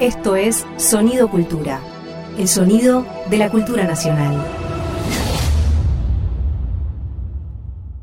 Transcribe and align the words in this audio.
Esto 0.00 0.36
es 0.36 0.64
Sonido 0.76 1.28
Cultura, 1.28 1.80
el 2.38 2.46
sonido 2.46 3.04
de 3.28 3.36
la 3.36 3.50
cultura 3.50 3.82
nacional. 3.82 4.46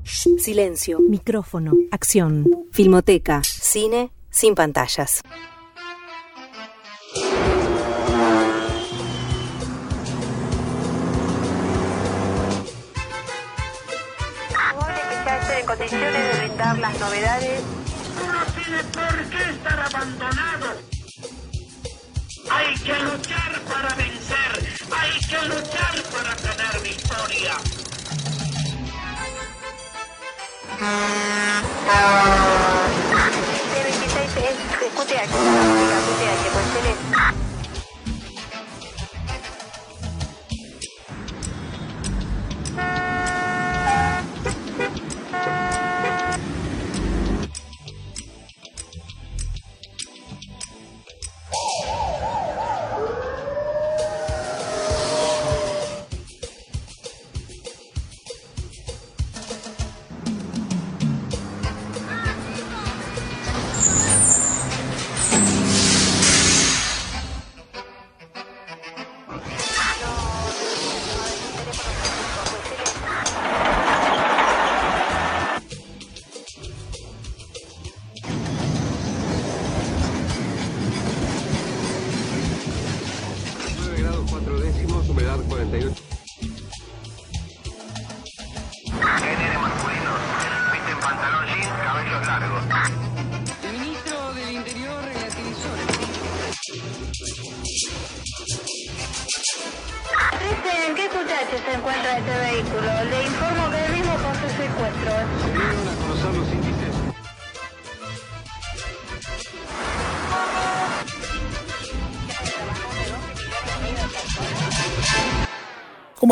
Silencio, 0.03 0.99
micrófono, 0.99 1.71
acción, 1.92 2.65
filmoteca, 2.73 3.42
cine 3.44 4.12
sin 4.29 4.55
pantallas. 4.55 5.21
condiciones 15.65 16.13
de 16.13 16.45
brindar 16.45 16.77
las 16.77 16.99
novedades. 16.99 17.62
No 18.17 18.53
tiene 18.53 18.84
por 18.84 19.30
qué 19.30 19.49
estar 19.49 19.80
abandonado. 19.80 20.95
Hay 22.65 22.73
que 22.79 22.99
luchar 22.99 23.61
para 23.61 23.95
vencer. 23.95 24.77
Hay 24.91 25.19
que 25.19 25.39
luchar 25.47 26.03
para 26.11 26.35
tener 26.35 26.81
victoria. 26.81 27.57
T26 33.71 34.17
es 34.37 34.57
QTH, 34.79 35.33
QTH, 36.05 37.45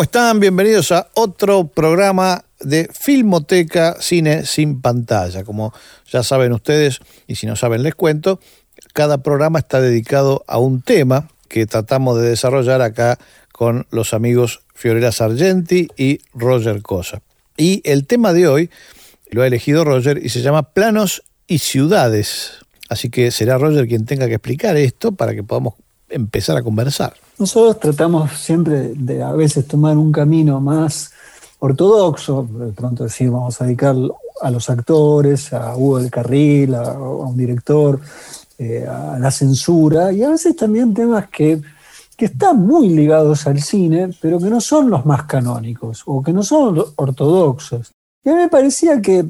¿Cómo 0.03 0.09
están? 0.11 0.41
Bienvenidos 0.41 0.91
a 0.91 1.07
otro 1.13 1.69
programa 1.69 2.43
de 2.59 2.89
Filmoteca 2.91 3.95
Cine 4.01 4.45
sin 4.45 4.81
pantalla. 4.81 5.45
Como 5.45 5.73
ya 6.11 6.23
saben 6.23 6.51
ustedes, 6.51 6.99
y 7.25 7.35
si 7.35 7.47
no 7.47 7.55
saben 7.55 7.83
les 7.83 7.95
cuento, 7.95 8.41
cada 8.91 9.19
programa 9.19 9.59
está 9.59 9.79
dedicado 9.79 10.43
a 10.45 10.57
un 10.57 10.81
tema 10.81 11.29
que 11.47 11.65
tratamos 11.67 12.19
de 12.19 12.31
desarrollar 12.31 12.81
acá 12.81 13.17
con 13.53 13.87
los 13.91 14.13
amigos 14.13 14.63
Fiorella 14.75 15.13
Sargenti 15.13 15.87
y 15.95 16.19
Roger 16.33 16.81
Cosa. 16.81 17.21
Y 17.55 17.81
el 17.89 18.05
tema 18.05 18.33
de 18.33 18.49
hoy 18.49 18.69
lo 19.31 19.41
ha 19.41 19.47
elegido 19.47 19.85
Roger 19.85 20.19
y 20.21 20.27
se 20.27 20.41
llama 20.41 20.73
Planos 20.73 21.23
y 21.47 21.59
Ciudades. 21.59 22.55
Así 22.89 23.09
que 23.09 23.31
será 23.31 23.57
Roger 23.57 23.87
quien 23.87 24.05
tenga 24.05 24.27
que 24.27 24.33
explicar 24.33 24.75
esto 24.75 25.13
para 25.13 25.33
que 25.33 25.43
podamos 25.43 25.75
empezar 26.13 26.57
a 26.57 26.63
conversar. 26.63 27.13
Nosotros 27.39 27.79
tratamos 27.79 28.31
siempre 28.33 28.93
de 28.95 29.23
a 29.23 29.31
veces 29.31 29.67
tomar 29.67 29.97
un 29.97 30.11
camino 30.11 30.61
más 30.61 31.11
ortodoxo, 31.59 32.47
de 32.51 32.71
pronto 32.73 33.03
decir 33.05 33.29
vamos 33.29 33.59
a 33.59 33.65
dedicar 33.65 33.95
a 34.41 34.51
los 34.51 34.69
actores, 34.69 35.53
a 35.53 35.75
Hugo 35.75 35.99
del 35.99 36.11
Carril, 36.11 36.75
a, 36.75 36.91
un 36.93 37.37
director, 37.37 37.99
eh, 38.57 38.85
a 38.85 39.17
la 39.17 39.31
censura, 39.31 40.11
y 40.11 40.23
a 40.23 40.29
veces 40.29 40.55
también 40.55 40.93
temas 40.93 41.29
que, 41.29 41.61
que 42.17 42.25
están 42.25 42.65
muy 42.65 42.89
ligados 42.89 43.47
al 43.47 43.61
cine, 43.61 44.09
pero 44.21 44.39
que 44.39 44.49
no 44.49 44.61
son 44.61 44.89
los 44.89 45.05
más 45.05 45.23
canónicos 45.23 46.03
o 46.05 46.21
que 46.21 46.33
no 46.33 46.43
son 46.43 46.83
ortodoxos. 46.95 47.91
Y 48.23 48.29
a 48.29 48.33
mí 48.33 48.39
me 48.39 48.49
parecía 48.49 49.01
que 49.01 49.25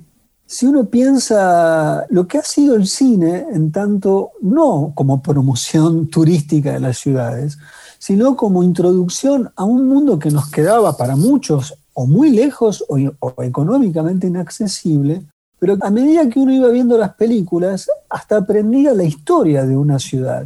si 0.46 0.66
uno 0.66 0.86
piensa 0.86 2.06
lo 2.10 2.28
que 2.28 2.38
ha 2.38 2.44
sido 2.44 2.76
el 2.76 2.88
cine, 2.88 3.46
en 3.52 3.72
tanto 3.72 4.32
no 4.42 4.92
como 4.96 5.22
promoción 5.22 6.08
turística 6.08 6.74
de 6.74 6.80
las 6.80 6.98
ciudades, 6.98 7.58
sino 7.98 8.36
como 8.36 8.64
introducción 8.64 9.50
a 9.56 9.64
un 9.64 9.88
mundo 9.88 10.20
que 10.20 10.30
nos 10.30 10.52
quedaba 10.52 10.98
para 10.98 11.16
muchos 11.16 11.74
o 11.94 12.06
muy 12.06 12.32
lejos 12.32 12.84
o, 12.90 12.98
económicamente 13.42 14.28
inaccesible, 14.28 15.24
pero 15.58 15.78
a 15.80 15.90
medida 15.90 16.28
que 16.28 16.40
uno 16.40 16.54
iba 16.54 16.68
viendo 16.68 16.98
las 16.98 17.16
películas, 17.16 17.90
hasta 18.10 18.38
aprendía 18.38 18.94
la 18.94 19.06
historia 19.06 19.66
de 19.66 19.78
una 19.78 20.00
ciudad. 20.00 20.46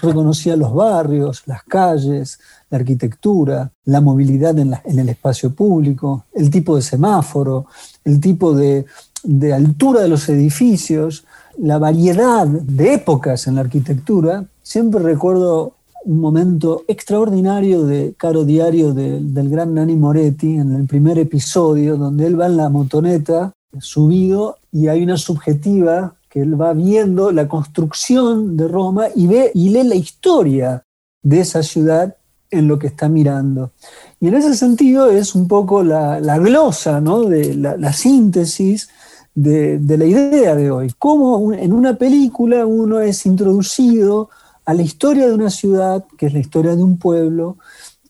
Reconocía 0.00 0.56
los 0.56 0.74
barrios, 0.74 1.42
las 1.46 1.62
calles, 1.62 2.40
la 2.70 2.78
arquitectura, 2.78 3.70
la 3.84 4.00
movilidad 4.00 4.58
en, 4.58 4.74
el 4.84 5.08
espacio 5.08 5.54
público, 5.54 6.26
el 6.34 6.50
tipo 6.50 6.74
de 6.74 6.82
semáforo, 6.82 7.66
el 8.04 8.20
tipo 8.20 8.54
de, 8.54 8.86
de 9.28 9.52
altura 9.52 10.00
de 10.00 10.08
los 10.08 10.26
edificios, 10.30 11.26
la 11.58 11.76
variedad 11.76 12.46
de 12.46 12.94
épocas 12.94 13.46
en 13.46 13.56
la 13.56 13.60
arquitectura. 13.60 14.46
Siempre 14.62 15.02
recuerdo 15.02 15.74
un 16.06 16.18
momento 16.18 16.84
extraordinario 16.88 17.84
de 17.84 18.14
Caro 18.16 18.46
Diario 18.46 18.94
del 18.94 19.50
gran 19.50 19.74
Nani 19.74 19.96
Moretti 19.96 20.54
en 20.54 20.74
el 20.74 20.86
primer 20.86 21.18
episodio, 21.18 21.98
donde 21.98 22.26
él 22.26 22.40
va 22.40 22.46
en 22.46 22.56
la 22.56 22.70
motoneta 22.70 23.52
subido 23.78 24.56
y 24.72 24.88
hay 24.88 25.02
una 25.02 25.18
subjetiva 25.18 26.14
que 26.30 26.40
él 26.40 26.58
va 26.58 26.72
viendo 26.72 27.30
la 27.30 27.48
construcción 27.48 28.56
de 28.56 28.66
Roma 28.66 29.08
y 29.14 29.26
ve 29.26 29.50
y 29.52 29.68
lee 29.68 29.84
la 29.84 29.94
historia 29.94 30.82
de 31.22 31.40
esa 31.40 31.62
ciudad 31.62 32.16
en 32.50 32.66
lo 32.66 32.78
que 32.78 32.86
está 32.86 33.10
mirando. 33.10 33.72
Y 34.20 34.28
en 34.28 34.36
ese 34.36 34.54
sentido 34.54 35.10
es 35.10 35.34
un 35.34 35.46
poco 35.48 35.84
la, 35.84 36.38
glosa, 36.38 36.98
¿no? 37.02 37.24
de 37.24 37.54
la, 37.54 37.92
síntesis 37.92 38.88
de, 39.42 39.78
de, 39.78 39.98
la 39.98 40.04
idea 40.04 40.54
de 40.56 40.70
hoy. 40.70 40.92
Cómo 40.98 41.52
en 41.52 41.72
una 41.72 41.94
película 41.94 42.66
uno 42.66 43.00
es 43.00 43.24
introducido 43.24 44.30
a 44.64 44.74
la 44.74 44.82
historia 44.82 45.28
de 45.28 45.34
una 45.34 45.50
ciudad, 45.50 46.04
que 46.16 46.26
es 46.26 46.32
la 46.32 46.40
historia 46.40 46.74
de 46.74 46.82
un 46.82 46.98
pueblo, 46.98 47.56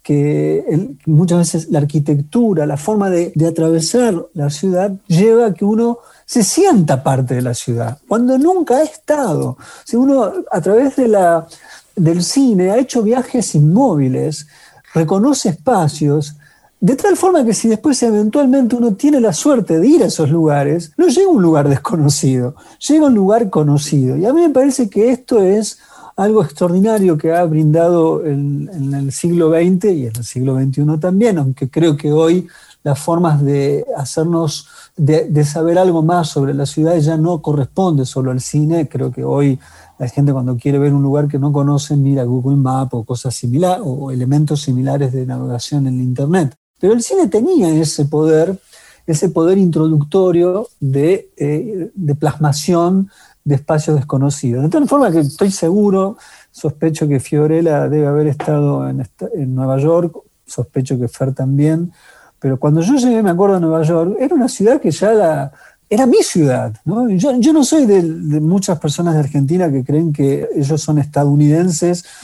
que 0.09 0.97
muchas 1.05 1.39
veces 1.39 1.71
la 1.71 1.81
arquitectura, 1.81 2.65
la 2.65 2.78
forma 2.78 3.11
de, 3.11 3.31
atravesar 3.47 4.25
la 4.33 4.49
ciudad 4.49 4.91
lleva 5.06 5.49
a 5.49 5.53
que 5.53 5.66
uno 5.66 5.99
se 6.25 6.43
sienta 6.44 7.03
parte 7.03 7.34
de 7.34 7.43
la 7.43 7.53
ciudad, 7.53 7.99
cuando 8.09 8.39
nunca 8.39 8.78
ha 8.78 8.83
estado. 8.83 9.59
Si 9.84 9.97
uno 9.97 10.33
a 10.51 10.60
través 10.63 10.97
de 10.97 11.09
la, 11.09 11.47
del 11.95 12.24
cine 12.24 12.71
ha 12.71 12.78
hecho 12.78 13.03
viajes 13.03 13.54
inmóviles, 13.54 14.47
reconoce 14.95 15.51
espacios, 15.51 16.37
de 16.80 16.95
tal 16.95 17.16
forma 17.16 17.45
que 17.45 17.54
si 17.54 17.69
después 17.69 18.01
eventualmente 18.03 18.77
uno 18.77 18.95
tiene 18.95 19.21
la 19.21 19.33
suerte 19.33 19.78
de 19.78 19.86
ir 19.89 20.03
a 20.03 20.07
esos 20.07 20.30
lugares, 20.30 20.92
no 20.97 21.09
llega 21.09 21.27
a 21.27 21.33
un 21.33 21.42
lugar 21.42 21.69
desconocido, 21.69 22.54
llega 22.86 23.04
a 23.04 23.09
un 23.09 23.15
lugar 23.15 23.51
conocido. 23.51 24.16
Y 24.16 24.27
a 24.27 24.33
mí 24.33 24.41
me 24.41 24.51
parece 24.51 24.89
que 24.89 25.10
esto 25.10 25.41
es 25.41 25.78
algo 26.19 26.42
extraordinario 26.42 27.16
que 27.16 27.33
ha 27.33 27.45
brindado 27.45 28.25
en, 28.25 28.69
el 28.92 29.13
siglo 29.13 29.51
XX 29.51 29.84
y 29.84 30.07
en 30.07 30.16
el 30.16 30.25
siglo 30.25 30.59
XXI 30.59 30.98
también, 31.01 31.39
aunque 31.39 31.71
creo 31.71 31.97
que 31.97 32.13
hoy 32.13 32.48
las 32.83 32.98
formas 32.98 33.42
de 33.45 33.84
hacernos, 33.97 34.66
de, 34.97 35.45
saber 35.45 35.78
algo 35.78 36.03
más 36.03 36.28
sobre 36.28 36.54
la 36.54 36.66
ciudad 36.66 36.97
ya 36.98 37.16
no 37.16 37.41
corresponde 37.41 38.04
solo 38.04 38.33
al 38.33 38.41
cine, 38.41 38.89
creo 38.89 39.13
que 39.13 39.22
hoy 39.22 39.60
la 39.98 40.09
gente 40.09 40.33
cuando 40.33 40.57
quiere 40.57 40.81
ver 40.81 40.92
un 40.92 41.03
lugar 41.03 41.28
que 41.28 41.39
no 41.39 41.53
conoce 41.53 41.97
mira 41.97 42.24
Google 42.24 42.57
Maps 42.57 42.95
o 42.95 43.04
cosas 43.04 43.34
similares 43.34 43.83
o 43.84 44.10
elementos 44.10 44.63
similares 44.63 45.13
de 45.13 45.24
navegación 45.24 45.86
en 45.86 46.01
Internet. 46.01 46.57
Pero 46.80 46.92
el 46.92 47.03
cine 47.03 47.28
tenía 47.28 47.71
ese 47.71 48.04
poder, 48.04 48.59
ese 49.07 49.28
poder 49.28 49.59
introductorio 49.59 50.69
de, 50.80 51.30
eh, 51.36 51.91
de 51.95 52.15
plasmación 52.15 53.10
de 53.45 53.54
espacios 53.54 53.97
desconocidos. 53.97 54.63
De 54.63 54.69
tal 54.69 54.86
forma 54.89 55.10
que 55.10 55.21
estoy 55.21 55.51
seguro, 55.51 56.16
sospecho 56.51 57.09
que 57.09 57.21
Fiorella 57.21 57.89
debe 57.89 58.07
haber 58.07 58.27
estado 58.27 58.89
en, 58.89 59.07
en 59.34 59.54
Nueva 59.54 59.78
York, 59.78 60.16
sospecho 60.47 60.98
que 60.98 61.09
Fer 61.09 61.34
también, 61.34 61.92
pero 62.39 62.59
cuando 62.59 62.81
yo 62.81 62.95
llegué, 62.95 63.22
me 63.22 63.31
acuerdo, 63.31 63.57
a 63.57 63.60
Nueva 63.60 63.83
York, 63.83 64.16
era 64.21 64.34
una 64.34 64.48
ciudad 64.48 64.81
que 64.81 64.91
ya 64.91 65.13
la, 65.13 65.53
era 65.90 66.06
mi 66.06 66.18
ciudad. 66.22 66.74
¿no? 66.84 67.08
Yo, 67.08 67.38
yo 67.40 67.52
no 67.52 67.64
soy 67.64 67.86
de, 67.86 68.02
de 68.02 68.40
muchas 68.40 68.78
personas 68.78 69.14
de 69.14 69.20
Argentina 69.20 69.70
que 69.70 69.84
creen 69.84 70.12
que 70.12 70.48
ellos 70.54 70.80
son 70.80 70.98
estadounidenses. 70.98 72.04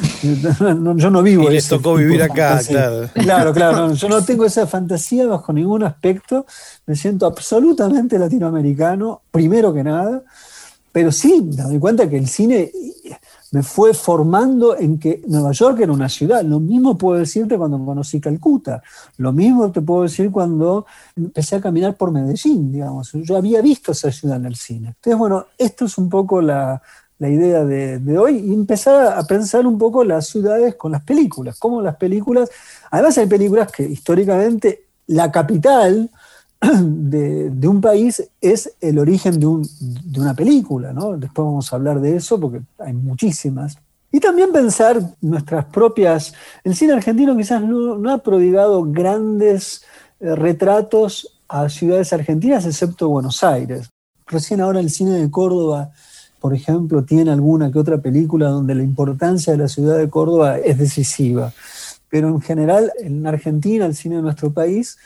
No, 0.64 0.96
yo 0.96 1.10
no 1.10 1.22
vivo 1.22 1.50
Y 1.50 1.54
les 1.54 1.68
tocó 1.68 1.94
vivir 1.94 2.22
acá, 2.22 2.60
claro. 2.66 3.08
Claro, 3.14 3.52
claro. 3.52 3.88
no, 3.88 3.94
yo 3.94 4.08
no 4.08 4.24
tengo 4.24 4.44
esa 4.44 4.66
fantasía 4.66 5.26
bajo 5.26 5.52
ningún 5.52 5.82
aspecto. 5.82 6.46
Me 6.86 6.96
siento 6.96 7.26
absolutamente 7.26 8.18
latinoamericano, 8.18 9.22
primero 9.30 9.72
que 9.72 9.84
nada. 9.84 10.22
Pero 10.92 11.12
sí, 11.12 11.42
me 11.42 11.62
doy 11.62 11.78
cuenta 11.78 12.08
que 12.08 12.16
el 12.16 12.28
cine 12.28 12.70
me 13.54 13.62
fue 13.62 13.94
formando 13.94 14.76
en 14.76 14.98
que 14.98 15.22
Nueva 15.28 15.52
York 15.52 15.78
era 15.80 15.92
una 15.92 16.08
ciudad. 16.08 16.42
Lo 16.42 16.58
mismo 16.58 16.98
puedo 16.98 17.20
decirte 17.20 17.56
cuando 17.56 17.78
conocí 17.84 18.20
Calcuta. 18.20 18.82
Lo 19.16 19.32
mismo 19.32 19.70
te 19.70 19.80
puedo 19.80 20.02
decir 20.02 20.32
cuando 20.32 20.86
empecé 21.14 21.54
a 21.54 21.60
caminar 21.60 21.96
por 21.96 22.10
Medellín, 22.10 22.72
digamos. 22.72 23.12
Yo 23.12 23.36
había 23.36 23.62
visto 23.62 23.92
esa 23.92 24.10
ciudad 24.10 24.38
en 24.38 24.46
el 24.46 24.56
cine. 24.56 24.88
Entonces, 24.88 25.16
bueno, 25.16 25.46
esto 25.56 25.84
es 25.84 25.96
un 25.98 26.08
poco 26.08 26.42
la, 26.42 26.82
la 27.20 27.28
idea 27.28 27.64
de, 27.64 28.00
de 28.00 28.18
hoy 28.18 28.38
y 28.38 28.52
empezar 28.52 29.16
a 29.16 29.22
pensar 29.22 29.68
un 29.68 29.78
poco 29.78 30.02
las 30.02 30.26
ciudades 30.26 30.74
con 30.74 30.90
las 30.90 31.04
películas. 31.04 31.56
Cómo 31.56 31.80
las 31.80 31.94
películas, 31.94 32.50
además 32.90 33.16
hay 33.18 33.26
películas 33.26 33.70
que 33.70 33.84
históricamente 33.84 34.86
la 35.06 35.30
capital 35.30 36.10
de, 36.82 37.68
un 37.68 37.80
país 37.80 38.22
es 38.40 38.72
el 38.80 38.98
origen 38.98 39.38
de, 39.38 39.46
un- 39.46 39.68
de 39.80 40.20
una 40.20 40.34
película, 40.34 40.92
¿no? 40.92 41.16
Después 41.16 41.44
vamos 41.44 41.72
a 41.72 41.76
hablar 41.76 42.00
de 42.00 42.16
eso 42.16 42.38
porque 42.40 42.60
hay 42.78 42.92
muchísimas. 42.92 43.76
Y 44.12 44.20
también 44.20 44.52
pensar 44.52 45.00
nuestras 45.20 45.64
propias... 45.66 46.32
El 46.62 46.76
cine 46.76 46.92
argentino 46.92 47.36
quizás 47.36 47.62
no, 47.62 47.98
no 47.98 48.12
ha 48.12 48.18
prodigado 48.18 48.84
grandes 48.84 49.82
eh, 50.20 50.34
retratos 50.36 51.40
a 51.48 51.68
ciudades 51.68 52.12
argentinas, 52.12 52.64
excepto 52.64 53.08
Buenos 53.08 53.42
Aires. 53.42 53.90
Recién 54.26 54.60
ahora 54.60 54.80
el 54.80 54.90
cine 54.90 55.12
de 55.12 55.30
Córdoba, 55.30 55.90
por 56.40 56.54
ejemplo, 56.54 57.04
tiene 57.04 57.30
alguna 57.32 57.70
que 57.72 57.78
otra 57.78 57.98
película 57.98 58.48
donde 58.48 58.74
la 58.74 58.82
importancia 58.82 59.52
de 59.52 59.58
la 59.58 59.68
ciudad 59.68 59.98
de 59.98 60.08
Córdoba 60.08 60.58
es 60.58 60.78
decisiva. 60.78 61.52
Pero 62.08 62.28
en 62.28 62.40
general, 62.40 62.92
en 63.00 63.26
Argentina, 63.26 63.86
el 63.86 63.96
cine 63.96 64.16
de 64.16 64.22
nuestro 64.22 64.52
país, 64.52 64.96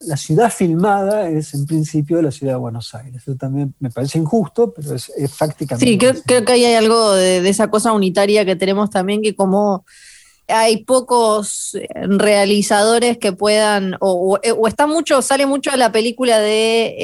la 0.00 0.16
ciudad 0.16 0.52
filmada 0.52 1.28
es 1.28 1.54
en 1.54 1.64
principio 1.66 2.20
la 2.20 2.30
ciudad 2.30 2.54
de 2.54 2.58
Buenos 2.58 2.94
Aires. 2.94 3.22
Eso 3.22 3.34
también 3.36 3.74
me 3.80 3.90
parece 3.90 4.18
injusto, 4.18 4.72
pero 4.74 4.94
es, 4.94 5.10
es 5.16 5.32
fácticamente. 5.32 5.86
Sí, 5.86 5.96
creo, 5.98 6.14
creo 6.26 6.44
que 6.44 6.52
ahí 6.52 6.64
hay 6.64 6.74
algo 6.74 7.12
de, 7.14 7.40
de 7.40 7.48
esa 7.48 7.70
cosa 7.70 7.92
unitaria 7.92 8.44
que 8.44 8.56
tenemos 8.56 8.90
también, 8.90 9.22
que 9.22 9.34
como 9.34 9.84
hay 10.48 10.84
pocos 10.84 11.74
eh, 11.74 11.88
realizadores 12.40 13.18
que 13.18 13.32
puedan, 13.32 13.94
o, 14.00 14.36
o- 14.36 14.52
o 14.54 14.68
está 14.68 14.86
mucho, 14.86 15.20
sale 15.22 15.44
mucho 15.46 15.70
de 15.72 15.76
la 15.76 15.90
película 15.90 16.38
de 16.38 16.94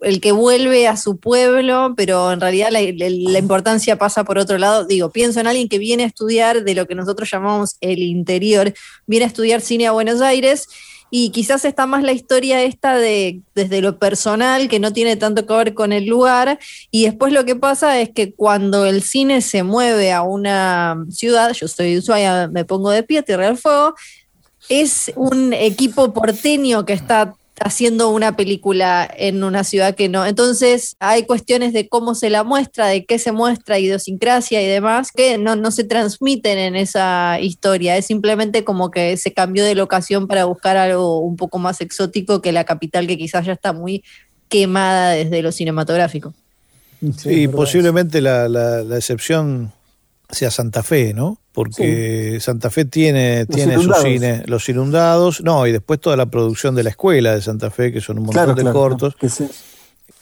el, 0.00 0.20
que 0.20 0.32
vuelve 0.32 0.88
a 0.88 0.96
su 0.96 1.18
pueblo, 1.18 1.92
pero 1.96 2.32
en 2.32 2.40
realidad 2.40 2.68
la, 2.70 2.80
la- 2.80 3.10
la 3.10 3.38
importancia 3.38 3.98
pasa 3.98 4.24
por 4.24 4.38
otro 4.38 4.56
lado. 4.56 4.86
Digo, 4.86 5.10
pienso 5.10 5.40
en 5.40 5.46
alguien 5.46 5.68
que 5.68 5.78
viene 5.78 6.04
a 6.04 6.06
estudiar 6.06 6.64
de 6.64 6.74
lo 6.74 6.86
que 6.86 6.94
nosotros 6.94 7.28
llamamos 7.30 7.76
el 7.82 7.98
interior, 7.98 8.72
viene 9.06 9.24
a 9.24 9.28
estudiar 9.28 9.60
cine 9.60 9.86
a 9.88 9.92
Buenos 9.92 10.22
Aires 10.22 10.68
y 11.10 11.30
quizás 11.30 11.64
está 11.64 11.86
más 11.86 12.02
la 12.02 12.12
historia 12.12 12.62
esta 12.62 12.96
de 12.96 13.40
desde 13.54 13.80
lo 13.80 13.98
personal, 13.98 14.68
que 14.68 14.80
no 14.80 14.92
tiene 14.92 15.16
tanto 15.16 15.46
que 15.46 15.54
ver 15.54 15.74
con 15.74 15.92
el 15.92 16.06
lugar, 16.06 16.58
y 16.90 17.04
después 17.04 17.32
lo 17.32 17.44
que 17.44 17.56
pasa 17.56 18.00
es 18.00 18.10
que 18.10 18.32
cuando 18.32 18.86
el 18.86 19.02
cine 19.02 19.40
se 19.40 19.62
mueve 19.62 20.12
a 20.12 20.22
una 20.22 21.04
ciudad, 21.10 21.52
yo 21.52 21.68
soy 21.68 21.92
de 21.92 21.98
Ushuaia, 21.98 22.48
me 22.48 22.64
pongo 22.64 22.90
de 22.90 23.02
pie, 23.02 23.22
Tierra 23.22 23.46
del 23.46 23.56
Fuego, 23.56 23.94
es 24.68 25.12
un 25.14 25.52
equipo 25.52 26.12
porteño 26.12 26.84
que 26.84 26.92
está 26.92 27.34
haciendo 27.60 28.10
una 28.10 28.36
película 28.36 29.08
en 29.16 29.42
una 29.42 29.64
ciudad 29.64 29.94
que 29.94 30.08
no. 30.08 30.26
Entonces 30.26 30.96
hay 31.00 31.24
cuestiones 31.24 31.72
de 31.72 31.88
cómo 31.88 32.14
se 32.14 32.30
la 32.30 32.44
muestra, 32.44 32.86
de 32.88 33.04
qué 33.06 33.18
se 33.18 33.32
muestra, 33.32 33.78
idiosincrasia 33.78 34.62
y 34.62 34.66
demás, 34.66 35.10
que 35.12 35.38
no, 35.38 35.56
no 35.56 35.70
se 35.70 35.84
transmiten 35.84 36.58
en 36.58 36.76
esa 36.76 37.38
historia. 37.40 37.96
Es 37.96 38.06
simplemente 38.06 38.64
como 38.64 38.90
que 38.90 39.16
se 39.16 39.32
cambió 39.32 39.64
de 39.64 39.74
locación 39.74 40.26
para 40.26 40.44
buscar 40.44 40.76
algo 40.76 41.20
un 41.20 41.36
poco 41.36 41.58
más 41.58 41.80
exótico 41.80 42.42
que 42.42 42.52
la 42.52 42.64
capital 42.64 43.06
que 43.06 43.16
quizás 43.18 43.46
ya 43.46 43.52
está 43.54 43.72
muy 43.72 44.04
quemada 44.48 45.10
desde 45.12 45.42
lo 45.42 45.50
cinematográfico. 45.52 46.34
Sí, 47.18 47.48
posiblemente 47.48 48.20
la, 48.20 48.48
la- 48.48 48.82
la 48.82 48.96
excepción 48.96 49.72
sea 50.30 50.50
Santa 50.50 50.82
Fe, 50.82 51.14
¿no? 51.14 51.38
Porque 51.56 52.36
Santa 52.40 52.68
Fe 52.70 52.84
tiene, 52.84 53.46
Los 53.48 53.56
tiene 53.56 53.74
su 53.82 53.92
cine, 53.94 54.42
Los 54.46 54.68
Inundados, 54.68 55.40
no, 55.42 55.66
y 55.66 55.72
después 55.72 55.98
toda 56.00 56.14
la 56.16 56.26
producción 56.26 56.74
de 56.74 56.82
la 56.84 56.90
escuela 56.90 57.34
de 57.34 57.40
Santa 57.40 57.70
Fe, 57.70 57.90
que 57.92 58.02
son 58.02 58.18
un 58.18 58.24
montón 58.26 58.44
Claro, 58.44 58.54
de 58.54 58.60
claro, 58.62 58.78
cortos, 58.78 59.14
claro, 59.16 59.18
que 59.18 59.28
sí. 59.30 59.48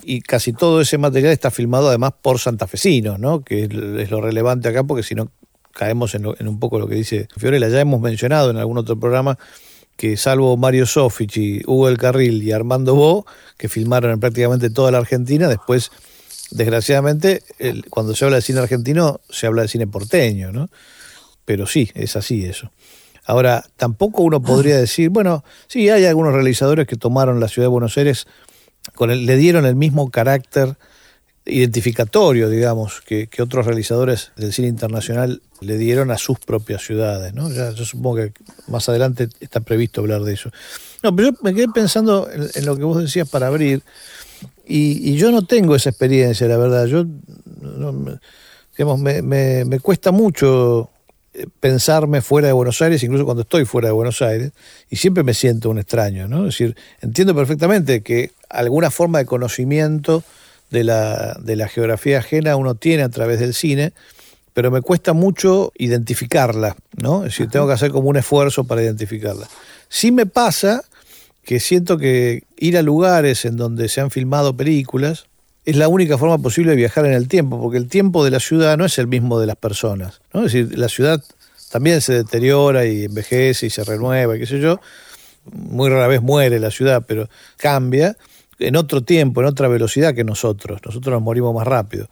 y 0.05 0.21
casi 0.21 0.53
todo 0.53 0.81
ese 0.81 0.97
material 0.97 1.33
está 1.33 1.51
filmado 1.51 1.89
además 1.89 2.13
por 2.23 2.39
santafesinos, 2.39 3.19
¿no? 3.19 3.43
Que 3.43 3.65
es 3.65 4.11
lo 4.13 4.21
relevante 4.21 4.69
acá, 4.69 4.85
porque 4.85 5.03
si 5.03 5.17
no 5.17 5.29
caemos 5.73 6.15
en, 6.15 6.23
lo- 6.23 6.39
en 6.39 6.47
un 6.47 6.61
poco 6.61 6.79
lo 6.79 6.87
que 6.87 6.95
dice 6.95 7.27
Fiorella. 7.37 7.69
Ya 7.69 7.81
hemos 7.81 8.01
mencionado 8.01 8.51
en 8.51 8.57
algún 8.59 8.79
otro 8.79 8.97
programa 8.99 9.37
que 9.97 10.17
salvo 10.17 10.57
Mario 10.57 10.87
Sofich 10.87 11.37
y 11.37 11.63
Hugo 11.67 11.89
El 11.89 11.99
Carril 11.99 12.43
y 12.45 12.53
Armando 12.53 12.95
Bo, 12.95 13.27
que 13.59 13.69
filmaron 13.69 14.13
en 14.13 14.21
prácticamente 14.21 14.71
toda 14.71 14.93
la 14.93 14.99
Argentina, 14.99 15.49
después, 15.49 15.91
desgraciadamente, 16.53 17.43
el- 17.59 17.85
cuando 17.91 18.15
se 18.15 18.25
habla 18.25 18.37
de 18.37 18.43
cine 18.43 18.61
argentino, 18.61 19.21
se 19.31 19.47
habla 19.49 19.63
de 19.63 19.69
cine 19.69 19.87
porteño, 19.89 20.53
¿no? 20.53 20.69
Pero 21.44 21.67
sí, 21.67 21.91
es 21.94 22.17
así 22.17 22.44
eso. 22.44 22.70
Ahora, 23.26 23.64
tampoco 23.76 24.23
uno 24.23 24.43
podría 24.43 24.79
decir, 24.79 25.08
bueno, 25.08 25.44
sí, 25.67 25.88
hay 25.88 26.05
algunos 26.05 26.35
realizadores 26.35 26.87
que 26.87 26.96
tomaron 26.96 27.41
la 27.41 27.49
ciudad 27.49 27.64
de 27.64 27.70
Buenos 27.70 27.96
Aires, 27.96 28.26
con 28.94 29.11
el- 29.11 29.25
le 29.25 29.37
dieron 29.37 29.64
el 29.64 29.76
mismo 29.76 30.11
carácter 30.11 30.76
identificatorio, 31.46 32.49
digamos, 32.49 33.02
que, 33.02 33.29
otros 33.41 33.67
realizadores 33.67 34.32
del 34.37 34.52
cine 34.52 34.69
internacional 34.69 35.43
le 35.61 35.76
dieron 35.76 36.11
a 36.11 36.19
sus 36.19 36.38
propias 36.38 36.82
ciudades, 36.82 37.35
¿no? 37.35 37.50
Ya, 37.50 37.70
yo 37.73 37.85
supongo 37.85 38.17
que 38.17 38.32
más 38.67 38.88
adelante 38.88 39.29
está 39.41 39.61
previsto 39.61 40.00
hablar 40.00 40.23
de 40.23 40.35
eso. 40.35 40.50
No, 41.02 41.14
pero 41.14 41.31
yo 41.31 41.38
me 41.43 41.55
quedé 41.55 41.69
pensando 41.69 42.29
en, 42.31 42.64
lo 42.64 42.76
que 42.76 42.85
vos 42.85 43.00
decías 43.02 43.29
para 43.29 43.49
abrir, 43.49 43.82
y, 44.67 45.11
y 45.11 45.17
yo 45.17 45.31
no 45.31 45.46
tengo 45.46 45.76
esa 45.76 45.91
experiencia, 45.91 46.49
la 46.49 46.56
verdad. 46.56 46.87
Yo, 46.87 47.05
digamos, 48.76 49.00
me, 49.00 49.79
cuesta 49.81 50.12
mucho 50.12 50.91
pensarme 51.60 52.22
fuera 52.22 52.48
de 52.48 52.53
Buenos 52.53 52.81
Aires, 52.82 53.03
incluso 53.03 53.24
cuando 53.24 53.43
estoy 53.43 53.64
fuera 53.64 53.88
de 53.88 53.93
Buenos 53.93 54.22
Aires, 54.22 54.53
y 54.91 54.96
siempre 54.96 55.22
me 55.22 55.34
siento 55.34 55.70
un 55.70 55.79
extraño, 55.79 56.29
¿no? 56.29 56.46
Es 56.46 56.58
decir, 56.58 56.76
entiendo 57.00 57.34
perfectamente 57.34 58.03
que 58.03 58.32
alguna 58.48 58.91
forma 58.91 59.19
de 59.19 59.26
conocimiento 59.26 60.22
de 60.70 60.84
la, 60.84 61.36
de 61.41 61.56
la 61.56 61.69
geografía 61.69 62.19
ajena 62.19 62.56
uno 62.56 62.74
tiene 62.74 63.03
a 63.03 63.08
través 63.08 63.41
del 63.41 63.55
cine, 63.55 63.93
pero 64.53 64.70
me 64.70 64.81
cuesta 64.81 65.12
mucho 65.12 65.72
identificarla, 65.76 66.76
¿no? 66.96 67.24
Es 67.24 67.32
decir, 67.32 67.48
tengo 67.48 67.67
que 67.67 67.72
hacer 67.72 67.91
como 67.91 68.08
un 68.08 68.17
esfuerzo 68.17 68.64
para 68.64 68.82
identificarla. 68.82 69.48
Sí 69.88 70.12
me 70.12 70.26
pasa 70.26 70.84
que 71.43 71.60
siento 71.60 71.98
que 71.98 72.44
ir 72.56 72.79
a 72.79 72.82
lugares 72.82 73.44
en 73.44 73.56
donde 73.56 73.88
se 73.88 74.00
han 74.00 74.10
filmado 74.10 74.56
películas 74.56 75.26
es 75.65 75.77
la 75.77 75.89
única 75.89 76.19
forma 76.19 76.39
posible 76.39 76.71
de 76.73 76.77
viajar 76.77 77.06
en 77.06 77.13
el 77.15 77.29
tiempo, 77.29 77.61
porque 77.61 77.79
el 77.79 77.89
tiempo 77.89 78.25
de 78.25 78.31
la 78.31 78.41
ciudad 78.41 78.77
no 78.77 78.85
es 78.85 78.99
el 78.99 79.06
mismo 79.06 79.39
de 79.41 79.47
las 79.47 79.56
personas, 79.56 80.21
¿no? 80.33 80.44
Es 80.44 80.53
decir, 80.53 80.79
la 80.79 80.89
ciudad 80.89 81.23
también 81.71 82.01
se 82.01 82.13
deteriora 82.13 82.85
y 82.87 83.05
envejece 83.05 83.67
y 83.67 83.71
se 83.71 83.83
renueva, 83.85 84.37
y 84.37 84.41
qué 84.41 84.47
sé 84.47 84.61
yo, 84.61 84.81
muy 85.53 85.89
rara 85.91 86.06
vez 86.06 86.23
muere 86.23 86.59
la 86.61 86.71
ciudad, 86.71 87.05
pero 87.06 87.29
cambia 87.56 88.17
en 88.59 88.77
otro 88.77 89.03
tiempo, 89.03 89.41
en 89.41 89.47
otra 89.49 89.69
velocidad 89.69 90.15
que 90.15 90.23
nosotros. 90.25 90.81
Nosotros 90.85 91.13
nos 91.13 91.23
morimos 91.23 91.55
más 91.55 91.67
rápido. 91.67 92.09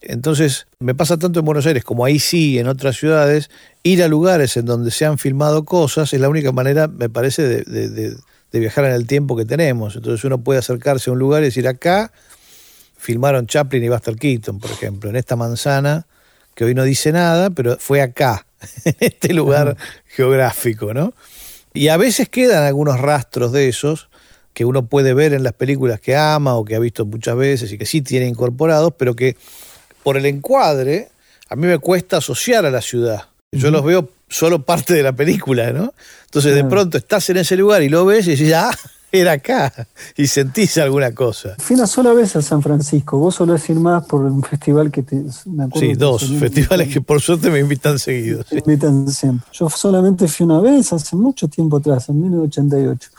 Entonces, 0.00 0.66
me 0.78 0.94
pasa 0.94 1.16
tanto 1.16 1.40
en 1.40 1.44
Buenos 1.46 1.66
Aires 1.66 1.82
como 1.84 2.04
ahí 2.04 2.18
sí, 2.18 2.58
en 2.58 2.68
otras 2.68 2.96
ciudades, 2.96 3.50
ir 3.82 4.02
a 4.02 4.08
lugares 4.08 4.56
en 4.56 4.64
donde 4.64 4.90
se 4.90 5.04
han 5.04 5.18
filmado 5.18 5.64
cosas 5.64 6.12
es 6.12 6.20
la 6.20 6.28
única 6.28 6.52
manera, 6.52 6.86
me 6.88 7.08
parece, 7.08 7.42
de, 7.42 7.62
de- 7.64 7.88
de- 7.88 8.16
de 8.50 8.60
viajar 8.60 8.86
en 8.86 8.92
el 8.92 9.06
tiempo 9.06 9.36
que 9.36 9.44
tenemos. 9.44 9.96
Entonces 9.96 10.24
uno 10.24 10.38
puede 10.38 10.58
acercarse 10.60 11.10
a 11.10 11.12
un 11.12 11.18
lugar 11.18 11.42
y 11.42 11.46
decir, 11.46 11.68
acá 11.68 12.12
filmaron 12.98 13.46
Chaplin 13.46 13.82
y 13.84 13.88
Buster 13.88 14.16
Keaton, 14.16 14.58
por 14.58 14.70
ejemplo, 14.70 15.08
en 15.08 15.16
esta 15.16 15.36
manzana, 15.36 16.06
que 16.54 16.64
hoy 16.64 16.74
no 16.74 16.84
dice 16.84 17.12
nada, 17.12 17.50
pero 17.50 17.76
fue 17.78 18.02
acá, 18.02 18.46
en 18.84 18.96
este 19.00 19.32
lugar 19.32 19.76
geográfico, 20.06 20.92
¿no? 20.92 21.14
Y 21.72 21.88
a 21.88 21.96
veces 21.96 22.28
quedan 22.28 22.64
algunos 22.64 23.00
rastros 23.00 23.52
de 23.52 23.68
esos 23.68 24.08
que 24.52 24.64
uno 24.64 24.86
puede 24.86 25.14
ver 25.14 25.32
en 25.32 25.44
las 25.44 25.52
películas 25.52 26.00
que 26.00 26.16
ama 26.16 26.56
o 26.56 26.64
que 26.64 26.74
ha 26.74 26.80
visto 26.80 27.06
muchas 27.06 27.36
veces 27.36 27.70
y 27.70 27.78
que 27.78 27.86
sí 27.86 28.02
tiene 28.02 28.26
incorporados, 28.26 28.92
pero 28.98 29.14
que 29.14 29.36
por 30.02 30.16
el 30.16 30.26
encuadre 30.26 31.08
a 31.48 31.54
mí 31.54 31.66
me 31.66 31.78
cuesta 31.78 32.16
asociar 32.16 32.66
a 32.66 32.70
la 32.70 32.82
ciudad. 32.82 33.28
Yo 33.52 33.70
los 33.70 33.84
veo 33.84 34.10
solo 34.28 34.64
parte 34.64 34.94
de 34.94 35.02
la 35.02 35.12
película, 35.12 35.72
¿no? 35.72 35.94
Entonces 36.24 36.54
de 36.54 36.64
pronto 36.64 36.98
estás 36.98 37.30
en 37.30 37.38
ese 37.38 37.56
lugar 37.56 37.82
y 37.82 37.88
lo 37.88 38.04
ves 38.04 38.26
y 38.26 38.32
dices, 38.32 38.52
ah, 38.54 38.76
era 39.10 39.32
acá 39.32 39.72
y 40.16 40.26
sentís 40.26 40.76
alguna 40.78 41.14
cosa. 41.14 41.54
Fui 41.58 41.76
una 41.76 41.86
sola 41.86 42.12
vez 42.12 42.36
a 42.36 42.42
San 42.42 42.62
Francisco. 42.62 43.18
Vos 43.18 43.36
solés 43.36 43.68
ir 43.70 43.76
más 43.80 44.04
por 44.06 44.22
un 44.22 44.42
festival 44.42 44.90
que 44.90 45.02
te. 45.02 45.16
Me 45.46 45.64
acuerdo 45.64 45.80
Sí, 45.80 45.94
dos 45.94 46.28
festivales 46.38 46.92
que 46.92 47.00
por 47.00 47.20
suerte 47.20 47.50
me 47.50 47.58
invitan 47.60 47.98
seguido. 47.98 48.44
Me 48.50 48.58
invitan 48.58 49.08
siempre. 49.08 49.46
Yo 49.52 49.68
solamente 49.70 50.28
fui 50.28 50.44
una 50.44 50.60
vez 50.60 50.92
hace 50.92 51.16
mucho 51.16 51.48
tiempo 51.48 51.78
atrás, 51.78 52.08
en 52.08 52.20
1988. 52.20 53.10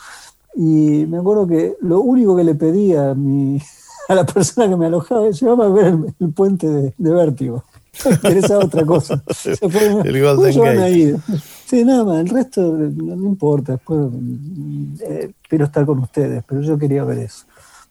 Y 0.56 1.06
me 1.08 1.18
acuerdo 1.18 1.48
que 1.48 1.76
lo 1.82 2.02
único 2.02 2.36
que 2.36 2.44
le 2.44 2.56
pedía 2.56 3.12
a, 3.12 3.16
mi, 3.16 3.62
a 4.08 4.16
la 4.16 4.26
persona 4.26 4.68
que 4.68 4.76
me 4.76 4.88
alojaba 4.88 5.28
es 5.28 5.40
llevarme 5.42 5.66
a 5.66 5.70
ver 5.70 5.86
el, 5.86 6.16
el 6.20 6.34
puente 6.34 6.68
de, 6.68 6.94
de 6.98 7.12
vértigo. 7.12 7.64
Me 8.06 8.12
interesaba 8.16 8.66
otra 8.66 8.86
cosa. 8.86 9.24
Se 9.34 9.56
fue, 9.56 9.86
El 10.06 10.22
Golden 10.22 10.36
"¿Cómo 10.36 10.48
llevarme 10.48 11.12
Gate". 11.12 11.20
Ahí?". 11.72 11.80
Sí, 11.80 11.86
nada 11.86 12.04
más, 12.04 12.20
el 12.20 12.30
resto 12.30 12.62
eh, 12.84 12.92
no, 12.96 13.16
no 13.16 13.28
importa. 13.28 13.74
Después 13.74 14.00
mm, 14.12 14.96
eh, 15.02 15.32
espero 15.44 15.66
estar 15.66 15.86
con 15.86 16.00
ustedes, 16.00 16.44
pero 16.48 16.62
yo 16.62 16.78
quería 16.78 17.04
ver 17.04 17.20
eso. 17.20 17.46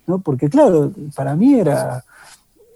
¿no? 0.06 0.18
Porque, 0.20 0.48
claro, 0.48 0.92
para 1.14 1.34
mí 1.36 1.54
era. 1.58 2.04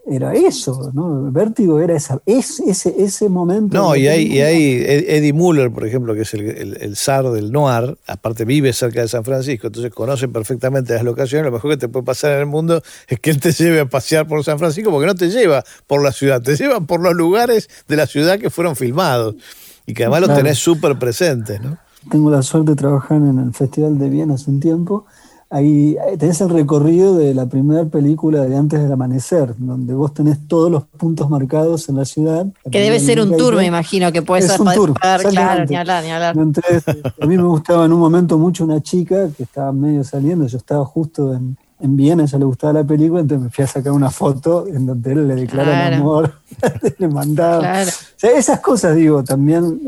Era 0.04 0.34
eso, 0.34 0.90
¿no? 0.94 1.30
Vértigo 1.30 1.78
era 1.78 1.94
esa, 1.94 2.20
es, 2.26 2.58
ese, 2.58 2.92
ese 3.00 3.28
momento. 3.28 3.76
No, 3.78 3.94
y 3.94 4.08
hay, 4.08 4.26
y 4.26 4.40
hay 4.40 4.74
Ed- 4.84 5.04
Eddie 5.06 5.32
Muller, 5.32 5.70
por 5.70 5.86
ejemplo, 5.86 6.12
que 6.16 6.22
es 6.22 6.34
el, 6.34 6.40
el, 6.40 6.76
el 6.80 6.96
zar 6.96 7.30
del 7.30 7.52
noir, 7.52 7.96
aparte 8.08 8.44
vive 8.44 8.72
cerca 8.72 9.00
de 9.00 9.06
San 9.06 9.22
Francisco, 9.22 9.68
entonces 9.68 9.92
conoce 9.94 10.26
perfectamente 10.26 10.92
las 10.92 11.04
locaciones. 11.04 11.46
Lo 11.46 11.52
mejor 11.52 11.70
que 11.70 11.76
te 11.76 11.88
puede 11.88 12.04
pasar 12.04 12.32
en 12.32 12.40
el 12.40 12.46
mundo 12.46 12.82
es 13.06 13.20
que 13.20 13.30
él 13.30 13.38
te 13.38 13.52
lleve 13.52 13.78
a 13.78 13.86
pasear 13.88 14.26
por 14.26 14.42
San 14.42 14.58
Francisco, 14.58 14.90
porque 14.90 15.06
no 15.06 15.14
te 15.14 15.30
lleva 15.30 15.62
por 15.86 16.02
la 16.02 16.10
ciudad, 16.10 16.42
te 16.42 16.56
lleva 16.56 16.80
por 16.80 17.00
los 17.00 17.14
lugares 17.14 17.70
de 17.86 17.94
la 17.94 18.08
ciudad 18.08 18.40
que 18.40 18.50
fueron 18.50 18.74
filmados 18.74 19.36
y 19.86 19.94
que 19.94 20.04
además 20.04 20.20
los 20.20 20.28
Claro. 20.28 20.42
tenés 20.42 20.58
súper 20.58 20.98
presentes, 20.98 21.60
¿no? 21.60 21.78
tengo 22.10 22.30
la 22.30 22.42
suerte 22.42 22.72
de 22.72 22.76
trabajar 22.76 23.18
en 23.18 23.38
el 23.38 23.54
Festival 23.54 23.98
de 23.98 24.08
Viena 24.08 24.34
hace 24.34 24.50
un 24.50 24.60
tiempo. 24.60 25.04
Ahí 25.50 25.98
ahí 25.98 26.16
tenés 26.16 26.40
el 26.40 26.48
recorrido 26.48 27.14
de 27.14 27.34
la 27.34 27.46
primera 27.46 27.84
película 27.84 28.40
de 28.40 28.56
Antes 28.56 28.80
del 28.80 28.90
Amanecer, 28.90 29.54
donde 29.58 29.92
vos 29.92 30.14
tenés 30.14 30.38
todos 30.48 30.70
los 30.70 30.84
puntos 30.84 31.28
marcados 31.28 31.90
en 31.90 31.96
la 31.96 32.06
ciudad. 32.06 32.46
La 32.64 32.70
Que 32.70 32.80
debe 32.80 32.98
ser 32.98 33.20
un 33.20 33.36
tour, 33.36 33.56
me 33.56 33.66
imagino, 33.66 34.10
que 34.10 34.20
un 34.20 34.74
tour, 34.74 34.94
pagar, 34.94 35.22
claro, 35.28 35.66
ni 35.66 35.76
hablar, 35.76 36.02
ni 36.04 36.10
hablar. 36.10 36.38
Entonces, 36.38 36.82
a 37.20 37.26
mí 37.26 37.36
me 37.36 37.42
gustaba 37.42 37.84
en 37.84 37.92
un 37.92 38.00
momento 38.00 38.38
mucho 38.38 38.64
una 38.64 38.82
chica 38.82 39.28
que 39.36 39.42
estaba 39.42 39.72
medio 39.72 40.02
saliendo, 40.04 40.46
yo 40.46 40.56
estaba 40.56 40.86
justo 40.86 41.34
en, 41.34 41.58
en 41.82 41.96
Viena, 41.96 42.22
a 42.22 42.26
ella 42.26 42.38
le 42.38 42.44
gustaba 42.44 42.72
la 42.74 42.84
película, 42.84 43.20
entonces 43.20 43.44
me 43.44 43.50
fui 43.50 43.64
a 43.64 43.66
sacar 43.66 43.92
una 43.92 44.10
foto 44.10 44.66
en 44.68 44.86
donde 44.86 45.12
él 45.12 45.28
le 45.28 45.34
declara 45.34 45.64
Claro. 45.72 45.94
el 45.96 46.00
amor, 46.00 46.34
le 46.98 47.08
mandaba. 47.08 47.58
Claro. 47.58 47.90
O 47.90 48.14
sea, 48.16 48.30
esas 48.38 48.60
cosas, 48.60 48.94
digo, 48.96 49.22
también. 49.24 49.80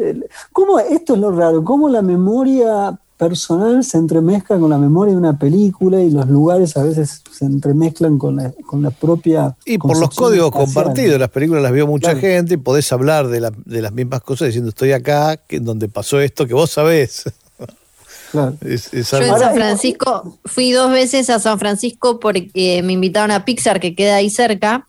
¿Cómo, 0.52 0.78
esto 0.78 1.14
es 1.14 1.20
lo 1.20 1.30
raro, 1.30 1.62
cómo 1.64 1.88
la 1.88 2.02
memoria 2.02 2.98
personal 3.16 3.84
se 3.84 3.96
entremezcla 3.96 4.58
con 4.58 4.68
la 4.68 4.76
memoria 4.76 5.12
de 5.12 5.18
una 5.18 5.38
película 5.38 6.00
y 6.00 6.10
los 6.10 6.28
lugares 6.28 6.76
a 6.76 6.82
veces 6.82 7.22
se 7.30 7.44
entremezclan 7.44 8.18
con 8.18 8.34
la, 8.36 8.52
con 8.66 8.82
la 8.82 8.90
propia. 8.90 9.54
Y 9.64 9.78
por 9.78 9.96
los 9.98 10.10
códigos 10.10 10.48
espacial. 10.48 10.66
compartidos, 10.84 11.20
las 11.20 11.30
películas 11.30 11.62
las 11.62 11.72
vio 11.72 11.86
mucha 11.86 12.10
Claro. 12.10 12.20
gente 12.20 12.54
y 12.54 12.56
podés 12.56 12.92
hablar 12.92 13.28
de, 13.28 13.40
la- 13.40 13.52
de 13.64 13.80
las 13.82 13.92
mismas 13.92 14.20
cosas 14.22 14.46
diciendo 14.46 14.70
estoy 14.70 14.90
acá, 14.92 15.36
que, 15.36 15.60
donde 15.60 15.88
pasó 15.88 16.18
esto, 16.20 16.44
que 16.46 16.54
vos 16.54 16.70
sabés. 16.72 17.22
Claro. 18.34 18.56
Es- 18.62 18.92
es 18.92 19.12
Yo 19.12 19.18
en 19.18 19.38
San 19.38 19.54
Francisco 19.54 20.38
fui 20.44 20.72
dos 20.72 20.90
veces 20.90 21.30
a 21.30 21.38
San 21.38 21.60
Francisco 21.60 22.18
porque 22.18 22.80
me 22.82 22.92
invitaron 22.94 23.30
a 23.30 23.44
Pixar 23.44 23.78
que 23.78 23.94
queda 23.94 24.16
ahí 24.16 24.28
cerca, 24.28 24.88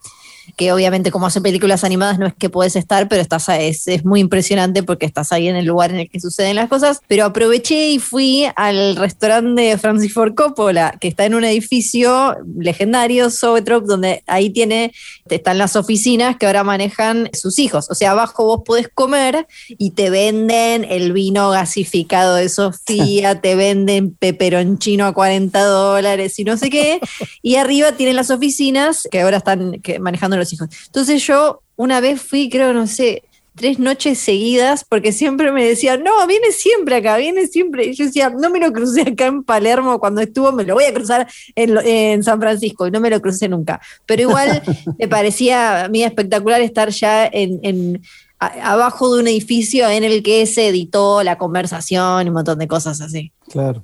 que 0.58 0.72
obviamente 0.72 1.12
como 1.12 1.28
hace 1.28 1.42
películas 1.42 1.84
animadas 1.84 2.20
no 2.20 2.28
es 2.28 2.34
que 2.34 2.50
puedes 2.50 2.76
estar, 2.76 3.08
pero 3.08 3.22
estás 3.22 3.50
a- 3.50 3.60
es, 3.60 3.88
es 3.88 4.06
muy 4.06 4.20
impresionante 4.20 4.84
porque 4.84 5.06
estás 5.06 5.32
ahí 5.32 5.48
en 5.48 5.56
el 5.56 5.66
lugar 5.66 5.92
en 5.92 6.00
el 6.00 6.10
que 6.10 6.20
suceden 6.20 6.56
las 6.56 6.70
cosas. 6.70 7.02
Pero 7.08 7.26
aproveché 7.26 7.90
y 7.90 8.00
fui 8.00 8.46
al 8.56 8.96
restaurante 8.96 9.62
de 9.62 9.78
Francis 9.78 10.14
Ford 10.14 10.34
Coppola, 10.36 10.96
que 11.00 11.08
está 11.08 11.26
en 11.26 11.36
un 11.36 11.44
edificio 11.44 12.36
legendario, 12.58 13.30
Sobetrop, 13.30 13.86
donde 13.86 14.24
ahí 14.28 14.50
tiene, 14.50 14.92
están 15.30 15.58
las 15.58 15.76
oficinas 15.76 16.38
que 16.38 16.46
ahora 16.46 16.64
manejan 16.64 17.30
sus 17.34 17.60
hijos. 17.60 17.88
O 17.90 17.96
sea, 17.96 18.12
abajo 18.12 18.46
vos 18.46 18.62
podés 18.66 18.88
comer 18.94 19.48
y 19.70 19.92
te 19.92 20.10
venden 20.10 20.86
el 20.90 21.14
vino 21.14 21.50
gasificado 21.50 22.36
de 22.36 22.50
Sofía, 22.50 23.42
te 23.42 23.56
venden 23.56 24.14
peperoncino 24.16 25.06
a 25.06 25.14
40 25.14 25.64
dólares 25.64 26.38
y 26.40 26.44
no 26.44 26.58
sé 26.58 26.70
qué. 26.70 27.00
Y 27.42 27.56
arriba 27.56 27.94
tienen 27.94 28.16
las 28.16 28.30
oficinas 28.32 29.08
que 29.12 29.22
ahora 29.22 29.38
están 29.38 29.80
que- 29.82 30.00
manejando 30.00 30.35
los 30.40 30.52
hijos. 30.54 30.70
Entonces 30.88 31.26
yo 31.26 31.62
una 31.76 32.00
vez 32.00 32.22
fui, 32.22 32.50
creo, 32.50 32.74
no 32.74 32.88
sé, 32.88 33.24
tres 33.56 33.80
noches 33.80 34.18
seguidas 34.20 34.84
porque 34.88 35.14
siempre 35.14 35.52
me 35.52 35.66
decían, 35.66 36.04
no, 36.04 36.28
viene 36.28 36.52
siempre 36.52 36.96
acá, 36.98 37.16
viene 37.18 37.48
siempre. 37.48 37.86
Y 37.88 37.94
yo 37.94 38.06
decía, 38.06 38.30
no 38.30 38.50
me 38.50 38.60
lo 38.60 38.72
crucé 38.74 39.02
acá 39.02 39.28
en 39.28 39.44
Palermo 39.44 39.98
cuando 40.00 40.20
estuvo, 40.22 40.52
me 40.52 40.64
lo 40.66 40.74
voy 40.74 40.84
a 40.84 40.94
cruzar 40.94 41.28
en, 41.56 42.22
San 42.24 42.40
Francisco 42.42 42.86
y 42.88 42.92
no 42.92 43.00
me 43.00 43.10
lo 43.10 43.22
crucé 43.22 43.48
nunca. 43.48 43.80
Pero 44.06 44.24
igual 44.24 44.62
me 45.00 45.08
parecía 45.08 45.86
a 45.86 45.90
mí 45.90 46.04
espectacular 46.04 46.60
estar 46.62 46.90
ya 46.90 47.26
en, 47.32 47.60
en- 47.64 48.02
a- 48.40 48.74
abajo 48.74 49.14
de 49.16 49.22
un 49.22 49.28
edificio 49.30 49.88
en 49.90 50.04
el 50.04 50.22
que 50.22 50.46
se 50.46 50.68
editó 50.68 51.24
la 51.24 51.38
conversación 51.38 52.26
y 52.26 52.30
un 52.30 52.36
montón 52.36 52.60
de 52.60 52.68
cosas 52.68 53.00
así. 53.00 53.32
Claro. 53.50 53.84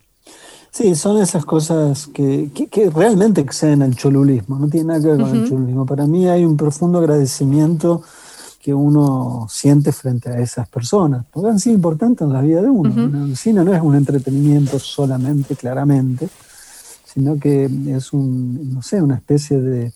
Sí, 0.71 0.95
son 0.95 1.21
esas 1.21 1.43
cosas 1.45 2.07
que, 2.07 2.49
que- 2.53 2.67
que 2.67 2.89
realmente 2.89 3.41
exceden 3.41 3.81
al 3.81 3.95
cholulismo, 3.95 4.57
no 4.57 4.67
tiene 4.69 4.87
nada 4.87 5.01
que 5.01 5.07
ver 5.07 5.19
con 5.19 5.29
el 5.35 5.49
cholulismo. 5.49 5.85
Para 5.85 6.07
mí 6.07 6.27
hay 6.29 6.45
un 6.45 6.55
profundo 6.55 6.99
agradecimiento 6.99 8.01
que 8.61 8.73
uno 8.73 9.47
siente 9.49 9.91
frente 9.91 10.29
a 10.29 10.39
esas 10.39 10.69
personas, 10.69 11.25
porque 11.31 11.49
han 11.49 11.59
sido 11.59 11.75
importantes 11.75 12.25
en 12.25 12.31
la 12.31 12.41
vida 12.41 12.61
de 12.61 12.69
uno. 12.69 12.93
El 13.25 13.35
cine 13.35 13.65
no 13.65 13.73
es 13.73 13.81
un 13.81 13.95
entretenimiento 13.95 14.79
solamente, 14.79 15.55
claramente, 15.55 16.29
sino 17.05 17.37
que 17.37 17.69
es 17.87 18.13
un, 18.13 18.73
no 18.73 18.81
sé, 18.81 19.01
una 19.01 19.15
especie 19.15 19.59
de, 19.59 19.91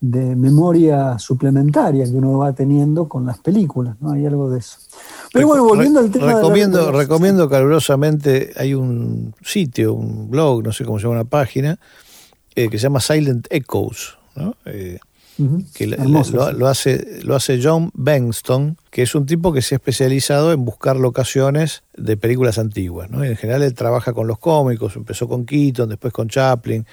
de 0.00 0.36
memoria 0.36 1.18
suplementaria 1.18 2.04
que 2.04 2.12
uno 2.12 2.38
va 2.38 2.52
teniendo 2.52 3.08
con 3.08 3.26
las 3.26 3.38
películas, 3.38 3.96
¿no? 4.00 4.12
Hay 4.12 4.24
algo 4.26 4.48
de 4.48 4.60
eso. 4.60 4.78
Pero 5.32 5.48
bueno, 5.48 5.64
volviendo 5.64 5.98
al 6.00 6.10
tema 6.10 6.26
de 6.26 6.32
la 6.34 6.38
recomiendo, 6.38 6.78
recuperación. 6.78 7.00
recomiendo 7.08 7.48
calurosamente, 7.48 8.52
hay 8.56 8.74
un 8.74 9.34
sitio, 9.42 9.94
un 9.94 10.30
blog, 10.30 10.62
no 10.62 10.72
sé 10.72 10.84
cómo 10.84 10.98
se 10.98 11.04
llama 11.04 11.16
una 11.20 11.24
página, 11.28 11.78
eh, 12.54 12.68
que 12.68 12.78
se 12.78 12.84
llama 12.84 13.00
Silent 13.00 13.48
Echoes, 13.50 14.14
¿no? 14.36 14.54
Eh, 14.66 14.98
que 15.74 15.86
la- 15.86 15.96
hermoso, 15.96 16.32
lo, 16.36 16.48
sí. 16.50 16.56
lo 16.56 16.66
hace, 16.66 17.18
lo 17.22 17.36
hace 17.36 17.60
John 17.62 17.90
Benston, 17.94 18.76
que 18.90 19.02
es 19.02 19.14
un 19.14 19.24
tipo 19.26 19.52
que 19.52 19.62
se 19.62 19.74
ha 19.74 19.78
especializado 19.78 20.52
en 20.52 20.64
buscar 20.64 20.96
locaciones 20.96 21.82
de 21.96 22.16
películas 22.16 22.58
antiguas. 22.58 23.08
¿no? 23.08 23.24
Y 23.24 23.28
en 23.28 23.36
general 23.36 23.62
él 23.62 23.72
trabaja 23.74 24.12
con 24.12 24.26
los 24.26 24.38
cómicos, 24.40 24.96
empezó 24.96 25.28
con 25.28 25.44
Keaton, 25.44 25.88
después 25.90 26.12
con 26.12 26.28
Chaplin, 26.28 26.84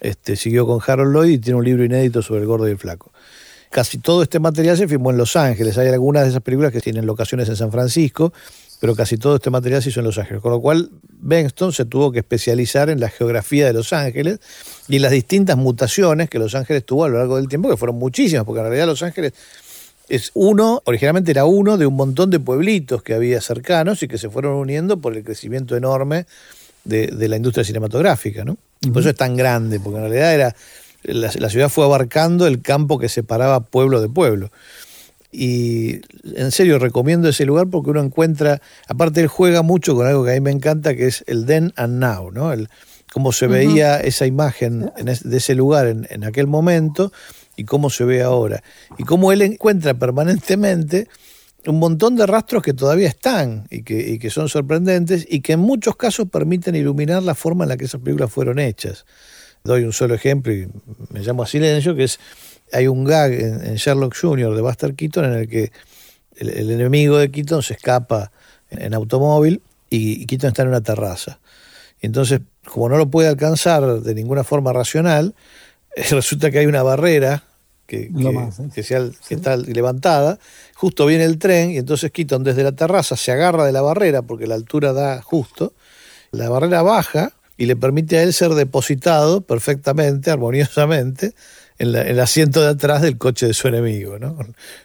este, 0.00 0.36
siguió 0.36 0.66
con 0.66 0.80
Harold 0.86 1.14
Lloyd 1.14 1.30
y 1.30 1.38
tiene 1.38 1.58
un 1.58 1.64
libro 1.64 1.84
inédito 1.84 2.22
sobre 2.22 2.40
el 2.40 2.46
gordo 2.46 2.68
y 2.68 2.72
el 2.72 2.78
flaco. 2.78 3.12
Casi 3.70 3.98
todo 3.98 4.22
este 4.22 4.38
material 4.38 4.76
se 4.76 4.86
filmó 4.86 5.10
en 5.10 5.16
Los 5.16 5.34
Ángeles. 5.34 5.76
Hay 5.78 5.88
algunas 5.88 6.22
de 6.22 6.30
esas 6.30 6.42
películas 6.42 6.72
que 6.72 6.80
tienen 6.80 7.06
locaciones 7.06 7.48
en 7.48 7.56
San 7.56 7.72
Francisco, 7.72 8.32
pero 8.80 8.94
casi 8.94 9.16
todo 9.16 9.36
este 9.36 9.50
material 9.50 9.82
se 9.82 9.88
hizo 9.88 10.00
en 10.00 10.06
Los 10.06 10.18
Ángeles. 10.18 10.42
Con 10.42 10.52
lo 10.52 10.60
cual, 10.60 10.90
Benston 11.20 11.72
se 11.72 11.84
tuvo 11.84 12.12
que 12.12 12.20
especializar 12.20 12.90
en 12.90 13.00
la 13.00 13.08
geografía 13.08 13.66
de 13.66 13.72
Los 13.72 13.92
Ángeles 13.92 14.38
y 14.88 14.96
en 14.96 15.02
las 15.02 15.10
distintas 15.10 15.56
mutaciones 15.56 16.30
que 16.30 16.38
Los 16.38 16.54
Ángeles 16.54 16.84
tuvo 16.84 17.04
a 17.04 17.08
lo 17.08 17.18
largo 17.18 17.36
del 17.36 17.48
tiempo, 17.48 17.68
que 17.68 17.76
fueron 17.76 17.98
muchísimas, 17.98 18.44
porque 18.44 18.60
en 18.60 18.66
realidad 18.66 18.86
Los 18.86 19.02
Ángeles 19.02 19.32
es 20.08 20.30
uno, 20.34 20.82
originalmente 20.84 21.30
era 21.30 21.44
uno 21.44 21.76
de 21.76 21.86
un 21.86 21.96
montón 21.96 22.30
de 22.30 22.38
pueblitos 22.38 23.02
que 23.02 23.14
había 23.14 23.40
cercanos 23.40 24.02
y 24.02 24.08
que 24.08 24.18
se 24.18 24.28
fueron 24.28 24.52
uniendo 24.52 24.98
por 24.98 25.16
el 25.16 25.24
crecimiento 25.24 25.76
enorme 25.76 26.26
de, 26.84 27.06
de 27.06 27.28
la 27.28 27.36
industria 27.36 27.64
cinematográfica, 27.64 28.44
¿no? 28.44 28.58
Y 28.84 28.90
por 28.90 29.00
eso 29.00 29.10
es 29.10 29.16
tan 29.16 29.36
grande, 29.36 29.80
porque 29.80 29.98
en 29.98 30.04
realidad 30.10 30.34
era 30.34 30.56
la, 31.04 31.30
la 31.38 31.50
ciudad 31.50 31.68
fue 31.68 31.84
abarcando 31.84 32.46
el 32.46 32.60
campo 32.62 32.98
que 32.98 33.08
separaba 33.08 33.60
pueblo 33.60 34.00
de 34.00 34.08
pueblo. 34.08 34.50
Y 35.32 36.00
en 36.36 36.52
serio 36.52 36.78
recomiendo 36.78 37.28
ese 37.28 37.44
lugar 37.44 37.66
porque 37.68 37.90
uno 37.90 38.00
encuentra, 38.00 38.60
aparte 38.86 39.20
él 39.20 39.26
juega 39.26 39.62
mucho 39.62 39.94
con 39.96 40.06
algo 40.06 40.24
que 40.24 40.30
a 40.30 40.34
mí 40.34 40.40
me 40.40 40.52
encanta, 40.52 40.94
que 40.94 41.06
es 41.08 41.24
el 41.26 41.44
then 41.44 41.72
and 41.76 41.98
now, 41.98 42.30
¿no? 42.30 42.52
El, 42.52 42.68
cómo 43.12 43.32
se 43.32 43.46
veía 43.48 43.98
esa 44.00 44.26
imagen 44.26 44.90
en 44.96 45.08
es- 45.08 45.28
de 45.28 45.36
ese 45.36 45.54
lugar 45.54 45.86
en, 45.88 46.06
en 46.10 46.24
aquel 46.24 46.46
momento 46.46 47.12
y 47.56 47.64
cómo 47.64 47.90
se 47.90 48.04
ve 48.04 48.22
ahora. 48.22 48.62
Y 48.96 49.02
cómo 49.04 49.32
él 49.32 49.42
encuentra 49.42 49.94
permanentemente 49.94 51.08
un 51.66 51.78
montón 51.78 52.16
de 52.16 52.26
rastros 52.26 52.62
que 52.62 52.74
todavía 52.74 53.08
están 53.08 53.66
y 53.70 53.82
que, 53.82 54.30
son 54.30 54.48
sorprendentes 54.48 55.26
y 55.28 55.40
que 55.40 55.54
en 55.54 55.60
muchos 55.60 55.96
casos 55.96 56.28
permiten 56.28 56.74
iluminar 56.74 57.22
la 57.22 57.34
forma 57.34 57.64
en 57.64 57.70
la 57.70 57.76
que 57.76 57.86
esas 57.86 58.00
películas 58.00 58.30
fueron 58.30 58.58
hechas. 58.58 59.04
Doy 59.64 59.84
un 59.84 59.92
solo 59.92 60.14
ejemplo 60.14 60.52
y 60.52 60.68
me 61.10 61.20
llamo 61.20 61.42
a 61.42 61.46
silencio, 61.46 61.94
que 61.94 62.04
es, 62.04 62.20
hay 62.72 62.86
un 62.86 63.04
gag 63.04 63.32
en, 63.32 63.74
Sherlock 63.76 64.14
Jr. 64.16 64.54
de 64.54 64.60
Buster 64.60 64.94
Keaton 64.94 65.24
en 65.24 65.32
el 65.32 65.48
que 65.48 65.72
el, 66.36 66.70
enemigo 66.70 67.16
de 67.16 67.30
Keaton 67.30 67.62
se 67.62 67.74
escapa 67.74 68.30
en, 68.70 68.82
en 68.82 68.94
automóvil 68.94 69.62
y, 69.88 70.22
y 70.22 70.26
Keaton 70.26 70.48
está 70.48 70.62
en 70.62 70.68
una 70.68 70.82
terraza. 70.82 71.38
Y 72.00 72.06
entonces, 72.06 72.40
como 72.66 72.88
no 72.88 72.98
lo 72.98 73.10
puede 73.10 73.28
alcanzar 73.28 74.00
de 74.00 74.14
ninguna 74.14 74.44
forma 74.44 74.72
racional, 74.72 75.34
resulta 76.10 76.50
que 76.50 76.58
hay 76.58 76.66
una 76.66 76.82
barrera 76.82 77.44
que, 77.86 78.08
más, 78.32 78.58
¿eh? 78.60 78.68
que 78.74 78.82
sea- 78.82 79.08
que 79.28 79.34
está 79.34 79.56
levantada, 79.56 80.38
justo 80.74 81.06
viene 81.06 81.24
el 81.24 81.38
tren 81.38 81.70
y 81.72 81.78
entonces 81.78 82.10
Keaton 82.10 82.42
desde 82.44 82.62
la 82.62 82.72
terraza 82.72 83.16
se 83.16 83.32
agarra 83.32 83.64
de 83.66 83.72
la 83.72 83.82
barrera 83.82 84.22
porque 84.22 84.46
la 84.46 84.54
altura 84.54 84.92
da 84.92 85.20
justo, 85.22 85.72
la 86.30 86.48
barrera 86.48 86.82
baja 86.82 87.32
y 87.56 87.66
le 87.66 87.76
permite 87.76 88.18
a 88.18 88.22
él 88.22 88.32
ser 88.32 88.50
depositado 88.54 89.42
perfectamente, 89.42 90.30
armoniosamente, 90.30 91.34
en, 91.78 91.92
la- 91.92 92.02
en 92.02 92.08
el 92.08 92.20
asiento 92.20 92.60
de 92.62 92.68
atrás 92.68 93.02
del 93.02 93.18
coche 93.18 93.46
de 93.46 93.54
su 93.54 93.68
enemigo. 93.68 94.18
¿no? 94.18 94.36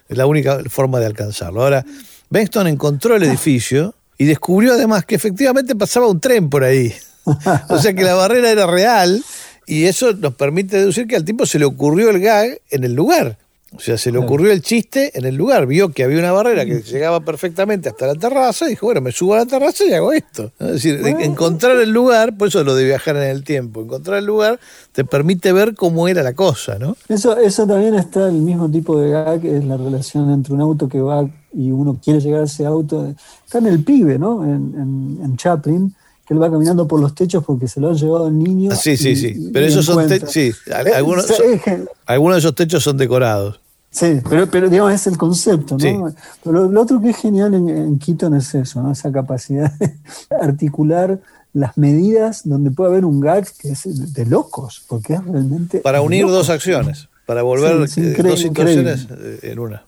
Es 0.08 0.16
la 0.16 0.26
única 0.26 0.60
forma 0.68 1.00
de 1.00 1.06
alcanzarlo. 1.06 1.62
Ahora, 1.62 1.84
Benston 2.28 2.66
encontró 2.68 3.16
el 3.16 3.22
edificio 3.24 3.94
y 4.18 4.24
descubrió 4.26 4.74
además 4.74 5.04
que 5.04 5.14
efectivamente 5.14 5.74
pasaba 5.74 6.06
un 6.08 6.20
tren 6.20 6.48
por 6.50 6.64
ahí. 6.64 6.94
O 7.68 7.78
sea 7.78 7.92
que 7.92 8.02
la 8.02 8.14
barrera 8.14 8.50
era 8.50 8.66
real 8.66 9.22
y 9.70 9.84
eso 9.84 10.12
nos 10.12 10.34
permite 10.34 10.76
deducir 10.78 11.06
que 11.06 11.16
al 11.16 11.24
tipo 11.24 11.46
se 11.46 11.58
le 11.58 11.64
ocurrió 11.64 12.10
el 12.10 12.20
gag 12.20 12.58
en 12.70 12.84
el 12.84 12.94
lugar. 12.94 13.38
O 13.72 13.78
sea, 13.78 13.96
se 13.96 14.10
le 14.10 14.18
ocurrió 14.18 14.50
el 14.50 14.62
chiste 14.62 15.16
en 15.16 15.24
el 15.26 15.36
lugar. 15.36 15.64
Vio 15.68 15.90
que 15.90 16.02
había 16.02 16.18
una 16.18 16.32
barrera 16.32 16.66
que 16.66 16.80
llegaba 16.82 17.20
perfectamente 17.20 17.88
hasta 17.88 18.08
la 18.08 18.16
terraza 18.16 18.66
y 18.66 18.70
dijo, 18.70 18.86
bueno, 18.86 19.00
me 19.00 19.12
subo 19.12 19.34
a 19.34 19.36
la 19.38 19.46
terraza 19.46 19.84
y 19.84 19.92
hago 19.92 20.12
esto. 20.12 20.50
¿no? 20.58 20.66
Es 20.66 20.72
decir, 20.72 21.00
de- 21.00 21.10
encontrar 21.24 21.78
el 21.78 21.90
lugar, 21.92 22.36
por 22.36 22.48
eso 22.48 22.64
lo 22.64 22.74
de 22.74 22.84
viajar 22.84 23.14
en 23.14 23.22
el 23.30 23.44
tiempo, 23.44 23.80
encontrar 23.80 24.18
el 24.18 24.24
lugar 24.24 24.58
te 24.90 25.04
permite 25.04 25.52
ver 25.52 25.76
cómo 25.76 26.08
era 26.08 26.24
la 26.24 26.32
cosa, 26.34 26.80
¿no? 26.80 26.96
Eso, 27.08 27.38
eso 27.38 27.64
también 27.64 27.94
está 27.94 28.26
el 28.26 28.34
mismo 28.42 28.68
tipo 28.68 29.00
de 29.00 29.10
gag, 29.12 29.40
que 29.40 29.58
es 29.58 29.64
la 29.64 29.76
relación 29.76 30.32
entre 30.32 30.52
un 30.52 30.62
auto 30.62 30.88
que 30.88 31.00
va 31.00 31.30
y 31.54 31.70
uno 31.70 31.96
quiere 32.02 32.18
llegar 32.18 32.40
a 32.40 32.44
ese 32.46 32.66
auto. 32.66 33.14
Está 33.44 33.58
en 33.58 33.66
el 33.68 33.84
pibe, 33.84 34.18
¿no? 34.18 34.42
En, 34.42 34.50
en- 34.52 35.18
en 35.24 35.36
Chaplin, 35.36 35.94
que 36.30 36.34
él 36.34 36.40
va 36.40 36.48
caminando 36.48 36.86
por 36.86 37.00
los 37.00 37.12
techos 37.12 37.42
porque 37.44 37.66
se 37.66 37.80
lo 37.80 37.90
ha 37.90 37.92
llevado 37.92 38.28
el 38.28 38.38
niño. 38.38 38.70
Ah, 38.72 38.76
Sí, 38.76 38.96
sí, 38.96 39.08
y- 39.10 39.16
sí. 39.16 39.50
Pero 39.52 39.66
esos 39.66 39.84
son, 39.84 39.96
te- 40.06 40.14
encuentra. 40.14 40.28
sí, 40.28 40.52
Eh, 40.68 40.92
algunos, 40.94 41.26
son- 41.26 41.88
algunos 42.06 42.36
de 42.36 42.38
esos 42.38 42.54
techos 42.54 42.84
son 42.84 42.96
decorados. 42.96 43.58
Sí, 43.90 44.20
pero, 44.30 44.46
pero 44.48 44.68
digamos, 44.70 44.92
es 44.92 45.08
el 45.08 45.18
concepto, 45.18 45.76
¿no? 45.76 45.80
Sí. 45.80 46.14
Pero 46.44 46.68
lo, 46.68 46.80
otro 46.80 47.00
que 47.00 47.10
es 47.10 47.16
genial 47.16 47.52
en, 47.54 47.68
en 47.68 47.98
Keaton 47.98 48.32
es 48.36 48.54
eso, 48.54 48.80
¿no? 48.80 48.92
Esa 48.92 49.10
capacidad 49.10 49.72
de 49.80 49.92
articular 50.40 51.18
las 51.52 51.76
medidas 51.76 52.42
donde 52.44 52.70
puede 52.70 52.90
haber 52.92 53.04
un 53.04 53.18
gag 53.18 53.48
que 53.58 53.70
es 53.72 54.12
de 54.14 54.24
locos, 54.26 54.84
porque 54.86 55.14
es 55.14 55.24
realmente. 55.24 55.78
Para 55.80 56.00
unir 56.00 56.22
locos. 56.22 56.36
dos 56.36 56.50
acciones, 56.50 57.08
para 57.26 57.42
volver 57.42 57.88
Sí, 57.88 58.02
eh, 58.02 58.14
dos 58.22 58.38
situaciones 58.38 59.08
eh, 59.10 59.40
en 59.42 59.58
una. 59.58 59.82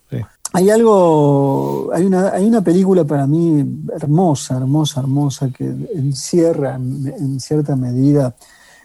Hay 0.54 0.68
algo, 0.70 1.90
hay 1.92 2.04
una, 2.04 2.28
hay 2.30 2.46
una 2.46 2.60
película 2.60 3.04
para 3.04 3.26
mí 3.26 3.64
hermosa, 3.94 4.56
hermosa, 4.56 5.00
hermosa, 5.00 5.50
que 5.50 5.64
encierra 5.94 6.74
en, 6.74 7.40
cierta 7.40 7.74
medida 7.74 8.34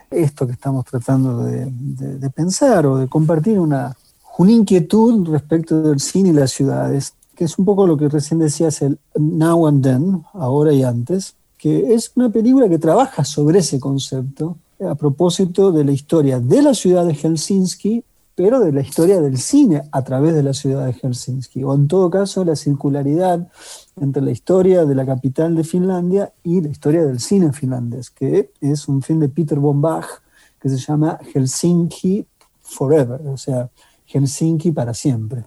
esto 0.10 0.48
que 0.48 0.54
estamos 0.54 0.86
tratando 0.86 1.44
de 1.44 2.30
pensar 2.30 2.86
o 2.86 2.98
de 2.98 3.08
compartir 3.08 3.60
una, 3.60 3.94
una 4.38 4.52
inquietud 4.52 5.28
respecto 5.30 5.82
del 5.82 6.00
cine 6.00 6.30
y 6.30 6.34
las 6.34 6.52
ciudades, 6.52 7.14
que 7.36 7.46
es 7.46 7.58
un 7.58 7.66
poco 7.66 7.88
lo 7.88 7.98
que 7.98 8.08
recién 8.08 8.40
decías, 8.40 8.82
el 8.82 9.00
Now 9.16 9.68
and 9.68 9.84
Then, 9.84 10.24
ahora 10.34 10.72
y 10.74 10.84
antes, 10.84 11.36
que 11.58 11.94
es 11.94 12.12
una 12.16 12.30
película 12.30 12.70
que 12.70 12.78
trabaja 12.78 13.24
sobre 13.26 13.60
ese 13.60 13.80
concepto 13.80 14.58
a 14.88 14.94
propósito 14.94 15.72
de 15.72 15.84
la 15.84 15.92
historia 15.92 16.40
de 16.40 16.62
la 16.62 16.76
ciudad 16.76 17.06
de 17.06 17.16
Helsinki 17.16 18.04
pero 18.38 18.60
de 18.60 18.72
la 18.72 18.82
historia 18.82 19.20
del 19.20 19.40
cine 19.40 19.82
a 19.92 20.04
través 20.04 20.36
de 20.36 20.44
la 20.44 20.54
ciudad 20.54 20.86
de 20.86 20.94
Helsinki, 20.94 21.64
o 21.64 21.74
en 21.74 21.88
todo 21.88 22.12
caso 22.12 22.46
la 22.46 22.56
circularidad 22.56 23.48
entre 24.00 24.22
la 24.22 24.30
historia 24.30 24.86
de 24.86 24.94
la 24.94 25.08
capital 25.08 25.56
de 25.56 25.64
Finlandia 25.64 26.32
y 26.44 26.62
la 26.62 26.70
historia 26.70 27.04
del 27.04 27.20
cine 27.20 27.52
finlandés, 27.52 28.12
que 28.12 28.52
es 28.62 28.88
un 28.88 29.02
film 29.02 29.22
de 29.22 29.30
Peter 29.30 29.58
von 29.58 29.82
Bach 29.82 30.06
que 30.62 30.70
se 30.70 30.78
llama 30.78 31.18
Helsinki 31.34 32.28
Forever, 32.62 33.22
o 33.26 33.38
sea, 33.38 33.72
Helsinki 34.06 34.72
para 34.72 34.94
siempre. 34.94 35.46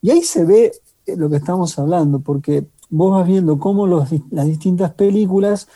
Y 0.00 0.08
ahí 0.08 0.22
se 0.22 0.46
ve 0.46 0.72
lo 1.08 1.28
que 1.28 1.36
estamos 1.36 1.78
hablando, 1.78 2.20
porque 2.20 2.66
vos 2.88 3.12
vas 3.18 3.26
viendo 3.28 3.58
cómo 3.58 3.86
los, 3.86 4.08
las 4.30 4.46
distintas 4.46 4.92
películas 4.94 5.68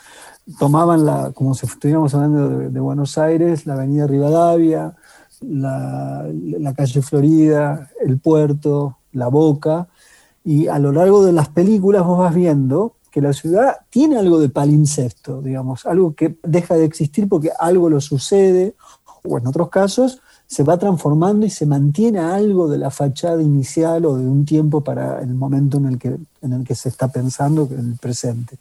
tomaban 0.57 1.05
la, 1.05 1.31
como 1.31 1.53
si 1.53 1.67
estuviéramos 1.67 2.15
hablando 2.15 2.49
de, 2.49 2.69
de 2.69 2.79
Buenos 2.79 3.19
Aires, 3.19 3.67
la 3.67 3.73
avenida 3.73 4.07
Rivadavia, 4.07 4.95
la, 5.47 6.73
calle 6.75 7.01
Florida, 7.01 7.89
el 8.01 8.19
puerto, 8.19 8.97
la 9.13 9.27
boca, 9.27 9.87
y 10.43 10.67
a 10.67 10.79
lo 10.79 10.91
largo 10.91 11.25
de 11.25 11.31
las 11.31 11.49
películas 11.49 12.05
vos 12.05 12.19
vas 12.19 12.35
viendo 12.35 12.95
que 13.11 13.21
la 13.21 13.33
ciudad 13.33 13.77
tiene 13.89 14.17
algo 14.17 14.39
de 14.39 14.49
palincesto, 14.49 15.41
digamos, 15.41 15.85
algo 15.85 16.13
que 16.13 16.37
deja 16.43 16.75
de 16.75 16.85
existir 16.85 17.29
porque 17.29 17.49
algo 17.57 17.89
lo 17.89 18.01
sucede, 18.01 18.75
o 19.23 19.37
en 19.37 19.47
otros 19.47 19.69
casos 19.69 20.21
se 20.47 20.63
va 20.63 20.77
transformando 20.77 21.45
y 21.45 21.49
se 21.49 21.65
mantiene 21.65 22.19
algo 22.19 22.67
de 22.67 22.77
la 22.77 22.91
fachada 22.91 23.41
inicial 23.41 24.05
o 24.05 24.15
de 24.15 24.27
un 24.27 24.45
tiempo 24.45 24.83
para 24.83 25.21
el 25.21 25.33
momento 25.33 25.77
en 25.77 25.85
el 25.87 25.97
que, 25.97 26.17
en 26.41 26.53
el 26.53 26.63
que 26.63 26.75
se 26.75 26.89
está 26.89 27.07
pensando, 27.07 27.67
en 27.71 27.91
el 27.91 27.97
presente. 27.97 28.57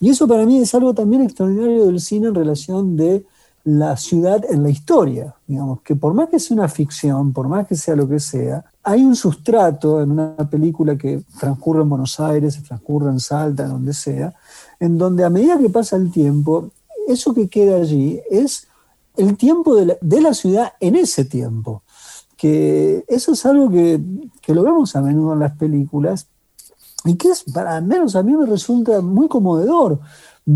Y 0.00 0.10
eso 0.10 0.26
para 0.26 0.44
mí 0.44 0.58
es 0.58 0.74
algo 0.74 0.92
también 0.92 1.22
extraordinario 1.22 1.86
del 1.86 2.00
cine 2.00 2.28
en 2.28 2.34
relación 2.34 2.96
de 2.96 3.24
la 3.64 3.96
ciudad 3.96 4.42
en 4.48 4.62
la 4.62 4.70
historia, 4.70 5.34
digamos, 5.46 5.82
que 5.82 5.94
por 5.94 6.14
más 6.14 6.28
que 6.28 6.38
sea 6.38 6.56
una 6.56 6.68
ficción, 6.68 7.32
por 7.32 7.46
más 7.48 7.66
que 7.66 7.76
sea 7.76 7.94
lo 7.94 8.08
que 8.08 8.18
sea, 8.18 8.64
hay 8.82 9.04
un 9.04 9.14
sustrato 9.14 10.02
en 10.02 10.12
una 10.12 10.36
película 10.48 10.96
que 10.96 11.22
transcurre 11.38 11.82
en 11.82 11.90
Buenos 11.90 12.18
Aires, 12.20 12.62
transcurre 12.62 13.10
en 13.10 13.20
Salta, 13.20 13.66
donde 13.66 13.92
sea, 13.92 14.32
en 14.78 14.96
donde 14.96 15.24
a 15.24 15.30
medida 15.30 15.58
que 15.58 15.68
pasa 15.68 15.96
el 15.96 16.10
tiempo, 16.10 16.70
eso 17.06 17.34
que 17.34 17.48
queda 17.48 17.76
allí 17.76 18.20
es 18.30 18.66
el 19.16 19.36
tiempo 19.36 19.74
de 19.76 20.20
la, 20.20 20.34
ciudad 20.34 20.72
en 20.80 20.96
ese 20.96 21.24
tiempo. 21.24 21.82
Que 22.36 23.04
eso 23.06 23.32
es 23.32 23.44
algo 23.44 23.68
que, 23.68 24.00
que 24.40 24.54
lo 24.54 24.62
vemos 24.62 24.96
a 24.96 25.02
menudo 25.02 25.34
en 25.34 25.40
las 25.40 25.56
películas 25.58 26.26
y 27.04 27.16
que 27.16 27.28
es, 27.28 27.44
para 27.44 27.76
al 27.76 27.84
menos 27.84 28.16
a 28.16 28.22
mí 28.22 28.34
me 28.34 28.46
resulta 28.46 29.00
muy 29.00 29.28
conmovedor 29.28 30.00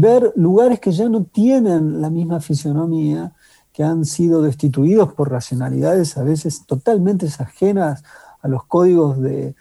ver 0.01 0.33
lugares 0.37 0.81
que 0.81 0.93
ya 0.93 1.09
no 1.09 1.25
tienen 1.25 2.01
la 2.01 2.11
misma 2.11 2.41
fisionomía, 2.41 3.33
que 3.73 3.85
han 3.85 4.05
sido 4.05 4.43
destituidos 4.43 5.13
por 5.13 5.31
racionalidades 5.31 6.17
a 6.17 6.23
veces 6.23 6.65
totalmente 6.67 7.27
ajenas 7.39 8.03
a 8.41 8.49
los 8.49 8.65
códigos 8.65 9.21
de, 9.21 9.55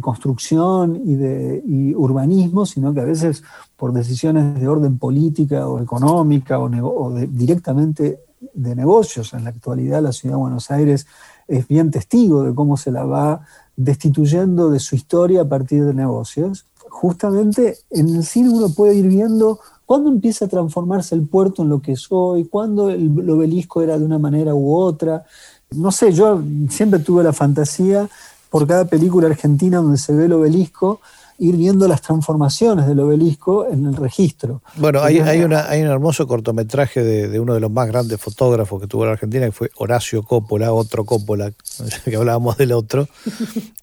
construcción 0.00 1.02
y 1.04 1.14
de 1.14 1.62
urbanismo, 1.96 2.64
sino 2.64 2.94
que 2.94 3.00
a 3.00 3.04
veces 3.04 3.42
por 3.76 3.92
decisiones 3.92 4.58
de 4.58 4.66
orden 4.66 4.98
política 4.98 5.68
o 5.68 5.78
económica 5.80 6.58
o, 6.58 7.10
directamente 7.10 8.20
de 8.54 8.74
negocios. 8.74 9.34
En 9.34 9.44
la 9.44 9.50
actualidad 9.50 10.02
la 10.02 10.12
ciudad 10.12 10.36
de 10.36 10.40
Buenos 10.40 10.70
Aires 10.70 11.06
es 11.46 11.68
bien 11.68 11.90
testigo 11.90 12.42
de 12.42 12.54
cómo 12.54 12.78
se 12.78 12.90
la 12.90 13.04
va 13.04 13.42
destituyendo 13.76 14.70
de 14.70 14.80
su 14.80 14.96
historia 14.96 15.42
a 15.42 15.48
partir 15.48 15.84
de 15.84 15.92
negocios. 15.92 16.64
Justamente 16.88 17.76
en 17.90 18.08
el 18.14 18.24
cine 18.24 18.50
uno 18.50 18.70
puede 18.70 18.94
ir 18.94 19.08
viendo 19.08 19.60
cuándo 19.86 20.10
empieza 20.10 20.46
a 20.46 20.48
transformarse 20.48 21.14
el 21.14 21.26
puerto 21.26 21.62
en 21.62 21.68
lo 21.68 21.80
que 21.80 21.92
es 21.92 22.06
hoy, 22.10 22.44
cuándo 22.44 22.90
el, 22.90 23.12
el 23.18 23.30
obelisco 23.30 23.82
era 23.82 23.98
de 23.98 24.04
una 24.04 24.18
manera 24.18 24.54
u 24.54 24.74
otra. 24.74 25.24
No 25.70 25.90
sé, 25.92 26.12
yo 26.12 26.42
siempre 26.68 27.00
tuve 27.00 27.24
la 27.24 27.32
fantasía 27.32 28.08
por 28.50 28.66
cada 28.66 28.84
película 28.84 29.26
argentina 29.26 29.78
donde 29.78 29.98
se 29.98 30.12
ve 30.14 30.26
el 30.26 30.32
obelisco, 30.32 31.00
ir 31.38 31.56
viendo 31.56 31.88
las 31.88 32.00
transformaciones 32.02 32.86
del 32.86 33.00
obelisco 33.00 33.66
en 33.68 33.86
el 33.86 33.96
registro. 33.96 34.62
Bueno, 34.76 35.02
hay, 35.02 35.18
hay, 35.18 35.42
una, 35.42 35.68
hay 35.68 35.82
un 35.82 35.88
hermoso 35.88 36.26
cortometraje 36.28 37.02
de, 37.02 37.28
de 37.28 37.40
uno 37.40 37.54
de 37.54 37.60
los 37.60 37.72
más 37.72 37.88
grandes 37.88 38.20
fotógrafos 38.20 38.80
que 38.80 38.86
tuvo 38.86 39.06
la 39.06 39.12
Argentina, 39.12 39.46
que 39.46 39.52
fue 39.52 39.70
Horacio 39.76 40.22
Coppola, 40.22 40.72
otro 40.72 41.04
Coppola, 41.04 41.52
que 42.04 42.16
hablábamos 42.16 42.56
del 42.56 42.72
otro. 42.72 43.08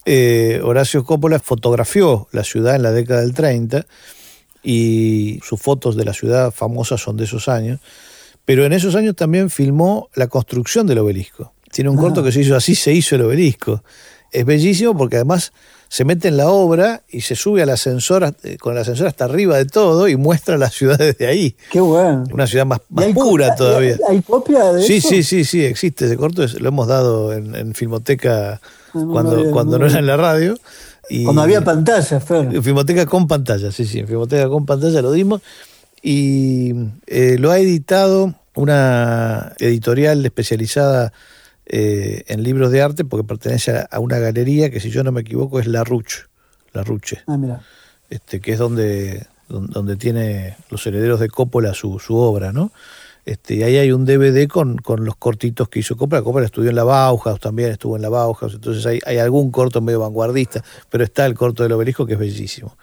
Eh, 0.03 0.59
Horacio 0.63 1.05
Coppola 1.05 1.37
fotografió 1.37 2.27
la 2.31 2.43
ciudad 2.43 2.75
en 2.75 2.81
la 2.81 2.91
década 2.91 3.21
del 3.21 3.35
30 3.35 3.85
y 4.63 5.39
sus 5.43 5.60
fotos 5.62 5.95
de 5.95 6.06
la 6.06 6.13
ciudad 6.13 6.52
famosas 6.52 7.02
son 7.02 7.17
de 7.17 7.24
esos 7.26 7.47
años, 7.47 7.80
pero 8.45 8.65
en 8.65 8.74
esos 8.74 8.95
años 8.95 9.15
también 9.15 9.50
filmó 9.50 10.10
la 10.15 10.28
construcción 10.28 10.88
del 10.88 11.00
obelisco. 11.00 11.54
Tiene 11.71 11.89
un 11.89 11.97
Ah. 11.97 12.02
corto 12.02 12.24
que 12.24 12.32
se 12.32 12.41
hizo 12.41 12.56
así, 12.56 12.76
se 12.76 12.91
hizo 12.93 13.15
el 13.15 13.21
obelisco. 13.24 13.84
Es 14.32 14.45
bellísimo 14.45 14.95
porque 14.97 15.17
además 15.17 15.52
se 15.89 16.06
mete 16.06 16.30
en 16.30 16.38
la 16.38 16.50
obra 16.50 17.04
y 17.10 17.19
se 17.21 17.36
sube 17.36 17.62
al 17.63 17.69
ascensor, 17.69 18.34
eh, 18.43 18.58
con 18.58 18.74
el 18.74 18.80
ascensor 18.80 19.08
hasta 19.08 19.26
arriba 19.26 19.58
de 19.58 19.65
todo 19.65 20.08
y 20.08 20.15
muestra 20.15 20.58
la 20.58 20.69
ciudad 20.69 20.97
desde 21.00 21.28
ahí. 21.28 21.56
Qué 21.69 21.82
bueno. 21.82 22.24
Una 22.32 22.47
ciudad 22.47 22.65
más, 22.65 22.80
¿Y 22.89 22.93
más 22.93 23.06
hay 23.06 23.13
pura 23.13 23.47
copia- 23.50 23.56
todavía. 23.56 23.97
¿Hay, 24.10 24.15
hay 24.15 24.21
copia 24.21 24.71
de 24.74 24.84
Sí, 24.84 24.95
eso? 24.97 25.10
sí, 25.10 25.24
sí, 25.24 25.43
sí, 25.43 25.65
existe 25.65 26.06
ese 26.06 26.15
corto, 26.17 26.45
lo 26.60 26.67
hemos 26.67 26.88
dado 26.88 27.34
en, 27.34 27.56
en 27.56 27.74
Filmoteca 27.76 28.62
no 28.93 29.12
cuando, 29.12 29.52
cuando 29.52 29.78
no 29.78 29.86
no 29.86 29.89
era 29.91 30.00
en 30.00 30.06
la 30.08 30.17
radio. 30.17 30.58
Y 31.09 31.23
Cuando 31.23 31.41
había 31.41 31.61
pantalla, 31.63 32.19
Fer. 32.19 32.53
en 32.55 32.63
Filmoteca 32.63 33.05
con 33.05 33.27
pantalla, 33.27 33.71
sí, 33.71 33.85
sí, 33.85 33.99
en 33.99 34.07
Filmoteca 34.07 34.47
con 34.49 34.65
pantalla 34.65 35.01
lo 35.01 35.11
dimos. 35.11 35.41
Y 36.01 36.73
eh, 37.07 37.37
lo 37.39 37.51
ha 37.51 37.59
editado 37.59 38.33
una 38.55 39.53
editorial 39.59 40.25
especializada 40.25 41.13
eh, 41.65 42.23
en 42.27 42.43
libros 42.43 42.71
de 42.71 42.81
arte 42.81 43.05
porque 43.05 43.27
pertenece 43.27 43.85
a, 43.89 43.99
una 43.99 44.17
galería 44.19 44.69
que, 44.71 44.79
si 44.79 44.89
yo 44.89 45.03
no 45.03 45.11
me 45.11 45.21
equivoco, 45.21 45.59
es 45.59 45.67
La 45.67 45.83
Ruche, 45.83 46.21
La 46.73 46.83
Ruche 46.83 47.21
Ah, 47.27 47.37
mira. 47.37 47.61
este, 48.09 48.39
que 48.41 48.53
es 48.53 48.59
donde, 48.59 49.25
don- 49.47 49.67
donde 49.67 49.95
tiene 49.95 50.57
los 50.69 50.85
herederos 50.87 51.19
de 51.19 51.29
Coppola 51.29 51.73
su, 51.73 51.99
su 51.99 52.15
obra, 52.15 52.51
¿no? 52.51 52.71
Este, 53.25 53.55
y 53.55 53.63
ahí 53.63 53.77
hay 53.77 53.91
un 53.91 54.05
DVD 54.05 54.47
con, 54.47 54.77
con 54.77 55.05
los 55.05 55.15
cortitos 55.15 55.69
que 55.69 55.79
hizo 55.79 55.95
Coppola. 55.95 56.21
Coppola 56.23 56.45
estudió 56.45 56.69
en 56.69 56.75
la 56.75 56.84
Bauhaus, 56.84 57.39
también 57.39 57.71
estuvo 57.71 57.95
en 57.95 58.01
la 58.01 58.10
Bauhaus, 58.10 58.53
entonces 58.53 58.86
hay, 58.86 58.99
hay 59.05 59.17
algún 59.19 59.51
corto 59.51 59.79
medio 59.81 59.99
vanguardista, 59.99 60.63
pero 60.89 61.03
está 61.03 61.25
el 61.25 61.36
corto 61.36 61.63
del 61.63 61.71
obelisco 61.73 62.05
que 62.05 62.13
es 62.13 62.19
bellísimo. 62.19 62.75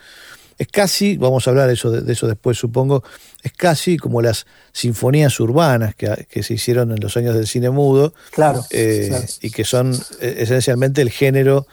es 0.57 0.69
casi, 0.69 1.17
vamos 1.17 1.47
a 1.47 1.51
hablar 1.51 1.71
eso 1.71 1.91
de, 1.91 2.03
de 2.03 2.13
eso 2.13 2.27
después 2.27 2.57
supongo, 2.59 3.03
es 3.43 3.53
casi 3.53 3.97
como 3.97 4.23
las 4.23 4.47
sinfonías 4.73 5.39
urbanas 5.41 5.95
que, 5.95 6.27
que 6.31 6.43
se 6.43 6.55
hicieron 6.55 6.93
en 6.93 7.01
los 7.01 7.17
años 7.17 7.35
del 7.35 7.47
cine 7.47 7.71
mudo 7.71 8.13
Claro, 8.31 8.65
eh, 8.71 9.07
claro. 9.09 9.25
y 9.41 9.51
que 9.51 9.65
son 9.65 9.95
eh, 10.21 10.37
esencialmente 10.39 11.03
el 11.03 11.11
género 11.11 11.67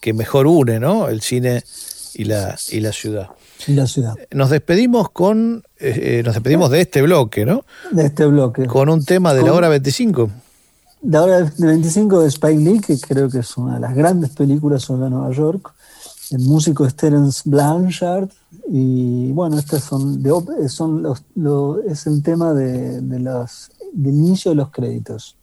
que 0.00 0.12
mejor 0.12 0.46
une, 0.46 0.80
¿no? 0.80 1.08
El 1.08 1.20
cine 1.20 1.62
y 2.14 2.24
la, 2.24 2.56
y 2.70 2.80
la 2.80 2.92
ciudad. 2.92 3.28
Y 3.66 3.72
la 3.74 3.86
ciudad. 3.86 4.14
Nos 4.32 4.50
despedimos 4.50 5.10
con, 5.10 5.62
eh, 5.78 6.18
eh, 6.18 6.22
nos 6.24 6.34
despedimos 6.34 6.70
de 6.70 6.80
este 6.82 7.02
bloque, 7.02 7.44
¿no? 7.46 7.64
De 7.92 8.06
este 8.06 8.26
bloque. 8.26 8.66
Con 8.66 8.88
un 8.88 9.04
tema 9.04 9.32
de 9.34 9.42
la 9.42 9.52
hora 9.52 9.68
25. 9.68 10.30
De 11.02 11.18
ahora 11.18 11.42
de 11.42 11.66
25 11.66 12.20
de 12.22 12.28
Spike 12.28 12.60
Lee, 12.60 12.80
que 12.80 12.98
creo 12.98 13.28
que 13.28 13.38
es 13.38 13.56
una 13.56 13.74
de 13.74 13.80
las 13.80 13.94
grandes 13.94 14.30
películas 14.30 14.82
sobre 14.82 15.10
Nueva 15.10 15.30
York. 15.32 15.72
El 16.30 16.40
músico 16.40 16.86
es 16.86 16.94
Terence 16.94 17.42
Blanchard. 17.44 18.28
Y 18.70 19.30
bueno, 19.32 19.58
estas 19.58 19.84
son, 19.84 20.22
de, 20.22 20.30
op- 20.30 20.50
son 20.68 21.02
los, 21.02 21.22
lo- 21.34 21.82
es 21.82 22.06
el 22.06 22.22
tema 22.22 22.54
de, 22.54 23.02
de 23.02 23.18
los, 23.20 23.70
del 23.92 24.14
inicio 24.14 24.50
de 24.52 24.54
los 24.56 24.70
créditos. 24.70 25.36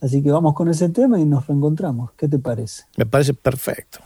Así 0.00 0.22
que 0.22 0.30
vamos 0.30 0.54
con 0.54 0.68
ese 0.68 0.88
tema 0.88 1.18
y 1.20 1.24
nos 1.26 1.46
reencontramos. 1.46 2.10
¿Qué 2.16 2.28
te 2.28 2.38
parece? 2.38 2.84
Me 2.96 3.04
parece 3.06 3.34
perfecto. 3.34 3.98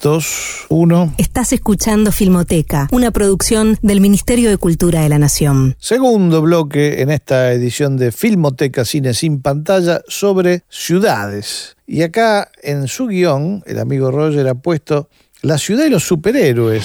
2, 0.00 0.66
1. 0.70 1.14
Estás 1.18 1.52
escuchando 1.52 2.10
Filmoteca, 2.10 2.88
una 2.90 3.10
producción 3.10 3.76
del 3.82 4.00
Ministerio 4.00 4.48
de 4.48 4.56
Cultura 4.56 5.02
de 5.02 5.08
la 5.10 5.18
Nación. 5.18 5.76
Segundo 5.78 6.40
bloque 6.40 7.02
en 7.02 7.10
esta 7.10 7.52
edición 7.52 7.96
de 7.98 8.10
Filmoteca 8.10 8.84
Cine 8.84 9.12
sin 9.12 9.42
pantalla 9.42 10.00
sobre 10.08 10.64
ciudades. 10.70 11.76
Y 11.86 12.02
acá 12.02 12.50
en 12.62 12.88
su 12.88 13.08
guion, 13.08 13.62
el 13.66 13.78
amigo 13.78 14.10
Roger 14.10 14.48
ha 14.48 14.54
puesto 14.54 15.08
La 15.42 15.58
ciudad 15.58 15.84
y 15.84 15.90
los 15.90 16.04
superhéroes. 16.04 16.84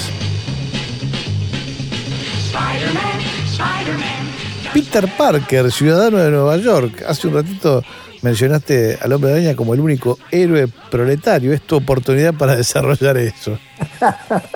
Peter 4.73 5.09
Parker, 5.17 5.71
ciudadano 5.71 6.17
de 6.17 6.31
Nueva 6.31 6.57
York. 6.57 7.03
Hace 7.07 7.27
un 7.27 7.35
ratito 7.35 7.81
mencionaste 8.25 8.97
al 9.01 9.13
hombre 9.13 9.31
araña 9.31 9.55
como 9.55 9.73
el 9.73 9.79
único 9.79 10.17
héroe 10.31 10.67
proletario. 10.91 11.53
Es 11.53 11.61
tu 11.61 11.75
oportunidad 11.77 12.33
para 12.33 12.55
desarrollar 12.63 13.17
eso. 13.17 13.57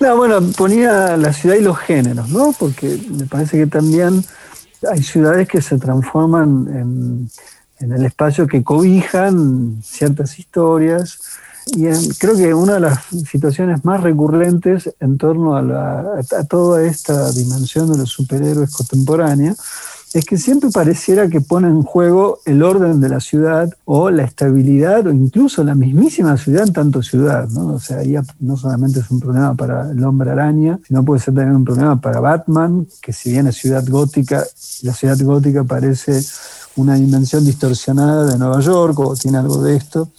No, 0.00 0.16
bueno, 0.16 0.40
ponía 0.56 1.16
la 1.16 1.32
ciudad 1.32 1.56
y 1.56 1.60
los 1.60 1.76
géneros, 1.76 2.28
¿no? 2.28 2.54
Porque 2.56 3.00
me 3.10 3.26
parece 3.26 3.58
que 3.58 3.66
también 3.66 4.24
hay 4.88 5.02
ciudades 5.02 5.48
que 5.48 5.60
se 5.60 5.76
transforman 5.76 7.28
en, 7.80 7.92
el 7.92 8.04
espacio 8.04 8.46
que 8.46 8.62
cobijan 8.62 9.80
ciertas 9.82 10.38
historias. 10.38 11.18
Y 11.74 11.88
en- 11.88 12.10
creo 12.10 12.36
que 12.36 12.54
una 12.54 12.74
de 12.74 12.80
las 12.80 13.00
situaciones 13.28 13.84
más 13.84 14.00
recurrentes 14.00 14.88
en 15.00 15.18
torno 15.18 15.56
a, 15.56 15.62
la- 15.62 16.04
a 16.38 16.44
toda 16.44 16.84
esta 16.84 17.32
dimensión 17.32 17.90
de 17.90 17.98
los 17.98 18.08
superhéroes 18.10 18.70
contemporánea 18.70 19.56
es 20.14 20.24
que 20.24 20.38
siempre 20.38 20.70
pareciera 20.70 21.28
que 21.28 21.40
pone 21.40 21.68
en 21.68 21.82
juego 21.82 22.38
el 22.46 22.62
orden 22.62 23.00
de 23.00 23.10
la 23.10 23.20
ciudad 23.20 23.70
o 23.84 24.10
la 24.10 24.24
estabilidad 24.24 25.06
o 25.06 25.10
incluso 25.10 25.62
la 25.62 25.74
mismísima 25.74 26.36
ciudad 26.38 26.66
en 26.66 26.72
tanto 26.72 27.02
ciudad. 27.02 27.48
¿no? 27.50 27.74
O 27.74 27.78
sea, 27.78 27.98
ahí 27.98 28.16
no 28.40 28.56
solamente 28.56 29.00
es 29.00 29.10
un 29.10 29.20
problema 29.20 29.54
para 29.54 29.90
el 29.90 30.02
hombre 30.04 30.30
araña, 30.30 30.78
sino 30.86 31.04
puede 31.04 31.20
ser 31.20 31.34
también 31.34 31.56
un 31.56 31.64
problema 31.64 32.00
para 32.00 32.20
Batman, 32.20 32.86
que 33.02 33.12
si 33.12 33.32
bien 33.32 33.46
es 33.48 33.56
ciudad 33.56 33.84
gótica, 33.86 34.42
la 34.82 34.94
ciudad 34.94 35.18
gótica 35.20 35.64
parece 35.64 36.24
una 36.76 36.94
dimensión 36.94 37.44
distorsionada 37.44 38.24
de 38.24 38.38
Nueva 38.38 38.60
York 38.60 38.98
o 39.00 39.14
tiene 39.14 39.38
algo 39.38 39.62
de 39.62 39.76
esto, 39.76 40.10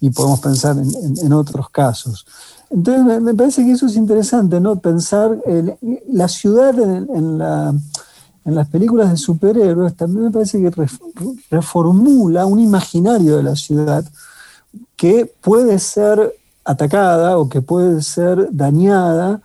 y 0.00 0.10
podemos 0.10 0.40
pensar 0.40 0.76
en, 0.78 1.32
otros 1.32 1.68
casos. 1.70 2.26
Entonces 2.70 3.22
me, 3.22 3.34
parece 3.34 3.64
que 3.64 3.72
eso 3.72 3.86
es 3.86 3.96
interesante, 3.96 4.58
¿no? 4.58 4.76
Pensar 4.80 5.36
en 5.44 5.76
la 6.10 6.26
ciudad 6.26 6.78
en, 6.80 7.06
en 7.14 7.38
la, 7.38 7.74
en 8.46 8.54
las 8.54 8.68
películas 8.68 9.10
de 9.10 9.16
superhéroes 9.16 9.94
también 9.94 10.24
me 10.26 10.30
parece 10.30 10.58
que 10.60 10.70
ref- 10.70 11.00
reformula 11.50 12.46
un 12.46 12.60
imaginario 12.60 13.36
de 13.36 13.42
la 13.42 13.56
ciudad 13.56 14.04
que 14.96 15.30
puede 15.42 15.78
ser 15.78 16.32
atacada 16.64 17.38
o 17.38 17.48
que 17.48 17.60
puede 17.60 18.02
ser 18.02 18.48
dañada 18.52 19.42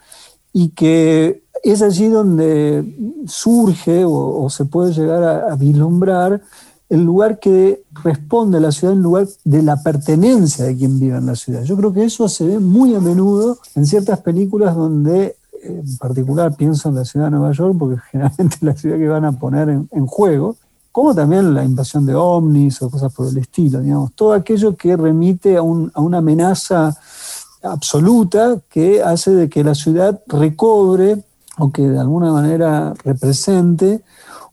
y 0.53 0.69
que 0.69 1.43
es 1.63 1.81
allí 1.81 2.07
donde 2.07 2.95
surge 3.27 4.03
o, 4.05 4.49
se 4.49 4.65
puede 4.65 4.93
llegar 4.93 5.23
a, 5.23 5.53
a 5.53 5.55
vislumbrar 5.55 6.41
el 6.89 7.03
lugar 7.03 7.39
que 7.39 7.83
responde 8.03 8.57
a 8.57 8.61
la 8.61 8.71
ciudad, 8.71 8.93
el 8.95 9.01
lugar 9.01 9.27
de 9.45 9.61
la 9.63 9.81
pertenencia 9.81 10.65
de 10.65 10.75
quien 10.75 10.99
vive 10.99 11.17
en 11.17 11.25
la 11.25 11.35
ciudad. 11.35 11.63
Yo 11.63 11.77
creo 11.77 11.93
que 11.93 12.03
eso 12.03 12.27
se 12.27 12.45
ve 12.45 12.59
muy 12.59 12.93
a 12.95 12.99
menudo 12.99 13.57
en 13.75 13.85
ciertas 13.85 14.19
películas 14.19 14.75
donde, 14.75 15.37
en 15.63 15.97
particular 15.97 16.55
pienso 16.55 16.89
en 16.89 16.95
la 16.95 17.05
ciudad 17.05 17.27
de 17.27 17.31
Nueva 17.31 17.51
York, 17.51 17.75
porque 17.77 18.01
generalmente 18.11 18.55
es 18.55 18.63
la 18.63 18.75
ciudad 18.75 18.97
que 18.97 19.07
van 19.07 19.25
a 19.25 19.31
poner 19.31 19.69
en, 19.69 20.07
juego, 20.07 20.55
como 20.91 21.15
también 21.15 21.53
la 21.53 21.63
invasión 21.63 22.05
de 22.05 22.15
ovnis 22.15 22.81
o 22.81 22.89
cosas 22.89 23.13
por 23.13 23.27
el 23.27 23.37
estilo, 23.37 23.79
digamos, 23.79 24.13
todo 24.13 24.33
aquello 24.33 24.75
que 24.75 24.97
remite 24.97 25.57
a, 25.57 25.59
a 25.59 25.63
una 25.63 26.17
amenaza 26.17 26.97
absoluta 27.63 28.59
que 28.69 29.01
hace 29.03 29.31
de 29.31 29.49
que 29.49 29.63
la 29.63 29.75
ciudad 29.75 30.19
recobre 30.27 31.23
o 31.57 31.71
que 31.71 31.87
de 31.87 31.99
alguna 31.99 32.31
manera 32.31 32.93
represente 33.03 34.03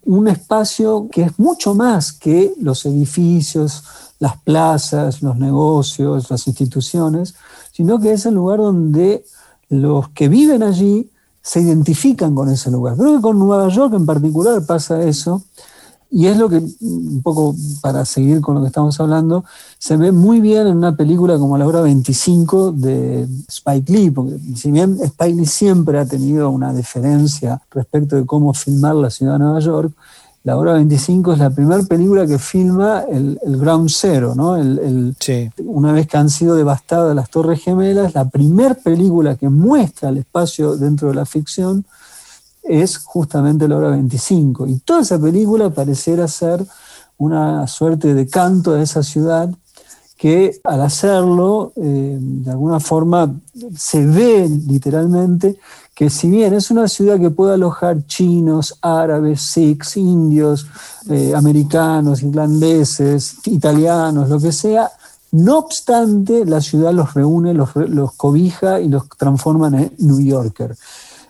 un 0.04 0.28
espacio 0.28 1.08
que 1.10 1.22
es 1.22 1.38
mucho 1.38 1.74
más 1.74 2.12
que 2.12 2.54
los 2.60 2.86
edificios, 2.86 3.84
las 4.18 4.36
plazas, 4.38 5.22
los 5.22 5.36
negocios, 5.36 6.30
las 6.30 6.46
instituciones, 6.46 7.34
sino 7.72 8.00
que 8.00 8.12
es 8.12 8.26
el 8.26 8.34
lugar 8.34 8.58
donde 8.58 9.24
los 9.68 10.08
que 10.10 10.28
viven 10.28 10.62
allí 10.62 11.10
se 11.42 11.60
identifican 11.60 12.34
con 12.34 12.50
ese 12.50 12.70
lugar. 12.70 12.96
Creo 12.96 13.16
que 13.16 13.22
con 13.22 13.38
Nueva 13.38 13.68
York 13.68 13.94
en 13.94 14.06
particular 14.06 14.64
pasa 14.66 15.02
eso, 15.02 15.42
y 16.10 16.26
es 16.26 16.38
lo 16.38 16.48
que, 16.48 16.56
un 16.80 17.20
poco 17.22 17.54
para 17.82 18.04
seguir 18.04 18.40
con 18.40 18.54
lo 18.54 18.62
que 18.62 18.68
estamos 18.68 18.98
hablando, 18.98 19.44
se 19.78 19.96
ve 19.96 20.10
muy 20.10 20.40
bien 20.40 20.66
en 20.66 20.78
una 20.78 20.96
película 20.96 21.38
como 21.38 21.58
La 21.58 21.66
Hora 21.66 21.82
25 21.82 22.72
de 22.72 23.28
Spike 23.48 23.92
Lee, 23.92 24.10
porque 24.10 24.38
si 24.56 24.70
bien 24.70 24.98
Spike 25.02 25.34
Lee 25.34 25.46
siempre 25.46 25.98
ha 25.98 26.06
tenido 26.06 26.50
una 26.50 26.72
deferencia 26.72 27.60
respecto 27.70 28.16
de 28.16 28.24
cómo 28.24 28.54
filmar 28.54 28.94
la 28.94 29.10
ciudad 29.10 29.34
de 29.34 29.38
Nueva 29.40 29.60
York, 29.60 29.92
La 30.48 30.56
Hora 30.56 30.72
25 30.72 31.34
es 31.34 31.38
la 31.40 31.50
primera 31.50 31.82
película 31.82 32.26
que 32.26 32.38
filma 32.38 33.00
el, 33.10 33.38
el 33.44 33.58
Ground 33.58 33.90
Zero, 33.90 34.34
¿no? 34.34 34.56
El, 34.56 34.78
el- 34.78 35.16
Sí. 35.20 35.50
una 35.58 35.92
vez 35.92 36.06
que 36.06 36.16
han 36.16 36.30
sido 36.30 36.54
devastadas 36.56 37.14
las 37.14 37.28
Torres 37.28 37.60
Gemelas, 37.62 38.14
la 38.14 38.24
primera 38.30 38.72
película 38.74 39.36
que 39.36 39.50
muestra 39.50 40.08
el 40.08 40.16
espacio 40.16 40.78
dentro 40.78 41.08
de 41.08 41.14
la 41.16 41.26
ficción 41.26 41.84
es 42.62 42.96
justamente 42.96 43.68
la 43.68 43.76
hora 43.76 43.90
25. 43.90 44.66
Y 44.68 44.78
toda 44.78 45.02
esa 45.02 45.18
película 45.18 45.68
pareciera 45.68 46.26
ser 46.28 46.64
una 47.18 47.66
suerte 47.66 48.14
de 48.14 48.26
canto 48.26 48.72
de 48.72 48.84
esa 48.84 49.02
ciudad 49.02 49.50
que 50.16 50.58
al 50.64 50.80
hacerlo, 50.80 51.72
eh, 51.76 52.16
de 52.18 52.50
alguna 52.50 52.80
forma, 52.80 53.34
se 53.76 54.04
ve 54.06 54.48
literalmente 54.66 55.58
que 55.98 56.10
si 56.10 56.30
bien 56.30 56.54
es 56.54 56.70
una 56.70 56.86
ciudad 56.86 57.18
que 57.18 57.30
puede 57.30 57.54
alojar 57.54 58.06
chinos, 58.06 58.78
árabes, 58.82 59.40
sikhs, 59.40 59.96
indios, 59.96 60.64
eh, 61.10 61.32
americanos, 61.34 62.22
irlandeses, 62.22 63.38
italianos, 63.46 64.28
lo 64.28 64.38
que 64.38 64.52
sea, 64.52 64.92
no 65.32 65.58
obstante, 65.58 66.44
la 66.44 66.60
ciudad 66.60 66.92
los 66.92 67.14
reúne, 67.14 67.52
los, 67.52 67.74
los 67.74 68.12
cobija 68.12 68.80
y 68.80 68.86
los 68.86 69.08
transforma 69.08 69.66
en 69.66 69.92
New 69.98 70.20
Yorker. 70.20 70.76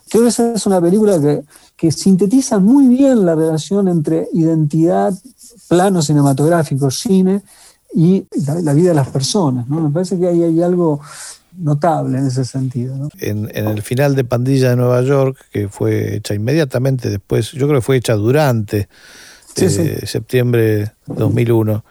Creo 0.06 0.24
que 0.24 0.28
esa 0.28 0.52
es 0.52 0.66
una 0.66 0.82
película 0.82 1.18
que, 1.18 1.44
que 1.74 1.90
sintetiza 1.90 2.58
muy 2.58 2.88
bien 2.88 3.24
la 3.24 3.34
relación 3.34 3.88
entre 3.88 4.28
identidad, 4.34 5.14
plano 5.66 6.02
cinematográfico, 6.02 6.90
cine 6.90 7.40
y 7.94 8.26
la, 8.44 8.60
la 8.60 8.74
vida 8.74 8.90
de 8.90 8.96
las 8.96 9.08
personas. 9.08 9.66
¿no? 9.66 9.80
Me 9.80 9.88
parece 9.88 10.18
que 10.18 10.28
ahí 10.28 10.42
hay 10.42 10.60
algo 10.60 11.00
notable 11.58 12.18
en 12.18 12.26
ese 12.26 12.44
sentido. 12.44 12.96
¿no? 12.96 13.08
En, 13.20 13.50
en 13.54 13.66
el 13.68 13.82
final 13.82 14.14
de 14.14 14.24
Pandilla 14.24 14.70
de 14.70 14.76
Nueva 14.76 15.02
York, 15.02 15.36
que 15.52 15.68
fue 15.68 16.16
hecha 16.16 16.34
inmediatamente 16.34 17.10
después, 17.10 17.52
yo 17.52 17.66
creo 17.68 17.80
que 17.80 17.84
fue 17.86 17.96
hecha 17.96 18.14
durante 18.14 18.88
Sí, 19.54 19.64
eh, 19.80 20.06
septiembre 20.06 20.92
2001. 21.06 21.84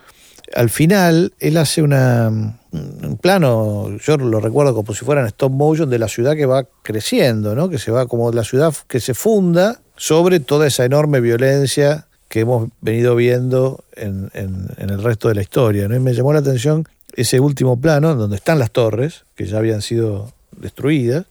Al 0.55 0.69
final, 0.69 1.33
él 1.39 1.57
hace 1.57 1.81
una, 1.81 2.29
un 2.71 3.17
plano, 3.21 3.97
yo 3.97 4.15
lo 4.15 4.39
recuerdo 4.39 4.73
como 4.73 4.93
si 4.93 5.03
fuera 5.03 5.19
en 5.19 5.27
stop 5.27 5.51
motion, 5.51 5.89
de 5.89 5.99
la 5.99 6.07
ciudad 6.07 6.35
que 6.37 6.45
va 6.45 6.65
creciendo, 6.83 7.55
¿no? 7.55 7.67
que 7.69 7.77
se 7.77 7.91
va 7.91 8.05
como 8.07 8.31
la 8.31 8.45
ciudad 8.45 8.73
que 8.87 9.01
se 9.01 9.13
funda 9.13 9.81
sobre 9.97 10.39
toda 10.39 10.67
esa 10.67 10.85
enorme 10.85 11.19
violencia 11.19 12.07
que 12.29 12.41
hemos 12.41 12.69
venido 12.79 13.15
viendo 13.17 13.83
en, 13.95 14.29
en- 14.33 14.67
en 14.77 14.89
el 14.89 15.03
resto 15.03 15.27
de 15.27 15.35
la 15.35 15.41
historia. 15.41 15.89
¿no? 15.89 15.95
Y 15.95 15.99
me 15.99 16.13
llamó 16.13 16.31
la 16.31 16.39
atención 16.39 16.87
ese 17.17 17.41
último 17.41 17.81
plano, 17.81 18.15
donde 18.15 18.37
están 18.37 18.59
las 18.59 18.71
torres, 18.71 19.25
que 19.35 19.45
ya 19.45 19.57
habían 19.57 19.81
sido 19.81 20.31
destruidas, 20.55 21.25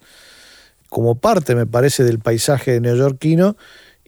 como 0.89 1.15
parte, 1.15 1.55
me 1.55 1.65
parece, 1.65 2.03
del 2.03 2.19
paisaje 2.19 2.79
neoyorquino. 2.79 3.57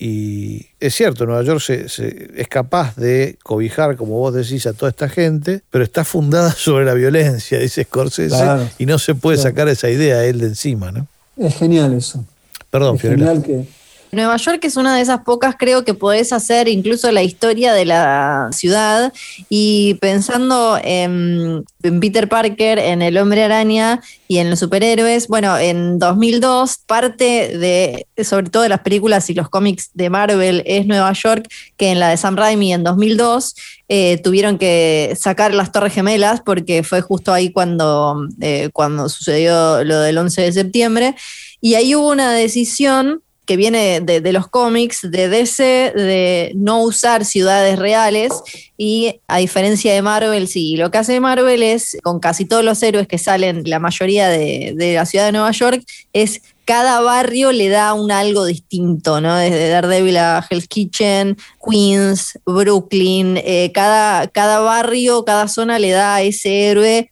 Y 0.02 0.68
es 0.80 0.96
cierto, 0.96 1.26
Nueva 1.26 1.42
York 1.44 1.60
se- 1.60 1.90
se- 1.90 2.30
es 2.38 2.48
capaz 2.48 2.96
de 2.96 3.38
cobijar, 3.44 3.98
como 3.98 4.18
vos 4.18 4.34
decís, 4.34 4.66
a 4.66 4.72
toda 4.74 4.90
esta 4.92 5.10
gente, 5.10 5.62
pero 5.72 5.84
está 5.84 6.06
fundada 6.06 6.52
sobre 6.58 6.86
la 6.86 6.94
violencia, 6.94 7.60
dice 7.60 7.84
Scorsese, 7.84 8.30
Claro. 8.36 8.70
y 8.78 8.86
no 8.86 8.98
se 9.00 9.16
puede 9.16 9.36
Claro. 9.38 9.50
sacar 9.50 9.68
esa 9.68 9.90
idea 9.90 10.24
él 10.24 10.40
de 10.40 10.48
encima, 10.48 10.92
¿no? 10.94 11.08
Es 11.36 11.56
genial 11.56 11.94
eso. 11.94 12.24
Perdón, 12.70 12.96
es 12.96 13.02
Fiorella. 13.02 13.26
genial 13.26 13.44
que, 13.44 13.66
Nueva 14.12 14.38
York 14.38 14.60
es 14.64 14.76
una 14.76 14.96
de 14.96 15.02
esas 15.02 15.22
pocas, 15.22 15.56
creo 15.58 15.86
que 15.86 15.94
podés 15.94 16.34
hacer 16.34 16.68
incluso 16.68 17.12
la 17.12 17.22
historia 17.22 17.74
de 17.74 17.86
la 17.86 18.50
ciudad 18.52 19.14
y 19.50 19.96
pensando 19.96 20.80
en, 20.84 21.66
Peter 22.02 22.28
Parker, 22.28 22.80
en 22.80 23.02
El 23.02 23.18
Hombre 23.18 23.44
Araña 23.44 24.02
y 24.28 24.40
en 24.40 24.50
los 24.50 24.60
superhéroes, 24.60 25.28
bueno, 25.28 25.58
en 25.58 26.00
2002 26.00 26.78
parte 26.88 27.58
de, 27.58 28.08
sobre 28.24 28.50
todo 28.50 28.64
de 28.64 28.70
las 28.70 28.82
películas 28.82 29.30
y 29.30 29.36
los 29.36 29.50
cómics 29.50 29.92
de 29.94 30.10
Marvel 30.10 30.64
es 30.66 30.88
Nueva 30.88 31.14
York, 31.14 31.48
que 31.78 31.92
en 31.92 32.00
la 32.00 32.10
de 32.10 32.18
Sam 32.18 32.36
Raimi 32.36 32.74
en 32.74 32.84
2002 32.84 33.56
eh, 33.90 34.20
tuvieron 34.24 34.58
que 34.58 35.16
sacar 35.20 35.54
las 35.54 35.72
Torres 35.72 35.94
Gemelas 35.94 36.42
porque 36.42 36.84
fue 36.84 37.02
justo 37.02 37.32
ahí 37.32 37.52
cuando, 37.52 38.28
eh, 38.42 38.70
cuando 38.74 39.08
sucedió 39.08 39.84
lo 39.84 40.00
del 40.00 40.18
11 40.18 40.42
de 40.42 40.52
septiembre. 40.52 41.16
Y 41.62 41.74
ahí 41.74 41.96
hubo 41.96 42.10
una 42.10 42.32
decisión 42.32 43.22
que 43.50 43.58
viene 43.58 44.00
de, 44.00 44.32
los 44.32 44.48
cómics 44.48 45.00
de 45.02 45.28
DC 45.28 45.64
de 45.96 46.52
no 46.54 46.84
usar 46.84 47.26
ciudades 47.26 47.80
reales 47.80 48.32
y 48.78 49.22
a 49.28 49.40
diferencia 49.40 49.92
de 49.92 50.04
Marvel, 50.04 50.48
sí, 50.48 50.78
lo 50.78 50.92
que 50.92 51.00
hace 51.00 51.20
Marvel 51.20 51.64
es, 51.64 51.98
con 52.04 52.20
casi 52.20 52.46
todos 52.46 52.64
los 52.64 52.84
héroes 52.84 53.08
que 53.08 53.18
salen, 53.18 53.64
la 53.66 53.80
mayoría 53.80 54.28
de, 54.28 54.74
de 54.78 54.94
la 54.94 55.08
ciudad 55.08 55.26
de 55.26 55.32
Nueva 55.32 55.50
York, 55.50 55.84
es 56.14 56.44
cada 56.64 57.02
barrio 57.02 57.52
le 57.52 57.70
da 57.70 57.96
un 57.96 58.12
algo 58.12 58.46
distinto, 58.46 59.20
¿no? 59.20 59.36
Desde 59.36 59.70
Daredevil 59.70 60.18
a 60.18 60.46
Hell's 60.48 60.68
Kitchen, 60.68 61.36
Queens, 61.60 62.38
Brooklyn, 62.46 63.38
eh, 63.38 63.72
cada, 63.74 64.28
cada 64.28 64.60
barrio, 64.60 65.26
cada 65.26 65.48
zona 65.48 65.80
le 65.80 65.90
da 65.90 66.14
a 66.14 66.22
ese 66.22 66.70
héroe 66.70 67.10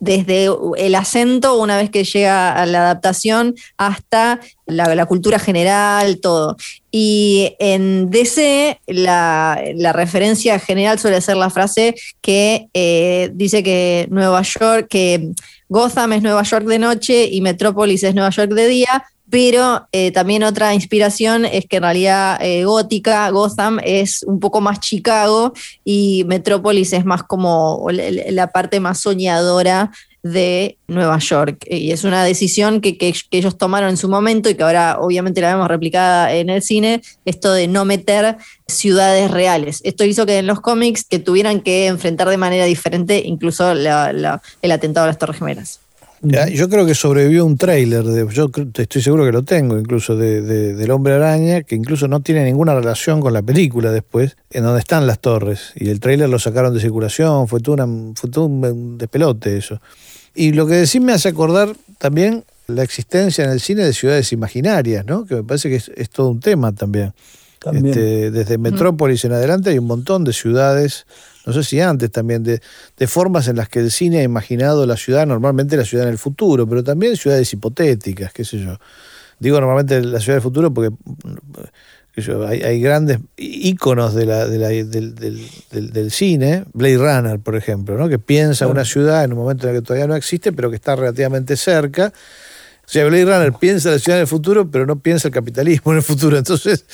desde 0.00 0.48
el 0.78 0.94
acento, 0.94 1.58
una 1.58 1.76
vez 1.76 1.90
que 1.90 2.04
llega 2.04 2.52
a 2.52 2.66
la 2.66 2.80
adaptación, 2.80 3.54
hasta 3.76 4.40
la, 4.66 5.06
cultura 5.06 5.38
general, 5.38 6.20
todo. 6.20 6.56
Y 6.90 7.54
en 7.58 8.10
DC, 8.10 8.80
la, 8.86 9.62
la 9.74 9.92
referencia 9.92 10.58
general 10.58 10.98
suele 10.98 11.20
ser 11.20 11.36
la 11.36 11.50
frase 11.50 11.94
que 12.22 12.68
eh, 12.72 13.30
dice 13.34 13.62
que 13.62 14.08
Nueva 14.10 14.42
York, 14.42 14.88
que 14.88 15.32
Gotham 15.68 16.14
es 16.14 16.22
Nueva 16.22 16.42
York 16.42 16.66
de 16.66 16.78
noche 16.78 17.28
y 17.30 17.42
Metrópolis 17.42 18.02
es 18.02 18.14
Nueva 18.14 18.30
York 18.30 18.52
de 18.52 18.66
día, 18.66 19.04
pero 19.30 19.86
eh, 19.92 20.10
también 20.10 20.42
otra 20.42 20.74
inspiración 20.74 21.44
es 21.44 21.64
que 21.66 21.76
en 21.76 21.84
realidad 21.84 22.38
eh, 22.42 22.64
Gótica, 22.64 23.30
Gotham 23.30 23.78
es 23.84 24.24
un 24.24 24.40
poco 24.40 24.60
más 24.60 24.80
Chicago 24.80 25.52
y 25.84 26.24
Metrópolis 26.26 26.92
es 26.92 27.04
más 27.04 27.22
como 27.22 27.86
la, 27.90 28.48
parte 28.48 28.80
más 28.80 29.00
soñadora 29.00 29.92
de 30.24 30.76
Nueva 30.88 31.18
York. 31.18 31.64
Y 31.70 31.92
es 31.92 32.02
una 32.02 32.24
decisión 32.24 32.80
que, 32.80 32.98
ellos 33.30 33.56
tomaron 33.56 33.90
en 33.90 33.96
su 33.96 34.08
momento 34.08 34.50
y 34.50 34.54
que 34.56 34.64
ahora 34.64 34.98
obviamente 34.98 35.40
la 35.40 35.54
vemos 35.54 35.68
replicada 35.68 36.34
en 36.34 36.50
el 36.50 36.62
cine, 36.62 37.00
esto 37.24 37.52
de 37.52 37.68
no 37.68 37.84
meter 37.84 38.36
ciudades 38.66 39.30
reales. 39.30 39.80
Esto 39.84 40.04
hizo 40.04 40.26
que 40.26 40.38
en 40.38 40.46
los 40.48 40.60
cómics 40.60 41.04
que 41.04 41.20
tuvieran 41.20 41.60
que 41.60 41.86
enfrentar 41.86 42.28
de 42.28 42.36
manera 42.36 42.64
diferente 42.64 43.22
incluso 43.24 43.70
el 43.70 44.26
atentado 44.72 45.04
a 45.04 45.08
las 45.08 45.18
Torres 45.18 45.38
Gemelas. 45.38 45.80
Ya, 46.22 46.48
yo 46.48 46.68
creo 46.68 46.84
que 46.84 46.94
sobrevivió 46.94 47.46
un 47.46 47.56
tráiler, 47.56 48.04
yo 48.28 48.50
estoy 48.74 49.00
seguro 49.00 49.24
que 49.24 49.32
lo 49.32 49.42
tengo, 49.42 49.78
incluso 49.78 50.16
de, 50.16 50.42
de, 50.42 50.74
del 50.74 50.90
Hombre 50.90 51.14
Araña, 51.14 51.62
que 51.62 51.74
incluso 51.74 52.08
no 52.08 52.20
tiene 52.20 52.44
ninguna 52.44 52.74
relación 52.74 53.20
con 53.20 53.32
la 53.32 53.40
película 53.40 53.90
después, 53.90 54.36
en 54.50 54.64
donde 54.64 54.80
están 54.80 55.06
las 55.06 55.20
torres. 55.20 55.72
Y 55.76 55.88
el 55.88 55.98
tráiler 55.98 56.28
lo 56.28 56.38
sacaron 56.38 56.74
de 56.74 56.80
circulación, 56.80 57.48
fue 57.48 57.60
todo, 57.60 57.82
una, 57.82 58.14
fue 58.14 58.28
todo 58.28 58.44
un 58.44 58.98
despelote 58.98 59.56
eso. 59.56 59.80
Y 60.34 60.52
lo 60.52 60.66
que 60.66 60.74
decís 60.74 61.00
me 61.00 61.12
hace 61.12 61.30
acordar 61.30 61.74
también 61.96 62.44
la 62.66 62.82
existencia 62.82 63.44
en 63.44 63.50
el 63.50 63.60
cine 63.60 63.82
de 63.82 63.94
ciudades 63.94 64.30
imaginarias, 64.32 65.06
¿no? 65.06 65.24
Que 65.24 65.36
me 65.36 65.42
parece 65.42 65.70
que 65.70 65.76
es 65.76 66.10
todo 66.10 66.28
un 66.28 66.40
tema 66.40 66.72
también. 66.72 67.14
Este, 67.72 68.30
desde 68.30 68.56
Metrópolis 68.56 69.24
mm. 69.24 69.26
en 69.26 69.32
adelante 69.34 69.70
hay 69.70 69.78
un 69.78 69.86
montón 69.86 70.24
de 70.24 70.32
ciudades, 70.32 71.06
no 71.44 71.52
sé 71.52 71.62
si 71.62 71.80
antes 71.80 72.10
también, 72.10 72.42
de, 72.42 72.62
de, 72.96 73.06
formas 73.06 73.48
en 73.48 73.56
las 73.56 73.68
que 73.68 73.80
el 73.80 73.90
cine 73.90 74.20
ha 74.20 74.22
imaginado 74.22 74.86
la 74.86 74.96
ciudad, 74.96 75.26
normalmente 75.26 75.76
la 75.76 75.84
ciudad 75.84 76.06
en 76.06 76.12
el 76.12 76.18
futuro, 76.18 76.66
pero 76.66 76.82
también 76.82 77.16
ciudades 77.16 77.52
hipotéticas, 77.52 78.32
qué 78.32 78.44
sé 78.44 78.60
yo. 78.60 78.78
Digo 79.38 79.60
normalmente 79.60 80.00
la 80.02 80.20
ciudad 80.20 80.36
del 80.36 80.42
futuro 80.42 80.72
porque 80.72 80.94
hay, 82.46 82.62
hay, 82.62 82.80
grandes 82.80 83.18
íconos 83.36 84.14
de 84.14 84.26
la, 84.26 84.46
de 84.46 84.58
la, 84.58 84.68
del, 84.68 84.90
del, 84.90 85.14
del, 85.70 85.92
del, 85.92 86.10
cine, 86.10 86.64
Blade 86.72 86.98
Runner, 86.98 87.38
por 87.40 87.56
ejemplo, 87.56 87.96
¿no? 87.96 88.08
que 88.08 88.18
piensa 88.18 88.64
claro. 88.64 88.72
una 88.72 88.84
ciudad 88.84 89.24
en 89.24 89.32
un 89.32 89.38
momento 89.38 89.68
en 89.68 89.74
el 89.74 89.80
que 89.80 89.86
todavía 89.86 90.06
no 90.06 90.16
existe, 90.16 90.52
pero 90.52 90.70
que 90.70 90.76
está 90.76 90.96
relativamente 90.96 91.56
cerca. 91.56 92.12
O 92.84 92.92
sea, 92.92 93.06
Blade 93.06 93.24
Runner 93.24 93.52
piensa 93.52 93.90
la 93.90 93.98
ciudad 93.98 94.18
en 94.18 94.22
el 94.22 94.26
futuro, 94.26 94.70
pero 94.70 94.84
no 94.84 94.98
piensa 94.98 95.28
el 95.28 95.34
capitalismo 95.34 95.92
en 95.92 95.98
el 95.98 96.04
futuro. 96.04 96.36
Entonces, 96.36 96.84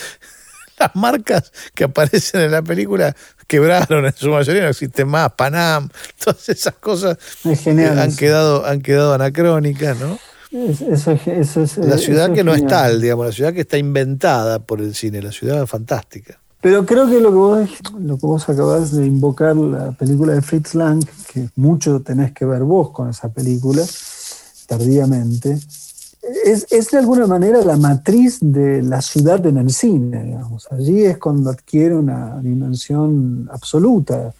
las 0.78 0.94
marcas 0.94 1.52
que 1.74 1.84
aparecen 1.84 2.42
en 2.42 2.50
la 2.50 2.62
película 2.62 3.14
quebraron 3.46 4.06
en 4.06 4.14
su 4.14 4.28
mayoría, 4.28 4.62
no 4.62 4.68
existen 4.68 5.08
más, 5.08 5.32
Panam, 5.32 5.88
todas 6.24 6.48
esas 6.48 6.74
cosas 6.74 7.18
han 7.44 8.14
quedado, 8.16 8.66
han 8.66 8.80
quedado 8.80 9.14
anacrónicas, 9.14 9.98
¿no? 9.98 10.18
Eso, 10.52 11.12
eso, 11.26 11.62
eso, 11.62 11.82
la 11.82 11.98
ciudad 11.98 12.32
que 12.32 12.44
no 12.44 12.54
es 12.54 12.66
tal, 12.66 13.00
digamos, 13.00 13.26
la 13.26 13.32
ciudad 13.32 13.52
que 13.52 13.62
está 13.62 13.78
inventada 13.78 14.60
por 14.60 14.80
el 14.80 14.94
cine, 14.94 15.20
la 15.20 15.32
ciudad 15.32 15.66
fantástica. 15.66 16.38
Pero 16.60 16.86
creo 16.86 17.08
que 17.08 17.20
lo 17.20 17.30
que 17.30 17.36
vos, 17.36 17.68
lo 18.00 18.16
que 18.16 18.26
vos 18.26 18.48
acabás 18.48 18.92
de 18.92 19.06
invocar, 19.06 19.54
la 19.56 19.92
película 19.92 20.32
de 20.32 20.42
Fritz 20.42 20.74
Lang, 20.74 21.04
que 21.32 21.48
mucho 21.56 22.00
tenés 22.00 22.32
que 22.32 22.44
ver 22.44 22.62
vos 22.62 22.90
con 22.90 23.10
esa 23.10 23.28
película, 23.28 23.84
tardíamente, 24.66 25.58
es, 26.44 26.66
es 26.70 26.90
de 26.90 26.98
alguna 26.98 27.26
manera 27.26 27.62
la 27.62 27.76
matriz 27.76 28.38
de 28.40 28.82
la 28.82 29.00
ciudad 29.02 29.44
el 29.46 29.70
cine, 29.70 30.22
digamos. 30.24 30.66
Allí 30.70 31.04
es 31.04 31.18
cuando 31.18 31.50
adquiere 31.50 31.94
una 31.94 32.40
dimensión 32.40 33.48
absoluta 33.52 34.32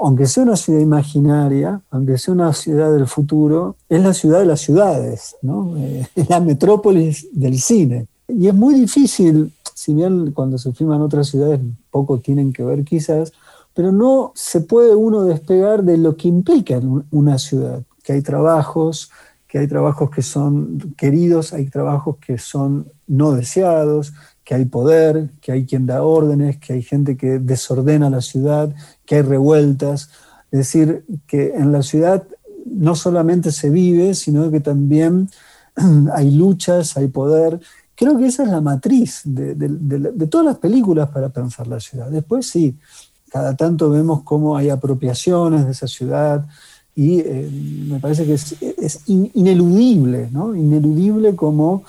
aunque 0.00 0.26
sea 0.26 0.44
una 0.44 0.56
ciudad 0.56 0.80
imaginaria, 0.80 1.80
aunque 1.90 2.18
sea 2.18 2.34
una 2.34 2.52
ciudad 2.52 2.92
del 2.92 3.06
futuro, 3.06 3.76
es 3.88 4.02
la 4.02 4.14
ciudad 4.14 4.40
de 4.40 4.46
las 4.46 4.60
ciudades, 4.60 5.36
¿no? 5.42 5.76
es 5.76 6.08
la 6.28 6.40
metrópolis 6.40 7.28
del 7.32 7.58
cine. 7.58 8.06
Y 8.28 8.48
es 8.48 8.54
muy 8.54 8.74
difícil, 8.74 9.52
si 9.74 9.94
bien 9.94 10.32
cuando 10.32 10.58
se 10.58 10.72
filman 10.72 11.02
otras 11.02 11.28
ciudades 11.28 11.60
poco 11.90 12.18
tienen 12.18 12.52
que 12.52 12.62
ver 12.62 12.84
quizás, 12.84 13.32
pero 13.74 13.92
no 13.92 14.32
se 14.34 14.60
puede 14.60 14.94
uno 14.94 15.24
despegar 15.24 15.82
de 15.82 15.96
lo 15.96 16.16
que 16.16 16.28
implica 16.28 16.80
una 17.10 17.38
ciudad, 17.38 17.82
que 18.02 18.12
hay 18.12 18.22
trabajos, 18.22 19.10
que 19.48 19.58
hay 19.58 19.66
trabajos 19.66 20.10
que 20.10 20.20
son 20.20 20.94
queridos, 20.96 21.54
hay 21.54 21.66
trabajos 21.66 22.18
que 22.18 22.36
son 22.36 22.92
no 23.06 23.32
deseados, 23.32 24.12
que 24.44 24.54
hay 24.54 24.66
poder, 24.66 25.30
que 25.40 25.52
hay 25.52 25.64
quien 25.64 25.86
da 25.86 26.02
órdenes, 26.02 26.58
que 26.58 26.74
hay 26.74 26.82
gente 26.82 27.16
que 27.16 27.38
desordena 27.38 28.10
la 28.10 28.20
ciudad, 28.20 28.74
que 29.06 29.16
hay 29.16 29.22
revueltas. 29.22 30.10
Es 30.50 30.58
decir, 30.58 31.04
que 31.26 31.54
en 31.54 31.72
la 31.72 31.82
ciudad 31.82 32.24
no 32.66 32.94
solamente 32.94 33.50
se 33.50 33.70
vive, 33.70 34.14
sino 34.14 34.50
que 34.50 34.60
también 34.60 35.30
hay 36.12 36.30
luchas, 36.30 36.98
hay 36.98 37.08
poder. 37.08 37.58
Creo 37.94 38.18
que 38.18 38.26
esa 38.26 38.42
es 38.42 38.50
la 38.50 38.60
matriz 38.60 39.22
de, 39.24 39.54
de, 39.54 40.26
todas 40.26 40.46
las 40.46 40.58
películas 40.58 41.08
para 41.08 41.30
pensar 41.30 41.66
la 41.66 41.80
ciudad. 41.80 42.10
Después 42.10 42.46
sí, 42.46 42.76
cada 43.30 43.56
tanto 43.56 43.90
vemos 43.90 44.22
cómo 44.22 44.56
hay 44.56 44.68
apropiaciones 44.68 45.64
de 45.64 45.72
esa 45.72 45.86
ciudad 45.86 46.46
y 46.98 47.20
eh, 47.20 47.48
me 47.88 48.00
parece 48.00 48.26
que 48.26 48.34
es, 48.34 48.56
es 48.60 49.02
ineludible, 49.06 50.30
¿no? 50.32 50.56
Ineludible 50.56 51.36
como 51.36 51.84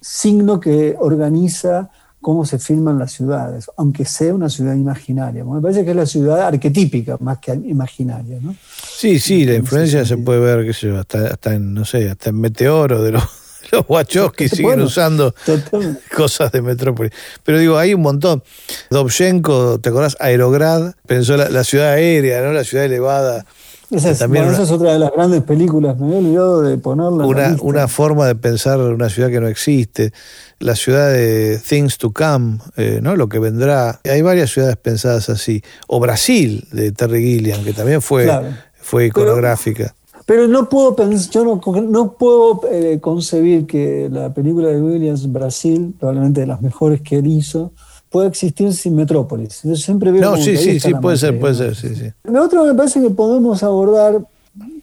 signo 0.00 0.58
que 0.58 0.96
organiza 0.98 1.90
cómo 2.22 2.46
se 2.46 2.58
filman 2.58 2.98
las 2.98 3.12
ciudades, 3.12 3.70
aunque 3.76 4.06
sea 4.06 4.34
una 4.34 4.48
ciudad 4.48 4.74
imaginaria. 4.74 5.44
Me 5.44 5.60
parece 5.60 5.84
que 5.84 5.90
es 5.90 5.96
la 5.96 6.06
ciudad 6.06 6.40
arquetípica 6.40 7.18
más 7.20 7.36
que 7.36 7.52
imaginaria, 7.52 8.38
¿no? 8.40 8.56
Sí, 8.82 9.18
sí, 9.18 9.44
la 9.44 9.56
influencia 9.56 10.06
se 10.06 10.16
puede 10.16 10.40
ver, 10.40 10.64
qué 10.64 10.72
sé 10.72 10.86
yo, 10.86 10.98
hasta, 11.00 11.26
hasta 11.26 11.52
en, 11.52 11.74
no 11.74 11.84
sé, 11.84 12.08
hasta 12.08 12.30
en 12.30 12.40
Meteoro 12.40 13.02
de 13.02 13.12
los, 13.12 13.24
los 13.72 13.84
Wachowski 13.86 14.48
siguen 14.48 14.64
bueno, 14.64 14.84
usando 14.84 15.34
totalmente. 15.44 16.00
cosas 16.16 16.50
de 16.50 16.62
Metrópolis. 16.62 17.12
Pero 17.44 17.58
digo, 17.58 17.76
hay 17.76 17.92
un 17.92 18.00
montón. 18.00 18.42
Dovchenko, 18.88 19.80
¿te 19.80 19.90
acordás? 19.90 20.16
Aerograd, 20.18 20.94
pensó 21.06 21.36
la, 21.36 21.50
la 21.50 21.62
ciudad 21.62 21.90
aérea, 21.90 22.40
¿no? 22.40 22.52
La 22.52 22.64
ciudad 22.64 22.86
elevada. 22.86 23.44
Esa 23.90 24.10
es, 24.10 24.28
bueno, 24.28 24.50
esa 24.50 24.62
es, 24.62 24.70
otra 24.72 24.92
de 24.92 24.98
las 24.98 25.12
grandes 25.12 25.42
películas, 25.44 25.96
me 25.98 26.06
había 26.06 26.18
olvidado 26.18 26.62
de 26.62 26.76
ponerla. 26.76 27.24
Una, 27.24 27.56
una, 27.60 27.88
forma 27.88 28.26
de 28.26 28.34
pensar 28.34 28.80
una 28.80 29.08
ciudad 29.08 29.30
que 29.30 29.40
no 29.40 29.46
existe, 29.46 30.12
la 30.58 30.74
ciudad 30.74 31.12
de 31.12 31.60
Things 31.66 31.96
to 31.98 32.12
Come, 32.12 32.58
eh, 32.76 32.98
¿no? 33.00 33.14
lo 33.14 33.28
que 33.28 33.38
vendrá. 33.38 34.00
Hay 34.04 34.22
varias 34.22 34.50
ciudades 34.50 34.76
pensadas 34.76 35.28
así. 35.28 35.62
O 35.86 36.00
Brasil, 36.00 36.66
de 36.72 36.90
Terry 36.90 37.22
Gilliam, 37.22 37.62
que 37.62 37.72
también 37.72 38.02
fue, 38.02 38.24
claro. 38.24 38.48
fue 38.80 39.06
iconográfica. 39.06 39.94
Pero, 40.24 40.42
pero, 40.42 40.48
no 40.48 40.68
puedo 40.68 40.96
pensar, 40.96 41.30
yo 41.30 41.44
no, 41.44 41.82
no 41.82 42.12
puedo 42.14 42.62
eh, 42.68 42.98
concebir 43.00 43.66
que 43.66 44.08
la 44.10 44.34
película 44.34 44.68
de 44.68 44.82
Williams, 44.82 45.30
Brasil, 45.30 45.94
probablemente 45.96 46.40
de 46.40 46.48
las 46.48 46.60
mejores 46.60 47.02
que 47.02 47.18
él 47.18 47.28
hizo, 47.28 47.72
puede 48.16 48.28
existir 48.28 48.72
sin 48.72 48.96
Metrópolis. 48.96 49.60
Yo 49.62 49.76
siempre 49.76 50.10
veo 50.10 50.22
no, 50.22 50.36
sí, 50.38 50.56
sí, 50.56 50.80
sí, 50.80 50.94
puede 50.94 51.18
ser, 51.18 51.38
puede 51.38 51.54
ser, 51.54 51.76
sí, 51.76 51.94
sí. 51.94 52.10
Lo 52.24 52.42
otro 52.42 52.64
me 52.64 52.72
parece 52.72 52.98
que 53.02 53.10
podemos 53.10 53.62
abordar, 53.62 54.26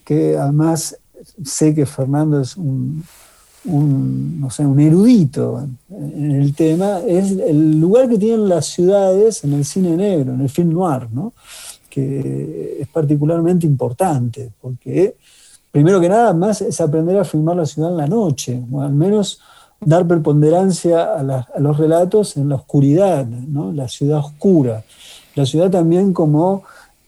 que 0.06 0.38
además 0.38 0.96
sé 1.43 1.74
que 1.74 1.88
Fernando 1.88 2.41
es 2.41 2.56
un, 2.56 3.04
un, 3.65 4.39
no 4.39 4.52
sé, 4.52 4.67
un 4.67 4.80
erudito 4.80 5.67
en 5.89 6.32
el 6.32 6.54
tema, 6.54 7.00
es 7.00 7.32
el 7.32 7.80
lugar 7.80 8.08
que 8.08 8.19
tienen 8.19 8.48
las 8.48 8.67
ciudades 8.67 9.43
en 9.43 9.54
el 9.54 9.65
cine 9.65 9.98
negro, 9.98 10.36
en 10.36 10.41
el 10.41 10.50
film 10.50 10.72
noir, 10.72 11.08
¿no? 11.12 11.34
que 11.89 12.78
es 12.82 12.88
particularmente 12.89 13.65
importante, 13.65 14.52
porque 14.62 15.15
primero 15.72 16.00
que 16.00 16.10
nada 16.10 16.34
más 16.34 16.62
es 16.62 16.80
aprender 16.80 17.17
a 17.17 17.26
filmar 17.26 17.56
la 17.56 17.65
ciudad 17.65 17.89
en 17.89 17.98
la 17.98 18.08
noche, 18.08 18.62
o 18.72 18.80
al 18.80 18.93
menos 18.93 19.39
dar 19.86 20.08
preponderancia 20.08 21.04
a, 21.04 21.24
la, 21.24 21.48
a, 21.54 21.60
los 21.60 21.78
relatos 21.78 22.38
en 22.38 22.50
la 22.50 22.56
oscuridad, 22.56 23.26
¿no? 23.26 23.72
la 23.72 23.88
ciudad 23.88 24.19
oscura. 24.19 24.84
La 25.36 25.46
ciudad 25.46 25.69
también 25.69 26.13
como 26.13 26.63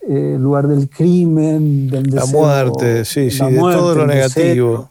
eh, 0.07 0.37
lugar 0.39 0.67
del 0.67 0.89
crimen, 0.89 1.89
del 1.89 2.03
deseo, 2.03 2.25
La 2.25 2.39
muerte, 2.39 3.05
sí, 3.05 3.31
sí, 3.31 3.43
muerte, 3.43 3.77
de 3.77 3.83
todo 3.83 3.95
lo 3.95 4.07
negativo. 4.07 4.89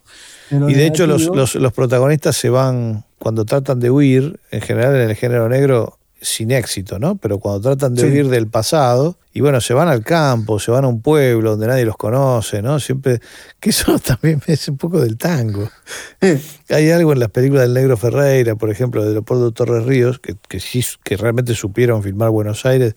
Deseo, 0.51 0.61
lo 0.61 0.71
y 0.71 0.75
de 0.75 0.81
negativo. 0.81 0.95
hecho 0.95 1.07
los, 1.07 1.27
los, 1.37 1.55
los, 1.55 1.73
protagonistas 1.73 2.37
se 2.37 2.51
van, 2.51 3.05
cuando 3.19 3.45
tratan 3.45 3.81
de 3.81 3.91
huir, 3.91 4.41
en 4.51 4.61
general 4.61 4.97
en 4.97 5.11
el 5.11 5.17
género 5.17 5.49
negro, 5.49 5.94
sin 6.25 6.51
éxito, 6.51 6.99
¿no? 6.99 7.17
Pero 7.17 7.39
cuando 7.39 7.61
tratan 7.61 7.95
de 7.95 8.03
sí. 8.03 8.09
huir 8.09 8.29
del 8.29 8.49
pasado, 8.49 9.19
y 9.33 9.41
bueno, 9.41 9.61
se 9.61 9.75
van 9.75 9.89
al 9.89 10.03
campo, 10.03 10.59
se 10.59 10.71
van 10.71 10.85
a 10.85 10.89
un 10.89 11.03
pueblo 11.03 11.51
donde 11.51 11.67
nadie 11.67 11.85
los 11.85 11.97
conoce, 11.97 12.63
¿no? 12.63 12.81
Siempre, 12.81 13.21
que 13.61 13.71
eso 13.71 13.99
también 14.05 14.41
es 14.47 14.67
un 14.69 14.79
poco 14.79 15.01
del 15.01 15.19
tango. 15.19 15.69
Hay 16.71 16.91
algo 16.91 17.13
en 17.13 17.21
las 17.21 17.31
películas 17.31 17.65
del 17.65 17.75
Negro 17.75 17.97
Ferreira, 17.97 18.57
por 18.57 18.71
ejemplo, 18.71 19.05
de 19.05 19.13
Leopoldo 19.13 19.53
Torres 19.53 19.85
Ríos, 19.85 20.19
que, 20.19 20.35
que 20.49 20.61
sí, 20.61 20.85
que 21.03 21.17
realmente 21.17 21.55
supieron 21.55 22.03
filmar 22.03 22.31
Buenos 22.31 22.65
Aires, 22.65 22.95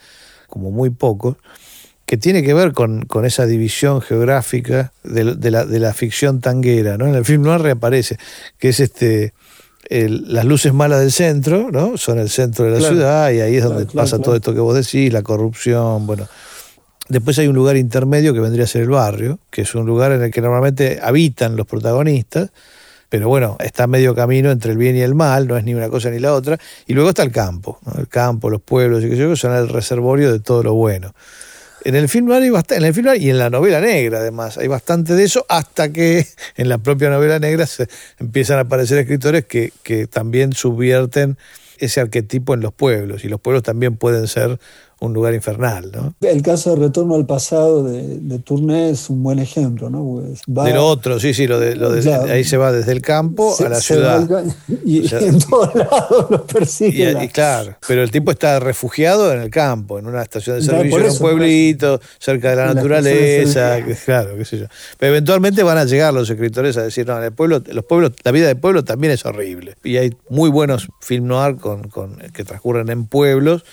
como 0.48 0.72
muy 0.72 0.90
pocos, 0.90 1.36
que 2.06 2.16
tiene 2.16 2.42
que 2.42 2.54
ver 2.54 2.72
con, 2.72 3.02
con 3.02 3.26
esa 3.26 3.46
división 3.46 4.02
geográfica 4.02 4.94
de, 5.04 5.36
de 5.36 5.52
la, 5.52 5.66
de 5.66 5.80
la 5.80 5.94
ficción 5.94 6.40
tanguera, 6.40 6.98
¿no? 6.98 7.08
En 7.08 7.16
el 7.16 7.26
film 7.26 7.42
noir 7.42 7.62
reaparece, 7.62 8.18
que 8.58 8.70
es 8.70 8.80
este 8.80 9.34
el- 9.90 10.34
las 10.34 10.46
luces 10.46 10.74
malas 10.74 11.00
del 11.00 11.12
centro, 11.12 11.70
¿no? 11.72 11.98
Son 11.98 12.20
el 12.20 12.30
centro 12.30 12.66
de 12.66 12.72
la 12.72 12.78
Claro. 12.80 12.94
ciudad 12.96 13.32
y 13.32 13.42
ahí 13.42 13.56
es 13.56 13.64
donde 13.64 13.84
Claro, 13.86 13.92
claro, 13.92 14.06
pasa 14.06 14.22
todo 14.22 14.36
esto 14.36 14.54
que 14.54 14.60
vos 14.60 14.76
decís, 14.76 15.12
la 15.14 15.22
corrupción, 15.24 16.06
bueno. 16.08 16.28
Después 17.10 17.40
hay 17.40 17.48
un 17.48 17.56
lugar 17.56 17.78
intermedio 17.78 18.34
que 18.34 18.42
vendría 18.42 18.66
a 18.66 18.68
ser 18.68 18.82
el 18.82 18.90
barrio, 18.90 19.40
que 19.50 19.62
es 19.62 19.74
un 19.76 19.86
lugar 19.86 20.12
en 20.12 20.22
el 20.24 20.32
que 20.32 20.42
normalmente 20.42 21.00
habitan 21.02 21.56
los 21.56 21.66
protagonistas, 21.66 22.50
pero 23.10 23.30
bueno, 23.30 23.56
está 23.62 23.88
medio 23.88 24.14
camino 24.14 24.52
entre 24.52 24.74
el 24.74 24.78
bien 24.78 24.98
y 24.98 25.00
el 25.00 25.16
mal, 25.16 25.48
no 25.48 25.56
es 25.56 25.64
ni 25.64 25.74
una 25.74 25.88
cosa 25.88 26.10
ni 26.10 26.20
la 26.20 26.34
otra. 26.34 26.58
Y 26.86 26.94
luego 26.94 27.10
está 27.10 27.24
el 27.24 27.32
campo, 27.32 27.80
¿no? 27.86 27.94
el 28.02 28.10
campo, 28.10 28.50
los 28.50 28.62
pueblos, 28.62 29.02
y 29.06 29.10
qué 29.10 29.16
sé 29.16 29.22
yo, 29.22 29.36
son 29.38 29.54
el 29.54 29.70
reservorio 29.70 30.34
de 30.34 30.42
todo 30.42 30.64
lo 30.64 30.74
bueno. 30.74 31.14
En 31.88 31.96
el 31.96 32.10
film 32.10 32.26
noir 32.26 32.44
hay 32.44 32.78
en 32.78 32.84
el 32.84 32.94
film 32.94 33.08
y 33.18 33.30
en 33.30 33.38
la 33.38 33.50
novela 33.50 33.80
negra 33.80 34.20
además. 34.20 34.58
Hay 34.58 34.68
bastante 34.68 35.16
de 35.16 35.24
eso 35.24 35.46
hasta 35.48 35.94
que 35.94 36.28
en 36.58 36.68
la 36.68 36.80
propia 36.80 37.10
novela 37.10 37.40
negra 37.40 37.66
se 37.66 37.88
empiezan 38.20 38.58
a 38.58 38.64
aparecer 38.64 38.98
escritores 38.98 39.46
que, 39.46 39.72
que 39.84 40.06
también 40.06 40.52
subvierten 40.52 41.38
ese 41.78 42.02
arquetipo 42.02 42.54
en 42.54 42.60
los 42.60 42.74
pueblos. 42.74 43.24
Y 43.24 43.30
los 43.30 43.40
pueblos 43.40 43.64
también 43.64 43.96
pueden 43.96 44.28
ser 44.28 44.60
un 45.00 45.14
lugar 45.14 45.34
infernal, 45.34 45.92
¿no? 45.94 46.16
El 46.22 46.42
caso 46.42 46.72
de 46.76 46.78
Retorno 46.88 47.16
al 47.16 47.26
Pasado 47.26 47.84
de, 47.84 48.18
de 48.20 48.40
Tourné 48.40 48.90
es 48.90 49.10
un 49.10 49.22
buen 49.24 49.40
ejemplo, 49.40 49.90
¿no? 49.90 50.04
Pues 50.04 50.42
va- 50.50 50.66
De 50.66 50.74
lo 50.74 50.86
otro, 50.88 51.20
sí, 51.20 51.34
sí, 51.34 51.46
lo 51.48 51.60
de, 51.60 51.76
lo 51.76 51.92
ahí 52.32 52.44
se 52.44 52.58
va 52.58 52.72
desde 52.72 52.92
el 52.94 53.02
campo 53.02 53.54
se- 53.56 53.66
a 53.66 53.70
la 53.70 53.80
ciudad. 53.82 54.28
y, 54.86 55.06
O 55.06 55.10
sea, 55.10 55.20
en 55.20 55.38
todos 55.40 55.76
lados 55.76 56.26
los 56.32 56.42
persigue. 56.42 57.10
Y, 57.10 57.14
la- 57.14 57.24
y 57.24 57.28
claro, 57.28 57.76
pero 57.88 58.02
el 58.04 58.12
tipo 58.12 58.32
está 58.32 58.60
refugiado 58.60 59.32
en 59.34 59.40
el 59.42 59.50
campo, 59.50 60.00
en 60.00 60.08
una 60.08 60.22
estación 60.24 60.56
de 60.58 60.64
servicio, 60.64 60.90
por 60.92 61.00
en 61.02 61.06
un 61.06 61.12
eso, 61.12 61.20
pueblito, 61.22 62.02
cerca 62.20 62.50
de 62.50 62.56
la 62.56 62.66
la 62.68 62.74
naturaleza, 62.74 63.84
que- 63.86 63.96
claro, 63.96 64.36
qué 64.38 64.46
sé 64.46 64.58
yo. 64.60 64.66
Pero 64.98 65.12
eventualmente 65.14 65.62
van 65.64 65.78
a 65.78 65.86
llegar 65.86 66.14
los 66.14 66.30
escritores 66.30 66.76
a 66.78 66.84
decir, 66.84 67.06
no, 67.08 67.18
en 67.18 67.24
el 67.26 67.32
pueblo, 67.34 67.62
los 67.72 67.86
pueblos, 67.86 68.14
la 68.24 68.32
vida 68.32 68.48
del 68.48 68.58
pueblo 68.58 68.84
también 68.84 69.14
es 69.14 69.26
horrible. 69.26 69.76
Y 69.84 69.98
hay 69.98 70.16
muy 70.30 70.50
buenos 70.50 70.88
film 71.02 71.28
noir 71.28 71.58
con, 71.58 71.88
con, 71.90 72.16
que 72.34 72.44
transcurren 72.44 72.90
en 72.90 73.06
pueblos, 73.06 73.64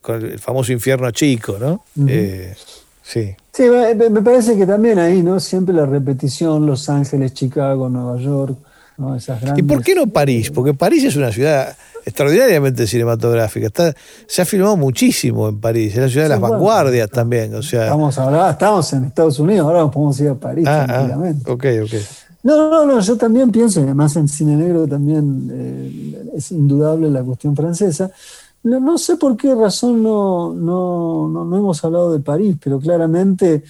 con 0.00 0.24
el 0.24 0.38
famoso 0.38 0.72
infierno 0.72 1.10
chico, 1.10 1.56
¿no? 1.60 1.84
Eh, 2.08 2.54
sí. 3.02 3.34
Sí, 3.52 3.64
me, 3.68 4.22
parece 4.22 4.56
que 4.56 4.66
también 4.66 4.98
ahí, 4.98 5.22
¿no? 5.22 5.40
Siempre 5.40 5.74
la 5.74 5.84
repetición, 5.86 6.64
Los 6.66 6.88
Ángeles, 6.88 7.34
Chicago, 7.34 7.88
Nueva 7.88 8.16
York, 8.18 8.56
¿no? 8.96 9.14
Esas 9.16 9.42
¿Y 9.42 9.44
grandes... 9.46 9.64
por 9.66 9.82
qué 9.82 9.94
no 9.94 10.06
París? 10.06 10.50
Porque 10.50 10.72
París 10.72 11.04
es 11.04 11.16
una 11.16 11.30
ciudad 11.32 11.76
extraordinariamente 12.06 12.86
cinematográfica. 12.86 13.66
Está, 13.66 13.94
se 14.26 14.40
ha 14.40 14.44
filmado 14.44 14.76
muchísimo 14.76 15.48
en 15.48 15.60
París, 15.60 15.94
es 15.94 16.00
la 16.00 16.08
ciudad 16.08 16.24
de 16.26 16.28
las 16.30 16.38
Sí, 16.38 16.40
bueno. 16.40 16.54
vanguardias 16.54 17.10
también. 17.10 17.54
O 17.54 17.62
sea, 17.62 17.84
Estamos, 17.84 18.16
ahora, 18.18 18.50
estamos 18.50 18.92
en 18.94 19.04
Estados 19.04 19.38
Unidos, 19.38 19.66
ahora 19.66 19.80
nos 19.80 19.92
podemos 19.92 20.18
ir 20.20 20.28
a 20.28 20.34
París 20.34 20.66
Ah, 20.68 20.82
ah, 20.82 20.86
tranquilamente. 20.86 21.50
ok, 21.50 21.64
ok. 21.84 21.92
No, 22.42 22.70
no, 22.70 22.86
no, 22.86 23.00
yo 23.00 23.16
también 23.18 23.50
pienso, 23.50 23.80
y 23.80 23.82
además 23.82 24.16
en 24.16 24.26
cine 24.26 24.56
negro 24.56 24.86
también 24.86 25.50
eh, 25.52 26.30
es 26.36 26.50
indudable 26.52 27.10
la 27.10 27.22
cuestión 27.22 27.54
francesa. 27.54 28.10
No, 28.62 28.78
no 28.78 28.98
sé 28.98 29.16
por 29.16 29.36
qué 29.36 29.54
razón 29.54 30.02
no, 30.02 30.52
no, 30.52 31.28
no, 31.28 31.56
hemos 31.56 31.82
hablado 31.84 32.12
de 32.12 32.20
París, 32.20 32.56
pero 32.62 32.78
claramente 32.78 33.62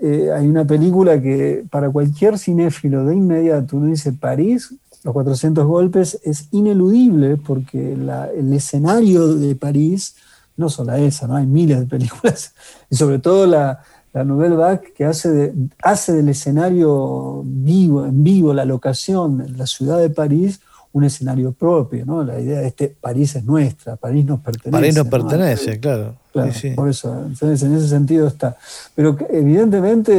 eh, 0.00 0.30
hay 0.32 0.46
una 0.46 0.64
película 0.64 1.20
que 1.20 1.64
para 1.70 1.90
cualquier 1.90 2.38
cinéfilo 2.38 3.04
de 3.04 3.16
inmediato 3.16 3.76
uno 3.76 3.86
dice 3.88 4.12
París, 4.12 4.72
los 5.02 5.12
400 5.12 5.66
golpes, 5.66 6.20
es 6.24 6.48
ineludible 6.52 7.36
porque 7.36 7.96
la- 7.96 8.30
el 8.30 8.52
escenario 8.52 9.34
de 9.34 9.56
París, 9.56 10.14
no 10.56 10.68
solo 10.68 10.92
esa, 10.94 11.26
¿no? 11.26 11.36
hay 11.36 11.46
miles 11.46 11.80
de 11.80 11.86
películas, 11.86 12.54
y 12.90 12.96
sobre 12.96 13.18
todo 13.18 13.46
la, 13.46 13.80
la 14.12 14.24
Nouvelle 14.24 14.56
Vague 14.56 14.92
que 14.96 15.04
hace, 15.04 15.30
de- 15.30 15.54
hace 15.82 16.12
del 16.12 16.28
escenario 16.28 17.42
vivo, 17.44 18.06
en 18.06 18.22
vivo, 18.24 18.54
la 18.54 18.64
locación, 18.64 19.44
la 19.56 19.66
ciudad 19.66 19.98
de 19.98 20.10
París, 20.10 20.60
un 20.98 21.04
escenario 21.04 21.52
propio, 21.52 22.04
¿no? 22.04 22.22
La 22.22 22.38
idea 22.38 22.60
de 22.60 22.66
este 22.68 22.88
París 23.00 23.34
es 23.36 23.44
nuestra, 23.44 23.96
París 23.96 24.24
nos 24.26 24.40
pertenece. 24.40 24.70
París 24.70 24.94
nos 24.94 25.04
¿no? 25.06 25.10
pertenece, 25.10 25.80
claro. 25.80 26.14
Claro, 26.32 26.52
Sí, 26.52 26.58
sí. 26.68 26.70
por 26.74 26.88
eso, 26.88 27.12
entonces 27.26 27.62
en 27.62 27.74
ese 27.74 27.88
sentido 27.88 28.26
está. 28.28 28.56
Pero 28.94 29.16
evidentemente 29.30 30.12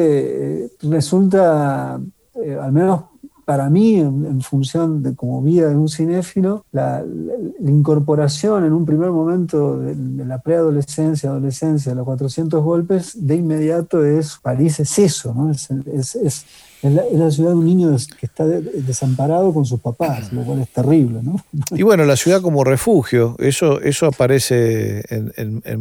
eh, 0.66 0.72
resulta, 0.84 2.00
eh, 2.44 2.58
al 2.62 2.72
menos 2.72 3.04
para 3.46 3.68
mí, 3.68 3.96
en, 3.96 4.26
en 4.28 4.42
función 4.42 5.02
de 5.02 5.16
como 5.16 5.42
vida 5.42 5.70
de 5.70 5.76
un 5.76 5.90
cinéfilo, 5.90 6.66
la, 6.72 7.02
la- 7.02 7.34
la 7.60 7.72
incorporación 7.72 8.64
en 8.64 8.74
un 8.74 8.86
primer 8.86 9.10
momento 9.10 9.80
de, 9.80 9.96
de 9.96 10.24
la 10.26 10.38
preadolescencia, 10.40 11.32
adolescencia, 11.32 11.92
de 11.92 11.96
los 11.96 12.06
400 12.06 12.64
golpes, 12.64 13.14
de 13.26 13.36
inmediato 13.38 14.06
es, 14.06 14.38
París 14.42 14.80
es 14.80 15.00
eso, 15.00 15.34
¿no? 15.34 15.50
Es, 15.50 15.68
es- 15.72 16.16
es- 16.16 16.46
es 16.82 16.94
la, 16.94 17.32
ciudad 17.32 17.50
de 17.50 17.56
un 17.56 17.66
niño 17.66 17.96
que 18.20 18.26
está 18.26 18.46
de- 18.46 18.62
desamparado 18.62 19.54
con 19.54 19.66
sus 19.66 19.80
papás, 19.80 20.32
lo 20.32 20.44
cual 20.44 20.62
es 20.62 20.70
terrible, 20.70 21.20
¿no? 21.22 21.36
Y 21.72 21.84
bueno, 21.84 22.06
la 22.06 22.16
ciudad 22.16 22.42
como 22.42 22.64
refugio, 22.64 23.36
eso, 23.40 23.82
eso 23.82 24.06
aparece 24.06 25.04
en, 25.10 25.34
en, 25.38 25.62
en 25.66 25.80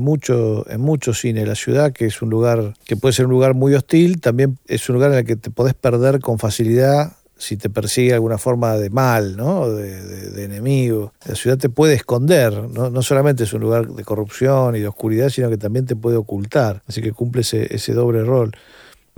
en 0.68 0.80
mucho 0.80 1.14
cine. 1.14 1.46
La 1.46 1.54
ciudad, 1.54 1.92
que 1.92 2.06
es 2.06 2.20
un 2.22 2.30
lugar, 2.30 2.74
que 2.84 2.96
puede 2.96 3.12
ser 3.12 3.26
un 3.26 3.32
lugar 3.32 3.54
muy 3.54 3.74
hostil, 3.74 4.20
también 4.20 4.58
es 4.66 4.88
un 4.88 4.96
lugar 4.96 5.12
en 5.12 5.18
el 5.18 5.24
que 5.24 5.36
te 5.36 5.50
podés 5.50 5.74
perder 5.74 6.20
con 6.20 6.38
facilidad 6.38 7.12
si 7.38 7.56
te 7.56 7.70
persigue 7.70 8.12
alguna 8.12 8.36
forma 8.36 8.76
de 8.76 8.90
mal, 8.90 9.36
¿no? 9.36 9.68
De 9.70 10.44
enemigo. 10.44 11.12
La 11.24 11.36
ciudad 11.36 11.56
te 11.56 11.68
puede 11.68 11.94
esconder, 11.94 12.52
¿no? 12.68 12.90
no 12.90 13.02
solamente 13.02 13.44
es 13.44 13.52
un 13.52 13.60
lugar 13.60 13.86
de 13.88 14.04
corrupción 14.04 14.74
y 14.74 14.80
de 14.80 14.88
oscuridad, 14.88 15.28
sino 15.28 15.48
que 15.48 15.56
también 15.56 15.86
te 15.86 15.94
puede 15.96 16.16
ocultar. 16.16 16.82
Así 16.88 17.00
que 17.00 17.12
cumple 17.12 17.42
ese, 17.42 17.72
ese 17.74 17.92
doble 17.92 18.24
rol. 18.24 18.52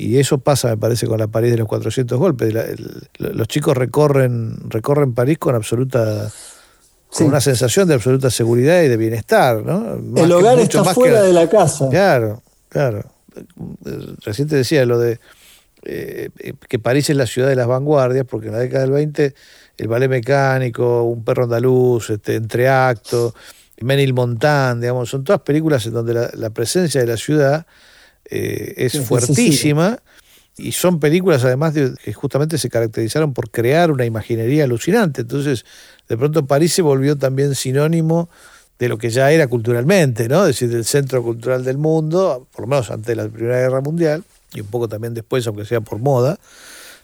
Y 0.00 0.18
eso 0.18 0.38
pasa, 0.38 0.68
me 0.68 0.76
parece, 0.76 1.06
con 1.06 1.18
la 1.18 1.26
París 1.28 1.50
de 1.50 1.58
los 1.58 1.68
400 1.68 2.18
golpes. 2.18 2.54
La- 2.54 2.62
el- 2.62 3.02
los 3.18 3.48
chicos 3.48 3.76
recorren, 3.76 4.56
recorren 4.70 5.12
París 5.14 5.38
con 5.38 5.54
absoluta 5.54 6.28
Sí. 6.28 7.18
con 7.18 7.26
una 7.28 7.40
sensación 7.40 7.88
de 7.88 7.94
absoluta 7.94 8.30
seguridad 8.30 8.82
y 8.82 8.88
de 8.88 8.96
bienestar, 8.96 9.64
¿no? 9.64 9.80
Más 10.00 10.22
El 10.24 10.32
hogar 10.32 10.58
está 10.60 10.84
fuera 10.84 11.20
que- 11.20 11.26
de 11.26 11.32
la 11.32 11.48
casa. 11.50 11.88
Claro, 11.90 12.42
claro. 12.68 13.02
Recién 14.24 14.48
te 14.48 14.56
decía 14.56 14.84
lo 14.86 14.98
de 14.98 15.18
eh, 15.82 16.28
que 16.68 16.78
París 16.78 17.08
es 17.08 17.16
la 17.16 17.26
ciudad 17.26 17.48
de 17.48 17.56
las 17.56 17.66
vanguardias, 17.66 18.26
porque 18.28 18.48
en 18.48 18.52
la 18.52 18.58
década 18.58 18.82
del 18.82 18.90
20 18.92 19.34
el 19.78 19.88
ballet 19.88 20.08
mecánico, 20.10 21.04
Un 21.04 21.24
perro 21.24 21.44
andaluz, 21.44 22.10
este, 22.10 22.34
Entreacto, 22.34 23.34
Menilmontant, 23.80 24.80
digamos, 24.82 25.08
son 25.08 25.24
todas 25.24 25.40
películas 25.40 25.86
en 25.86 25.94
donde 25.94 26.12
la, 26.14 26.30
la 26.34 26.50
presencia 26.50 27.00
de 27.00 27.06
la 27.06 27.16
ciudad 27.16 27.66
eh, 28.30 28.74
es 28.76 28.92
Sí, 28.92 28.98
sí, 28.98 29.02
sí. 29.02 29.08
fuertísima 29.08 29.98
y 30.56 30.72
son 30.72 31.00
películas 31.00 31.44
además 31.44 31.74
de, 31.74 31.94
que 32.02 32.12
justamente 32.12 32.58
se 32.58 32.68
caracterizaron 32.68 33.32
por 33.32 33.50
crear 33.50 33.90
una 33.90 34.04
imaginería 34.04 34.64
alucinante. 34.64 35.22
Entonces, 35.22 35.64
de 36.08 36.16
pronto 36.16 36.46
París 36.46 36.74
se 36.74 36.82
volvió 36.82 37.16
también 37.16 37.54
sinónimo 37.54 38.28
de 38.78 38.88
lo 38.88 38.98
que 38.98 39.10
ya 39.10 39.30
era 39.30 39.46
culturalmente, 39.46 40.28
¿no? 40.28 40.42
Es 40.42 40.48
decir, 40.48 40.70
del 40.70 40.84
centro 40.84 41.22
cultural 41.22 41.64
del 41.64 41.78
mundo, 41.78 42.46
por 42.52 42.62
lo 42.62 42.66
menos 42.68 42.90
antes 42.90 43.06
de 43.06 43.16
la 43.16 43.28
Primera 43.28 43.58
Guerra 43.58 43.80
Mundial, 43.80 44.24
y 44.54 44.60
un 44.60 44.66
poco 44.66 44.88
también 44.88 45.14
después, 45.14 45.46
aunque 45.46 45.64
sea 45.64 45.80
por 45.80 45.98
moda. 45.98 46.38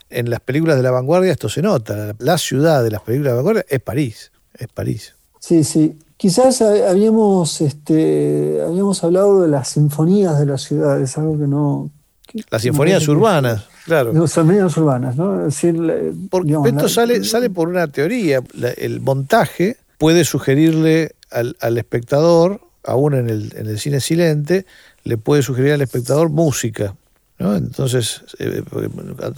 En 0.08 0.30
las 0.30 0.40
películas 0.40 0.76
de 0.76 0.82
la 0.82 0.90
vanguardia 0.90 1.32
esto 1.32 1.48
se 1.48 1.62
nota. 1.62 1.96
La, 1.96 2.16
la 2.18 2.38
ciudad 2.38 2.82
de 2.82 2.90
las 2.90 3.02
películas 3.02 3.32
de 3.32 3.36
la 3.36 3.36
vanguardia 3.36 3.66
es 3.68 3.80
París, 3.80 4.32
es 4.58 4.68
París. 4.68 5.14
Sí, 5.40 5.64
sí. 5.64 5.96
Quizás 6.16 6.62
ha- 6.62 6.90
habíamos, 6.90 7.60
este, 7.60 8.60
habíamos 8.66 9.02
hablado 9.04 9.42
de 9.42 9.48
las 9.48 9.68
sinfonías 9.68 10.38
de 10.38 10.46
las 10.46 10.62
ciudades, 10.62 11.16
algo 11.18 11.38
que 11.38 11.46
no... 11.46 11.90
que- 12.26 12.42
Las 12.50 12.62
sinfonías 12.62 13.06
urbanas, 13.08 13.64
claro. 13.84 14.12
Las 14.12 14.32
sinfonías 14.32 14.76
urbanas, 14.76 15.16
¿no? 15.16 15.40
Es 15.40 15.54
decir, 15.54 15.78
la- 15.78 15.94
Porque 16.30 16.48
digamos, 16.48 16.68
esto 16.68 16.82
la- 16.84 16.88
sale, 16.88 17.24
sale 17.24 17.50
por 17.50 17.68
una 17.68 17.86
teoría. 17.88 18.40
La- 18.54 18.70
el 18.70 19.00
montaje 19.00 19.76
puede 19.98 20.24
sugerirle 20.24 21.12
al, 21.30 21.56
al 21.60 21.76
espectador, 21.76 22.60
aún 22.84 23.14
en 23.14 23.28
el, 23.28 23.52
en 23.56 23.66
el 23.66 23.78
cine 23.78 24.00
silente, 24.00 24.64
le 25.04 25.18
puede 25.18 25.42
sugerir 25.42 25.72
al 25.72 25.82
espectador 25.82 26.30
música. 26.30 26.94
¿no? 27.38 27.54
Entonces, 27.54 28.22
eh, 28.38 28.62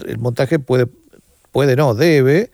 el 0.06 0.18
montaje 0.18 0.58
puede, 0.60 0.86
puede, 1.50 1.74
no, 1.74 1.94
debe 1.94 2.50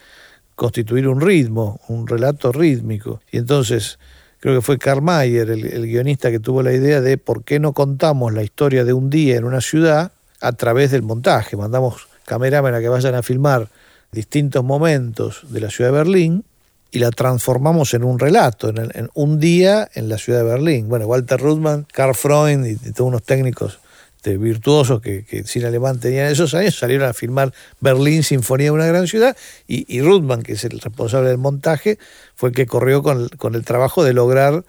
constituir 0.54 1.08
un 1.08 1.20
ritmo, 1.20 1.80
un 1.88 2.06
relato 2.06 2.52
rítmico. 2.52 3.20
Y 3.30 3.38
entonces, 3.38 3.98
creo 4.44 4.56
que 4.56 4.60
fue 4.60 4.76
Karl 4.76 5.00
Mayer, 5.00 5.48
el, 5.48 5.64
el 5.64 5.86
guionista 5.86 6.30
que 6.30 6.38
tuvo 6.38 6.62
la 6.62 6.70
idea 6.74 7.00
de 7.00 7.16
por 7.16 7.44
qué 7.44 7.58
no 7.58 7.72
contamos 7.72 8.34
la 8.34 8.42
historia 8.42 8.84
de 8.84 8.92
un 8.92 9.08
día 9.08 9.36
en 9.36 9.44
una 9.44 9.62
ciudad 9.62 10.12
a 10.42 10.52
través 10.52 10.90
del 10.90 11.00
montaje. 11.00 11.56
Mandamos 11.56 12.08
cameramen 12.26 12.74
a 12.74 12.80
que 12.80 12.88
vayan 12.90 13.14
a 13.14 13.22
filmar 13.22 13.68
distintos 14.12 14.62
momentos 14.62 15.46
de 15.48 15.60
la 15.60 15.70
ciudad 15.70 15.92
de 15.92 15.96
Berlín 15.96 16.44
y 16.90 16.98
la 16.98 17.10
transformamos 17.10 17.94
en 17.94 18.04
un 18.04 18.18
relato, 18.18 18.68
en, 18.68 18.76
el- 18.76 18.90
en 18.94 19.08
un 19.14 19.40
día 19.40 19.88
en 19.94 20.10
la 20.10 20.18
ciudad 20.18 20.40
de 20.40 20.44
Berlín. 20.50 20.90
Bueno, 20.90 21.06
Walter 21.06 21.40
Ruttmann, 21.40 21.86
Karl 21.90 22.14
Freund 22.14 22.66
y, 22.66 22.72
y 22.72 22.92
todos 22.92 23.08
unos 23.08 23.22
técnicos 23.22 23.78
este, 24.24 24.38
virtuosos 24.38 25.02
que, 25.02 25.22
que 25.26 25.44
cine 25.44 25.66
alemán 25.66 26.00
tenía 26.00 26.24
en 26.26 26.32
esos 26.32 26.54
años, 26.54 26.74
salieron 26.78 27.06
a 27.06 27.12
filmar 27.12 27.52
Berlín, 27.80 28.22
Sinfonía 28.22 28.66
de 28.66 28.70
una 28.70 28.86
gran 28.86 29.06
ciudad, 29.06 29.36
y, 29.68 29.84
y 29.94 30.00
Ruttmann, 30.00 30.42
que 30.42 30.52
es 30.54 30.64
el 30.64 30.80
responsable 30.80 31.28
del 31.28 31.36
montaje, 31.36 31.98
fue 32.34 32.48
el 32.48 32.54
que 32.54 32.64
corrió 32.64 33.02
con, 33.02 33.28
con 33.36 33.54
el 33.54 33.64
trabajo 33.66 34.02
de 34.02 34.14
lograr 34.14 34.64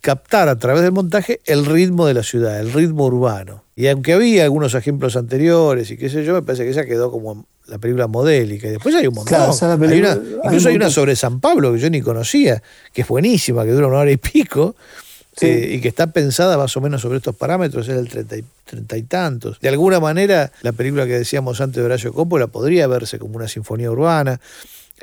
captar 0.00 0.48
a 0.48 0.58
través 0.58 0.82
del 0.82 0.90
montaje 0.92 1.40
el 1.46 1.64
ritmo 1.64 2.06
de 2.06 2.14
la 2.14 2.24
ciudad, 2.24 2.58
el 2.58 2.72
ritmo 2.72 3.06
urbano. 3.06 3.62
Y 3.76 3.86
aunque 3.86 4.14
había 4.14 4.42
algunos 4.44 4.74
ejemplos 4.74 5.14
anteriores 5.16 5.90
y 5.92 5.96
qué 5.96 6.10
sé 6.10 6.24
yo, 6.24 6.34
me 6.34 6.42
parece 6.42 6.64
que 6.64 6.70
esa 6.70 6.84
quedó 6.84 7.12
como 7.12 7.46
la 7.66 7.78
película 7.78 8.08
modélica. 8.08 8.66
Y 8.66 8.70
después 8.70 8.94
hay 8.96 9.06
un 9.06 9.14
montón. 9.14 9.28
Claro, 9.36 9.50
o 9.52 9.54
sea, 9.54 9.68
la 9.68 9.74
Hay 9.74 9.80
película- 9.80 10.14
una- 10.14 10.22
hay 10.28 10.40
incluso 10.46 10.68
hay 10.70 10.74
un 10.74 10.82
una 10.82 10.90
sobre 10.90 11.14
San 11.14 11.38
Pablo 11.40 11.72
que 11.72 11.78
yo 11.78 11.88
ni 11.90 12.00
conocía, 12.00 12.60
que 12.92 13.02
es 13.02 13.08
buenísima, 13.08 13.64
que 13.64 13.70
dura 13.70 13.86
una 13.86 13.98
hora 13.98 14.10
y 14.10 14.16
pico. 14.16 14.74
Eh, 15.40 15.74
y 15.74 15.80
que 15.80 15.88
está 15.88 16.08
pensada 16.08 16.56
más 16.56 16.76
o 16.76 16.80
menos 16.80 17.02
sobre 17.02 17.18
estos 17.18 17.36
parámetros, 17.36 17.88
es 17.88 17.94
del 17.94 18.08
treinta 18.08 18.36
y, 18.36 18.44
treinta 18.64 18.96
y 18.96 19.02
tantos. 19.02 19.60
De 19.60 19.68
alguna 19.68 20.00
manera, 20.00 20.50
la 20.62 20.72
película 20.72 21.06
que 21.06 21.18
decíamos 21.18 21.60
antes 21.60 21.76
de 21.76 21.84
Horacio 21.84 22.12
Coppola 22.12 22.46
podría 22.48 22.86
verse 22.86 23.18
como 23.18 23.36
una 23.36 23.48
sinfonía 23.48 23.90
urbana. 23.90 24.40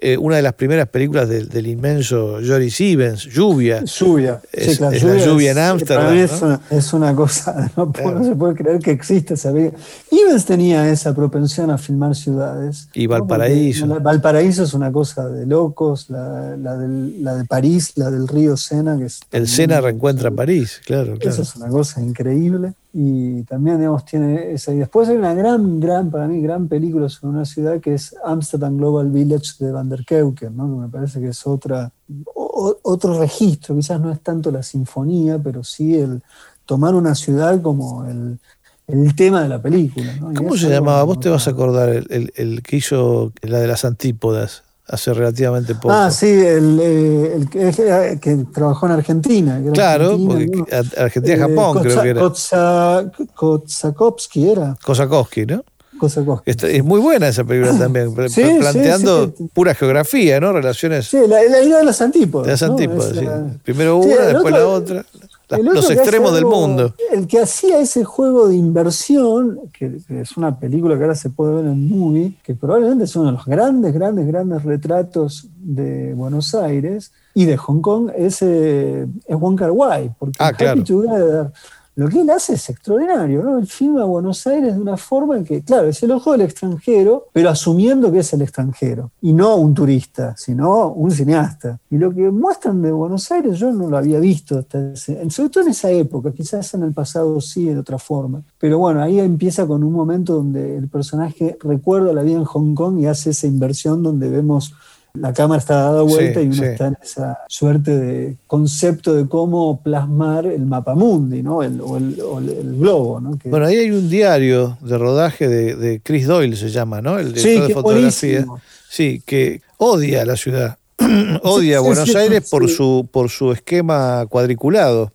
Eh, 0.02 0.18
una 0.18 0.36
de 0.36 0.42
las 0.42 0.54
primeras 0.54 0.88
películas 0.90 1.30
del, 1.30 1.48
del 1.50 1.68
inmenso 1.68 2.40
Joris 2.46 2.74
Stevens, 2.76 3.24
Lluvia, 3.24 3.84
Lluvia. 3.86 4.42
Es- 4.52 4.72
sí, 4.74 4.78
claro, 4.78 4.96
es 4.96 5.04
la 5.04 5.18
lluvia 5.18 5.52
en 5.52 5.58
Ámsterdam, 5.58 6.14
es, 6.18 6.42
¿no? 6.42 6.48
una, 6.48 6.62
es 6.70 6.94
una 6.94 7.16
cosa, 7.16 7.72
no, 7.78 7.92
puedo- 7.92 8.04
Claro. 8.06 8.20
no 8.20 8.26
se 8.26 8.36
puede 8.36 8.56
creer 8.56 8.80
que 8.80 8.92
existe 8.92 9.36
esa 9.36 9.54
película. 9.54 9.82
Ivens 10.12 10.46
tenía 10.46 10.90
esa 10.90 11.16
propensión 11.16 11.70
a 11.72 11.78
filmar 11.78 12.14
ciudades. 12.16 12.90
Y. 12.94 13.08
Valparaíso. 13.08 13.88
Valparaíso 14.02 14.64
es 14.64 14.74
una 14.74 14.92
cosa 14.92 15.30
de 15.30 15.46
locos, 15.46 16.10
la, 16.10 16.58
la 16.58 16.78
del- 16.78 17.24
la 17.24 17.36
de 17.36 17.46
París, 17.46 17.94
la 17.96 18.12
del 18.12 18.28
río 18.28 18.58
Sena, 18.58 18.98
que 18.98 19.06
es 19.06 19.20
el 19.32 19.48
Sena 19.48 19.80
reencuentra 19.82 20.30
París, 20.32 20.82
claro, 20.86 21.16
claro. 21.18 21.30
Esa 21.30 21.42
es 21.42 21.56
una 21.56 21.70
cosa 21.70 22.02
increíble. 22.02 22.74
Y 22.98 23.44
también, 23.44 23.78
digamos, 23.78 24.06
tiene 24.06 24.54
esa. 24.54 24.72
Y 24.74 24.78
después 24.78 25.10
hay 25.10 25.18
una 25.18 25.34
gran, 25.34 25.82
gran, 25.82 26.10
para 26.10 26.30
mí, 26.30 26.42
gran 26.42 26.70
película 26.70 27.10
sobre 27.10 27.34
una 27.36 27.44
ciudad 27.44 27.82
que 27.82 27.94
es 27.96 28.16
Amsterdam 28.24 28.78
Global 28.78 29.12
Village 29.12 29.52
de 29.60 29.72
Van 29.74 29.90
der 29.90 30.06
Keuken, 30.06 30.56
¿no? 30.56 30.64
que 30.64 30.82
me 30.84 30.88
parece 30.88 31.20
que 31.20 31.28
es 31.28 31.46
otra, 31.46 31.92
o- 32.34 32.78
otro 32.84 33.20
registro. 33.20 33.76
Quizás 33.76 34.00
no 34.00 34.12
es 34.14 34.22
tanto 34.22 34.50
la 34.50 34.64
sinfonía, 34.64 35.38
pero 35.40 35.62
sí 35.62 35.96
el 35.96 36.24
tomar 36.66 36.96
una 36.96 37.16
ciudad 37.16 37.62
como 37.62 38.06
el, 38.06 38.40
el 38.88 39.14
tema 39.14 39.42
de 39.44 39.50
la 39.50 39.62
película. 39.62 40.14
¿Cómo 40.34 40.56
se 40.56 40.70
llamaba? 40.70 41.04
Vos 41.04 41.20
te 41.20 41.30
vas 41.30 41.48
a 41.48 41.52
acordar, 41.52 41.90
el, 41.90 42.08
el- 42.10 42.32
el 42.38 42.64
que 42.64 42.78
hizo 42.78 43.34
la 43.42 43.60
de 43.60 43.68
las 43.68 43.84
antípodas 43.84 44.64
hace 44.88 45.14
relativamente 45.14 45.74
poco. 45.76 45.92
Ah, 45.92 46.12
sí, 46.12 46.28
el, 46.28 46.80
eh, 46.82 47.34
el 47.36 47.50
que, 47.50 47.70
el 47.70 48.20
que 48.20 48.46
trabajó 48.54 48.86
en 48.86 48.92
Argentina. 48.94 49.62
Claro, 49.74 50.12
argentino, 50.12 50.30
porque 50.30 50.46
¿no? 50.48 51.04
Argentina-Japón 51.04 51.78
Eh, 51.78 51.82
creo 51.82 52.02
que 52.02 52.10
era. 52.10 52.22
Kotsa- 52.22 53.12
Kotsakowski 53.34 54.50
era. 54.50 54.76
Kosakowski, 54.84 55.46
¿no? 55.46 55.64
Kosakowski. 55.98 56.52
Esta- 56.52 56.68
es 56.68 56.84
muy 56.84 57.00
buena 57.00 57.28
esa 57.30 57.44
película 57.46 57.78
también, 57.80 58.14
pla- 58.14 58.28
Sí, 58.28 58.42
pla- 58.42 58.52
sí, 58.52 58.58
planteando 58.60 59.34
sí. 59.38 59.50
pura 59.54 59.74
geografía, 59.74 60.40
¿no? 60.42 60.52
Relaciones 60.52 61.08
Sí, 61.08 61.18
la, 61.28 61.42
la 61.44 61.62
idea 61.64 61.78
de 61.78 61.84
las 61.86 62.02
antípodas. 62.02 62.46
de 62.48 62.52
las 62.52 62.64
antípodas. 62.64 63.16
La- 63.16 63.48
Primero 63.64 63.98
una, 63.98 64.16
después 64.26 64.54
otro- 64.54 64.58
la 64.60 64.68
otra. 64.68 65.06
La- 65.48 65.58
los 65.60 65.90
extremos 65.92 66.34
del 66.34 66.46
mundo. 66.46 66.94
El 67.12 67.28
que 67.28 67.40
hacía 67.40 67.80
ese 67.80 68.04
juego 68.04 68.48
de 68.48 68.56
inversión, 68.56 69.60
que, 69.72 69.98
que 70.08 70.22
es 70.22 70.38
una 70.38 70.60
película 70.60 70.96
que 70.98 71.04
ahora 71.04 71.16
se 71.16 71.30
puede 71.30 71.56
ver 71.56 71.66
en 71.66 71.88
movie, 71.90 72.34
que 72.44 72.56
probablemente 72.56 73.04
es 73.04 73.16
uno 73.16 73.28
de 73.28 73.32
los 73.34 73.46
grandes, 73.46 73.94
grandes, 73.94 74.26
grandes 74.28 74.64
retratos 74.64 75.48
de 75.58 76.14
Buenos 76.14 76.56
Aires 76.56 77.12
y 77.34 77.46
de 77.46 77.58
Hong 77.58 77.82
Kong, 77.82 78.12
es, 78.16 78.42
eh, 78.42 79.08
es 79.28 79.40
Wong 79.40 79.58
Kar 79.58 79.72
Wai. 79.72 80.12
Porque 80.18 80.38
Ah, 80.40 80.54
claro. 80.54 80.82
Happy 80.82 80.84
Together, 80.88 81.52
lo 81.96 82.10
que 82.10 82.22
él 82.22 82.30
hace 82.30 82.54
es 82.54 82.70
extraordinario, 82.70 83.42
¿no? 83.44 83.58
Él 83.58 83.68
filma 83.68 84.02
a 84.02 84.06
Buenos 84.06 84.46
Aires 84.48 84.76
de 84.76 84.82
una 84.82 84.98
forma 84.98 85.38
en 85.38 85.44
que, 85.46 85.62
claro, 85.64 85.88
es 85.88 86.02
el 86.04 86.12
ojo 86.12 86.34
del 86.34 86.42
extranjero, 86.42 87.28
pero 87.32 87.50
asumiendo 87.50 88.12
que 88.12 88.20
es 88.20 88.34
el 88.34 88.42
extranjero. 88.42 89.12
Y 89.22 89.34
no 89.34 89.56
un 89.56 89.74
turista, 89.74 90.36
sino 90.38 90.90
un 90.92 91.12
cineasta. 91.12 91.80
Y 91.90 91.98
lo 91.98 92.14
que 92.14 92.30
muestran 92.32 92.82
de 92.82 92.92
Buenos 92.92 93.32
Aires 93.32 93.58
yo 93.58 93.72
no 93.72 93.90
lo 93.90 93.98
había 93.98 94.20
visto, 94.20 94.60
hasta 94.60 94.92
ese- 94.92 95.30
sobre 95.30 95.50
todo 95.50 95.64
en 95.64 95.70
esa 95.72 95.90
época, 95.92 96.32
quizás 96.32 96.74
en 96.74 96.84
el 96.84 96.94
pasado 96.94 97.40
sí, 97.40 97.66
de 97.66 97.80
otra 97.80 97.98
forma. 97.98 98.42
Pero 98.60 98.78
bueno, 98.80 99.02
ahí 99.02 99.20
empieza 99.20 99.66
con 99.66 99.84
un 99.84 99.94
momento 99.94 100.36
donde 100.36 100.78
el 100.78 100.90
personaje 100.90 101.58
recuerda 101.62 102.12
la 102.14 102.24
vida 102.24 102.38
en 102.38 102.44
Hong 102.46 102.74
Kong 102.76 103.00
y 103.00 103.06
hace 103.06 103.30
esa 103.30 103.48
inversión 103.48 104.04
donde 104.04 104.30
vemos 104.30 104.74
la 105.18 105.34
cámara 105.34 105.60
está 105.60 105.76
dada 105.76 106.02
vuelta 106.02 106.40
Sí, 106.40 106.46
y 106.46 106.50
uno 106.50 106.56
sí. 106.56 106.64
está 106.66 106.88
en 106.88 106.98
esa 107.02 107.40
suerte 107.48 107.98
de 107.98 108.38
concepto 108.48 109.14
de 109.14 109.28
cómo 109.28 109.82
plasmar 109.82 110.46
el 110.46 110.66
mapamundi, 110.66 111.42
¿no? 111.44 111.64
El, 111.64 111.80
o, 111.82 111.98
el, 111.98 112.20
o 112.22 112.40
el- 112.40 112.50
el 112.50 112.78
globo, 112.78 113.20
¿no? 113.20 113.38
Que- 113.38 113.50
Bueno, 113.50 113.66
ahí 113.66 113.78
hay 113.78 113.92
un 113.92 114.10
diario 114.10 114.78
de 114.82 114.98
rodaje 114.98 115.48
de, 115.48 115.76
de 115.76 116.00
Chris 116.02 116.28
Doyle, 116.28 116.56
se 116.56 116.70
llama, 116.70 117.02
¿no? 117.02 117.18
El 117.20 117.36
Sí, 117.38 117.50
director 117.50 117.68
de 117.68 117.74
fotografía. 117.74 118.02
buenísimo. 118.46 118.62
Sí, 118.90 119.22
que 119.26 119.62
odia 119.78 120.22
a 120.22 120.26
la 120.26 120.36
ciudad. 120.38 120.78
odia 121.44 121.78
a 121.78 121.82
Buenos 121.82 122.16
Aires 122.16 122.48
por 122.50 122.70
su, 122.70 123.08
por 123.12 123.30
su 123.30 123.52
esquema 123.52 124.26
cuadriculado. 124.28 125.12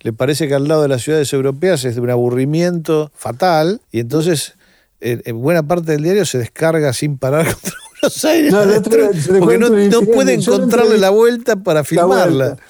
Le 0.00 0.12
parece 0.12 0.48
que 0.48 0.54
al 0.54 0.66
lado 0.68 0.82
de 0.82 0.88
las 0.88 1.02
ciudades 1.02 1.32
europeas 1.32 1.84
es 1.84 1.96
de 1.96 2.00
un 2.00 2.10
aburrimiento 2.10 3.10
fatal 3.14 3.80
y 3.92 4.00
entonces 4.00 4.54
en, 5.00 5.22
en 5.24 5.40
buena 5.40 5.62
parte 5.64 5.92
del 5.92 6.02
diario 6.02 6.24
se 6.24 6.38
descarga 6.38 6.92
sin 6.92 7.18
parar 7.18 7.44
contra 7.52 7.72
Buenos 8.00 8.24
Aires. 8.24 8.52
No, 8.52 8.60
otro 8.60 9.10
porque 9.40 9.58
no, 9.58 9.66
un 10.00 10.06
puede 10.06 10.34
encontrarle 10.34 10.98
la 10.98 11.10
vuelta 11.10 11.56
para 11.56 11.82
filmarla. 11.84 12.46
vuelta. 12.46 12.62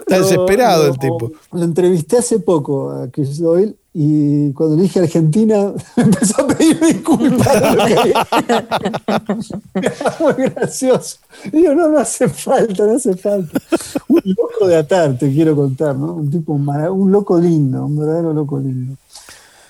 Está 0.00 0.18
desesperado 0.20 0.84
lo- 0.84 0.92
el 0.92 0.98
tipo. 0.98 1.32
Lo 1.52 1.62
entrevisté 1.64 2.18
hace 2.18 2.38
poco 2.38 2.90
a 2.92 3.08
Chris 3.08 3.38
Doyle 3.40 3.74
y 3.92 4.52
cuando 4.52 4.76
le 4.76 4.82
dije 4.82 5.00
Argentina 5.00 5.72
me 5.96 6.02
empezó 6.02 6.42
a 6.42 6.46
pedir 6.48 6.78
disculpas. 6.78 7.48
muy 10.20 10.32
gracioso. 10.34 11.16
Digo, 11.52 11.74
no, 11.74 11.88
no 11.88 11.98
hace 11.98 12.28
falta, 12.28 12.84
no 12.86 12.96
hace 12.96 13.16
falta. 13.16 13.58
Un 14.08 14.22
loco 14.24 14.66
de 14.68 14.76
atar, 14.76 15.16
te 15.18 15.32
quiero 15.32 15.56
contar, 15.56 15.96
¿no? 15.96 16.14
Un 16.14 16.30
tipo, 16.30 16.56
mara- 16.58 16.92
un 16.92 17.10
loco 17.10 17.38
lindo, 17.38 17.84
un 17.86 17.98
verdadero 17.98 18.32
loco 18.32 18.58
lindo. 18.58 18.96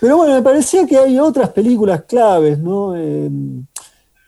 Pero 0.01 0.19
bueno, 0.19 0.35
me 0.35 0.43
parecía 0.43 0.87
que 0.87 0.99
hay 0.99 1.19
otras 1.19 1.51
películas 1.51 2.03
claves, 2.07 2.59
¿no? 2.59 2.95
Eh, 2.97 3.31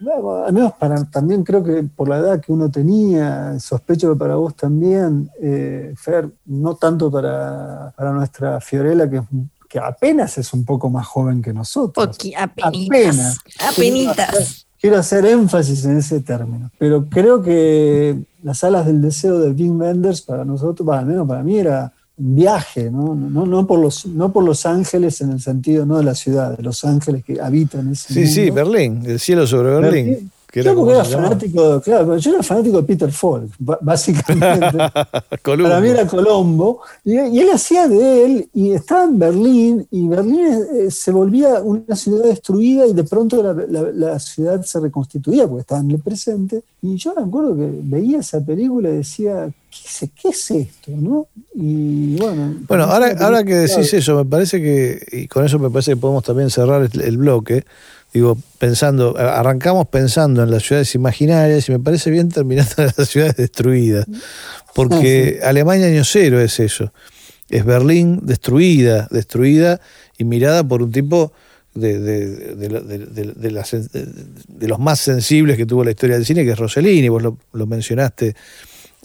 bueno, 0.00 0.44
al 0.44 0.52
menos 0.52 0.72
para, 0.78 1.04
también 1.04 1.42
creo 1.44 1.62
que 1.64 1.82
por 1.82 2.08
la 2.08 2.18
edad 2.18 2.40
que 2.40 2.52
uno 2.52 2.70
tenía, 2.70 3.58
sospecho 3.58 4.12
que 4.12 4.18
para 4.18 4.36
vos 4.36 4.54
también, 4.54 5.30
eh, 5.40 5.92
Fer, 5.96 6.28
no 6.46 6.76
tanto 6.76 7.10
para, 7.10 7.92
para 7.96 8.12
nuestra 8.12 8.60
Fiorella, 8.60 9.08
que, 9.10 9.22
que 9.68 9.78
apenas 9.78 10.38
es 10.38 10.52
un 10.52 10.64
poco 10.64 10.88
más 10.88 11.06
joven 11.06 11.42
que 11.42 11.52
nosotros. 11.52 12.16
Poqui- 12.18 12.34
apenitas. 12.36 13.38
Apenitas. 13.72 14.66
Quiero 14.80 14.96
hacer 14.96 15.26
énfasis 15.26 15.84
en 15.86 15.98
ese 15.98 16.20
término. 16.20 16.70
Pero 16.78 17.08
creo 17.08 17.42
que 17.42 18.22
las 18.44 18.62
alas 18.62 18.86
del 18.86 19.02
deseo 19.02 19.40
de 19.40 19.50
Wim 19.50 19.80
Wenders 19.80 20.22
para 20.22 20.44
nosotros, 20.44 20.86
bueno, 20.86 21.00
al 21.00 21.06
menos 21.06 21.26
para 21.26 21.42
mí 21.42 21.58
era 21.58 21.92
viaje, 22.18 22.90
¿no? 22.90 23.14
No, 23.14 23.46
no, 23.46 23.66
por 23.66 23.78
los, 23.78 24.04
no 24.06 24.32
por 24.32 24.44
Los 24.44 24.66
Ángeles 24.66 25.20
en 25.20 25.30
el 25.32 25.40
sentido 25.40 25.86
no 25.86 25.98
de 25.98 26.04
la 26.04 26.14
ciudad, 26.14 26.56
de 26.56 26.62
Los 26.62 26.84
Ángeles 26.84 27.24
que 27.24 27.40
habitan 27.40 27.92
ese 27.92 28.12
Sí, 28.12 28.26
sí. 28.26 28.50
Berlín, 28.50 29.02
el 29.06 29.20
cielo 29.20 29.46
sobre 29.46 29.70
Berlín. 29.80 30.06
Berlín. 30.06 30.30
que 30.50 30.62
yo 30.62 30.74
porque 30.74 30.94
era 30.94 31.04
fanático, 31.04 31.80
claro, 31.80 32.16
yo 32.16 32.32
era 32.34 32.42
fanático 32.42 32.78
de 32.78 32.82
Peter 32.84 33.12
Falk, 33.12 33.50
básicamente. 33.58 34.78
Para 35.42 35.80
mí 35.80 35.88
era 35.88 36.06
Colombo. 36.06 36.80
Y, 37.04 37.12
y 37.18 37.38
él 37.40 37.50
hacía 37.52 37.86
de 37.86 38.24
él, 38.24 38.48
y 38.54 38.72
estaba 38.72 39.04
en 39.04 39.18
Berlín, 39.18 39.86
y 39.90 40.08
Berlín 40.08 40.46
eh, 40.74 40.90
se 40.90 41.10
volvía 41.12 41.60
una 41.62 41.94
ciudad 41.94 42.24
destruida, 42.24 42.86
y 42.86 42.94
de 42.94 43.04
pronto 43.04 43.42
la, 43.42 43.52
la- 43.52 43.92
la 43.92 44.18
ciudad 44.18 44.62
se 44.62 44.80
reconstituía, 44.80 45.46
porque 45.46 45.60
estaba 45.62 45.80
en 45.82 45.90
el 45.92 45.98
presente. 46.00 46.62
Y 46.82 46.96
yo 46.96 47.14
me 47.14 47.22
acuerdo 47.22 47.54
que 47.56 47.70
veía 47.82 48.18
esa 48.20 48.40
película 48.40 48.88
y 48.90 48.96
decía, 48.98 49.50
¿qué 49.70 50.04
es, 50.06 50.10
qué 50.20 50.28
es 50.28 50.50
esto? 50.50 50.90
¿no? 50.92 51.28
Y 51.54 52.16
bueno. 52.16 52.56
Bueno, 52.68 52.84
ahora, 52.84 53.44
que 53.44 53.54
decís 53.54 53.92
eso, 53.94 54.16
me 54.16 54.24
parece 54.24 54.60
que, 54.60 55.04
y 55.12 55.26
con 55.28 55.44
eso 55.44 55.58
me 55.58 55.70
parece 55.70 55.92
que 55.92 55.96
podemos 55.96 56.24
también 56.24 56.50
cerrar 56.50 56.88
el, 56.92 57.18
bloque, 57.18 57.64
digo, 58.12 58.38
pensando, 58.58 59.16
arrancamos 59.18 59.88
pensando 59.88 60.42
en 60.42 60.50
las 60.50 60.62
ciudades 60.62 60.94
imaginarias 60.94 61.68
y 61.68 61.72
me 61.72 61.78
parece 61.80 62.10
bien 62.10 62.28
terminando 62.30 62.72
en 62.78 62.90
las 62.96 63.08
ciudades 63.08 63.36
destruidas, 63.36 64.06
porque 64.74 65.40
Alemania 65.42 65.86
año 65.86 66.04
cero 66.04 66.40
es 66.40 66.60
eso, 66.60 66.92
es 67.48 67.64
Berlín 67.64 68.20
destruida, 68.22 69.08
destruida 69.10 69.80
y 70.16 70.24
mirada 70.24 70.64
por 70.66 70.82
un 70.82 70.92
tipo 70.92 71.32
de, 71.74 73.50
las- 73.50 73.76
los 74.60 74.78
más 74.78 75.00
sensibles 75.00 75.56
que 75.56 75.66
tuvo 75.66 75.84
la 75.84 75.90
historia 75.90 76.16
del 76.16 76.26
cine, 76.26 76.44
que 76.44 76.52
es 76.52 76.58
Rossellini, 76.58 77.08
vos 77.08 77.22
lo, 77.22 77.38
lo 77.52 77.66
mencionaste 77.66 78.34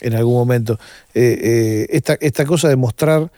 en 0.03 0.13
algún 0.15 0.35
momento. 0.35 0.79
Eh, 1.13 1.39
eh, 1.41 1.87
esta, 1.89 2.17
esta 2.21 2.45
cosa 2.45 2.69
de 2.69 2.75
mostrar, 2.75 3.31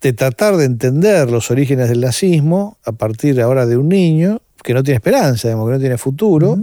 de 0.00 0.12
tratar 0.12 0.56
de 0.56 0.64
entender 0.66 1.30
los 1.30 1.50
orígenes 1.50 1.88
del 1.88 2.00
nazismo 2.02 2.76
a 2.84 2.92
partir 2.92 3.40
ahora 3.40 3.64
de 3.66 3.76
un 3.76 3.88
niño 3.88 4.40
que 4.62 4.74
no 4.74 4.82
tiene 4.82 4.96
esperanza, 4.96 5.48
digamos, 5.48 5.68
que 5.68 5.74
no 5.74 5.80
tiene 5.80 5.98
futuro, 5.98 6.58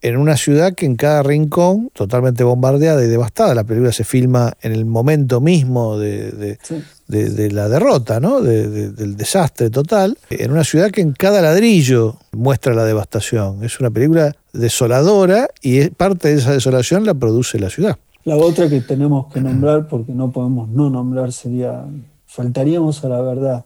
en 0.00 0.16
una 0.16 0.36
ciudad 0.36 0.74
que 0.74 0.84
en 0.84 0.96
cada 0.96 1.22
rincón, 1.22 1.90
totalmente 1.92 2.42
bombardeada 2.42 3.04
y 3.04 3.06
devastada, 3.06 3.54
la 3.54 3.62
película 3.62 3.92
se 3.92 4.02
filma 4.02 4.52
en 4.60 4.72
el 4.72 4.84
momento 4.84 5.40
mismo 5.40 5.96
de, 5.96 6.32
de- 6.32 6.58
Sí. 6.60 6.82
de, 7.06 7.30
de 7.30 7.52
la 7.52 7.68
derrota, 7.68 8.18
¿no? 8.18 8.40
De- 8.40 8.66
de- 8.68 8.90
del 8.90 9.16
desastre 9.16 9.70
total, 9.70 10.18
en 10.30 10.50
una 10.50 10.64
ciudad 10.64 10.90
que 10.90 11.02
en 11.02 11.12
cada 11.12 11.40
ladrillo 11.40 12.18
muestra 12.32 12.74
la 12.74 12.84
devastación. 12.84 13.62
Es 13.62 13.78
una 13.78 13.90
película 13.92 14.34
desoladora 14.52 15.48
y 15.60 15.78
es- 15.78 15.90
parte 15.90 16.28
de 16.28 16.40
esa 16.40 16.52
desolación 16.52 17.04
la 17.06 17.14
produce 17.14 17.60
la 17.60 17.70
ciudad. 17.70 17.96
La 18.24 18.36
otra 18.36 18.68
que 18.68 18.80
tenemos 18.80 19.32
que 19.32 19.40
nombrar, 19.40 19.88
porque 19.88 20.12
no 20.12 20.30
podemos 20.30 20.68
no 20.68 20.88
nombrar, 20.90 21.32
sería, 21.32 21.84
faltaríamos 22.32 23.04
a 23.04 23.08
la 23.08 23.20
verdad, 23.20 23.64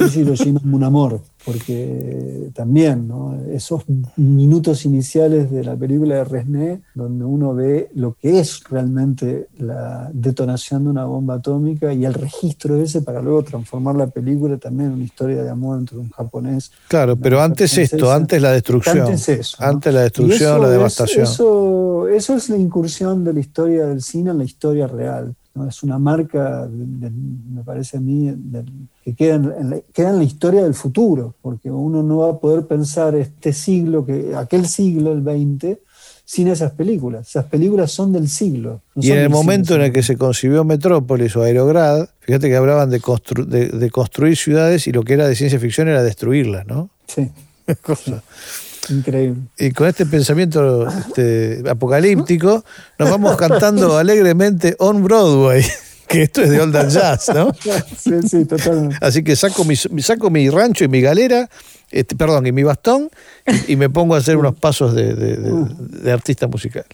es 0.00 0.16
Hiroshima 0.16 0.60
un 0.64 0.82
amor, 0.84 1.20
porque 1.44 2.50
también 2.54 3.06
¿no? 3.08 3.36
esos 3.52 3.84
minutos 4.16 4.84
iniciales 4.84 5.50
de 5.50 5.62
la 5.64 5.76
película 5.76 6.16
de 6.16 6.24
Resné, 6.24 6.80
donde 6.94 7.24
uno 7.24 7.54
ve 7.54 7.90
lo 7.94 8.14
que 8.20 8.40
es 8.40 8.64
realmente 8.68 9.46
la 9.58 10.10
detonación 10.12 10.84
de 10.84 10.90
una 10.90 11.04
bomba 11.04 11.34
atómica 11.34 11.92
y 11.92 12.04
el 12.04 12.12
registro 12.14 12.76
ese 12.76 13.02
para 13.02 13.22
luego 13.22 13.44
transformar 13.44 13.94
la 13.94 14.08
película 14.08 14.56
también 14.58 14.88
en 14.90 14.94
una 14.96 15.04
historia 15.04 15.42
de 15.42 15.50
amor 15.50 15.78
entre 15.78 15.98
un 15.98 16.10
japonés. 16.10 16.72
Claro, 16.88 17.16
pero 17.16 17.40
antes 17.40 17.78
esto, 17.78 18.10
antes 18.12 18.42
la 18.42 18.50
destrucción. 18.52 18.98
Antes 19.00 19.28
eso. 19.28 19.56
¿no? 19.60 19.66
Antes 19.68 19.94
la 19.94 20.00
destrucción, 20.02 20.60
la 20.60 20.66
es- 20.66 20.72
devastación. 20.72 21.22
eso, 21.24 22.08
eso 22.08 22.34
es 22.34 22.50
la 22.50 22.56
incursión 22.56 23.22
de 23.24 23.32
la 23.32 23.40
historia 23.40 23.86
del 23.86 24.02
cine 24.02 24.30
en 24.32 24.38
la 24.38 24.44
historia 24.44 24.86
real. 24.88 25.34
¿No? 25.54 25.68
Es 25.68 25.82
una 25.82 25.98
marca, 25.98 26.66
de- 26.66 27.08
de- 27.08 27.10
me 27.10 27.62
parece 27.64 27.96
a 27.96 28.00
mí, 28.00 28.32
de- 28.36 28.64
que 29.04 29.14
queda 29.14 29.34
en, 29.36 29.44
en 29.58 29.70
la, 29.70 29.80
queda 29.92 30.10
en 30.10 30.18
la 30.18 30.24
historia 30.24 30.62
del 30.62 30.74
futuro, 30.74 31.34
porque 31.42 31.70
uno 31.70 32.02
no 32.02 32.18
va 32.18 32.30
a 32.32 32.38
poder 32.38 32.66
pensar 32.66 33.14
este 33.14 33.52
siglo, 33.52 34.04
que 34.06 34.34
aquel 34.36 34.66
siglo, 34.68 35.12
el 35.12 35.20
20, 35.22 35.80
sin 36.24 36.48
esas 36.48 36.72
películas. 36.72 37.26
Esas 37.28 37.46
películas 37.46 37.90
son 37.90 38.12
del 38.12 38.28
siglo. 38.28 38.82
no 38.94 39.02
Y 39.02 39.10
en 39.12 39.18
el 39.18 39.30
momento 39.30 39.74
en 39.74 39.80
el 39.80 39.92
que 39.92 40.02
se 40.02 40.16
concibió 40.18 40.62
Metrópolis 40.62 41.34
o 41.36 41.42
Aerograd, 41.42 42.08
fíjate 42.20 42.48
que 42.48 42.56
hablaban 42.56 42.90
de, 42.90 43.00
constru- 43.00 43.46
de, 43.46 43.68
de 43.70 43.90
construir 43.90 44.36
ciudades 44.36 44.86
y 44.86 44.92
lo 44.92 45.02
que 45.04 45.14
era 45.14 45.26
de 45.26 45.34
ciencia 45.34 45.58
ficción 45.58 45.88
era 45.88 46.02
destruirlas, 46.02 46.66
¿no? 46.66 46.90
Sí, 47.06 47.30
Cosa. 47.82 48.22
Increíble. 48.90 49.42
Y 49.58 49.70
con 49.72 49.86
este 49.88 50.06
pensamiento 50.06 50.86
este, 50.88 51.62
apocalíptico, 51.68 52.64
nos 52.98 53.10
vamos 53.10 53.36
cantando 53.36 53.96
alegremente 53.98 54.74
On 54.78 55.02
Broadway, 55.02 55.64
que 56.08 56.22
esto 56.22 56.42
es 56.42 56.50
de 56.50 56.60
Old 56.60 56.76
and 56.76 56.90
Jazz, 56.90 57.30
¿no? 57.34 57.52
Sí, 57.96 58.12
sí, 58.28 58.44
totalmente. 58.44 58.96
Así 59.00 59.22
que 59.22 59.36
saco 59.36 59.64
mi, 59.64 59.76
saco 59.76 60.30
mi 60.30 60.48
rancho 60.50 60.84
y 60.84 60.88
mi 60.88 61.00
galera, 61.00 61.48
este, 61.90 62.16
perdón, 62.16 62.46
y 62.46 62.52
mi 62.52 62.62
bastón, 62.62 63.08
y, 63.66 63.72
y 63.72 63.76
me 63.76 63.88
pongo 63.90 64.14
a 64.14 64.18
hacer 64.18 64.36
unos 64.36 64.54
pasos 64.56 64.94
de, 64.94 65.14
de- 65.14 65.36
de- 65.36 65.66
de 66.02 66.12
artista 66.12 66.46
musical. 66.46 66.84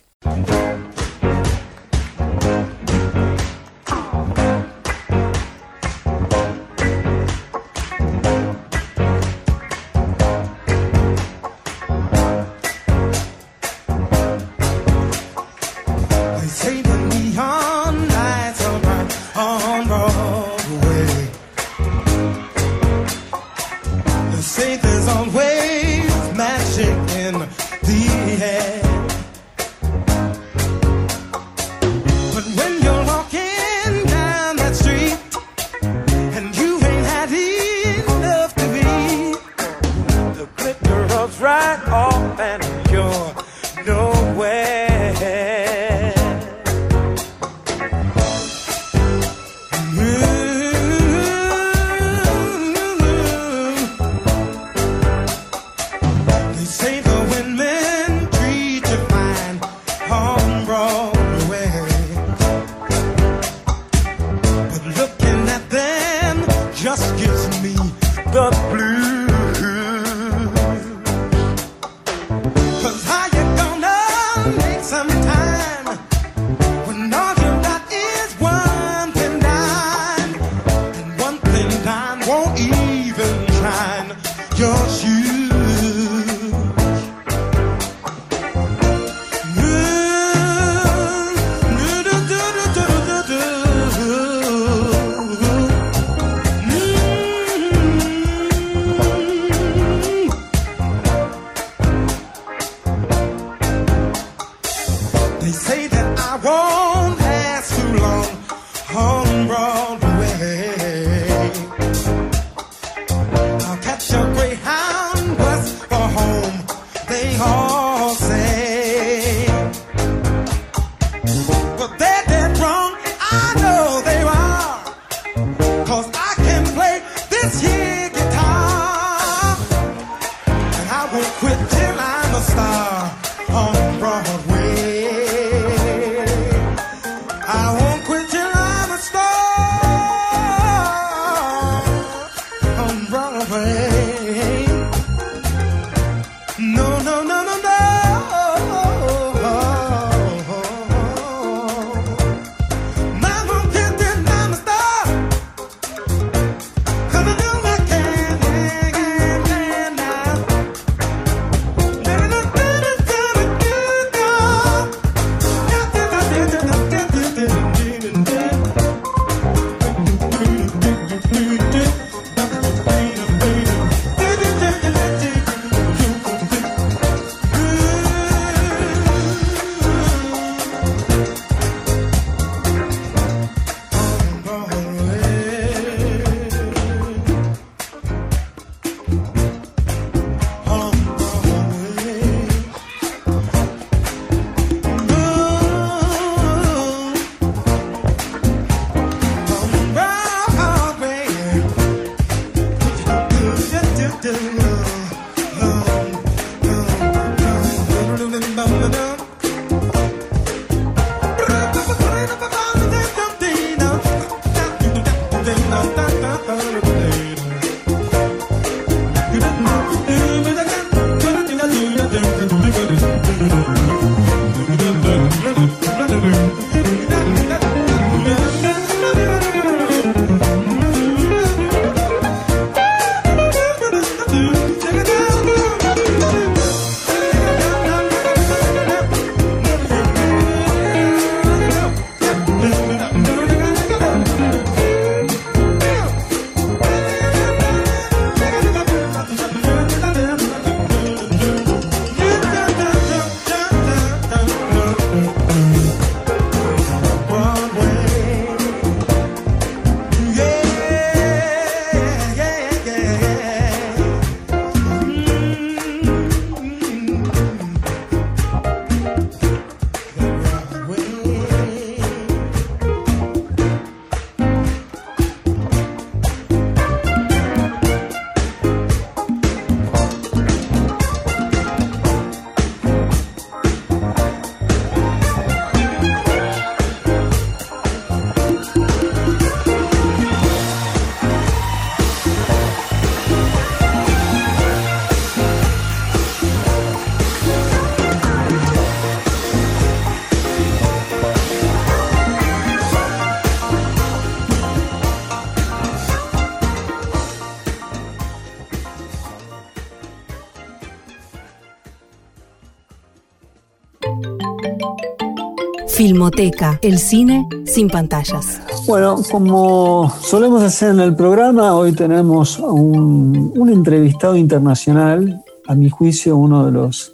Filmoteca, 316.25 316.79
el 316.81 316.99
cine 316.99 317.47
sin 317.67 317.89
pantallas. 317.91 318.59
Bueno, 318.87 319.17
como 319.31 320.11
solemos 320.23 320.63
hacer 320.63 320.93
en 320.93 321.01
el 321.01 321.15
programa, 321.15 321.75
hoy 321.75 321.93
tenemos 321.93 322.59
un, 322.59 323.53
un 323.55 323.69
entrevistado 323.69 324.35
internacional, 324.35 325.43
a 325.67 325.75
mi 325.75 325.91
juicio 325.91 326.39
uno 326.39 326.65
de 326.65 326.73
los 326.73 327.13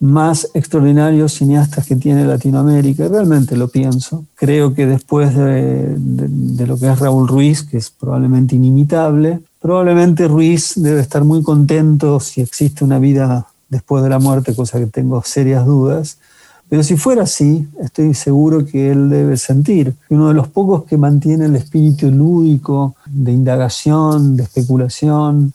más 0.00 0.48
extraordinarios 0.54 1.34
cineastas 1.34 1.86
que 1.86 1.96
tiene 1.96 2.24
Latinoamérica, 2.24 3.06
realmente 3.06 3.54
lo 3.54 3.68
pienso. 3.68 4.24
Creo 4.34 4.72
que 4.72 4.86
después 4.86 5.36
de, 5.36 5.94
de- 5.94 6.28
de 6.28 6.66
lo 6.66 6.78
que 6.78 6.90
es 6.90 6.98
Raúl 7.00 7.28
Ruiz, 7.28 7.62
que 7.62 7.76
es 7.76 7.90
probablemente 7.90 8.56
inimitable, 8.56 9.40
probablemente 9.60 10.26
Ruiz 10.26 10.72
debe 10.76 11.02
estar 11.02 11.22
muy 11.22 11.42
contento 11.42 12.18
si 12.18 12.40
existe 12.40 12.82
una 12.82 12.98
vida 12.98 13.46
después 13.68 14.02
de 14.02 14.08
la 14.08 14.18
muerte, 14.18 14.54
cosa 14.54 14.78
que 14.78 14.86
tengo 14.86 15.22
serias 15.22 15.66
dudas. 15.66 16.16
Pero 16.72 16.82
si 16.82 16.96
fuera 16.96 17.24
así, 17.24 17.68
estoy 17.82 18.14
seguro 18.14 18.64
que 18.64 18.90
él 18.90 19.10
debe 19.10 19.36
sentir 19.36 19.94
uno 20.08 20.28
de 20.28 20.32
los 20.32 20.48
pocos 20.48 20.84
que 20.84 20.96
mantiene 20.96 21.44
el 21.44 21.54
espíritu 21.54 22.10
lúdico, 22.10 22.94
de 23.04 23.30
indagación, 23.30 24.38
de 24.38 24.44
especulación, 24.44 25.52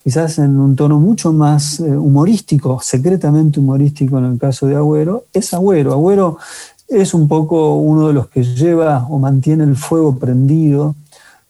quizás 0.00 0.38
en 0.38 0.60
un 0.60 0.76
tono 0.76 1.00
mucho 1.00 1.32
más 1.32 1.80
eh, 1.80 1.96
humorístico, 1.96 2.78
secretamente 2.80 3.58
humorístico 3.58 4.18
en 4.18 4.26
el 4.26 4.38
caso 4.38 4.68
de 4.68 4.76
Agüero, 4.76 5.24
es 5.32 5.52
Agüero. 5.52 5.92
Agüero 5.92 6.38
es 6.86 7.14
un 7.14 7.26
poco 7.26 7.74
uno 7.74 8.06
de 8.06 8.14
los 8.14 8.28
que 8.28 8.44
lleva 8.44 9.08
o 9.10 9.18
mantiene 9.18 9.64
el 9.64 9.74
fuego 9.74 10.18
prendido 10.18 10.94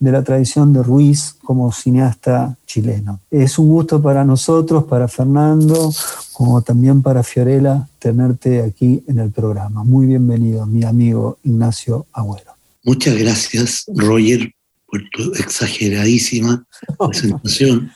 de 0.01 0.13
la 0.13 0.25
tradición 0.25 0.73
de 0.73 0.83
Ruiz 0.83 1.37
como 1.45 1.71
cineasta 1.73 2.57
chileno. 2.67 3.21
Es 3.31 3.59
un 3.59 3.69
gusto 3.69 4.01
para 4.01 4.25
nosotros, 4.25 4.85
para 4.85 5.07
Fernando, 5.09 5.93
como 6.33 6.63
también 6.63 7.03
para 7.03 7.23
Fiorella, 7.23 7.87
tenerte 7.99 8.63
aquí 8.63 9.05
en 9.07 9.19
el 9.19 9.31
programa. 9.31 9.85
Muy 9.85 10.07
bienvenido, 10.07 10.65
mi 10.65 10.85
amigo 10.85 11.39
Ignacio 11.45 12.07
Agüero. 12.13 12.53
Muchas 12.83 13.15
gracias, 13.19 13.85
Roger, 13.95 14.51
por 14.87 15.03
tu 15.13 15.35
exageradísima 15.35 16.65
presentación. 16.99 17.93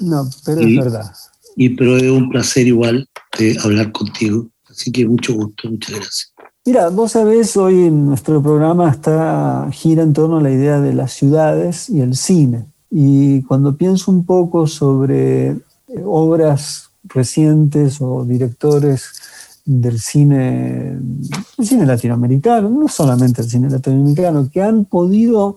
No, 0.00 0.28
pero 0.44 0.60
es 0.60 0.76
verdad. 0.76 1.12
Y 1.56 1.70
pero 1.70 1.96
es 1.96 2.10
un 2.10 2.28
placer 2.28 2.66
igual 2.66 3.08
eh, 3.38 3.56
hablar 3.62 3.90
contigo. 3.90 4.48
Así 4.68 4.92
que 4.92 5.06
mucho 5.06 5.32
gusto, 5.32 5.70
muchas 5.70 5.96
gracias. 5.96 6.31
Mira, 6.64 6.90
vos 6.90 7.10
sabés, 7.10 7.56
hoy 7.56 7.86
en 7.86 8.06
nuestro 8.06 8.40
programa 8.40 8.88
está, 8.88 9.68
gira 9.72 10.04
en 10.04 10.12
torno 10.12 10.36
a 10.36 10.40
la 10.40 10.52
idea 10.52 10.80
de 10.80 10.94
las 10.94 11.12
ciudades 11.12 11.90
y 11.90 12.00
el 12.00 12.14
cine. 12.14 12.66
Y 12.88 13.42
cuando 13.42 13.76
pienso 13.76 14.12
un 14.12 14.24
poco 14.24 14.68
sobre 14.68 15.48
eh, 15.48 15.56
obras 16.04 16.90
recientes 17.02 18.00
o 18.00 18.24
directores 18.24 19.10
del 19.64 19.98
cine, 19.98 20.98
del 21.58 21.66
cine 21.66 21.84
latinoamericano, 21.84 22.70
no 22.70 22.86
solamente 22.86 23.42
el 23.42 23.50
cine 23.50 23.68
latinoamericano, 23.68 24.48
que 24.48 24.62
han 24.62 24.84
podido 24.84 25.56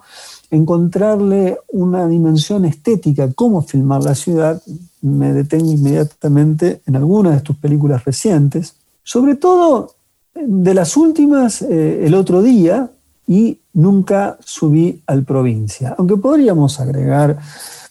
encontrarle 0.49 1.59
una 1.71 2.07
dimensión 2.07 2.65
estética, 2.65 3.31
cómo 3.33 3.61
filmar 3.61 4.03
la 4.03 4.15
ciudad, 4.15 4.59
me 5.01 5.33
detengo 5.33 5.71
inmediatamente 5.71 6.81
en 6.87 6.95
algunas 6.95 7.35
de 7.35 7.41
tus 7.41 7.57
películas 7.57 8.03
recientes, 8.05 8.73
sobre 9.03 9.35
todo 9.35 9.94
de 10.35 10.73
las 10.73 10.97
últimas, 10.97 11.61
eh, 11.61 12.05
el 12.05 12.13
otro 12.13 12.41
día, 12.43 12.91
y 13.27 13.59
nunca 13.73 14.37
subí 14.43 15.01
al 15.07 15.23
provincia. 15.23 15.95
Aunque 15.97 16.17
podríamos 16.17 16.79
agregar 16.79 17.37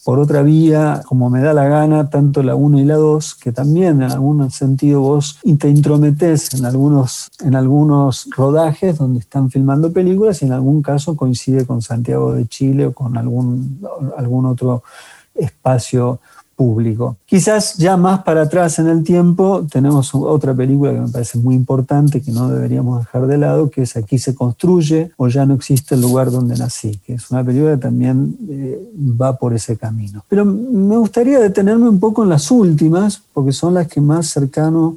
por 0.04 0.18
otra 0.18 0.42
vía, 0.42 1.02
como 1.06 1.30
me 1.30 1.40
da 1.40 1.54
la 1.54 1.66
gana, 1.66 2.10
tanto 2.10 2.42
la 2.42 2.54
1 2.54 2.78
y 2.78 2.84
la 2.84 2.96
2, 2.96 3.34
que 3.36 3.52
también 3.52 4.02
en 4.02 4.12
algún 4.12 4.50
sentido 4.50 5.00
vos 5.00 5.38
te 5.58 5.68
intrometés 5.68 6.52
en 6.52 6.66
algunos, 6.66 7.30
en 7.42 7.54
algunos 7.56 8.28
rodajes 8.36 8.98
donde 8.98 9.20
están 9.20 9.50
filmando 9.50 9.92
películas 9.92 10.42
y 10.42 10.44
en 10.44 10.52
algún 10.52 10.82
caso 10.82 11.16
coincide 11.16 11.64
con 11.64 11.80
Santiago 11.80 12.34
de 12.34 12.46
Chile 12.46 12.86
o 12.86 12.92
con 12.92 13.16
algún, 13.16 13.80
algún 14.18 14.44
otro 14.44 14.82
espacio 15.34 16.20
público. 16.54 17.16
Quizás 17.26 17.76
ya 17.76 17.96
más 17.96 18.22
para 18.22 18.42
atrás 18.42 18.78
en 18.78 18.88
el 18.88 19.02
tiempo 19.02 19.66
tenemos 19.70 20.14
otra 20.14 20.54
película 20.54 20.92
que 20.92 21.00
me 21.00 21.08
parece 21.08 21.38
muy 21.38 21.54
importante 21.54 22.20
que 22.20 22.30
no 22.32 22.48
deberíamos 22.48 23.00
dejar 23.00 23.26
de 23.26 23.38
lado, 23.38 23.70
que 23.70 23.82
es 23.82 23.96
Aquí 23.96 24.18
se 24.18 24.34
construye 24.34 25.12
o 25.16 25.28
ya 25.28 25.46
no 25.46 25.54
existe 25.54 25.94
el 25.94 26.00
lugar 26.00 26.30
donde 26.30 26.56
nací, 26.56 26.98
que 27.06 27.14
es 27.14 27.30
una 27.30 27.44
película 27.44 27.72
que 27.72 27.82
también 27.82 28.36
eh, 28.48 28.92
va 29.20 29.36
por 29.36 29.54
ese 29.54 29.76
camino. 29.76 30.24
Pero 30.28 30.44
me 30.44 30.96
gustaría 30.96 31.38
detenerme 31.38 31.88
un 31.88 32.00
poco 32.00 32.22
en 32.22 32.30
las 32.30 32.50
últimas, 32.50 33.22
porque 33.32 33.52
son 33.52 33.74
las 33.74 33.88
que 33.88 34.00
más 34.00 34.26
cercano 34.26 34.96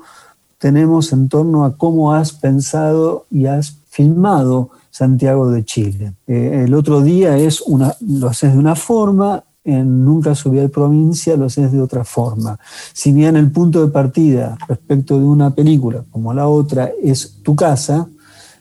tenemos 0.58 1.14
en 1.14 1.30
torno 1.30 1.64
a 1.64 1.78
cómo 1.78 2.14
has 2.14 2.32
pensado 2.34 3.26
y 3.30 3.45
has 3.45 3.78
filmado 3.89 4.70
Santiago 4.91 5.51
de 5.51 5.64
Chile. 5.64 6.14
Eh, 6.26 6.64
el 6.66 6.74
otro 6.74 7.01
día 7.01 7.38
es 7.38 7.62
una, 7.62 7.95
lo 8.01 8.30
haces 8.30 8.53
de 8.53 8.58
una 8.58 8.76
forma, 8.76 9.43
en 9.68 10.05
Nunca 10.05 10.34
subí 10.34 10.59
a 10.59 10.70
provincia 10.70 11.36
lo 11.36 11.45
haces 11.45 11.72
de 11.74 11.82
otra 11.82 12.05
forma. 12.05 12.57
Si 12.93 13.11
bien 13.11 13.36
el 13.36 13.51
punto 13.51 13.86
de 13.86 13.91
partida 13.91 14.57
respecto 14.68 15.20
de 15.20 15.26
una 15.26 15.53
película 15.53 16.05
como 16.09 16.34
la 16.34 16.47
otra 16.47 16.89
es 17.03 17.39
tu 17.43 17.53
casa, 17.55 18.07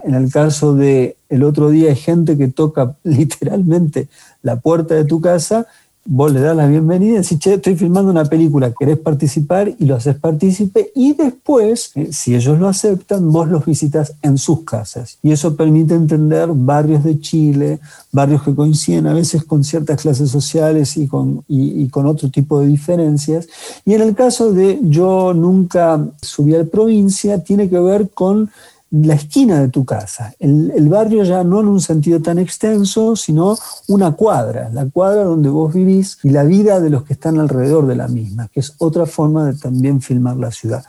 en 0.02 0.14
el 0.14 0.30
caso 0.32 0.74
de 0.74 1.16
el 1.28 1.44
otro 1.44 1.70
día 1.70 1.90
hay 1.90 1.96
gente 1.96 2.36
que 2.36 2.48
toca 2.48 2.96
literalmente 3.04 4.08
la 4.42 4.60
puerta 4.60 4.94
de 4.94 5.04
tu 5.04 5.20
casa, 5.20 5.66
vos 6.06 6.32
le 6.32 6.40
das 6.40 6.56
la 6.56 6.66
bienvenida 6.66 7.14
y 7.14 7.22
decís, 7.22 7.38
che, 7.38 7.54
estoy 7.54 7.76
filmando 7.76 8.10
una 8.10 8.24
película, 8.24 8.72
querés 8.72 8.98
participar 8.98 9.72
y 9.78 9.84
lo 9.84 9.96
haces 9.96 10.16
partícipe 10.16 10.92
y 10.94 11.14
después, 11.14 11.90
eh, 11.94 12.08
si 12.12 12.34
ellos 12.34 12.58
lo 12.58 12.68
aceptan, 12.68 13.30
vos 13.30 13.48
los 13.48 13.64
visitas 13.64 14.14
en 14.22 14.38
sus 14.38 14.64
casas. 14.64 15.18
Y 15.22 15.32
eso 15.32 15.56
permite 15.56 15.94
entender 15.94 16.48
barrios 16.52 17.04
de 17.04 17.20
Chile, 17.20 17.80
barrios 18.12 18.42
que 18.42 18.54
coinciden 18.54 19.06
a 19.08 19.14
veces 19.14 19.44
con 19.44 19.64
ciertas 19.64 20.00
clases 20.00 20.30
sociales 20.30 20.96
y 20.96 21.06
con, 21.06 21.44
y, 21.48 21.88
con 21.88 22.06
otro 22.06 22.30
tipo 22.30 22.60
de 22.60 22.68
diferencias. 22.68 23.48
Y 23.84 23.94
en 23.94 24.02
el 24.02 24.14
caso 24.14 24.52
de 24.52 24.78
yo 24.82 25.34
nunca 25.34 26.04
subí 26.22 26.54
a 26.54 26.58
la 26.58 26.64
provincia, 26.64 27.42
tiene 27.42 27.68
que 27.68 27.78
ver 27.78 28.10
con 28.10 28.50
la 28.90 29.14
esquina 29.14 29.60
de 29.60 29.68
tu 29.68 29.84
casa. 29.84 30.34
El, 30.38 30.72
el, 30.74 30.88
barrio 30.88 31.24
ya 31.24 31.42
no 31.42 31.60
en 31.60 31.68
un 31.68 31.80
sentido 31.80 32.20
tan 32.20 32.38
extenso, 32.38 33.16
sino 33.16 33.58
una 33.88 34.12
cuadra, 34.12 34.70
la 34.72 34.86
cuadra 34.86 35.24
donde 35.24 35.48
vos 35.48 35.74
vivís 35.74 36.18
y 36.22 36.30
la 36.30 36.44
vida 36.44 36.80
de 36.80 36.90
los 36.90 37.04
que 37.04 37.14
están 37.14 37.38
alrededor 37.38 37.86
de 37.86 37.96
la 37.96 38.08
misma, 38.08 38.48
que 38.48 38.60
es 38.60 38.74
otra 38.78 39.06
forma 39.06 39.46
de 39.46 39.58
también 39.58 40.00
filmar 40.00 40.36
la 40.36 40.52
ciudad. 40.52 40.84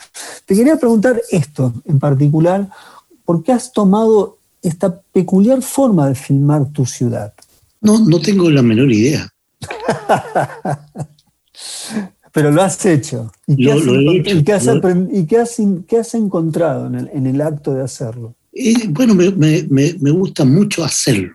Te 0.46 0.56
quería 0.56 0.78
preguntar 0.78 1.22
esto 1.32 1.74
en 1.86 2.00
particular, 2.00 2.70
¿por 3.26 3.44
qué 3.44 3.52
has 3.52 3.72
tomado 3.72 4.38
esta 4.62 5.00
peculiar 5.00 5.62
forma 5.62 6.08
de 6.08 6.16
filmar 6.16 6.68
tu 6.68 6.86
ciudad? 6.86 7.34
No, 7.82 8.00
no 8.00 8.20
tengo 8.20 8.50
la 8.50 8.62
menor 8.62 8.92
idea. 8.92 9.28
Pero 12.38 12.52
lo 12.52 12.62
has 12.62 12.86
hecho. 12.86 13.32
¿Y 13.48 13.56
qué, 13.66 13.72
has, 13.72 13.84
lo 13.84 13.96
he 13.96 13.98
encont- 13.98 14.20
hecho. 14.20 14.38
y 14.38 14.44
qué 14.44 14.54
has 14.54 14.66
Lo- 14.66 14.74
aprend- 14.76 15.10
y 15.12 15.26
qué 15.26 15.38
has 15.40 15.58
in- 15.58 15.84
qué 15.88 15.98
has 15.98 16.14
encontrado 16.14 16.86
en 16.86 16.94
el, 16.94 17.10
en 17.12 17.26
el 17.26 17.42
acto 17.42 17.74
de 17.74 17.82
hacerlo? 17.84 18.36
Eh, 18.54 18.76
bueno, 18.90 19.16
me, 19.16 19.32
me- 19.32 19.66
me- 20.00 20.12
gusta 20.12 20.46
mucho 20.46 20.84
hacerlo. 20.84 21.34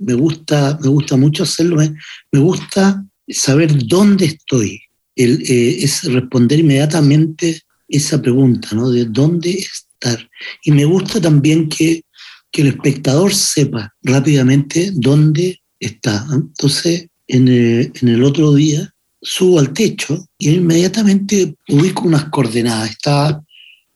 Me 0.00 0.14
gusta, 0.14 0.78
me 0.82 0.88
gusta 0.88 1.18
mucho 1.18 1.42
hacerlo. 1.42 1.76
Me, 1.76 1.94
me 2.32 2.40
gusta 2.40 3.04
saber 3.28 3.86
dónde 3.86 4.24
estoy. 4.24 4.80
El, 5.14 5.42
eh, 5.42 5.84
es 5.84 6.04
responder 6.04 6.60
inmediatamente 6.60 7.60
esa 7.86 8.16
pregunta, 8.22 8.68
¿no? 8.72 8.88
De 8.90 9.04
dónde 9.04 9.50
estar. 9.50 10.18
Y 10.64 10.70
me 10.72 10.86
gusta 10.86 11.20
también 11.20 11.68
que, 11.68 12.02
que 12.50 12.62
el 12.62 12.68
espectador 12.68 13.34
sepa 13.34 13.92
rápidamente 14.02 14.92
dónde 14.94 15.60
está. 15.78 16.26
Entonces, 16.32 17.06
en 17.26 17.48
el, 17.48 17.92
en 18.00 18.08
el 18.08 18.24
otro 18.24 18.54
día 18.54 18.94
subo 19.28 19.58
al 19.58 19.74
techo 19.74 20.26
y 20.38 20.50
inmediatamente 20.50 21.54
ubico 21.68 22.04
unas 22.04 22.24
coordenadas. 22.30 22.90
Está 22.90 23.42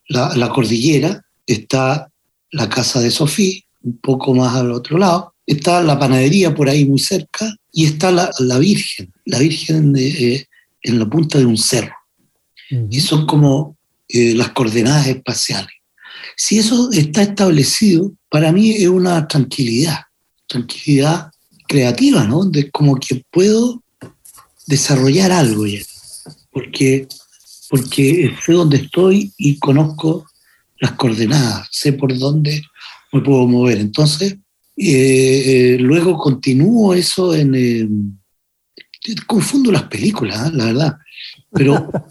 la, 0.09 0.35
la 0.35 0.49
cordillera, 0.49 1.25
está 1.47 2.07
la 2.51 2.69
casa 2.69 2.99
de 2.99 3.09
Sofía, 3.09 3.59
un 3.81 3.97
poco 3.97 4.35
más 4.35 4.55
al 4.55 4.71
otro 4.71 4.97
lado, 4.99 5.33
está 5.47 5.81
la 5.81 5.97
panadería 5.97 6.53
por 6.53 6.69
ahí 6.69 6.85
muy 6.85 6.99
cerca 6.99 7.51
y 7.71 7.85
está 7.85 8.11
la, 8.11 8.29
la 8.39 8.59
Virgen, 8.59 9.11
la 9.25 9.39
Virgen 9.39 9.91
de, 9.93 10.35
eh, 10.35 10.47
en 10.83 10.99
la 10.99 11.09
punta 11.09 11.39
de 11.39 11.45
un 11.45 11.57
cerro. 11.57 11.95
Y 12.89 13.01
son 13.01 13.25
como 13.25 13.77
eh, 14.07 14.33
las 14.35 14.49
coordenadas 14.49 15.07
espaciales. 15.07 15.73
Si 16.35 16.57
eso 16.57 16.91
está 16.91 17.23
establecido, 17.23 18.13
para 18.29 18.51
mí 18.51 18.71
es 18.71 18.87
una 18.87 19.27
tranquilidad, 19.27 19.99
tranquilidad 20.47 21.31
creativa, 21.67 22.23
¿no? 22.25 22.45
De 22.45 22.71
como 22.71 22.95
que 22.95 23.23
puedo 23.29 23.82
desarrollar 24.67 25.31
algo 25.31 25.65
ya, 25.65 25.79
porque, 26.51 27.07
porque 27.69 28.33
sé 28.45 28.53
dónde 28.53 28.77
estoy 28.77 29.33
y 29.37 29.57
conozco 29.59 30.27
las 30.79 30.93
coordenadas, 30.93 31.67
sé 31.71 31.93
por 31.93 32.17
dónde 32.17 32.61
me 33.11 33.21
puedo 33.21 33.47
mover. 33.47 33.79
Entonces, 33.79 34.37
eh, 34.75 35.75
eh, 35.75 35.77
luego 35.79 36.17
continúo 36.17 36.93
eso 36.93 37.35
en... 37.35 37.55
eh, 37.55 37.87
confundo 39.27 39.71
las 39.71 39.83
películas, 39.83 40.47
¿eh? 40.47 40.51
la 40.53 40.65
verdad, 40.65 40.97
pero 41.51 41.89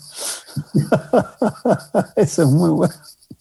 Eso 2.16 2.42
es 2.42 2.48
muy 2.48 2.70
bueno. 2.70 2.94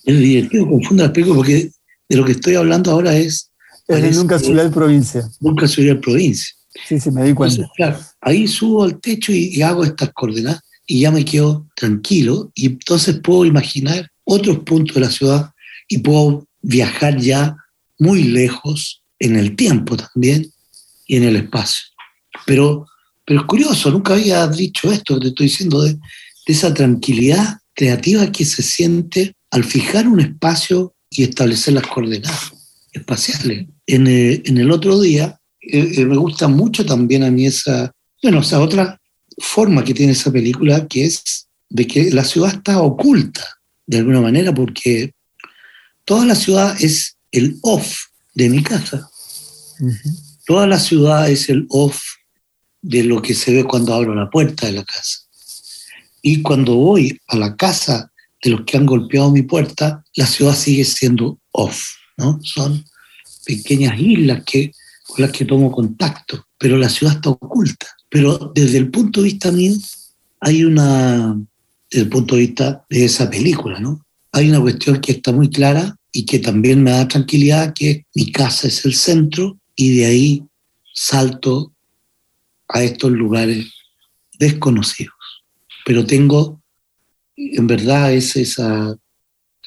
es 0.06 0.20
divertido, 0.20 0.70
confundo 0.70 1.04
las 1.04 1.12
películas 1.12 1.38
porque 1.38 1.72
De 2.10 2.18
lo 2.18 2.26
que 2.26 2.34
estoy 2.34 2.56
hablando 2.56 2.92
ahora 2.92 3.16
es 3.16 3.52
Es 3.88 4.02
de 4.02 4.12
nunca 4.12 4.40
ciudad 4.40 4.72
provincia. 4.72 5.30
nunca 5.40 5.66
a 5.66 6.00
provincia. 6.00 6.56
Sí, 6.88 7.00
sí, 7.00 7.12
me 7.12 7.24
di 7.24 7.34
cuenta. 7.34 7.70
Claro, 7.76 8.00
ahí 8.22 8.48
subo 8.48 8.84
al 8.84 9.00
techo 9.00 9.32
y, 9.32 9.56
y 9.56 9.62
hago 9.62 9.84
estas 9.84 10.12
coordenadas 10.14 10.62
y 10.86 11.02
ya 11.02 11.12
me 11.12 11.26
quedo 11.26 11.68
tranquilo 11.76 12.52
y 12.56 12.68
entonces 12.68 13.20
puedo 13.24 13.46
imaginar 13.46 14.10
otros 14.24 14.60
puntos 14.60 14.96
de 14.96 15.02
la 15.02 15.10
ciudad 15.10 15.52
y 15.88 16.00
puedo 16.00 16.48
viajar 16.62 17.18
ya 17.18 17.56
muy 18.00 18.24
lejos 18.24 19.04
en 19.20 19.36
el 19.36 19.56
tiempo 19.56 19.98
también 19.98 20.52
y 21.06 21.18
en 21.18 21.24
el 21.24 21.36
espacio. 21.36 21.84
Pero, 22.46 22.88
pero 23.26 23.42
es 23.42 23.46
curioso, 23.46 23.92
nunca 23.92 24.14
había 24.14 24.48
dicho 24.48 24.92
esto 24.92 25.16
que 25.16 25.22
te 25.22 25.28
estoy 25.28 25.46
diciendo, 25.48 25.84
de, 25.84 25.98
esa 26.46 26.74
tranquilidad 26.74 27.60
creativa 27.74 28.30
que 28.32 28.44
se 28.44 28.64
siente 28.64 29.36
al 29.52 29.64
fijar 29.64 30.08
un 30.08 30.20
espacio 30.20 30.94
y 31.10 31.24
establecer 31.24 31.76
las 31.76 31.88
coordenadas 31.88 32.52
espaciales. 32.92 33.68
En, 33.86 34.08
eh, 34.08 34.42
en 34.46 34.58
el 34.58 34.72
otro 34.72 35.00
día, 35.00 35.40
eh, 35.62 35.94
eh, 35.98 36.06
me 36.06 36.18
gusta 36.18 36.48
mucho 36.48 36.86
también 36.86 37.24
a 37.24 37.32
mí 37.32 37.46
esa, 37.46 37.92
bueno, 38.22 38.40
esa 38.40 38.60
otra 38.60 39.00
forma 39.38 39.84
que 39.84 39.94
tiene 39.94 40.14
esa 40.14 40.32
película, 40.32 40.88
que 40.88 41.06
es 41.06 41.48
de 41.70 41.88
que 41.88 42.12
la 42.12 42.24
ciudad 42.24 42.54
está 42.54 42.82
oculta, 42.82 43.46
de 43.86 44.00
alguna 44.00 44.22
manera, 44.22 44.54
porque 44.54 45.14
toda 46.06 46.26
la 46.26 46.36
ciudad 46.36 46.76
es 46.82 47.18
el 47.32 47.58
off 47.62 47.96
de 48.34 48.50
mi 48.50 48.64
casa. 48.64 49.10
Ujú. 49.80 50.10
Toda 50.46 50.68
la 50.68 50.80
ciudad 50.80 51.30
es 51.30 51.50
el 51.50 51.66
off 51.70 52.02
de 52.82 53.04
lo 53.04 53.22
que 53.22 53.34
se 53.34 53.54
ve 53.54 53.64
cuando 53.64 53.94
abro 53.94 54.16
la 54.16 54.30
puerta 54.30 54.66
de 54.66 54.74
la 54.74 54.84
casa. 54.84 55.20
Y 56.22 56.42
cuando 56.42 56.76
voy 56.76 57.20
a 57.28 57.38
la 57.38 57.56
casa 57.56 58.12
de 58.44 58.52
los 58.52 58.62
que 58.66 58.78
han 58.78 58.86
golpeado 58.86 59.32
mi 59.32 59.44
puerta, 59.44 60.04
la 60.16 60.26
ciudad 60.26 60.56
sigue 60.56 60.84
siendo 60.84 61.40
off, 61.52 61.84
¿no? 62.18 62.40
Son 62.44 62.84
pequeñas 63.46 64.00
islas 64.00 64.44
que, 64.46 64.72
con 65.12 65.24
las 65.24 65.32
que 65.32 65.46
tomo 65.46 65.72
contacto, 65.72 66.48
pero 66.58 66.78
la 66.78 66.88
ciudad 66.88 67.16
está 67.16 67.30
oculta. 67.30 67.88
Pero 68.10 68.52
desde 68.56 68.78
el 68.78 68.90
punto 68.90 69.22
de 69.22 69.26
vista 69.26 69.52
mío, 69.52 69.76
hay 70.40 70.64
una, 70.64 71.38
desde 71.90 72.04
el 72.04 72.10
punto 72.10 72.36
de 72.36 72.42
vista 72.42 72.86
de 72.90 73.06
esa 73.06 73.30
película, 73.30 73.80
¿no? 73.80 74.06
Hay 74.32 74.50
una 74.50 74.62
cuestión 74.62 75.02
que 75.02 75.12
está 75.12 75.34
muy 75.34 75.50
clara 75.50 75.98
y 76.14 76.26
que 76.26 76.40
también 76.40 76.82
me 76.82 76.92
da 76.92 77.08
tranquilidad, 77.08 77.74
que 77.74 78.06
mi 78.16 78.32
casa 78.32 78.68
es 78.68 78.86
el 78.86 78.96
centro 78.96 79.60
y 79.76 79.98
de 79.98 80.06
ahí 80.06 80.44
salto 80.94 81.74
a 82.70 82.84
estos 82.84 83.12
lugares 83.12 83.68
desconocidos. 84.40 85.16
Pero 85.86 86.06
tengo, 86.06 86.62
en 87.36 87.68
verdad, 87.68 88.14
es 88.14 88.36
esa 88.38 88.96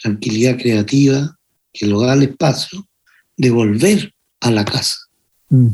tranquilidad 0.01 0.57
creativa 0.57 1.39
que 1.73 1.87
lo 1.87 2.01
da 2.01 2.15
el 2.15 2.23
espacio 2.23 2.89
de 3.37 3.51
volver 3.51 4.15
a 4.41 4.51
la 4.51 4.65
casa. 4.65 5.04
Mm. 5.55 5.69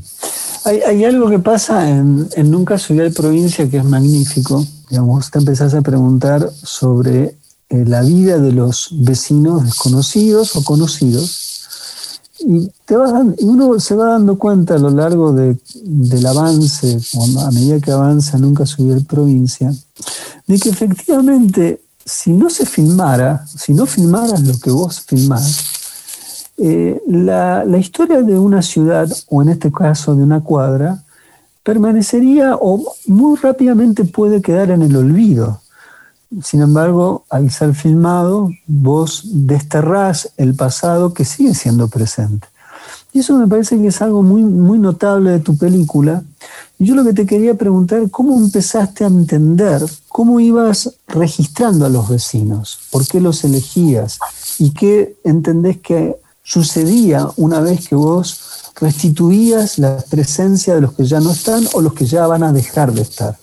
Hay, 0.64 1.04
algo 1.04 1.30
que 1.30 1.38
pasa 1.38 1.88
en, 1.88 2.28
Nunca 2.44 2.78
Ciudad 2.78 3.06
y 3.06 3.10
Provincia 3.10 3.68
que 3.68 3.78
es 3.78 3.84
magnífico. 3.84 4.64
Digamos, 4.90 5.30
te 5.30 5.38
empezás 5.38 5.72
a 5.74 5.80
preguntar 5.80 6.50
sobre 6.62 7.36
eh, 7.70 7.84
la 7.86 8.02
vida 8.02 8.38
de 8.38 8.52
los 8.52 8.88
vecinos 8.92 9.64
desconocidos 9.64 10.54
o 10.56 10.62
conocidos. 10.62 11.46
Y 12.40 12.70
te 12.84 12.96
vas 12.96 13.12
uno 13.40 13.78
se 13.80 13.94
va 13.94 14.12
dando 14.12 14.38
cuenta 14.38 14.74
a 14.74 14.78
lo 14.78 14.90
largo 14.90 15.32
de- 15.32 15.58
del 15.74 16.26
avance, 16.26 16.98
a 17.38 17.50
medida 17.50 17.80
que 17.80 17.92
avanza 17.92 18.38
Nunca 18.38 18.66
Ciudad 18.66 18.96
y 18.96 19.04
Provincia, 19.04 19.74
de 20.46 20.58
que 20.58 20.68
efectivamente, 20.68 21.82
si 22.04 22.32
no 22.32 22.50
se 22.50 22.66
filmara, 22.66 23.46
si 23.46 23.72
no 23.72 23.86
filmaras 23.86 24.42
lo 24.42 24.58
que 24.58 24.70
vos 24.70 25.00
filmás, 25.00 25.58
eh, 26.62 27.00
la, 27.06 27.64
historia 27.78 28.20
de 28.20 28.38
una 28.38 28.60
ciudad, 28.60 29.08
o 29.28 29.40
en 29.40 29.48
este 29.48 29.72
caso 29.72 30.14
de 30.14 30.22
una 30.22 30.40
cuadra, 30.40 31.02
permanecería 31.62 32.54
o 32.54 32.94
muy 33.06 33.38
rápidamente 33.38 34.04
puede 34.04 34.42
quedar 34.42 34.70
en 34.70 34.82
el 34.82 34.94
olvido. 34.94 35.62
Sin 36.42 36.60
embargo, 36.60 37.24
al 37.30 37.50
ser 37.50 37.74
filmado, 37.74 38.50
vos 38.66 39.22
desterrás 39.24 40.32
el 40.36 40.54
pasado 40.54 41.14
que 41.14 41.24
sigue 41.24 41.54
siendo 41.54 41.88
presente. 41.88 42.46
Y 43.14 43.20
eso 43.20 43.38
me 43.38 43.48
parece 43.48 43.80
que 43.80 43.88
es 43.88 44.02
algo 44.02 44.22
muy, 44.22 44.42
muy 44.42 44.78
notable 44.78 45.30
de 45.30 45.40
tu 45.40 45.56
película. 45.56 46.22
Y 46.78 46.84
yo 46.84 46.94
lo 46.94 47.04
que 47.04 47.14
te 47.14 47.24
quería 47.24 47.54
preguntar, 47.54 48.10
¿cómo 48.10 48.38
empezaste 48.38 49.04
a 49.04 49.08
entender 49.08 49.82
cómo 50.08 50.40
ibas 50.40 50.94
registrando 51.08 51.86
a 51.86 51.88
los 51.88 52.06
vecinos? 52.10 52.80
¿Por 52.90 53.06
qué 53.06 53.18
los 53.18 53.44
elegías? 53.44 54.18
¿Y 54.58 54.72
qué 54.72 55.16
entendés 55.24 55.78
que 55.78 56.16
sucedía 56.50 57.28
una 57.36 57.60
vez 57.60 57.86
que 57.86 57.94
vos 57.94 58.40
restituías 58.80 59.78
la 59.78 60.04
presencia 60.10 60.74
de 60.74 60.80
los 60.80 60.94
que 60.94 61.04
ya 61.04 61.20
no 61.20 61.30
están 61.30 61.64
o 61.74 61.80
los 61.80 61.94
que 61.94 62.06
ya 62.06 62.26
van 62.26 62.42
a 62.42 62.52
dejar 62.52 62.92
de 62.92 63.02
estar? 63.02 63.36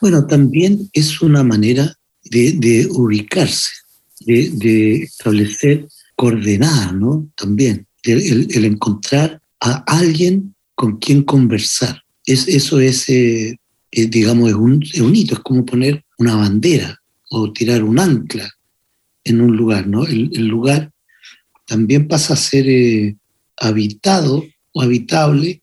Bueno, 0.00 0.26
también 0.26 0.88
es 0.92 1.20
una 1.22 1.42
manera 1.42 1.92
de, 2.22 2.86
ubicarse, 2.92 3.70
de, 4.20 5.02
establecer 5.02 5.88
coordenadas, 6.14 6.94
¿no? 6.94 7.28
También, 7.34 7.86
el, 8.04 8.64
encontrar 8.64 9.40
a 9.60 9.82
alguien 9.98 10.54
con 10.76 10.98
quien 10.98 11.24
conversar. 11.24 12.00
Es, 12.24 12.46
eso 12.46 12.78
es, 12.78 13.08
eh, 13.08 13.56
eh, 13.90 14.06
digamos, 14.06 14.50
es 14.50 15.00
un 15.00 15.16
hito, 15.16 15.34
es 15.34 15.40
como 15.40 15.64
poner 15.64 16.04
una 16.18 16.36
bandera 16.36 16.96
o 17.30 17.52
tirar 17.52 17.82
un 17.82 17.98
ancla 17.98 18.48
en 19.24 19.40
un 19.40 19.56
lugar, 19.56 19.88
¿no? 19.88 20.04
El, 20.06 20.30
el 20.32 20.46
lugar 20.46 20.92
también 21.66 22.08
pasa 22.08 22.34
a 22.34 22.36
ser 22.36 22.68
eh, 22.68 23.16
habitado 23.58 24.44
o 24.72 24.82
habitable 24.82 25.62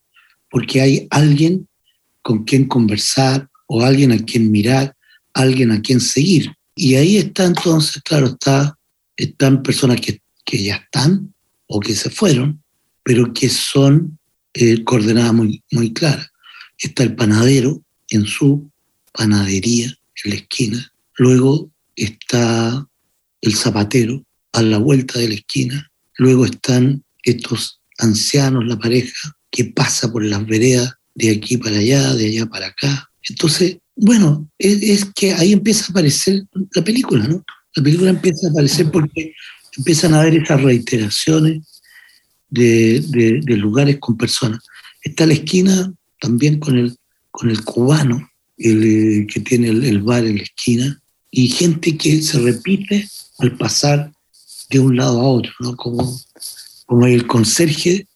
porque 0.49 0.81
hay 0.81 1.07
alguien 1.09 1.67
con 2.21 2.43
quien 2.43 2.67
conversar 2.67 3.49
o 3.67 3.81
alguien 3.83 4.11
a 4.11 4.19
quien 4.19 4.51
mirar, 4.51 4.95
alguien 5.33 5.71
a 5.71 5.81
quien 5.81 5.99
seguir. 5.99 6.53
Y 6.75 6.95
ahí 6.95 7.17
está 7.17 7.45
entonces, 7.45 8.01
claro, 8.03 8.27
está, 8.27 8.77
están 9.17 9.63
personas 9.63 9.99
que, 9.99 10.21
que 10.45 10.63
ya 10.63 10.75
están 10.75 11.33
o 11.67 11.79
que 11.79 11.95
se 11.95 12.09
fueron, 12.09 12.61
pero 13.03 13.33
que 13.33 13.49
son 13.49 14.19
eh, 14.53 14.83
coordenadas 14.83 15.33
muy, 15.33 15.63
muy 15.71 15.93
claras. 15.93 16.29
Está 16.77 17.03
el 17.03 17.15
panadero 17.15 17.83
en 18.09 18.25
su 18.25 18.69
panadería 19.11 19.87
en 20.23 20.31
la 20.31 20.35
esquina, 20.35 20.93
luego 21.15 21.71
está 21.95 22.87
el 23.41 23.55
zapatero 23.55 24.23
a 24.51 24.61
la 24.61 24.77
vuelta 24.77 25.19
de 25.19 25.29
la 25.29 25.33
esquina, 25.35 25.91
luego 26.17 26.45
están 26.45 27.03
estos 27.23 27.81
ancianos, 27.97 28.65
la 28.65 28.77
pareja, 28.77 29.35
que 29.51 29.65
pasa 29.65 30.11
por 30.11 30.23
las 30.23 30.45
veredas 30.45 30.93
de 31.15 31.31
aquí 31.31 31.57
para 31.57 31.77
allá, 31.77 32.13
de 32.15 32.27
allá 32.27 32.45
para 32.47 32.67
acá. 32.67 33.09
Entonces, 33.29 33.77
bueno, 33.95 34.49
es, 34.57 35.05
que 35.15 35.33
ahí 35.33 35.53
empieza 35.53 35.85
a 35.85 35.89
aparecer 35.91 36.43
la 36.73 36.83
película, 36.83 37.27
¿no? 37.27 37.43
La 37.75 37.83
película 37.83 38.09
empieza 38.09 38.47
a 38.47 38.51
aparecer 38.51 38.89
porque 38.91 39.33
empiezan 39.77 40.13
a 40.13 40.21
haber 40.21 40.35
esas 40.35 40.61
reiteraciones 40.61 41.61
de 42.49 43.43
lugares 43.57 43.97
con 43.99 44.17
personas. 44.17 44.59
Está 45.01 45.25
la 45.25 45.33
esquina 45.33 45.93
también 46.19 46.59
con 46.59 46.77
el, 46.77 46.95
con 47.31 47.49
el 47.49 47.63
cubano, 47.63 48.29
el, 48.57 48.83
eh, 48.83 49.27
que 49.27 49.41
tiene 49.41 49.69
el, 49.69 49.83
el 49.83 50.01
bar 50.01 50.25
en 50.25 50.37
la 50.37 50.43
esquina, 50.43 51.01
y 51.29 51.47
gente 51.47 51.97
que 51.97 52.21
se 52.21 52.39
repite 52.39 53.09
al 53.39 53.57
pasar 53.57 54.13
de 54.73 54.79
un 54.79 54.95
lado 54.97 55.21
a 55.21 55.29
otro, 55.29 55.51
¿no? 55.59 55.77
Como, 55.77 56.19
como 56.87 57.05
el 57.05 57.27
conserje 57.27 58.07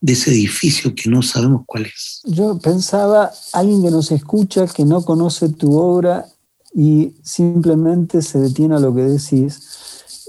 de 0.00 0.12
ese 0.12 0.30
edificio 0.30 0.94
que 0.94 1.10
no 1.10 1.22
sabemos 1.22 1.62
cuál 1.66 1.86
es. 1.86 2.20
Yo 2.24 2.58
pensaba, 2.58 3.32
alguien 3.52 3.82
que 3.82 3.90
nos 3.90 4.10
escucha, 4.10 4.66
que 4.66 4.84
no 4.84 5.02
conoce 5.02 5.48
tu 5.50 5.76
obra 5.76 6.26
y 6.74 7.14
simplemente 7.22 8.22
se 8.22 8.38
detiene 8.38 8.76
a 8.76 8.80
lo 8.80 8.94
que 8.94 9.02
decís, 9.02 9.60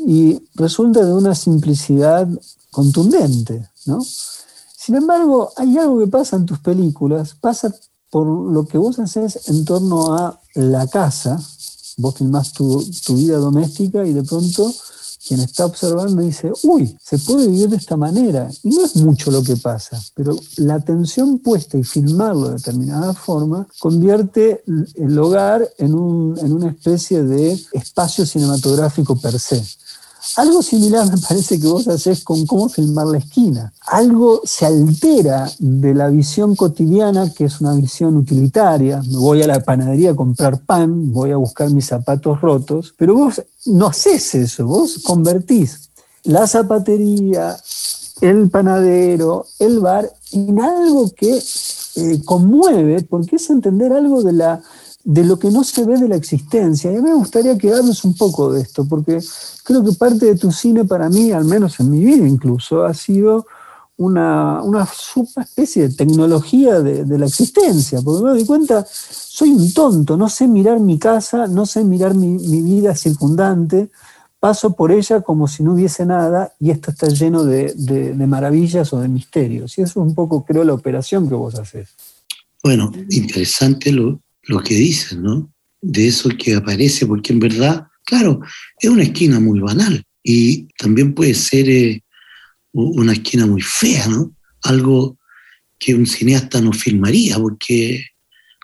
y 0.05 0.39
resulta 0.55 1.03
de 1.03 1.13
una 1.13 1.35
simplicidad 1.35 2.27
contundente, 2.69 3.67
¿no? 3.85 4.03
Sin 4.03 4.95
embargo, 4.95 5.51
hay 5.57 5.77
algo 5.77 5.99
que 5.99 6.07
pasa 6.07 6.35
en 6.37 6.45
tus 6.45 6.59
películas, 6.59 7.35
pasa 7.39 7.73
por 8.09 8.25
lo 8.25 8.65
que 8.65 8.77
vos 8.77 8.99
haces 8.99 9.49
en 9.49 9.65
torno 9.65 10.15
a 10.15 10.39
la 10.55 10.87
casa, 10.87 11.41
vos 11.97 12.15
filmás 12.15 12.53
tu, 12.53 12.85
tu 13.05 13.15
vida 13.15 13.37
doméstica 13.37 14.05
y 14.05 14.13
de 14.13 14.23
pronto 14.23 14.73
quien 15.27 15.39
está 15.41 15.65
observando 15.65 16.21
dice, 16.21 16.51
uy, 16.63 16.97
se 17.03 17.17
puede 17.17 17.47
vivir 17.47 17.69
de 17.69 17.77
esta 17.77 17.97
manera. 17.97 18.49
Y 18.63 18.69
no 18.69 18.85
es 18.85 18.95
mucho 18.95 19.31
lo 19.31 19.43
que 19.43 19.55
pasa, 19.57 20.01
pero 20.15 20.37
la 20.57 20.75
atención 20.75 21.39
puesta 21.39 21.77
y 21.77 21.83
filmarlo 21.83 22.49
de 22.49 22.55
determinada 22.55 23.13
forma 23.13 23.67
convierte 23.79 24.63
el 24.95 25.19
hogar 25.19 25.67
en, 25.77 25.93
un- 25.93 26.37
en 26.39 26.53
una 26.53 26.69
especie 26.69 27.23
de 27.23 27.59
espacio 27.73 28.25
cinematográfico 28.25 29.15
per 29.19 29.39
se. 29.39 29.63
Algo 30.35 30.61
similar 30.61 31.09
me 31.09 31.17
parece 31.17 31.59
que 31.59 31.67
vos 31.67 31.87
haces 31.87 32.23
con 32.23 32.45
cómo 32.45 32.69
filmar 32.69 33.07
la 33.07 33.17
esquina. 33.17 33.73
Algo 33.87 34.41
se 34.43 34.65
altera 34.65 35.49
de 35.57 35.95
la 35.95 36.09
visión 36.09 36.55
cotidiana, 36.55 37.31
que 37.33 37.45
es 37.45 37.59
una 37.61 37.73
visión 37.73 38.17
utilitaria. 38.17 39.01
Me 39.01 39.17
voy 39.17 39.41
a 39.41 39.47
la 39.47 39.61
panadería 39.61 40.11
a 40.11 40.15
comprar 40.15 40.59
pan, 40.59 41.11
voy 41.11 41.31
a 41.31 41.37
buscar 41.37 41.71
mis 41.71 41.87
zapatos 41.87 42.41
rotos, 42.41 42.93
pero 42.97 43.15
vos 43.15 43.41
no 43.65 43.87
haces 43.87 44.35
eso, 44.35 44.67
vos 44.67 44.99
convertís 45.03 45.87
la 46.23 46.45
zapatería, 46.45 47.57
el 48.21 48.49
panadero, 48.49 49.45
el 49.59 49.79
bar, 49.79 50.11
en 50.33 50.59
algo 50.59 51.09
que 51.15 51.41
eh, 51.95 52.21
conmueve, 52.25 53.01
porque 53.03 53.37
es 53.37 53.49
entender 53.49 53.93
algo 53.93 54.21
de, 54.21 54.33
la, 54.33 54.61
de 55.09 55.23
lo 55.23 55.39
que 55.39 55.49
no 55.49 55.63
se 55.63 55.85
ve 55.85 55.97
de 55.97 56.09
la 56.09 56.17
existencia. 56.17 56.91
Y 56.91 56.97
a 56.97 57.01
mí 57.01 57.09
me 57.09 57.15
gustaría 57.15 57.57
que 57.57 57.73
hables 57.73 58.03
un 58.03 58.13
poco 58.13 58.51
de 58.51 58.61
esto, 58.61 58.85
porque 58.85 59.23
creo 59.63 59.81
que 59.81 59.93
parte 59.93 60.25
de 60.25 60.35
tu 60.35 60.51
cine 60.51 60.83
para 60.83 61.07
mí, 61.07 61.31
al 61.31 61.45
menos 61.45 61.79
en 61.79 61.89
mi 61.89 62.03
vida 62.03 62.27
incluso, 62.27 62.83
ha 62.83 62.93
sido 62.93 63.45
una, 63.95 64.61
una 64.61 64.85
especie 65.37 65.87
de 65.87 65.95
tecnología 65.95 66.81
de, 66.81 67.17
la 67.17 67.25
existencia, 67.25 68.01
porque 68.01 68.21
me 68.21 68.29
doy 68.31 68.45
cuenta, 68.45 68.85
soy 68.89 69.51
un 69.51 69.71
tonto, 69.71 70.17
no 70.17 70.27
sé 70.27 70.45
mirar 70.45 70.81
mi 70.81 70.99
casa, 70.99 71.47
no 71.47 71.65
sé 71.65 71.85
mirar 71.85 72.13
mi, 72.13 72.27
mi 72.27 72.61
vida 72.61 72.93
circundante, 72.93 73.89
paso 74.41 74.73
por 74.73 74.91
ella 74.91 75.21
como 75.21 75.47
si 75.47 75.63
no 75.63 75.73
hubiese 75.75 76.05
nada 76.05 76.51
y 76.59 76.69
esto 76.69 76.91
está 76.91 77.07
lleno 77.07 77.45
de, 77.45 77.73
de- 77.77 78.13
de 78.13 78.27
maravillas 78.27 78.91
o 78.91 78.99
de 78.99 79.07
misterios. 79.07 79.77
Y 79.77 79.83
eso 79.83 80.01
es 80.01 80.07
un 80.07 80.13
poco, 80.13 80.43
creo, 80.43 80.65
la 80.65 80.73
operación 80.73 81.29
que 81.29 81.35
vos 81.35 81.55
haces. 81.55 81.87
Bueno, 82.61 82.91
interesante 83.09 83.93
lo, 83.93 84.19
lo 84.47 84.59
que 84.61 84.75
dices, 84.75 85.17
¿no? 85.17 85.53
De 85.81 86.07
eso 86.07 86.29
que 86.37 86.55
aparece, 86.55 87.05
porque 87.05 87.33
en 87.33 87.39
verdad, 87.39 87.87
claro, 88.05 88.39
es 88.79 88.89
una 88.89 89.03
esquina 89.03 89.39
muy 89.39 89.59
banal 89.59 90.03
y 90.23 90.67
también 90.77 91.13
puede 91.13 91.33
ser 91.33 91.69
eh, 91.69 92.01
una 92.73 93.13
esquina 93.13 93.45
muy 93.45 93.61
fea, 93.61 94.07
¿no? 94.07 94.35
Algo 94.63 95.17
que 95.79 95.93
un 95.93 96.07
cineasta 96.07 96.59
no 96.61 96.73
filmaría, 96.73 97.37
porque 97.37 98.03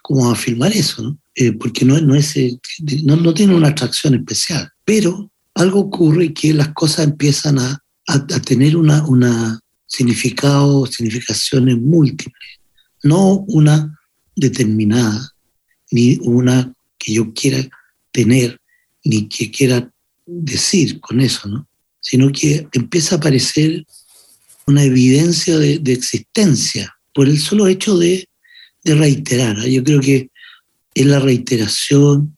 ¿cómo 0.01 0.27
va 0.27 0.34
a 0.34 0.36
filmar 0.36 0.71
eso, 0.71 1.03
no? 1.03 1.19
Eh, 1.36 1.51
porque 1.53 1.86
no, 1.86 1.99
no, 2.01 2.15
es, 2.15 2.36
eh, 2.38 2.59
no, 3.03 3.15
no 3.15 3.34
tiene 3.34 3.55
una 3.55 3.69
atracción 3.69 4.13
especial, 4.15 4.69
pero 4.86 5.31
algo 5.55 5.79
ocurre 5.81 6.34
que 6.34 6.53
las 6.53 6.69
cosas 6.73 7.05
empiezan 7.07 7.59
a, 7.59 7.79
a- 8.07 8.13
a 8.15 8.39
tener 8.41 8.75
una, 8.75 9.05
una 9.07 9.59
significado, 9.86 10.86
significaciones 10.88 11.77
múltiples, 11.77 12.59
no 13.03 13.39
una 13.47 13.99
determinada, 14.36 15.29
ni 15.94 16.18
una 16.22 16.74
que 16.98 17.14
yo 17.14 17.32
quiera 17.36 17.60
tener, 18.12 18.60
ni 19.04 19.28
que 19.30 19.52
quiera 19.52 19.91
decir 20.26 21.00
con 21.00 21.22
eso, 21.22 21.48
¿no? 21.48 21.68
sino 22.00 22.32
que 22.32 22.68
empieza 22.72 23.16
a 23.16 23.18
aparecer 23.20 23.86
una 24.66 24.84
evidencia 24.84 25.60
de, 25.60 25.80
existencia 25.86 26.91
por 27.14 27.28
el 27.28 27.39
solo 27.39 27.68
hecho 27.68 27.98
de, 27.98 28.28
reiterar. 28.86 29.66
Yo 29.68 29.82
creo 29.84 30.02
que 30.02 30.30
es 30.94 31.06
la 31.06 31.20
reiteración 31.20 32.36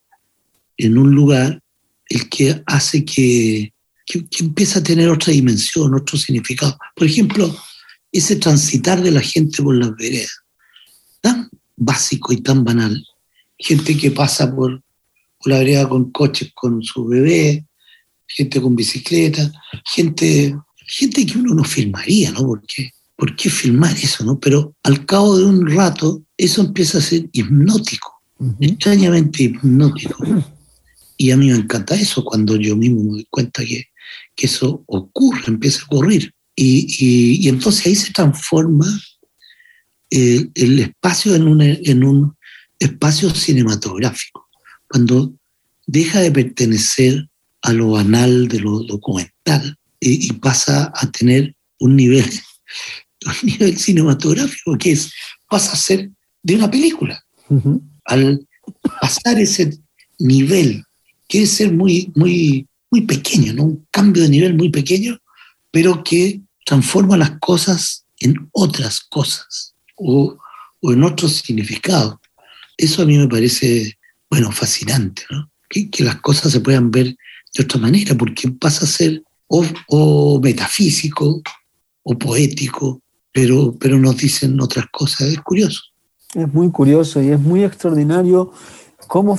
en 0.78 0.98
un 0.98 1.16
lugar 1.16 1.60
el 2.08 2.30
que 2.30 2.62
hace 2.68 3.04
que, 3.04 3.74
que, 4.06 4.28
que 4.28 4.44
empieza 4.44 4.80
a 4.80 4.84
tener 4.84 5.10
otra 5.10 5.34
dimensión, 5.34 5.96
otro 5.96 6.20
significado. 6.20 6.78
Por 6.96 7.08
ejemplo, 7.08 7.58
ese 8.12 8.36
transitar 8.36 9.02
de 9.02 9.12
la 9.12 9.22
gente 9.22 9.64
por 9.64 9.76
las 9.76 9.96
veredas, 9.96 10.44
tan 11.22 11.50
básico 11.76 12.32
y 12.32 12.42
tan 12.42 12.64
banal. 12.64 13.04
Gente 13.58 13.96
que 13.98 14.12
pasa 14.12 14.54
por, 14.54 14.82
por 15.40 15.52
la 15.52 15.60
vereda 15.60 15.88
con 15.88 16.12
coches 16.12 16.52
con 16.54 16.84
su 16.84 17.06
bebé, 17.06 17.66
gente 18.28 18.60
con 18.62 18.76
bicicleta, 18.76 19.52
gente, 19.94 20.56
gente 20.88 21.26
que 21.26 21.38
uno 21.38 21.54
no 21.54 21.64
filmaría, 21.64 22.32
¿no? 22.32 22.40
¿Por 22.46 22.62
qué? 22.66 22.92
¿Por 23.16 23.36
qué 23.36 23.50
filmar 23.50 23.96
eso, 23.96 24.26
no? 24.26 24.38
Pero 24.40 24.76
al 24.84 25.06
cabo 25.06 25.38
de 25.38 25.46
un 25.46 25.66
rato, 25.70 26.24
eso 26.38 26.62
empieza 26.62 26.98
a 26.98 27.02
ser 27.02 27.30
hipnótico, 27.32 28.22
extrañamente 28.60 29.44
hipnótico. 29.44 30.22
Y 31.18 31.32
a 31.32 31.38
mí 31.38 31.50
me 31.50 31.56
encanta 31.56 31.96
eso 31.96 32.26
cuando 32.26 32.58
yo 32.58 32.76
mismo 32.76 33.04
me 33.04 33.10
doy 33.12 33.28
cuenta 33.30 33.64
que, 33.64 33.86
que 34.36 34.48
eso 34.48 34.84
ocurre, 34.88 35.44
empieza 35.48 35.80
a 35.82 35.86
ocurrir. 35.86 36.34
Y, 36.58 36.88
y- 37.00 37.46
y 37.46 37.50
entonces 37.50 37.86
ahí 37.86 37.96
se 37.96 38.12
transforma 38.12 38.86
eh, 40.10 40.46
el 40.56 40.80
espacio 40.80 41.36
en 41.36 41.48
un 42.04 42.36
espacio 42.80 43.30
cinematográfico, 43.30 44.48
cuando 44.88 45.34
deja 45.88 46.20
de 46.20 46.32
pertenecer 46.32 47.30
a 47.62 47.74
lo 47.74 47.92
banal 47.92 48.48
de 48.48 48.60
lo 48.60 48.84
documental 48.84 49.78
y, 50.00 50.28
y 50.28 50.34
pasa 50.34 50.92
a 50.96 51.12
tener 51.12 51.56
un 51.80 51.96
nivel, 51.96 52.26
un 53.26 53.50
nivel 53.50 53.78
cinematográfico 53.78 54.78
que 54.78 54.92
es, 54.92 55.12
pasa 55.50 55.74
a 55.74 55.76
ser 55.76 56.10
de 56.44 56.56
una 56.56 56.70
película 56.70 57.24
al 58.06 58.48
pasar 59.02 59.40
ese 59.40 59.78
nivel, 60.20 60.84
que 61.28 61.44
es 61.44 61.52
ser 61.52 61.72
muy, 61.72 62.12
muy, 62.16 62.68
muy 62.92 63.02
pequeño, 63.02 63.54
¿no? 63.54 63.64
un 63.64 63.88
cambio 63.92 64.24
de 64.24 64.30
nivel 64.30 64.56
muy 64.56 64.70
pequeño, 64.70 65.18
pero 65.72 66.04
que 66.04 66.42
transforma 66.66 67.18
las 67.18 67.40
cosas 67.40 68.06
en 68.20 68.48
otras 68.52 69.02
cosas 69.02 69.76
o, 69.96 70.38
o 70.82 70.94
en 70.94 71.04
otros 71.04 71.34
significados. 71.38 72.16
Eso 72.78 73.02
a 73.02 73.06
mí 73.06 73.18
me 73.18 73.28
parece, 73.28 73.98
bueno, 74.30 74.52
fascinante, 74.52 75.24
¿no? 75.30 75.50
que, 75.70 76.04
las 76.04 76.22
cosas 76.22 76.52
se 76.52 76.60
puedan 76.60 76.92
ver 76.92 77.16
de 77.54 77.64
otra 77.64 77.80
manera, 77.80 78.16
porque 78.16 78.50
pasa 78.52 78.86
a 78.86 78.88
ser 78.88 79.24
o, 79.48 79.66
o 79.88 80.40
metafísico 80.42 81.42
o 82.04 82.18
poético, 82.18 83.02
pero, 83.32 83.76
pero 83.80 83.98
nos 83.98 84.18
dicen 84.18 84.60
otras 84.60 84.86
cosas. 84.92 85.30
Es 85.30 85.40
curioso. 85.40 85.82
Es 86.34 86.54
muy 86.54 86.70
curioso 86.70 87.22
y 87.22 87.30
es 87.30 87.40
muy 87.40 87.64
extraordinario 87.64 88.52
con, 89.08 89.38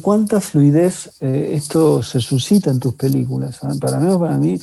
cuánta 0.00 0.40
fluidez 0.40 1.10
eh, 1.20 1.52
esto 1.54 2.02
se 2.02 2.20
suscita 2.20 2.70
en 2.70 2.80
tus 2.80 2.94
películas. 2.94 3.58
¿ah? 3.62 3.72
Para 3.80 3.98
mí, 3.98 4.18
para 4.18 4.38
mí, 4.38 4.58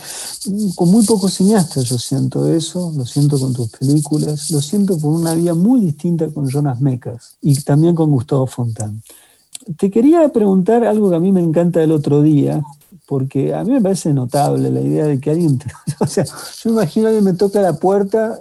con 0.75 0.89
muy 0.89 1.05
pocos 1.05 1.33
cineastas 1.33 1.85
yo 1.85 1.97
siento 1.97 2.51
eso, 2.51 2.93
lo 2.95 3.05
siento 3.05 3.39
con 3.39 3.53
tus 3.53 3.69
películas, 3.69 4.51
lo 4.51 4.61
siento 4.61 4.97
por 4.97 5.13
una 5.13 5.33
vía 5.33 5.53
muy 5.53 5.81
distinta 5.81 6.27
con 6.29 6.49
Jonas 6.49 6.81
Mecas 6.81 7.35
y 7.41 7.55
también 7.61 7.95
con 7.95 8.11
Gustavo 8.11 8.47
Fontán. 8.47 9.01
Te 9.77 9.91
quería 9.91 10.27
preguntar 10.29 10.83
algo 10.83 11.09
que 11.09 11.15
a 11.15 11.19
mí 11.19 11.31
me 11.31 11.41
encanta 11.41 11.79
del 11.79 11.91
otro 11.91 12.21
día, 12.21 12.61
porque 13.05 13.53
a 13.53 13.63
mí 13.63 13.71
me 13.71 13.81
parece 13.81 14.13
notable 14.13 14.71
la 14.71 14.81
idea 14.81 15.05
de 15.05 15.19
que 15.19 15.31
alguien, 15.31 15.59
o 15.99 16.07
sea, 16.07 16.25
yo 16.63 16.69
imagino 16.69 17.07
alguien 17.07 17.23
me 17.23 17.33
toca 17.33 17.61
la 17.61 17.73
puerta, 17.73 18.39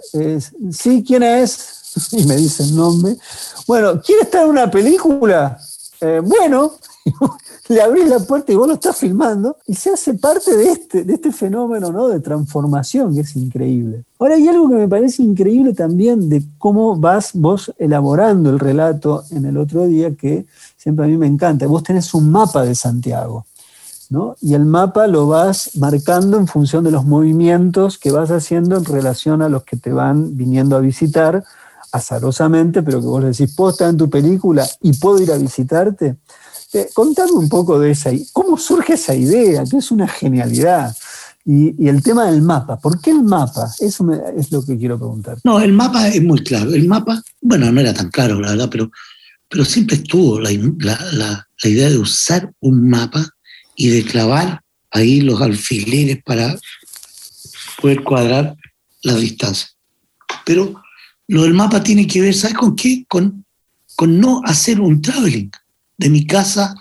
sí, 0.71 1.03
¿quién 1.05 1.23
es? 1.23 1.77
Y 2.11 2.25
me 2.25 2.37
dice 2.37 2.63
el 2.63 2.75
nombre. 2.75 3.17
Bueno, 3.67 4.01
¿quiere 4.01 4.23
estar 4.23 4.43
en 4.43 4.49
una 4.49 4.71
película? 4.71 5.59
Eh, 6.03 6.19
bueno, 6.19 6.71
le 7.69 7.79
abrís 7.79 8.09
la 8.09 8.19
puerta 8.19 8.51
y 8.51 8.55
vos 8.55 8.67
lo 8.67 8.73
estás 8.73 8.97
filmando 8.97 9.57
y 9.67 9.75
se 9.75 9.91
hace 9.91 10.15
parte 10.15 10.57
de 10.57 10.71
este, 10.71 11.03
de 11.03 11.13
este 11.13 11.31
fenómeno 11.31 11.91
¿no? 11.91 12.07
de 12.07 12.19
transformación 12.19 13.13
que 13.13 13.21
es 13.21 13.35
increíble. 13.35 14.03
Ahora 14.17 14.33
hay 14.33 14.47
algo 14.47 14.67
que 14.67 14.75
me 14.75 14.87
parece 14.87 15.21
increíble 15.21 15.73
también 15.73 16.27
de 16.27 16.43
cómo 16.57 16.95
vas 16.95 17.31
vos 17.33 17.71
elaborando 17.77 18.49
el 18.49 18.59
relato 18.59 19.23
en 19.29 19.45
el 19.45 19.57
otro 19.57 19.85
día 19.85 20.15
que 20.15 20.47
siempre 20.75 21.05
a 21.05 21.07
mí 21.07 21.17
me 21.17 21.27
encanta. 21.27 21.67
Vos 21.67 21.83
tenés 21.83 22.11
un 22.15 22.31
mapa 22.31 22.63
de 22.63 22.73
Santiago. 22.73 23.45
¿no? 24.09 24.35
Y 24.41 24.55
el 24.55 24.65
mapa 24.65 25.07
lo 25.07 25.27
vas 25.27 25.77
marcando 25.77 26.37
en 26.37 26.47
función 26.47 26.83
de 26.83 26.91
los 26.91 27.05
movimientos 27.05 27.97
que 27.97 28.11
vas 28.11 28.29
haciendo 28.29 28.75
en 28.75 28.85
relación 28.85 29.41
a 29.41 29.47
los 29.49 29.63
que 29.63 29.77
te 29.77 29.93
van 29.93 30.35
viniendo 30.35 30.75
a 30.75 30.79
visitar 30.79 31.45
azarosamente, 31.91 32.81
pero 32.83 32.99
que 32.99 33.07
vos 33.07 33.23
decís, 33.23 33.53
¿puedo 33.55 33.71
estar 33.71 33.89
en 33.89 33.97
tu 33.97 34.09
película 34.09 34.67
y 34.81 34.93
puedo 34.93 35.21
ir 35.21 35.31
a 35.31 35.37
visitarte? 35.37 36.17
Eh, 36.73 36.89
contame 36.93 37.31
un 37.33 37.49
poco 37.49 37.79
de 37.79 37.91
esa, 37.91 38.11
cómo 38.31 38.57
surge 38.57 38.93
esa 38.93 39.13
idea, 39.13 39.63
que 39.69 39.77
es 39.77 39.91
una 39.91 40.07
genialidad. 40.07 40.95
Y, 41.43 41.87
el 41.87 42.01
tema 42.03 42.29
del 42.31 42.41
mapa, 42.43 42.77
¿por 42.77 43.01
qué 43.01 43.11
el 43.11 43.23
mapa? 43.23 43.69
Eso 43.79 44.07
es 44.37 44.51
lo 44.51 44.63
que 44.63 44.77
quiero 44.77 44.97
preguntar. 44.97 45.37
No, 45.43 45.59
el 45.59 45.73
mapa 45.73 46.07
es 46.07 46.21
muy 46.23 46.43
claro. 46.43 46.71
El 46.73 46.87
mapa, 46.87 47.21
bueno, 47.41 47.71
no 47.71 47.81
era 47.81 47.93
tan 47.93 48.09
claro, 48.09 48.39
la 48.39 48.51
verdad, 48.51 48.69
pero, 48.71 48.91
pero 49.49 49.65
siempre 49.65 49.97
estuvo 49.97 50.39
la, 50.39 50.51
la- 50.79 51.11
la- 51.11 51.47
la 51.63 51.69
idea 51.69 51.89
de 51.89 51.97
usar 51.97 52.51
un 52.61 52.89
mapa 52.89 53.25
y 53.75 53.89
de 53.89 54.03
clavar 54.05 54.61
ahí 54.91 55.21
los 55.21 55.41
alfileres 55.41 56.21
para 56.23 56.55
poder 57.81 58.03
cuadrar 58.03 58.55
las 59.03 59.19
distancias. 59.19 59.75
Pero 60.45 60.81
lo 61.31 61.43
del 61.43 61.53
mapa 61.53 61.81
tiene 61.81 62.05
que 62.07 62.21
ver, 62.21 62.33
¿sabes 62.33 62.57
con 62.57 62.75
qué? 62.75 63.05
Con, 63.07 63.45
con 63.95 64.19
no 64.19 64.41
hacer 64.43 64.79
un 64.81 65.01
traveling 65.01 65.49
de 65.97 66.09
mi 66.09 66.25
casa 66.25 66.73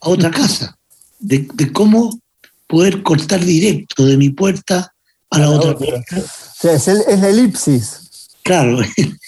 a 0.00 0.08
otra 0.08 0.30
casa, 0.30 0.78
de, 1.18 1.46
de 1.54 1.72
cómo 1.72 2.18
poder 2.66 3.02
cortar 3.02 3.44
directo 3.44 4.06
de 4.06 4.16
mi 4.16 4.30
puerta 4.30 4.94
a 5.30 5.38
la 5.38 5.46
A 5.46 5.48
la 5.50 5.56
otra 5.56 5.70
otra. 5.72 5.86
puerta. 5.86 6.16
O 6.18 6.60
sea, 6.60 6.72
es, 6.74 6.88
el- 6.88 7.02
es 7.06 7.20
la 7.20 7.28
elipsis. 7.28 8.00
Claro, 8.42 8.80
el, 8.96 9.18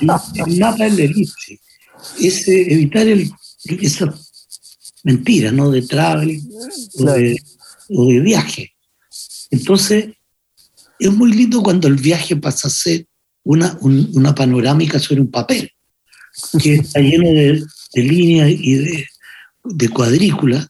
el 0.00 0.58
mapa 0.58 0.86
es 0.86 0.94
la 0.96 1.04
elipse. 1.04 1.60
Es 2.20 2.48
eh, 2.48 2.72
evitar 2.72 3.06
el, 3.06 3.30
esa 3.80 4.14
mentira, 5.04 5.52
¿no? 5.52 5.70
De 5.70 5.80
o, 5.82 7.04
de, 7.04 7.36
o 7.90 8.06
de 8.06 8.20
viaje. 8.20 8.72
Entonces, 9.50 10.06
es 10.98 11.12
muy 11.12 11.32
lindo 11.32 11.62
cuando 11.62 11.88
el 11.88 11.96
viaje 11.96 12.36
pasa 12.36 12.68
a 12.68 12.70
ser 12.70 13.06
una, 13.46 13.76
un- 13.80 14.10
una 14.14 14.34
panorámica 14.34 14.98
sobre 14.98 15.20
un 15.20 15.30
papel, 15.30 15.70
que 16.60 16.74
está 16.76 17.00
lleno 17.00 17.28
de, 17.30 17.62
de 17.94 18.02
líneas 18.02 18.50
y 18.50 18.74
de, 18.74 19.06
de 19.64 19.88
cuadrículas. 19.88 20.66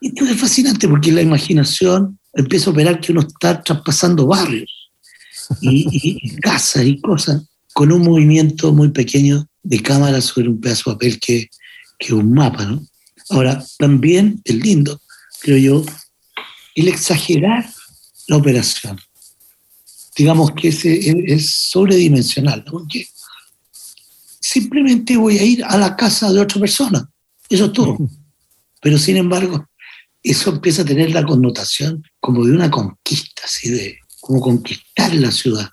Esto 0.00 0.24
es 0.24 0.36
fascinante 0.40 0.86
porque 0.88 1.10
la 1.12 1.22
imaginación 1.22 2.18
empieza 2.32 2.70
a 2.70 2.72
operar 2.72 3.00
que 3.00 3.12
uno 3.12 3.22
está 3.22 3.62
traspasando 3.62 4.26
barrios 4.26 4.70
y, 5.60 5.86
y- 5.90 6.18
y 6.22 6.36
casas 6.36 6.84
y 6.84 7.00
cosas, 7.00 7.42
con 7.74 7.90
un 7.92 8.02
movimiento 8.02 8.72
muy 8.72 8.90
pequeño 8.90 9.46
de 9.62 9.82
cámara 9.82 10.20
sobre 10.20 10.48
un 10.48 10.60
pedazo 10.60 10.90
de 10.90 10.94
papel 10.94 11.20
que, 11.20 11.48
que 11.98 12.14
un 12.14 12.32
mapa, 12.32 12.64
¿no? 12.64 12.86
Ahora, 13.30 13.62
también 13.78 14.40
es 14.44 14.54
lindo, 14.54 15.00
creo 15.40 15.58
yo, 15.58 15.84
el 16.76 16.88
exagerar 16.88 17.68
la 18.28 18.36
operación. 18.36 18.98
Digamos 20.16 20.52
que 20.52 20.68
ese 20.68 21.32
es, 21.32 21.68
sobredimensional. 21.70 22.64
Porque 22.64 23.06
simplemente 24.40 25.16
voy 25.16 25.38
a 25.38 25.44
ir 25.44 25.64
a 25.64 25.76
la 25.76 25.94
casa 25.94 26.32
de 26.32 26.40
otra 26.40 26.60
persona, 26.60 27.08
eso 27.48 27.66
es 27.66 27.72
todo. 27.72 27.98
Pero 28.80 28.98
sin 28.98 29.16
embargo, 29.16 29.68
eso 30.22 30.50
empieza 30.50 30.82
a 30.82 30.86
tener 30.86 31.10
la 31.12 31.24
connotación 31.24 32.02
como 32.20 32.44
de 32.44 32.52
una 32.52 32.70
conquista, 32.70 33.42
así 33.44 33.70
de 33.70 33.98
como 34.20 34.40
conquistar 34.40 35.14
la 35.14 35.30
ciudad. 35.30 35.68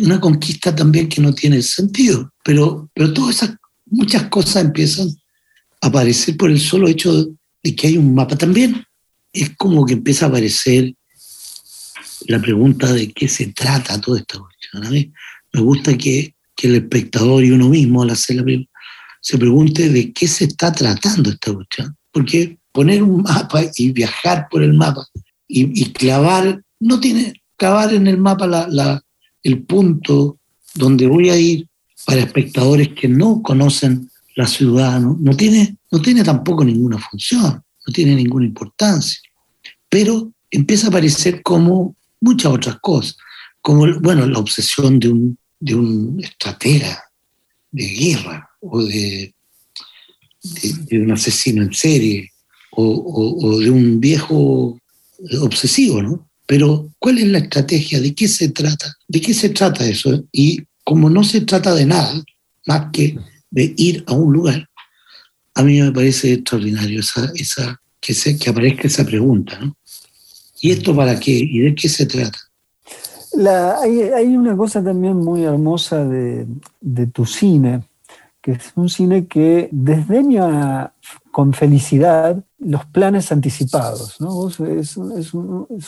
Una 0.00 0.20
conquista 0.20 0.74
también 0.74 1.08
que 1.08 1.20
no 1.20 1.34
tiene 1.34 1.62
sentido, 1.62 2.32
pero, 2.44 2.90
pero 2.94 3.12
todas 3.12 3.36
esas, 3.36 3.56
muchas 3.86 4.24
cosas 4.24 4.64
empiezan 4.64 5.08
a 5.80 5.86
aparecer 5.86 6.36
por 6.36 6.50
el 6.50 6.60
solo 6.60 6.88
hecho 6.88 7.12
de, 7.14 7.32
de 7.62 7.76
que 7.76 7.88
hay 7.88 7.98
un 7.98 8.14
mapa. 8.14 8.36
También 8.36 8.84
es 9.32 9.50
como 9.56 9.86
que 9.86 9.94
empieza 9.94 10.26
a 10.26 10.28
aparecer 10.28 10.94
la 12.28 12.40
pregunta 12.40 12.92
de 12.92 13.12
qué 13.12 13.28
se 13.28 13.48
trata 13.48 14.00
toda 14.00 14.18
esta 14.20 14.38
cuestión. 14.38 14.84
A 14.86 14.90
mí 14.90 15.12
me 15.52 15.60
gusta 15.60 15.96
que, 15.96 16.34
que 16.56 16.66
el 16.68 16.76
espectador 16.76 17.44
y 17.44 17.50
uno 17.50 17.68
mismo 17.68 18.02
al 18.02 18.10
hacer 18.10 18.36
la 18.36 18.44
película 18.44 18.68
se 19.20 19.38
pregunte 19.38 19.88
de 19.88 20.12
qué 20.12 20.26
se 20.26 20.44
está 20.44 20.72
tratando 20.72 21.30
esta 21.30 21.52
cuestión. 21.52 21.96
Porque 22.10 22.58
poner 22.72 23.02
un 23.02 23.22
mapa 23.22 23.62
y 23.76 23.92
viajar 23.92 24.48
por 24.50 24.62
el 24.62 24.74
mapa 24.74 25.06
y, 25.46 25.84
clavar, 25.92 26.62
no 26.80 26.98
tiene, 26.98 27.34
clavar 27.56 27.92
en 27.94 28.06
el 28.06 28.18
mapa 28.18 28.46
la, 28.46 28.66
la- 28.68 29.02
el 29.42 29.62
punto 29.64 30.38
donde 30.74 31.06
voy 31.06 31.28
a 31.30 31.36
ir 31.36 31.66
para 32.06 32.20
espectadores 32.22 32.88
que 32.90 33.08
no 33.08 33.42
conocen 33.42 34.08
la 34.34 34.46
ciudad, 34.46 34.98
no, 35.00 35.16
no 35.20 35.36
tiene, 35.36 35.76
no 35.90 36.00
tiene 36.00 36.24
tampoco 36.24 36.64
ninguna 36.64 36.98
función, 36.98 37.62
no 37.86 37.92
tiene 37.92 38.14
ninguna 38.14 38.46
importancia. 38.46 39.20
Pero 39.88 40.32
empieza 40.50 40.86
a 40.86 40.88
aparecer 40.90 41.42
como 41.42 41.96
muchas 42.22 42.52
otras 42.52 42.76
cosas, 42.80 43.16
como 43.60 43.86
bueno, 44.00 44.26
la 44.26 44.38
obsesión 44.38 44.98
de 44.98 45.08
un, 45.08 45.38
de 45.60 45.74
un 45.74 46.18
estratega 46.22 47.02
de 47.70 47.86
guerra 47.86 48.48
o 48.60 48.82
de, 48.82 49.34
de, 50.88 51.00
un 51.00 51.12
asesino 51.12 51.62
en 51.62 51.72
serie 51.72 52.30
o, 52.72 52.82
o- 52.84 53.46
o 53.46 53.58
de 53.58 53.70
un 53.70 54.00
viejo 54.00 54.78
obsesivo, 55.40 56.02
¿no? 56.02 56.28
Pero, 56.46 56.90
¿cuál 56.98 57.18
es 57.18 57.26
la 57.28 57.38
estrategia? 57.38 58.00
¿De 58.00 58.14
qué 58.14 58.26
se 58.28 58.48
trata? 58.48 58.92
¿De 59.08 59.20
qué 59.20 59.32
se 59.32 59.50
trata 59.50 59.86
eso? 59.86 60.24
Y 60.32 60.60
como 60.84 61.08
no 61.08 61.22
se 61.24 61.42
trata 61.42 61.74
de 61.74 61.86
nada 61.86 62.22
más 62.66 62.86
que 62.92 63.16
de 63.50 63.74
ir 63.76 64.02
a 64.06 64.12
un 64.14 64.32
lugar, 64.32 64.68
a 65.54 65.62
mí 65.62 65.80
me 65.80 65.92
parece 65.92 66.32
extraordinario 66.32 67.00
esa, 67.00 67.30
esa, 67.36 67.80
que, 68.00 68.14
se, 68.14 68.38
que 68.38 68.50
aparezca 68.50 68.88
esa 68.88 69.04
pregunta, 69.04 69.58
¿no? 69.60 69.76
¿Y 70.62 70.70
esto 70.70 70.94
para 70.94 71.18
qué? 71.18 71.32
¿Y 71.32 71.58
de 71.58 71.74
qué 71.74 71.88
se 71.88 72.06
trata? 72.06 72.38
Hay, 73.82 74.36
una 74.36 74.56
cosa 74.56 74.82
también 74.82 75.16
muy 75.16 75.42
hermosa 75.42 76.04
de, 76.04 76.46
tu 77.12 77.26
cine, 77.26 77.82
que 78.40 78.52
es 78.52 78.72
un 78.76 78.88
cine 78.88 79.26
que 79.26 79.68
desdeña 79.72 80.92
con 81.32 81.52
felicidad 81.52 82.44
los 82.60 82.86
planes 82.86 83.32
anticipados. 83.32 84.20
¿no? 84.20 84.48
Es 84.48 84.96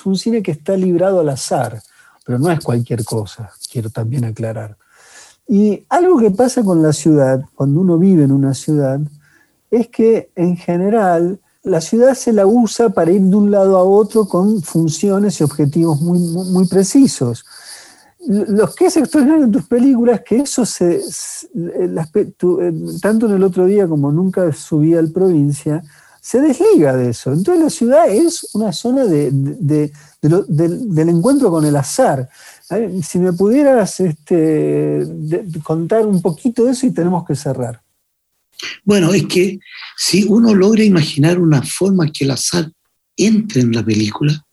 un 0.07 0.17
cine 0.17 0.43
que 0.43 0.51
está 0.51 0.77
librado 0.77 1.21
al 1.21 1.29
azar, 1.29 1.81
pero 2.27 2.41
no 2.41 2.51
es 2.51 2.59
cualquier 2.59 3.05
cosa, 3.05 3.53
quiero 3.71 3.91
también 3.91 4.25
aclarar. 4.25 4.77
Y 5.47 5.85
algo 5.89 6.19
que 6.19 6.33
pasa 6.33 6.65
con 6.65 6.83
la 6.83 6.93
ciudad, 6.93 7.45
cuando 7.55 7.81
uno 7.81 7.97
vive 7.97 8.25
en 8.25 8.33
una 8.33 8.55
ciudad, 8.55 8.99
es 9.71 9.87
que 9.87 10.31
en 10.35 10.57
general 10.57 11.39
la 11.65 11.81
ciudad 11.81 12.15
se 12.15 12.33
la 12.33 12.47
usa 12.47 12.91
para 12.91 13.11
ir 13.11 13.23
de 13.23 13.37
un 13.37 13.51
lado 13.51 13.77
a 13.77 13.83
otro 13.83 14.27
con 14.27 14.63
funciones 14.63 15.41
y 15.41 15.45
objetivos 15.45 16.01
muy, 16.01 16.19
muy, 16.19 16.67
precisos. 16.67 17.45
L- 18.29 18.45
Los 18.49 18.75
que 18.75 18.87
es 18.87 18.97
extraordinario 18.97 19.45
en 19.47 19.53
tus 19.53 19.67
películas, 19.67 20.21
que 20.25 20.37
eso 20.37 20.65
se, 20.67 20.97
s- 20.97 21.49
las 21.55 22.11
pe- 22.11 22.27
tu- 22.37 22.61
eh, 22.61 22.73
tanto 23.01 23.27
en 23.27 23.33
el 23.33 23.43
otro 23.43 23.67
día 23.67 23.89
como 23.89 24.13
nunca 24.13 24.53
subí 24.53 24.95
al 24.95 25.11
provincia, 25.11 25.83
se 26.21 26.41
desliga 26.41 26.97
de 26.97 27.11
eso. 27.11 27.33
Entonces 27.33 27.63
la 27.65 27.71
ciudad 27.71 28.09
es 28.09 28.55
una 28.55 28.73
zona 28.73 29.05
de- 29.05 29.31
de- 29.33 29.93
de 30.23 30.29
lo- 30.29 30.45
del, 30.45 31.09
encuentro 31.09 31.51
con 31.51 31.65
el 31.67 31.77
azar. 31.77 32.29
Si 33.03 33.19
me 33.19 33.33
pudieras 33.35 34.01
este, 34.01 35.07
contar 35.63 36.07
un 36.07 36.21
poquito 36.23 36.65
de 36.65 36.73
eso 36.73 36.87
y 36.87 36.93
tenemos 36.93 37.27
que 37.27 37.35
cerrar. 37.37 37.84
Bueno, 38.85 39.13
es 39.13 39.27
que 39.27 39.59
si 39.97 40.25
uno 40.25 40.55
logra 40.55 40.85
imaginar 40.85 41.39
una 41.39 41.63
forma 41.63 42.11
que 42.11 42.25
el 42.25 42.31
azar 42.33 42.71
entre 43.17 43.63
en 43.63 43.73
la 43.73 43.85
película, 43.85 44.45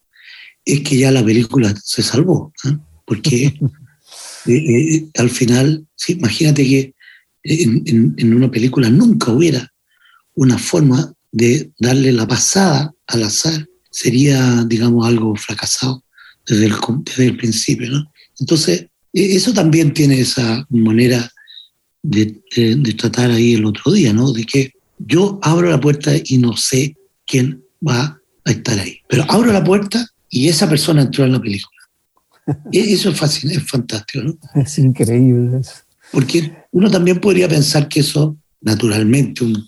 es 0.66 0.82
que 0.82 0.98
ya 0.98 1.12
la 1.12 1.24
película 1.26 1.74
se 1.84 2.04
salvó. 2.04 2.54
¿eh? 2.66 2.78
Porque 3.06 3.46
eh, 4.46 4.52
eh, 4.54 5.08
al 5.18 5.30
final, 5.30 5.86
sí, 5.96 6.14
imagínate 6.14 6.64
que 6.68 6.94
en, 7.44 7.84
en- 7.86 8.14
en 8.18 8.34
una 8.34 8.50
película 8.52 8.90
nunca 8.90 9.32
hubiera 9.32 9.68
una 10.36 10.58
forma 10.58 11.14
de 11.32 11.72
darle 11.80 12.12
la 12.12 12.28
pasada 12.28 12.94
al 13.08 13.24
azar. 13.24 13.68
Sería, 13.90 14.64
digamos, 14.68 15.06
algo 15.08 15.36
fracasado 15.36 16.04
desde 16.48 16.66
el, 16.66 16.76
desde 17.04 17.26
el 17.28 17.38
principio. 17.38 17.90
¿no? 17.90 18.12
Entonces, 18.40 18.82
eh, 19.14 19.36
eso 19.36 19.54
también 19.54 19.94
tiene 19.94 20.20
esa 20.22 20.66
manera 20.70 21.30
de, 22.04 22.42
de- 22.56 22.76
de 22.76 22.94
tratar 22.94 23.32
ahí 23.32 23.54
el 23.54 23.66
otro 23.66 23.92
día, 23.92 24.14
¿no? 24.14 24.32
De 24.32 24.46
que 24.46 24.72
yo 24.98 25.40
abro 25.42 25.70
la 25.70 25.80
puerta 25.80 26.12
y 26.24 26.38
no 26.38 26.56
sé 26.58 26.96
quién 27.26 27.64
va 27.88 28.20
a 28.46 28.52
estar 28.52 28.80
ahí. 28.80 28.98
Pero 29.08 29.26
abro 29.30 29.52
la 29.52 29.64
puerta 29.64 30.06
y 30.30 30.48
esa 30.48 30.68
persona 30.70 31.02
entró 31.04 31.26
en 31.26 31.34
la 31.34 31.42
película. 31.42 31.78
E- 32.72 32.94
Eso 32.94 33.10
es 33.10 33.18
fascinante, 33.20 33.62
es 33.64 33.70
fantástico, 33.70 34.24
¿no? 34.24 34.38
Es 34.62 34.78
increíble 34.80 35.60
eso. 35.60 35.74
Porque 36.12 36.52
uno 36.72 36.90
también 36.92 37.20
podría 37.20 37.48
pensar 37.48 37.88
que 37.88 38.02
eso, 38.02 38.36
naturalmente, 38.62 39.44
un, 39.44 39.64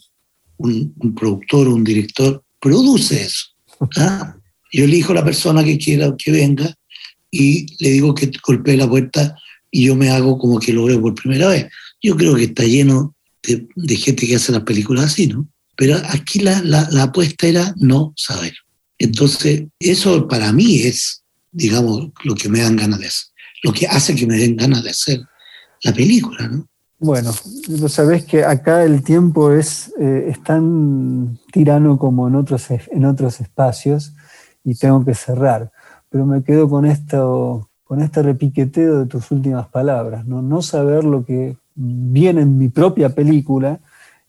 un- 0.58 0.94
un 1.00 1.16
productor 1.16 1.68
o 1.68 1.76
un 1.76 1.84
director 1.84 2.44
produce 2.60 3.22
eso. 3.24 3.46
¿ah? 3.98 4.36
Yo 4.74 4.86
elijo 4.86 5.14
la 5.14 5.24
persona 5.24 5.64
que 5.64 5.78
quiera 5.78 6.14
que 6.18 6.32
venga 6.32 6.74
y 7.30 7.66
le 7.84 7.92
digo 7.92 8.14
que 8.16 8.32
golpee 8.46 8.76
la 8.78 8.90
puerta 8.90 9.36
y 9.70 9.86
yo 9.86 9.96
me 9.96 10.10
hago 10.10 10.38
como 10.40 10.60
que 10.60 10.74
lo 10.74 10.86
veo 10.86 11.00
por 11.02 11.14
primera 11.16 11.48
vez. 11.48 11.68
Yo 12.04 12.18
creo 12.18 12.36
que 12.36 12.44
está 12.44 12.64
lleno 12.64 13.16
de, 13.42 13.96
gente 13.96 14.28
que 14.28 14.36
hace 14.36 14.52
las 14.52 14.64
películas 14.64 15.06
así, 15.06 15.28
¿no? 15.28 15.48
Pero 15.76 15.96
aquí 16.10 16.40
la, 16.40 16.62
apuesta 17.02 17.48
era 17.48 17.74
no 17.78 18.14
saber. 18.16 18.54
Entonces, 19.00 19.64
eso 19.80 20.28
para 20.28 20.52
mí 20.52 20.82
es, 20.82 21.24
digamos, 21.52 22.10
lo 22.24 22.36
que 22.36 22.50
me 22.50 22.62
dan 22.62 22.76
ganas 22.76 23.00
de 23.00 23.08
hacer, 23.08 23.28
lo 23.64 23.74
que 23.74 23.88
hace 23.88 24.16
que 24.16 24.28
me 24.28 24.38
den 24.38 24.56
ganas 24.56 24.84
de 24.84 24.92
hacer 24.92 25.22
la 25.84 25.94
película, 25.94 26.48
¿no? 26.48 26.68
Bueno, 27.00 27.32
lo 27.68 27.90
sabés 27.90 28.24
que 28.24 28.46
acá 28.46 28.86
el 28.86 29.04
tiempo 29.04 29.52
es, 29.52 29.94
eh, 30.00 30.28
es 30.30 30.42
tan 30.42 31.38
tirano 31.52 31.98
como 31.98 32.30
en 32.30 32.36
otros, 32.36 32.68
en 32.70 33.04
otros 33.04 33.42
espacios 33.42 34.14
y 34.64 34.76
tengo 34.76 35.04
que 35.04 35.14
cerrar. 35.14 35.72
Pero 36.10 36.26
me 36.26 36.44
quedo 36.44 36.70
con 36.70 36.86
esto, 36.86 37.70
con 37.84 38.02
este 38.02 38.24
repiqueteo 38.24 39.00
de 39.00 39.06
tus 39.08 39.32
últimas 39.32 39.68
palabras. 39.68 40.26
No, 40.26 40.42
no 40.42 40.62
saber 40.62 41.04
lo 41.04 41.26
que 41.26 41.58
viene 41.76 42.42
en 42.42 42.58
mi 42.58 42.70
propia 42.70 43.10
película 43.10 43.80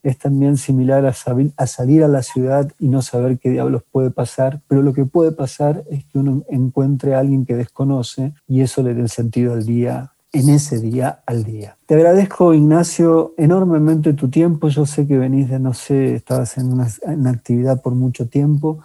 es 0.02 0.18
también 0.18 0.58
similar 0.58 1.06
a, 1.06 1.12
sabi- 1.14 1.52
a 1.56 1.66
salir 1.66 2.04
a 2.04 2.08
la 2.08 2.22
ciudad 2.22 2.70
y 2.78 2.88
no 2.88 3.00
saber 3.00 3.38
qué 3.38 3.48
diablos 3.50 3.82
puede 3.90 4.10
pasar, 4.10 4.60
pero 4.68 4.82
lo 4.82 4.92
que 4.92 5.06
puede 5.06 5.32
pasar 5.32 5.82
es 5.90 6.04
que 6.04 6.18
uno 6.18 6.44
encuentre 6.50 7.14
a 7.14 7.20
alguien 7.20 7.46
que 7.46 7.56
desconoce 7.56 8.34
y 8.46 8.60
eso 8.60 8.82
le 8.82 8.92
dé 8.94 9.00
el 9.00 9.08
sentido 9.08 9.54
al 9.54 9.64
día 9.64 10.10
en 10.34 10.48
ese 10.48 10.80
día 10.80 11.22
al 11.26 11.44
día. 11.44 11.78
Te 11.86 11.94
agradezco, 11.94 12.52
Ignacio, 12.54 13.34
enormemente 13.38 14.12
tu 14.14 14.28
tiempo. 14.28 14.68
Yo 14.68 14.84
sé 14.84 15.06
que 15.06 15.16
venís 15.16 15.48
de, 15.48 15.60
no 15.60 15.72
sé, 15.72 16.16
estabas 16.16 16.58
en 16.58 16.72
una, 16.72 16.88
en 17.02 17.20
una 17.20 17.30
actividad 17.30 17.80
por 17.80 17.94
mucho 17.94 18.28
tiempo. 18.28 18.80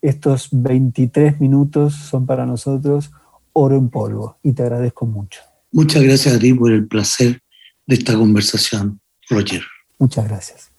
Estos 0.00 0.48
23 0.50 1.40
minutos 1.40 1.94
son 1.94 2.26
para 2.26 2.46
nosotros 2.46 3.12
oro 3.52 3.76
en 3.76 3.90
polvo 3.90 4.38
y 4.42 4.52
te 4.52 4.62
agradezco 4.62 5.06
mucho. 5.06 5.40
Muchas 5.72 6.02
gracias 6.02 6.34
a 6.34 6.38
ti 6.38 6.54
por 6.54 6.72
el 6.72 6.86
placer 6.86 7.40
de 7.86 7.94
esta 7.94 8.14
conversación, 8.14 9.00
Roger. 9.28 9.62
Muchas 9.98 10.26
gracias. 10.26 10.73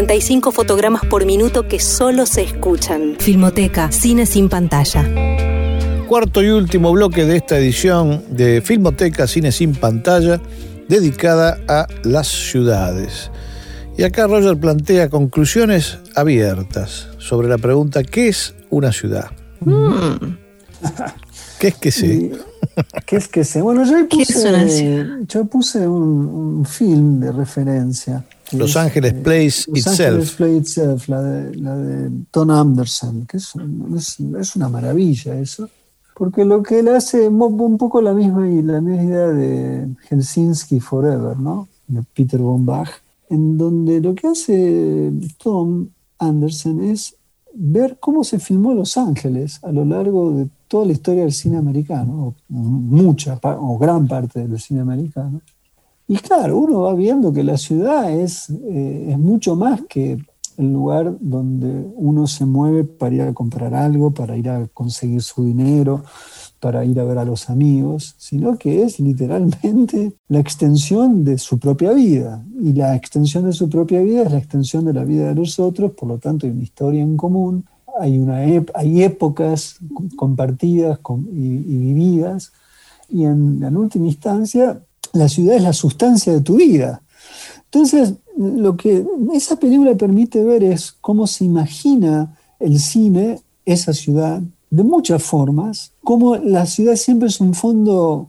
35 0.00 0.50
fotogramas 0.52 1.04
por 1.04 1.26
minuto 1.26 1.68
que 1.68 1.78
solo 1.78 2.24
se 2.24 2.40
escuchan. 2.40 3.16
Filmoteca, 3.18 3.92
cine 3.92 4.24
sin 4.24 4.48
pantalla. 4.48 5.04
Cuarto 6.08 6.42
y 6.42 6.48
último 6.48 6.90
bloque 6.92 7.26
de 7.26 7.36
esta 7.36 7.58
edición 7.58 8.24
de 8.30 8.62
Filmoteca 8.62 9.26
Cine 9.26 9.52
sin 9.52 9.74
pantalla 9.74 10.40
dedicada 10.88 11.58
a 11.68 11.86
las 12.02 12.28
ciudades. 12.28 13.30
Y 13.98 14.04
acá 14.04 14.26
Roger 14.26 14.56
plantea 14.56 15.10
conclusiones 15.10 15.98
abiertas 16.14 17.08
sobre 17.18 17.48
la 17.48 17.58
pregunta 17.58 18.02
¿qué 18.02 18.28
es 18.28 18.54
una 18.70 18.92
ciudad? 18.92 19.30
¿Qué 21.58 21.68
es 21.68 21.74
que 21.76 21.92
sí? 21.92 22.32
¿Qué 23.06 23.16
es 23.16 23.28
que 23.28 23.44
sé? 23.44 23.60
Bueno, 23.60 23.84
yo 23.84 23.98
ahí 23.98 24.06
¿Qué 24.08 24.22
es 24.22 24.34
una 24.34 24.62
puse, 24.62 25.06
yo 25.28 25.44
puse 25.44 25.86
un, 25.86 26.26
un 26.26 26.64
film 26.64 27.20
de 27.20 27.32
referencia. 27.32 28.24
Los 28.52 28.70
es, 28.70 28.76
Ángeles 28.76 29.12
eh, 29.12 29.20
Plays 29.22 29.68
Los 29.68 29.78
Itself. 29.78 30.00
Ángeles 30.00 30.30
Play 30.32 30.56
Itself, 30.56 31.08
la 31.08 31.22
de, 31.22 31.56
la 31.56 31.76
de 31.76 32.10
Tom 32.30 32.50
Anderson, 32.50 33.26
que 33.26 33.36
es, 33.36 33.52
es, 33.96 34.20
es 34.20 34.56
una 34.56 34.68
maravilla 34.68 35.38
eso. 35.38 35.68
Porque 36.14 36.44
lo 36.44 36.62
que 36.62 36.80
él 36.80 36.88
hace 36.88 37.24
es 37.24 37.30
un 37.30 37.78
poco 37.78 38.02
la 38.02 38.12
misma, 38.12 38.46
y 38.46 38.60
la 38.60 38.80
misma 38.80 39.02
idea 39.02 39.28
de 39.28 39.88
Helsinki 40.08 40.78
Forever, 40.78 41.38
¿no? 41.38 41.68
De 41.86 42.02
Peter 42.14 42.38
von 42.38 42.66
Bach, 42.66 42.90
en 43.30 43.56
donde 43.56 44.00
lo 44.00 44.14
que 44.14 44.26
hace 44.26 45.10
Tom 45.42 45.88
Anderson 46.18 46.84
es 46.84 47.14
ver 47.54 47.96
cómo 47.98 48.22
se 48.22 48.38
filmó 48.38 48.74
Los 48.74 48.96
Ángeles 48.98 49.60
a 49.62 49.72
lo 49.72 49.84
largo 49.84 50.32
de 50.32 50.48
toda 50.68 50.86
la 50.86 50.92
historia 50.92 51.22
del 51.22 51.32
cine 51.32 51.56
americano, 51.56 52.26
o 52.26 52.34
mucha 52.48 53.38
o 53.42 53.78
gran 53.78 54.06
parte 54.06 54.46
del 54.46 54.60
cine 54.60 54.80
americano. 54.80 55.40
Y 56.10 56.16
claro, 56.16 56.58
uno 56.58 56.80
va 56.80 56.94
viendo 56.94 57.32
que 57.32 57.44
la 57.44 57.56
ciudad 57.56 58.10
es, 58.10 58.50
eh, 58.50 59.10
es 59.10 59.16
mucho 59.16 59.54
más 59.54 59.82
que 59.88 60.18
el 60.56 60.72
lugar 60.72 61.16
donde 61.20 61.86
uno 61.94 62.26
se 62.26 62.44
mueve 62.46 62.82
para 62.82 63.14
ir 63.14 63.22
a 63.22 63.32
comprar 63.32 63.72
algo, 63.76 64.10
para 64.10 64.36
ir 64.36 64.48
a 64.48 64.66
conseguir 64.74 65.22
su 65.22 65.44
dinero, 65.44 66.02
para 66.58 66.84
ir 66.84 66.98
a 66.98 67.04
ver 67.04 67.18
a 67.18 67.24
los 67.24 67.48
amigos, 67.48 68.16
sino 68.18 68.58
que 68.58 68.82
es 68.82 68.98
literalmente 68.98 70.12
la 70.26 70.40
extensión 70.40 71.22
de 71.24 71.38
su 71.38 71.60
propia 71.60 71.92
vida. 71.92 72.44
Y 72.60 72.72
la 72.72 72.96
extensión 72.96 73.44
de 73.44 73.52
su 73.52 73.70
propia 73.70 74.00
vida 74.00 74.22
es 74.22 74.32
la 74.32 74.38
extensión 74.38 74.86
de 74.86 74.92
la 74.92 75.04
vida 75.04 75.28
de 75.28 75.36
los 75.36 75.60
otros, 75.60 75.92
por 75.92 76.08
lo 76.08 76.18
tanto 76.18 76.44
hay 76.44 76.50
una 76.50 76.64
historia 76.64 77.02
en 77.04 77.16
común, 77.16 77.66
hay, 78.00 78.18
una 78.18 78.38
hay 78.74 79.04
épocas 79.04 79.76
compartidas 80.16 80.98
y 81.32 81.78
vividas, 81.78 82.50
y 83.08 83.26
en, 83.26 83.62
en 83.62 83.76
última 83.76 84.06
instancia 84.06 84.82
la 85.12 85.28
ciudad 85.28 85.56
es 85.56 85.62
la 85.62 85.72
sustancia 85.72 86.32
de 86.32 86.40
tu 86.40 86.56
vida. 86.56 87.02
Entonces, 87.64 88.14
lo 88.36 88.76
que 88.76 89.04
esa 89.32 89.56
película 89.56 89.94
permite 89.94 90.42
ver 90.42 90.64
es 90.64 90.92
cómo 91.00 91.26
se 91.26 91.44
imagina 91.44 92.36
el 92.58 92.80
cine, 92.80 93.40
esa 93.64 93.92
ciudad, 93.92 94.42
de 94.70 94.84
muchas 94.84 95.22
formas, 95.22 95.92
cómo 96.02 96.36
la 96.36 96.66
ciudad 96.66 96.96
siempre 96.96 97.28
es 97.28 97.40
un 97.40 97.54
fondo 97.54 98.28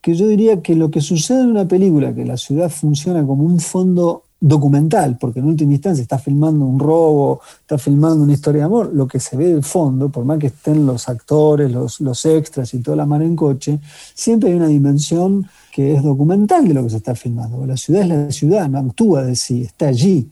que 0.00 0.14
yo 0.14 0.28
diría 0.28 0.62
que 0.62 0.74
lo 0.74 0.90
que 0.90 1.00
sucede 1.00 1.40
en 1.40 1.50
una 1.50 1.66
película, 1.66 2.14
que 2.14 2.24
la 2.24 2.36
ciudad 2.36 2.70
funciona 2.70 3.26
como 3.26 3.44
un 3.44 3.58
fondo 3.58 4.22
documental, 4.40 5.18
porque 5.18 5.40
en 5.40 5.46
última 5.46 5.72
instancia 5.72 6.02
está 6.02 6.18
filmando 6.18 6.64
un 6.64 6.78
robo, 6.78 7.40
está 7.60 7.76
filmando 7.76 8.22
una 8.22 8.34
historia 8.34 8.60
de 8.60 8.66
amor, 8.66 8.90
lo 8.94 9.08
que 9.08 9.18
se 9.18 9.36
ve 9.36 9.48
del 9.48 9.64
fondo, 9.64 10.08
por 10.10 10.24
más 10.24 10.38
que 10.38 10.48
estén 10.48 10.86
los 10.86 11.08
actores, 11.08 11.72
los, 11.72 12.00
los 12.00 12.24
extras 12.24 12.72
y 12.74 12.78
toda 12.78 12.96
la 12.96 13.06
mar 13.06 13.22
en 13.22 13.34
coche, 13.34 13.80
siempre 14.14 14.50
hay 14.50 14.56
una 14.56 14.68
dimensión 14.68 15.46
que 15.78 15.94
es 15.94 16.02
documental 16.02 16.66
de 16.66 16.74
lo 16.74 16.82
que 16.82 16.90
se 16.90 16.96
está 16.96 17.14
filmando. 17.14 17.64
La 17.64 17.76
ciudad 17.76 18.02
es 18.02 18.08
la 18.08 18.32
ciudad, 18.32 18.68
no 18.68 18.80
actúa 18.80 19.22
de 19.22 19.36
sí, 19.36 19.62
está 19.62 19.86
allí. 19.86 20.28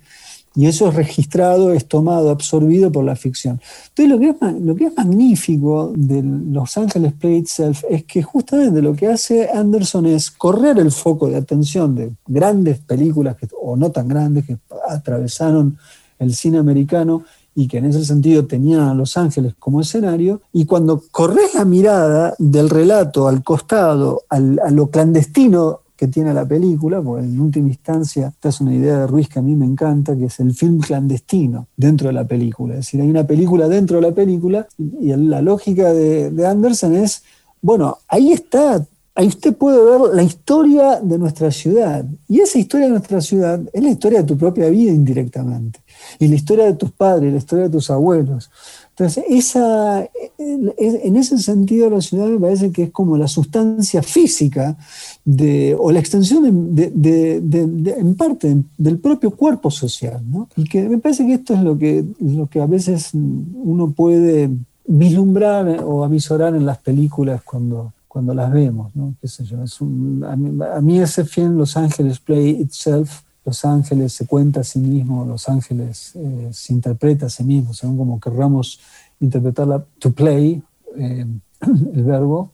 Y 0.57 0.67
eso 0.67 0.89
es 0.89 0.95
registrado, 0.97 1.73
es 1.73 1.87
tomado, 1.87 2.31
absorbido 2.31 2.91
por 2.91 3.05
la 3.05 3.15
ficción. 3.15 3.61
Entonces, 3.91 4.09
lo 4.09 4.19
que 4.19 4.31
es, 4.31 4.61
lo 4.61 4.75
que 4.75 4.87
es 4.87 4.97
magnífico 4.97 5.93
de 5.95 6.21
Los 6.25 6.77
Ángeles 6.77 7.13
Play 7.13 7.37
Itself 7.37 7.85
es 7.89 8.03
que 8.03 8.25
justamente 8.25 8.83
lo 8.83 8.97
que 8.97 9.07
hace 9.07 9.49
Anderson 9.49 10.07
es 10.07 10.33
correr 10.33 10.81
el 10.81 10.91
foco 10.91 11.29
de 11.29 11.37
atención 11.37 11.95
de 11.95 12.11
grandes 12.27 12.81
películas, 12.81 13.37
que, 13.37 13.47
o 13.63 13.77
no 13.77 13.93
tan 13.93 14.09
grandes, 14.09 14.47
que 14.47 14.59
atravesaron 14.89 15.79
el 16.19 16.35
cine 16.35 16.59
americano 16.59 17.23
y 17.57 17.67
que 17.67 17.79
en 17.79 17.87
ese 17.87 18.05
sentido 18.05 18.47
tenían 18.47 18.81
a 18.83 18.95
Los 18.95 19.17
Ángeles 19.17 19.55
como 19.59 19.81
escenario, 19.81 20.43
y 20.53 20.65
cuando 20.67 21.03
corres 21.11 21.55
la 21.55 21.65
mirada 21.65 22.35
del 22.39 22.71
relato 22.71 23.27
al 23.27 23.43
costado, 23.43 24.23
al- 24.29 24.61
a 24.65 24.71
lo 24.71 24.89
clandestino 24.91 25.81
que 25.97 26.07
tiene 26.09 26.35
la 26.35 26.45
película, 26.47 27.01
porque 27.01 27.25
en 27.25 27.41
última 27.41 27.69
instancia, 27.69 28.27
esta 28.29 28.51
es 28.51 28.61
una 28.61 28.75
idea 28.75 28.99
de 28.99 29.07
Ruiz 29.07 29.31
que 29.31 29.39
a 29.39 29.43
mí 29.43 29.57
me 29.57 29.65
encanta, 29.65 30.15
que 30.15 30.27
es 30.27 30.39
el 30.41 30.53
film 30.53 30.79
clandestino 30.81 31.69
dentro 31.75 32.09
de 32.09 32.13
la 32.13 32.27
película. 32.29 32.75
Es 32.75 32.81
decir, 32.81 33.01
hay 33.01 33.09
una 33.09 33.27
película 33.27 33.67
dentro 33.67 33.97
de 33.97 34.03
la 34.03 34.15
película 34.15 34.69
y 34.79 35.11
y 35.11 35.17
la 35.17 35.41
lógica 35.41 35.95
de, 35.95 36.31
de 36.31 36.47
Anderson 36.47 36.95
es, 36.95 37.23
bueno, 37.63 37.97
ahí 38.09 38.31
está, 38.33 38.87
ahí 39.15 39.27
usted 39.29 39.57
puede 39.57 39.83
ver 39.83 40.15
la 40.15 40.23
historia 40.23 41.01
de 41.01 41.17
nuestra 41.17 41.51
ciudad. 41.51 42.05
Y 42.29 42.41
esa 42.41 42.59
historia 42.59 42.87
de 42.89 42.93
nuestra 42.93 43.23
ciudad 43.23 43.59
es 43.73 43.83
la 43.83 43.89
historia 43.89 44.21
de 44.21 44.27
tu 44.29 44.37
propia 44.37 44.69
vida 44.69 44.93
indirectamente. 44.93 45.81
Y 46.19 46.29
la 46.29 46.35
historia 46.35 46.65
de 46.65 46.75
tus 46.75 46.91
padres, 46.91 47.33
la 47.33 47.39
historia 47.39 47.65
de 47.65 47.71
tus 47.71 47.91
abuelos. 47.91 48.51
Entonces, 48.99 49.25
esa, 49.29 50.09
en 50.39 51.17
ese 51.17 51.37
sentido 51.39 51.91
la 51.91 52.01
ciudad 52.01 52.29
me 52.29 52.41
parece 52.41 52.73
que 52.73 52.85
es 52.85 52.91
como 52.91 53.19
la 53.19 53.29
sustancia 53.29 54.03
física 54.03 54.75
de, 55.23 55.77
o 55.79 55.93
la 55.93 56.01
extensión 56.01 56.75
de, 56.75 56.91
de, 56.95 57.41
de, 57.43 57.91
en 57.91 58.15
parte 58.15 58.57
del 58.79 58.99
propio 58.99 59.33
cuerpo 59.33 59.71
social. 59.71 60.23
¿no? 60.27 60.49
Y 60.57 60.65
que 60.65 60.89
me 60.89 60.97
parece 60.97 61.27
que 61.27 61.35
esto 61.35 61.53
es 61.53 61.61
lo 61.61 61.77
que, 61.77 62.07
lo 62.21 62.47
que 62.47 62.63
a 62.63 62.67
veces 62.67 63.11
uno 63.13 63.91
puede 63.91 64.49
vislumbrar 64.87 65.85
o 65.85 66.03
avisorar 66.03 66.55
en 66.55 66.65
las 66.65 66.79
películas 66.79 67.43
cuando, 67.43 67.93
cuando 68.09 68.33
las 68.33 68.51
vemos. 68.51 68.97
¿no? 68.97 69.15
¿Qué 69.21 69.29
sé 69.29 69.45
yo? 69.45 69.63
Es 69.63 69.79
un, 69.83 70.25
a, 70.25 70.35
mí, 70.37 70.59
a 70.75 70.81
mí 70.81 71.01
ese 71.01 71.27
film, 71.27 71.59
Los 71.59 71.77
Ángeles 71.77 72.19
Play 72.19 72.63
Itself, 72.63 73.26
los 73.47 73.65
Ángeles 73.65 74.13
se 74.13 74.27
cuenta 74.27 74.61
a 74.61 74.65
sí 74.65 74.81
mismo, 74.81 75.25
Los 75.25 75.49
Ángeles 75.49 76.11
eh, 76.17 76.49
se 76.53 76.73
interpreta 76.73 77.27
a 77.27 77.31
sí 77.31 77.45
mismo, 77.45 77.73
según 77.73 77.97
como 77.97 78.19
querramos 78.19 78.81
interpretarla, 79.21 79.85
to 80.01 80.13
play, 80.13 80.61
eh, 80.97 81.25
el 81.95 82.03
verbo, 82.03 82.51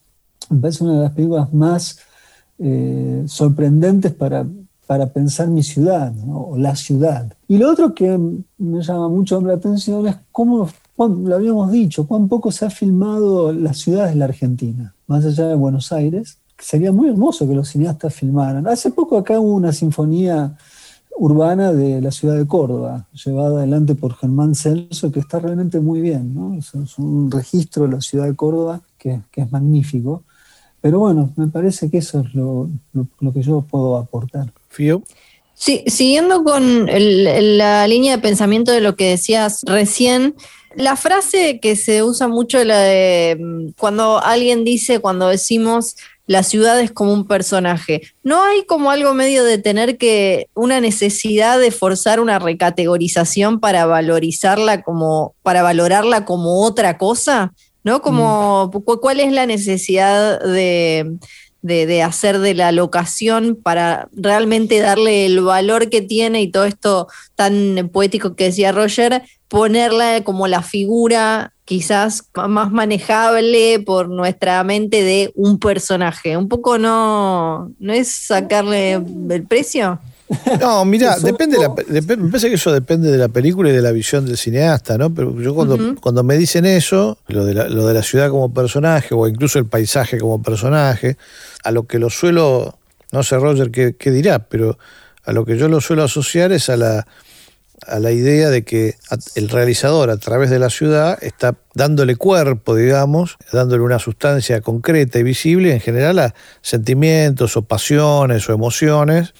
me 0.51 0.59
parece 0.59 0.83
una 0.83 0.93
de 0.93 1.01
las 1.01 1.11
películas 1.11 1.51
más 1.51 1.97
eh, 2.59 3.23
sorprendentes 3.25 4.13
para, 4.13 4.45
para 4.85 5.07
pensar 5.07 5.47
mi 5.47 5.63
ciudad, 5.63 6.13
¿no? 6.13 6.41
o 6.49 6.57
la 6.59 6.75
ciudad. 6.75 7.33
Y 7.47 7.57
lo 7.57 7.71
otro 7.71 7.95
que 7.95 8.15
me 8.59 8.81
llama 8.83 9.09
mucho 9.09 9.41
la 9.41 9.55
atención 9.55 10.07
es 10.07 10.15
cómo, 10.31 10.69
lo 10.95 11.35
habíamos 11.35 11.71
dicho, 11.71 12.05
cuán 12.05 12.27
poco 12.27 12.51
se 12.51 12.67
ha 12.67 12.69
filmado 12.69 13.51
las 13.51 13.79
ciudades 13.79 14.13
de 14.13 14.19
la 14.19 14.25
Argentina, 14.25 14.93
más 15.07 15.25
allá 15.25 15.47
de 15.47 15.55
Buenos 15.55 15.91
Aires. 15.91 16.37
Sería 16.59 16.91
muy 16.91 17.09
hermoso 17.09 17.47
que 17.47 17.55
los 17.55 17.69
cineastas 17.69 18.13
filmaran. 18.13 18.67
Hace 18.67 18.91
poco 18.91 19.17
acá 19.17 19.39
hubo 19.39 19.55
una 19.55 19.73
sinfonía 19.73 20.55
urbana 21.17 21.71
de 21.73 22.01
la 22.01 22.11
ciudad 22.11 22.37
de 22.37 22.47
Córdoba, 22.47 23.07
llevada 23.25 23.59
adelante 23.59 23.95
por 23.95 24.15
Germán 24.15 24.55
Celso, 24.55 25.11
que 25.11 25.19
está 25.19 25.39
realmente 25.39 25.79
muy 25.79 26.01
bien. 26.01 26.33
¿no? 26.33 26.57
Es, 26.57 26.73
un 26.97 27.29
registro 27.31 27.83
de 27.83 27.93
la 27.93 28.01
ciudad 28.01 28.25
de 28.25 28.35
Córdoba 28.35 28.81
que, 28.97 29.21
que, 29.31 29.41
es 29.41 29.51
magnífico. 29.51 30.23
Pero 30.81 30.99
bueno, 30.99 31.31
me 31.35 31.47
parece 31.47 31.89
que 31.89 31.99
eso 31.99 32.21
es 32.21 32.33
lo, 32.33 32.69
lo, 32.91 33.07
lo 33.19 33.33
que 33.33 33.41
yo 33.41 33.61
puedo 33.61 33.97
aportar. 33.97 34.51
Fío. 34.69 35.03
Sí, 35.53 35.83
siguiendo 35.87 36.43
con 36.43 36.89
el, 36.89 37.57
la 37.57 37.87
línea 37.87 38.15
de 38.15 38.21
pensamiento 38.21 38.71
de 38.71 38.81
lo 38.81 38.95
que 38.95 39.11
decías 39.11 39.61
recién, 39.63 40.35
la 40.75 40.95
frase 40.95 41.59
que 41.61 41.75
se 41.75 42.03
usa 42.03 42.27
mucho, 42.27 42.63
la 42.63 42.79
de 42.79 43.71
cuando 43.77 44.21
alguien 44.21 44.63
dice, 44.63 44.99
cuando 44.99 45.27
decimos 45.29 45.95
la 46.25 46.43
ciudad 46.43 46.79
es 46.79 46.91
como 46.91 47.13
un 47.13 47.27
personaje. 47.27 48.01
¿No 48.23 48.43
hay 48.43 48.65
como 48.65 48.91
algo 48.91 49.13
medio 49.13 49.43
de 49.43 49.57
tener 49.57 49.97
que 49.97 50.47
una 50.53 50.79
necesidad 50.79 51.59
de 51.59 51.71
forzar 51.71 52.19
una 52.19 52.39
recategorización 52.39 53.59
para 53.59 53.85
valorizarla 53.85 54.83
como, 54.83 55.35
para 55.43 55.63
valorarla 55.63 56.25
como 56.25 56.63
otra 56.65 56.97
cosa? 56.97 57.53
¿No? 57.83 58.01
Como, 58.01 58.71
mm. 58.73 58.99
¿cuál 59.01 59.19
es 59.19 59.33
la 59.33 59.45
necesidad 59.45 60.39
de, 60.39 61.17
de, 61.63 61.87
de, 61.87 62.03
hacer 62.03 62.37
de 62.37 62.53
la 62.53 62.71
locación 62.71 63.55
para 63.61 64.07
realmente 64.11 64.79
darle 64.79 65.25
el 65.25 65.41
valor 65.41 65.89
que 65.89 66.03
tiene 66.03 66.41
y 66.43 66.51
todo 66.51 66.65
esto 66.65 67.07
tan 67.35 67.89
poético 67.91 68.35
que 68.35 68.45
decía 68.45 68.71
Roger, 68.71 69.23
ponerla 69.47 70.23
como 70.23 70.47
la 70.47 70.61
figura 70.61 71.53
quizás 71.65 72.29
más 72.35 72.71
manejable 72.71 73.79
por 73.79 74.09
nuestra 74.09 74.63
mente 74.63 75.03
de 75.03 75.31
un 75.35 75.59
personaje. 75.59 76.37
Un 76.37 76.49
poco 76.49 76.77
no, 76.77 77.71
no 77.79 77.93
es 77.93 78.09
sacarle 78.11 78.93
el 78.93 79.43
precio. 79.47 79.99
No, 80.59 80.85
mira, 80.85 81.17
depende, 81.19 81.57
la, 81.57 81.73
dep 81.87 82.17
me 82.17 82.29
parece 82.29 82.49
que 82.49 82.55
eso 82.55 82.71
depende 82.71 83.11
de 83.11 83.17
la 83.17 83.29
película 83.29 83.69
y 83.69 83.73
de 83.73 83.81
la 83.81 83.91
visión 83.91 84.25
del 84.25 84.37
cineasta, 84.37 84.97
¿no? 84.97 85.13
Pero 85.13 85.39
yo 85.39 85.53
cuando, 85.53 85.75
uh 85.75 85.77
-huh. 85.77 85.99
cuando 85.99 86.23
me 86.23 86.37
dicen 86.37 86.65
eso, 86.65 87.17
lo 87.27 87.45
de, 87.45 87.53
la, 87.53 87.67
lo 87.67 87.85
de 87.87 87.93
la 87.93 88.03
ciudad 88.03 88.29
como 88.29 88.53
personaje 88.53 89.13
o 89.13 89.27
incluso 89.27 89.59
el 89.59 89.65
paisaje 89.65 90.17
como 90.17 90.41
personaje, 90.41 91.17
a 91.63 91.71
lo 91.71 91.83
que 91.83 91.99
lo 91.99 92.09
suelo, 92.09 92.77
no 93.11 93.23
sé 93.23 93.37
Roger 93.37 93.71
qué, 93.71 93.95
qué 93.97 94.11
dirá, 94.11 94.39
pero 94.39 94.77
a 95.25 95.31
lo 95.33 95.45
que 95.45 95.57
yo 95.57 95.67
lo 95.67 95.81
suelo 95.81 96.03
asociar 96.03 96.51
es 96.51 96.69
a 96.69 96.77
la, 96.77 97.07
a 97.87 97.99
la 97.99 98.11
idea 98.11 98.49
de 98.49 98.63
que 98.63 98.95
el 99.35 99.49
realizador 99.49 100.09
a 100.09 100.17
través 100.17 100.49
de 100.49 100.59
la 100.59 100.69
ciudad 100.69 101.17
está 101.21 101.55
dándole 101.75 102.15
cuerpo, 102.15 102.75
digamos, 102.75 103.37
dándole 103.51 103.83
una 103.83 103.99
sustancia 103.99 104.61
concreta 104.61 105.19
y 105.19 105.23
visible 105.23 105.73
en 105.73 105.79
general 105.79 106.19
a 106.19 106.35
sentimientos 106.61 107.55
o 107.57 107.61
pasiones 107.63 108.49
o 108.49 108.53
emociones 108.53 109.33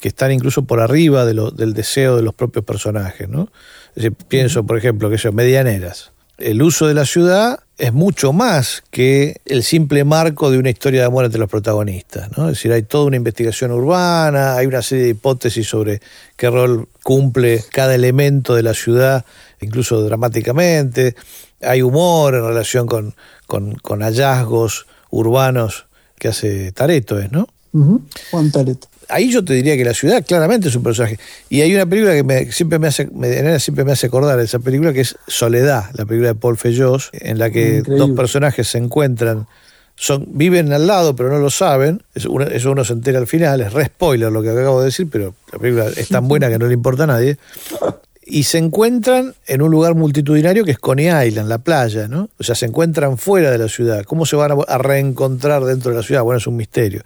que 0.00 0.08
están 0.08 0.32
incluso 0.32 0.64
por 0.64 0.80
arriba 0.80 1.24
de 1.24 1.34
lo- 1.34 1.50
del 1.50 1.74
deseo 1.74 2.16
de 2.16 2.22
los 2.22 2.34
propios 2.34 2.64
personajes, 2.64 3.28
¿no? 3.28 3.50
Es 3.90 4.02
decir, 4.04 4.12
pienso, 4.28 4.64
por 4.66 4.78
ejemplo, 4.78 5.10
que 5.10 5.16
yo, 5.16 5.32
medianeras. 5.32 6.12
El 6.38 6.62
uso 6.62 6.86
de 6.86 6.94
la 6.94 7.06
ciudad 7.06 7.60
es 7.78 7.92
mucho 7.92 8.32
más 8.32 8.82
que 8.90 9.40
el 9.44 9.62
simple 9.62 10.04
marco 10.04 10.50
de 10.50 10.58
una 10.58 10.70
historia 10.70 11.00
de 11.00 11.06
amor 11.06 11.26
entre 11.26 11.40
los 11.40 11.50
protagonistas, 11.50 12.30
¿no? 12.36 12.48
Es 12.48 12.56
decir, 12.56 12.72
hay 12.72 12.82
toda 12.82 13.04
una 13.04 13.16
investigación 13.16 13.70
urbana, 13.70 14.56
hay 14.56 14.66
una 14.66 14.80
serie 14.80 15.04
de 15.04 15.10
hipótesis 15.10 15.68
sobre 15.68 16.00
qué 16.36 16.48
rol 16.48 16.88
cumple 17.02 17.62
cada 17.70 17.94
elemento 17.94 18.54
de 18.54 18.62
la 18.62 18.72
ciudad, 18.72 19.26
incluso 19.60 20.02
dramáticamente. 20.02 21.16
Hay 21.60 21.82
humor 21.82 22.34
en 22.34 22.46
relación 22.46 22.86
con, 22.86 23.14
con, 23.46 24.00
hallazgos 24.00 24.86
urbanos 25.10 25.86
que 26.18 26.28
hace 26.28 26.72
Tareto, 26.72 27.18
¿es, 27.18 27.30
¿no? 27.30 27.46
Juan 28.30 28.50
Tareto. 28.50 28.88
Ahí 29.08 29.30
yo 29.30 29.44
te 29.44 29.54
diría 29.54 29.76
que 29.76 29.84
la 29.84 29.94
ciudad 29.94 30.24
claramente 30.26 30.68
es 30.68 30.76
un 30.76 30.82
personaje. 30.82 31.18
Y 31.48 31.60
hay 31.60 31.74
una 31.74 31.86
película 31.86 32.14
que 32.14 32.22
me, 32.22 32.52
siempre 32.52 32.78
me 32.78 32.88
hace, 32.88 33.06
me, 33.12 33.58
siempre 33.60 33.84
me 33.84 33.92
hace 33.92 34.06
acordar 34.06 34.38
de 34.38 34.44
esa 34.44 34.58
película 34.58 34.92
que 34.92 35.00
es 35.00 35.16
Soledad, 35.26 35.86
la 35.94 36.04
película 36.04 36.28
de 36.28 36.34
Paul 36.34 36.56
Feyos, 36.56 37.10
en 37.12 37.38
la 37.38 37.50
que 37.50 37.78
Increíble. 37.78 37.96
dos 37.96 38.10
personajes 38.12 38.68
se 38.68 38.78
encuentran, 38.78 39.46
son, 39.94 40.26
viven 40.28 40.72
al 40.72 40.86
lado 40.86 41.16
pero 41.16 41.30
no 41.30 41.38
lo 41.38 41.50
saben, 41.50 42.02
eso 42.14 42.30
uno, 42.30 42.44
eso 42.46 42.70
uno 42.70 42.84
se 42.84 42.92
entera 42.92 43.18
al 43.18 43.26
final, 43.26 43.60
es 43.60 43.72
re 43.72 43.86
spoiler 43.86 44.30
lo 44.30 44.42
que 44.42 44.50
acabo 44.50 44.80
de 44.80 44.86
decir, 44.86 45.08
pero 45.10 45.34
la 45.52 45.58
película 45.58 45.86
es 45.96 46.08
tan 46.08 46.28
buena 46.28 46.48
que 46.48 46.58
no 46.58 46.66
le 46.66 46.74
importa 46.74 47.04
a 47.04 47.08
nadie. 47.08 47.38
Y 48.28 48.42
se 48.42 48.58
encuentran 48.58 49.36
en 49.46 49.62
un 49.62 49.70
lugar 49.70 49.94
multitudinario 49.94 50.64
que 50.64 50.72
es 50.72 50.80
Coney 50.80 51.28
Island, 51.28 51.48
la 51.48 51.58
playa, 51.58 52.08
¿no? 52.08 52.28
O 52.40 52.42
sea, 52.42 52.56
se 52.56 52.66
encuentran 52.66 53.18
fuera 53.18 53.52
de 53.52 53.58
la 53.58 53.68
ciudad. 53.68 54.02
¿Cómo 54.02 54.26
se 54.26 54.34
van 54.34 54.50
a 54.66 54.78
reencontrar 54.78 55.64
dentro 55.64 55.92
de 55.92 55.98
la 55.98 56.02
ciudad? 56.02 56.24
Bueno, 56.24 56.38
es 56.38 56.46
un 56.48 56.56
misterio. 56.56 57.04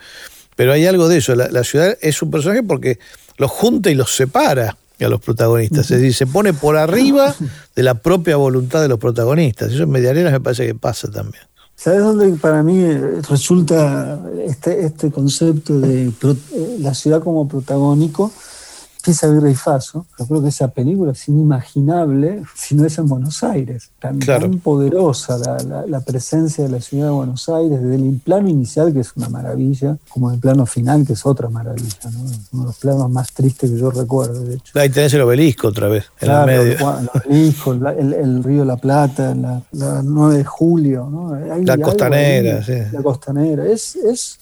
Pero 0.60 0.74
hay 0.74 0.84
algo 0.84 1.08
de 1.08 1.16
eso. 1.16 1.34
La, 1.34 1.64
ciudad 1.64 1.96
es 2.02 2.20
un 2.20 2.30
personaje 2.30 2.62
porque 2.62 2.98
los 3.38 3.50
junta 3.50 3.90
y 3.90 3.94
los 3.94 4.14
separa 4.14 4.76
a 5.00 5.08
los 5.08 5.18
protagonistas. 5.18 5.90
Es 5.90 6.02
decir, 6.02 6.12
se 6.12 6.26
pone 6.26 6.52
por 6.52 6.76
arriba 6.76 7.34
de 7.74 7.82
la 7.82 7.94
propia 7.94 8.36
voluntad 8.36 8.82
de 8.82 8.88
los 8.88 8.98
protagonistas. 8.98 9.72
Eso 9.72 9.84
en 9.84 9.90
Medianeras 9.90 10.30
me 10.30 10.40
parece 10.40 10.66
que 10.66 10.74
pasa 10.74 11.10
también. 11.10 11.42
¿Sabes 11.74 12.00
dónde 12.00 12.36
para 12.36 12.62
mí 12.62 12.86
resulta 13.26 14.20
este, 14.46 14.84
este 14.84 15.10
concepto 15.10 15.80
de 15.80 16.08
eh, 16.08 16.76
la 16.80 16.92
ciudad 16.92 17.22
como 17.22 17.48
protagónico? 17.48 18.30
Empieza 19.02 19.26
a 19.26 19.30
Virrey 19.30 19.54
Faso. 19.54 20.04
Yo 20.18 20.26
creo 20.26 20.42
que 20.42 20.48
esa 20.48 20.68
película 20.68 21.12
es 21.12 21.26
inimaginable 21.28 22.42
si 22.54 22.74
no 22.74 22.84
es 22.84 22.98
en 22.98 23.08
Buenos 23.08 23.42
Aires. 23.42 23.90
Tan, 23.98 24.18
Claro. 24.18 24.42
tan 24.42 24.58
poderosa 24.58 25.38
la, 25.38 25.56
la- 25.62 25.86
la 25.86 26.00
presencia 26.00 26.64
de 26.64 26.70
la 26.70 26.80
ciudad 26.80 27.06
de 27.06 27.10
Buenos 27.12 27.48
Aires, 27.48 27.80
desde 27.82 27.94
el 27.96 28.20
plano 28.22 28.48
inicial, 28.48 28.92
que 28.92 29.00
es 29.00 29.12
una 29.16 29.28
maravilla, 29.30 29.96
como 30.10 30.30
el 30.30 30.38
plano 30.38 30.66
final, 30.66 31.06
que 31.06 31.14
es 31.14 31.24
otra 31.24 31.48
maravilla. 31.48 31.88
¿no? 32.12 32.20
Uno 32.52 32.62
de 32.62 32.66
los 32.66 32.76
planos 32.76 33.10
más 33.10 33.32
tristes 33.32 33.70
que 33.70 33.78
yo 33.78 33.90
recuerdo, 33.90 34.40
de 34.44 34.56
hecho. 34.56 34.78
Ahí 34.78 34.90
tenés 34.90 35.14
el 35.14 35.22
obelisco 35.22 35.68
otra 35.68 35.88
vez, 35.88 36.04
en 36.20 36.26
Claro, 36.28 36.52
el 36.52 36.58
medio. 36.58 36.78
Los 37.14 37.24
obeliscos, 37.24 37.76
el, 37.98 38.12
el 38.12 38.44
río 38.44 38.64
La 38.66 38.76
Plata, 38.76 39.34
la, 39.34 39.62
la 39.72 40.02
9 40.04 40.36
de 40.38 40.44
julio, 40.44 41.08
¿no? 41.10 41.32
Hay 41.34 41.64
La 41.64 41.72
algo 41.74 41.84
costanera, 41.86 42.56
ahí, 42.58 42.64
sí. 42.64 42.72
La 42.92 43.02
costanera, 43.02 43.66
es, 43.66 43.96
es, 43.96 44.38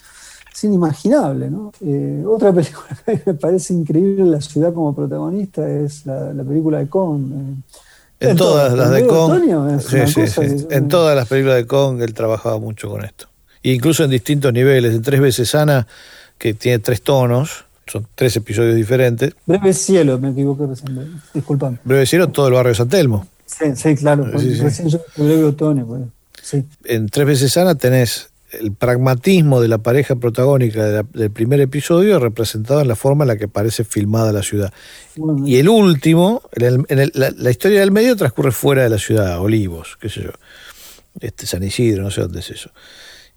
es 0.52 0.64
inimaginable, 0.64 1.50
¿no? 1.50 1.72
Eh, 1.84 2.24
otra 2.26 2.52
película 2.52 2.88
que 3.06 3.22
me 3.26 3.34
parece 3.34 3.74
increíble, 3.74 4.24
la 4.24 4.40
ciudad 4.40 4.72
como 4.72 4.94
protagonista, 4.94 5.68
es 5.68 6.04
la, 6.06 6.32
la 6.32 6.44
película 6.44 6.78
de 6.78 6.88
Con. 6.88 7.62
En 8.20 8.36
todas 8.36 8.72
las 8.74 8.90
de 8.90 9.06
Kong. 9.06 9.40
Es 9.76 9.84
Sí, 9.84 9.94
una 9.96 10.06
sí, 10.08 10.20
cosa 10.22 10.42
sí. 10.48 10.66
que- 10.66 10.74
En 10.74 10.88
todas 10.88 11.14
las 11.14 11.28
películas 11.28 11.56
de 11.56 11.66
Kong 11.66 12.02
él 12.02 12.14
trabajaba 12.14 12.58
mucho 12.58 12.88
con 12.88 13.04
esto. 13.04 13.26
E 13.62 13.72
incluso 13.72 14.02
en 14.04 14.10
distintos 14.10 14.52
niveles. 14.52 14.92
En 14.94 15.02
Tres 15.02 15.20
veces 15.20 15.54
Ana, 15.54 15.86
que 16.36 16.52
tiene 16.54 16.80
tres 16.80 17.02
tonos, 17.02 17.64
son 17.86 18.06
tres 18.16 18.34
episodios 18.36 18.74
diferentes. 18.74 19.34
Breve 19.46 19.72
cielo, 19.72 20.18
me 20.18 20.30
equivoqué 20.30 20.66
recién, 20.66 21.20
disculpame. 21.32 21.78
Breve 21.84 22.06
Cielo, 22.06 22.28
todo 22.28 22.48
el 22.48 22.54
barrio 22.54 22.70
de 22.70 22.74
San 22.74 22.88
Telmo. 22.88 23.26
Sí, 23.46 23.64
sí, 23.76 23.94
claro, 23.94 24.24
recién 24.26 24.88
yo 24.88 25.00
breve 25.16 25.44
otoño, 25.44 25.86
pues. 25.86 26.02
En 26.84 27.08
Tres 27.08 27.26
veces 27.26 27.56
Ana 27.56 27.74
tenés 27.76 28.27
el 28.52 28.72
pragmatismo 28.72 29.60
de 29.60 29.68
la 29.68 29.78
pareja 29.78 30.16
protagónica 30.16 30.84
de 30.84 30.92
la- 30.92 31.06
del 31.12 31.30
primer 31.30 31.60
episodio 31.60 32.18
representado 32.18 32.80
en 32.80 32.88
la 32.88 32.96
forma 32.96 33.24
en 33.24 33.28
la 33.28 33.36
que 33.36 33.48
parece 33.48 33.84
filmada 33.84 34.32
la 34.32 34.42
ciudad. 34.42 34.72
Bueno, 35.16 35.46
Y 35.46 35.56
el 35.56 35.68
último, 35.68 36.42
en 36.52 36.64
el- 36.64 36.84
en 36.88 36.98
el- 36.98 37.12
la, 37.14 37.30
la 37.36 37.50
historia 37.50 37.80
del 37.80 37.90
medio 37.92 38.16
transcurre 38.16 38.52
fuera 38.52 38.82
de 38.84 38.88
la 38.90 38.98
ciudad, 38.98 39.38
Olivos, 39.40 39.98
qué 40.00 40.08
sé 40.08 40.22
yo, 40.22 40.30
este, 41.20 41.46
San 41.46 41.62
Isidro, 41.62 42.02
no 42.04 42.10
sé 42.10 42.22
dónde 42.22 42.40
es 42.40 42.50
eso. 42.50 42.70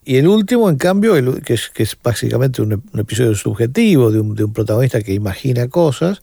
Y 0.04 0.16
el 0.18 0.28
último, 0.28 0.70
en 0.70 0.78
cambio, 0.78 1.16
el- 1.16 1.42
que, 1.42 1.56
es, 1.56 1.70
que 1.70 1.84
es 1.84 1.98
básicamente 2.02 2.62
un, 2.62 2.82
un 2.94 3.00
episodio 3.00 3.36
subjetivo 3.36 4.12
de 4.12 4.20
un, 4.22 4.34
de 4.36 4.46
un 4.46 4.54
protagonista 4.54 5.02
que 5.02 5.14
imagina 5.14 5.68
cosas, 5.68 6.22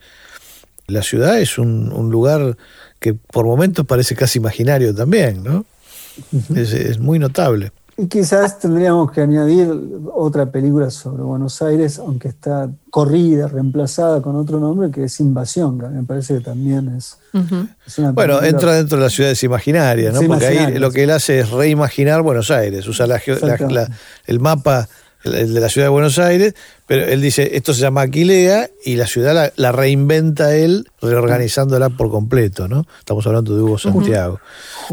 la 0.87 1.03
ciudad 1.03 1.39
es 1.39 1.59
un, 1.59 1.93
un 1.93 2.11
lugar 2.11 2.57
que 2.99 3.13
por 3.15 3.45
momentos 3.45 3.85
parece 3.87 4.15
casi 4.15 4.39
imaginario 4.39 4.95
también, 4.95 5.43
¿no? 5.45 5.67
es, 6.57 6.73
es 6.73 6.99
muy 6.99 7.19
notable. 7.19 7.71
Y 8.01 8.07
quizás 8.07 8.61
tendríamos 8.61 9.11
que 9.11 9.21
añadir 9.23 9.69
otra 10.15 10.47
película 10.53 10.89
sobre 10.89 11.25
Buenos 11.25 11.61
Aires, 11.63 11.99
aunque 11.99 12.29
está 12.29 12.71
corrida, 12.91 13.49
reemplazada 13.49 14.23
con 14.23 14.37
otro 14.37 14.61
nombre, 14.61 14.91
que 14.93 15.03
es 15.05 15.19
Invasión, 15.19 15.81
que 15.81 15.89
me 15.89 16.05
parece 16.05 16.35
que 16.35 16.41
también 16.41 16.95
es, 16.97 17.19
es 17.87 17.99
una 17.99 18.13
Bueno, 18.13 18.41
entra 18.43 18.75
dentro 18.75 18.99
de 18.99 19.05
las 19.05 19.13
ciudades 19.13 19.43
imaginarias, 19.43 20.15
¿no? 20.15 20.21
Sí, 20.21 20.29
Porque 20.29 20.47
ahí 20.47 20.79
lo 20.79 20.93
que 20.93 21.03
él 21.03 21.11
hace 21.11 21.41
es 21.41 21.51
reimaginar 21.51 22.23
Buenos 22.23 22.53
Aires, 22.53 22.87
usa 22.87 23.09
la 23.09 23.19
geo- 23.19 23.37
la- 23.45 23.57
la- 23.69 23.89
el 24.27 24.39
mapa 24.39 24.89
el 25.25 25.53
de 25.53 25.61
la 25.61 25.69
ciudad 25.69 25.87
de 25.87 25.91
Buenos 25.91 26.21
Aires, 26.21 26.55
pero 26.89 27.05
él 27.05 27.21
dice, 27.23 27.55
esto 27.57 27.73
se 27.75 27.83
llama 27.83 28.01
Aquilea 28.01 28.71
y 28.85 28.97
la 28.97 29.07
ciudad 29.07 29.35
la, 29.35 29.53
la 29.57 29.71
reinventa 29.71 30.57
él 30.57 30.89
reorganizándola 31.01 31.91
por 31.91 32.11
completo, 32.11 32.67
¿no? 32.67 32.87
Estamos 32.99 33.25
hablando 33.27 33.55
de 33.55 33.63
Hugo 33.63 33.79
Santiago. 33.79 34.41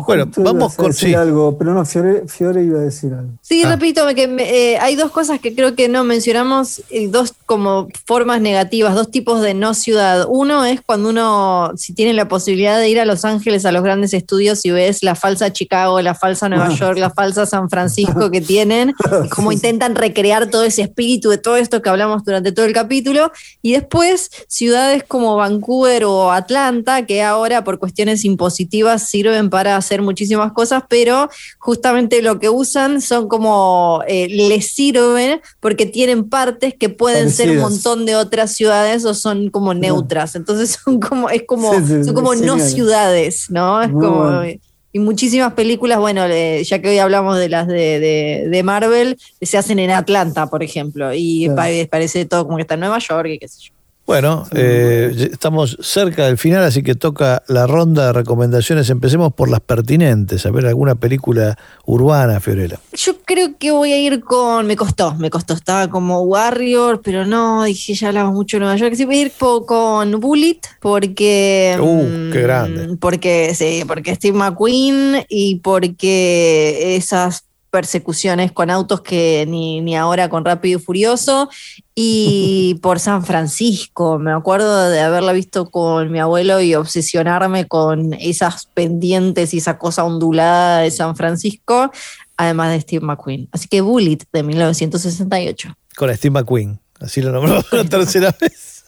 Bueno, 0.06 0.26
Justo 0.26 0.44
vamos 0.44 0.76
con... 0.76 0.88
decir 0.92 1.10
Sí, 1.10 1.14
algo, 1.16 1.58
pero 1.58 1.74
no, 1.74 1.86
Fiore, 1.86 2.24
Fiore 2.28 2.64
iba 2.64 2.80
a 2.80 2.84
decir 2.84 3.14
algo. 3.14 3.32
Sí, 3.42 3.64
Ah. 3.64 3.70
repito, 3.70 4.06
que 4.14 4.28
me- 4.28 4.44
eh, 4.74 4.78
hay 4.78 4.96
dos 4.96 5.10
cosas 5.12 5.40
que 5.40 5.56
creo 5.56 5.74
que 5.76 5.88
no 5.88 6.04
mencionamos, 6.04 6.82
eh, 6.90 7.08
dos 7.08 7.34
como 7.46 7.88
formas 8.06 8.42
negativas, 8.42 8.94
dos 8.94 9.10
tipos 9.10 9.42
de 9.42 9.54
no 9.54 9.74
ciudad. 9.74 10.26
Uno 10.28 10.66
es 10.66 10.82
cuando 10.82 11.10
uno, 11.10 11.72
si 11.78 11.94
tiene 11.94 12.14
la 12.14 12.28
posibilidad 12.28 12.78
de 12.78 12.90
ir 12.90 13.00
a 13.00 13.06
Los 13.06 13.24
Ángeles, 13.24 13.66
a 13.66 13.72
los 13.72 13.84
grandes 13.84 14.14
estudios 14.14 14.66
y 14.66 14.72
ves 14.72 15.02
la 15.02 15.16
falsa 15.16 15.54
Chicago, 15.54 16.02
la 16.02 16.14
falsa 16.14 16.50
Nueva 16.50 16.68
Ah. 16.72 16.76
York, 16.76 16.98
la 16.98 17.10
falsa 17.10 17.46
San 17.46 17.70
Francisco 17.70 18.30
que 18.32 18.42
tienen, 18.42 18.94
y 19.26 19.30
cómo 19.30 19.52
intentan 19.54 19.96
recrear 19.96 20.50
todo 20.50 20.64
ese 20.66 20.82
espíritu 20.82 21.30
de 21.30 21.38
todo 21.38 21.56
esto 21.56 21.82
que 21.86 21.90
hablamos 21.90 22.24
durante 22.24 22.52
todo 22.52 22.66
el 22.66 22.74
capítulo. 22.74 23.32
Y 23.62 23.74
después 23.74 24.32
ciudades 24.48 25.04
como 25.08 25.36
Vancouver 25.36 26.06
o 26.06 26.32
Atlanta, 26.32 27.06
que 27.06 27.22
ahora 27.22 27.64
por 27.64 27.78
cuestiones 27.78 28.26
impositivas 28.26 29.08
sirven 29.08 29.52
para 29.52 29.78
hacer 29.78 30.02
muchísimas 30.02 30.52
cosas, 30.52 30.84
pero 30.90 31.30
justamente 31.60 32.24
lo 32.24 32.40
que 32.40 32.50
usan 32.50 33.02
son 33.02 33.28
como, 33.28 34.02
eh, 34.08 34.28
les 34.28 34.74
sirven 34.74 35.42
porque 35.60 35.86
tienen 35.86 36.28
partes 36.28 36.74
que 36.74 36.90
pueden 36.90 37.32
ser 37.32 37.52
un 37.52 37.60
montón 37.60 38.08
de 38.08 38.16
otras 38.16 38.54
ciudades 38.54 39.06
o 39.06 39.14
son 39.14 39.52
como 39.52 39.76
neutras. 39.76 40.36
Entonces 40.36 40.80
son 40.84 41.00
como, 41.00 41.30
es 41.30 41.44
como, 41.48 41.72
Sí, 41.76 41.82
sí, 41.86 42.04
son 42.04 42.16
como 42.16 42.34
no 42.34 42.58
ciudades, 42.58 43.46
¿no? 43.50 43.82
Es 43.82 43.92
como. 43.92 44.32
bueno. 44.32 44.60
Y 44.96 45.00
muchísimas 45.00 45.52
películas, 45.56 46.00
bueno, 46.00 46.24
eh, 46.26 46.64
ya 46.64 46.80
que 46.80 46.88
hoy 46.88 47.00
hablamos 47.00 47.38
de 47.38 47.50
las 47.50 47.68
de, 47.68 48.00
de- 48.00 48.48
de 48.50 48.64
Marvel, 48.64 49.18
se 49.42 49.58
hacen 49.58 49.78
en 49.80 49.92
Atlanta, 49.92 50.48
por 50.48 50.64
ejemplo, 50.64 51.14
y 51.14 51.50
Claro. 51.54 51.90
parece 51.92 52.24
todo 52.26 52.46
como 52.46 52.56
que 52.56 52.62
está 52.62 52.76
en 52.76 52.80
Nueva 52.80 53.00
York 53.00 53.28
y 53.28 53.38
qué 53.38 53.50
sé 53.50 53.60
yo. 53.60 53.75
Bueno 54.06 54.46
eh, 54.52 55.30
estamos 55.32 55.78
cerca 55.82 56.26
del 56.28 56.38
final, 56.38 56.64
así 56.64 56.84
que 56.84 56.96
toca 56.96 57.42
la 57.48 57.66
ronda 57.68 58.08
de 58.08 58.14
recomendaciones. 58.14 58.90
Empecemos 58.90 59.34
por 59.34 59.50
las 59.50 59.62
pertinentes, 59.62 60.46
a 60.46 60.52
ver 60.52 60.66
alguna 60.68 60.96
película 60.96 61.58
urbana, 61.86 62.40
Fiorella. 62.40 62.80
Yo 62.94 63.14
creo 63.26 63.58
que 63.58 63.72
voy 63.72 63.92
a 63.94 63.98
ir 64.00 64.22
con. 64.24 64.68
Me 64.68 64.76
costó, 64.76 65.16
me 65.16 65.30
costó. 65.30 65.54
Estaba 65.54 65.90
como 65.90 66.22
Warrior, 66.22 67.02
pero 67.04 67.26
no, 67.26 67.64
dije, 67.64 67.94
ya 67.96 68.10
hablamos 68.10 68.34
mucho 68.34 68.58
de 68.58 68.62
Nueva 68.62 68.76
York. 68.78 68.94
Sí, 68.96 69.06
voy 69.06 69.18
a 69.18 69.22
ir 69.24 69.32
po- 69.32 69.66
con 69.66 70.20
Bullet, 70.20 70.60
porque. 70.80 71.76
Uh, 71.80 72.04
mm, 72.04 72.32
qué 72.32 72.42
grande. 72.42 72.98
Porque, 72.98 73.54
sí, 73.56 73.84
porque 73.88 74.16
Steve 74.16 74.38
McQueen 74.38 75.26
y 75.30 75.56
porque 75.60 76.96
esas 76.96 77.45
persecuciones 77.76 78.54
con 78.54 78.70
autos 78.70 79.02
que 79.02 79.46
ni, 79.50 79.82
ni 79.82 79.98
ahora 79.98 80.30
con 80.30 80.46
Rápido 80.46 80.80
y 80.80 80.82
Furioso 80.82 81.50
y 81.94 82.76
por 82.82 83.02
San 83.02 83.26
Francisco. 83.26 84.18
Me 84.18 84.32
acuerdo 84.32 84.90
de 84.90 85.02
haberla 85.02 85.34
visto 85.34 85.70
con 85.70 86.10
mi 86.10 86.22
abuelo 86.22 86.62
y 86.62 86.74
obsesionarme 86.74 87.68
con 87.68 88.14
esas 88.14 88.68
pendientes 88.68 89.54
y 89.54 89.58
esa 89.58 89.78
cosa 89.78 90.06
ondulada 90.06 90.80
de 90.80 90.92
San 90.92 91.18
Francisco, 91.18 91.92
además 92.38 92.72
de 92.72 92.80
Steve 92.80 93.06
McQueen. 93.06 93.50
Así 93.52 93.68
que 93.68 93.82
Bullet 93.82 94.20
de 94.32 94.44
1968. 94.44 95.76
Con 95.98 96.16
Steve 96.16 96.32
McQueen, 96.32 96.80
así 97.02 97.22
lo 97.22 97.34
nombró 97.34 97.62
la 97.74 97.84
tercera 97.90 98.34
vez. 98.40 98.86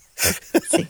Sí. 0.71 0.87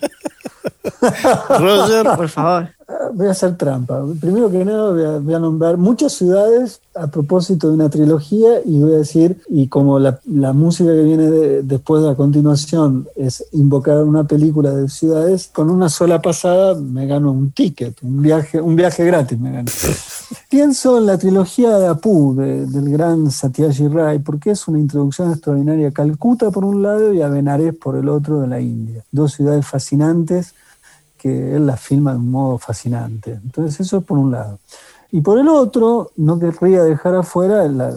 Roger, 1.49 2.05
Por 2.15 2.29
favor. 2.29 2.76
Ah, 2.89 3.09
Voy 3.13 3.27
a 3.27 3.31
hacer 3.31 3.57
trampa. 3.57 4.01
Primero 4.21 4.49
que 4.49 4.63
nada 4.63 4.91
voy 4.91 5.03
a, 5.03 5.19
voy 5.19 5.33
a 5.33 5.39
nombrar 5.39 5.75
muchas 5.77 6.13
ciudades 6.13 6.79
a 6.95 7.07
propósito 7.07 7.67
de 7.67 7.73
una 7.73 7.89
trilogía 7.89 8.61
y 8.63 8.79
voy 8.79 8.93
a 8.93 8.97
decir, 8.99 9.41
y 9.49 9.67
como 9.67 9.99
la, 9.99 10.19
la 10.25 10.53
música 10.53 10.91
que 10.91 11.03
viene 11.03 11.29
de- 11.29 11.63
después 11.63 12.05
a 12.05 12.15
continuación 12.15 13.07
es 13.15 13.43
invocar 13.51 14.03
una 14.03 14.23
película 14.25 14.71
de 14.71 14.87
ciudades, 14.87 15.49
con 15.51 15.69
una 15.69 15.89
sola 15.89 16.21
pasada 16.21 16.75
me 16.75 17.05
gano 17.07 17.31
un 17.31 17.51
ticket, 17.51 17.97
un 18.03 18.21
viaje, 18.21 18.61
un 18.61 18.75
viaje 18.77 19.03
gratis 19.05 19.37
me 19.39 19.51
gano. 19.51 19.69
Pienso 20.49 20.97
en 20.97 21.05
la 21.07 21.17
trilogía 21.17 21.77
de 21.77 21.87
Apu, 21.87 22.35
de- 22.35 22.65
del 22.67 22.89
gran 22.89 23.29
Satyajit 23.31 23.91
Ray, 23.91 24.19
porque 24.19 24.51
es 24.51 24.65
una 24.67 24.79
introducción 24.79 25.31
extraordinaria 25.31 25.89
a 25.89 25.91
Calcuta 25.91 26.51
por 26.51 26.63
un 26.63 26.81
lado 26.83 27.13
y 27.13 27.21
a 27.21 27.27
Benares 27.27 27.75
por 27.75 27.97
el 27.97 28.07
otro 28.07 28.39
de 28.39 28.47
la 28.47 28.61
India. 28.61 29.03
Dos 29.11 29.33
ciudades 29.33 29.65
fascinantes 29.67 30.53
que 31.27 31.55
él 31.55 31.65
las 31.65 31.79
filma 31.79 32.11
de 32.11 32.17
un 32.17 32.31
modo 32.31 32.57
fascinante. 32.57 33.39
Entonces 33.43 33.79
eso 33.79 33.97
es 33.97 34.03
por 34.03 34.17
un 34.17 34.31
lado. 34.31 34.59
Y 35.11 35.21
por 35.21 35.39
el 35.39 35.47
otro, 35.47 36.11
no 36.17 36.37
querría 36.37 36.83
dejar 36.83 37.15
afuera 37.15 37.65
la, 37.67 37.93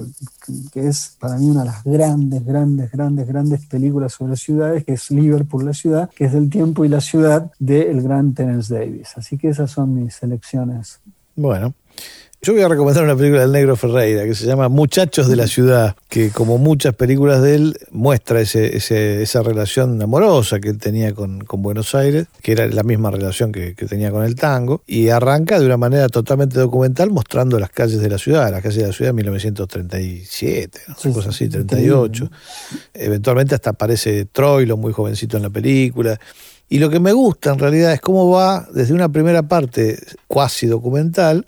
que 0.72 0.86
es 0.86 1.16
para 1.18 1.36
mí 1.38 1.50
una 1.50 1.60
de 1.60 1.66
las 1.66 1.82
grandes, 1.82 2.44
grandes, 2.44 2.92
grandes, 2.92 3.26
grandes 3.26 3.66
películas 3.66 4.12
sobre 4.12 4.36
ciudades, 4.36 4.84
que 4.84 4.92
es 4.92 5.10
Liverpool, 5.10 5.64
la 5.64 5.74
ciudad, 5.74 6.08
que 6.10 6.26
es 6.26 6.32
del 6.32 6.48
tiempo 6.48 6.84
y 6.84 6.88
la 6.88 7.00
ciudad 7.00 7.50
del 7.58 8.02
gran 8.02 8.32
Terence 8.34 8.72
Davis. 8.72 9.14
Así 9.16 9.38
que 9.38 9.48
esas 9.48 9.72
son 9.72 9.94
mis 9.94 10.14
selecciones. 10.14 11.00
Bueno, 11.34 11.74
yo 12.42 12.54
voy 12.54 12.62
a 12.62 12.68
recomendar 12.68 13.04
una 13.04 13.14
película 13.16 13.42
del 13.42 13.52
Negro 13.52 13.76
Ferreira 13.76 14.24
que 14.24 14.34
se 14.34 14.46
llama 14.46 14.68
Muchachos 14.70 15.28
de 15.28 15.36
la 15.36 15.46
Ciudad, 15.46 15.94
que 16.08 16.30
como 16.30 16.56
muchas 16.56 16.94
películas 16.94 17.42
de 17.42 17.54
él 17.54 17.78
muestra 17.90 18.40
ese, 18.40 18.76
ese- 18.78 19.22
esa 19.22 19.42
relación 19.42 20.00
amorosa 20.00 20.58
que 20.58 20.70
él 20.70 20.78
tenía 20.78 21.12
con, 21.12 21.40
con 21.44 21.60
Buenos 21.60 21.94
Aires, 21.94 22.28
que 22.42 22.52
era 22.52 22.66
la 22.68 22.82
misma 22.82 23.10
relación 23.10 23.52
que, 23.52 23.74
que 23.74 23.84
tenía 23.84 24.10
con 24.10 24.24
el 24.24 24.36
tango, 24.36 24.82
y 24.86 25.10
arranca 25.10 25.60
de 25.60 25.66
una 25.66 25.76
manera 25.76 26.08
totalmente 26.08 26.58
documental 26.58 27.10
mostrando 27.10 27.58
las 27.58 27.68
calles 27.70 28.00
de 28.00 28.08
la 28.08 28.16
ciudad, 28.16 28.50
las 28.50 28.62
calles 28.62 28.78
de 28.78 28.86
la 28.86 28.92
ciudad 28.94 29.10
de 29.10 29.14
1937, 29.16 30.80
¿no? 30.88 30.94
Sí, 30.98 31.08
una 31.08 31.14
cosa 31.14 31.32
sí, 31.32 31.44
así, 31.44 31.50
38. 31.50 32.24
increíble, 32.24 32.38
Eventualmente 32.94 33.54
hasta 33.54 33.70
aparece 33.70 34.24
Troilo 34.24 34.76
muy 34.78 34.92
jovencito 34.94 35.36
en 35.36 35.42
la 35.42 35.50
película. 35.50 36.18
Y 36.70 36.78
lo 36.78 36.88
que 36.88 37.00
me 37.00 37.12
gusta 37.12 37.50
en 37.52 37.58
realidad 37.58 37.92
es 37.92 38.00
cómo 38.00 38.30
va 38.30 38.66
desde 38.72 38.94
una 38.94 39.08
primera 39.10 39.42
parte 39.42 39.98
cuasi 40.28 40.66
documental 40.68 41.44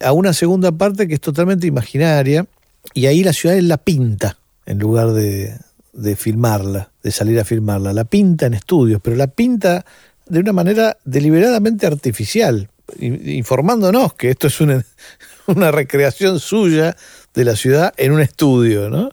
a 0.00 0.12
una 0.12 0.32
segunda 0.32 0.72
parte 0.72 1.06
que 1.06 1.14
es 1.14 1.20
totalmente 1.20 1.66
imaginaria 1.66 2.46
y 2.94 3.06
ahí 3.06 3.22
la 3.22 3.32
ciudad 3.32 3.56
él 3.56 3.68
la 3.68 3.76
pinta 3.76 4.38
en 4.66 4.78
lugar 4.78 5.12
de, 5.12 5.54
de 5.92 6.16
filmarla, 6.16 6.90
de 7.02 7.10
salir 7.10 7.38
a 7.40 7.44
filmarla. 7.44 7.92
La 7.92 8.04
pinta 8.04 8.46
en 8.46 8.54
estudios, 8.54 9.00
pero 9.02 9.16
la 9.16 9.26
pinta 9.26 9.84
de 10.26 10.40
una 10.40 10.52
manera 10.52 10.96
deliberadamente 11.04 11.86
artificial, 11.86 12.68
informándonos 12.98 14.14
que 14.14 14.30
esto 14.30 14.46
es 14.46 14.60
una, 14.60 14.84
una 15.46 15.70
recreación 15.70 16.40
suya 16.40 16.96
de 17.34 17.44
la 17.44 17.56
ciudad 17.56 17.92
en 17.96 18.12
un 18.12 18.20
estudio, 18.20 18.88
¿no? 18.90 19.10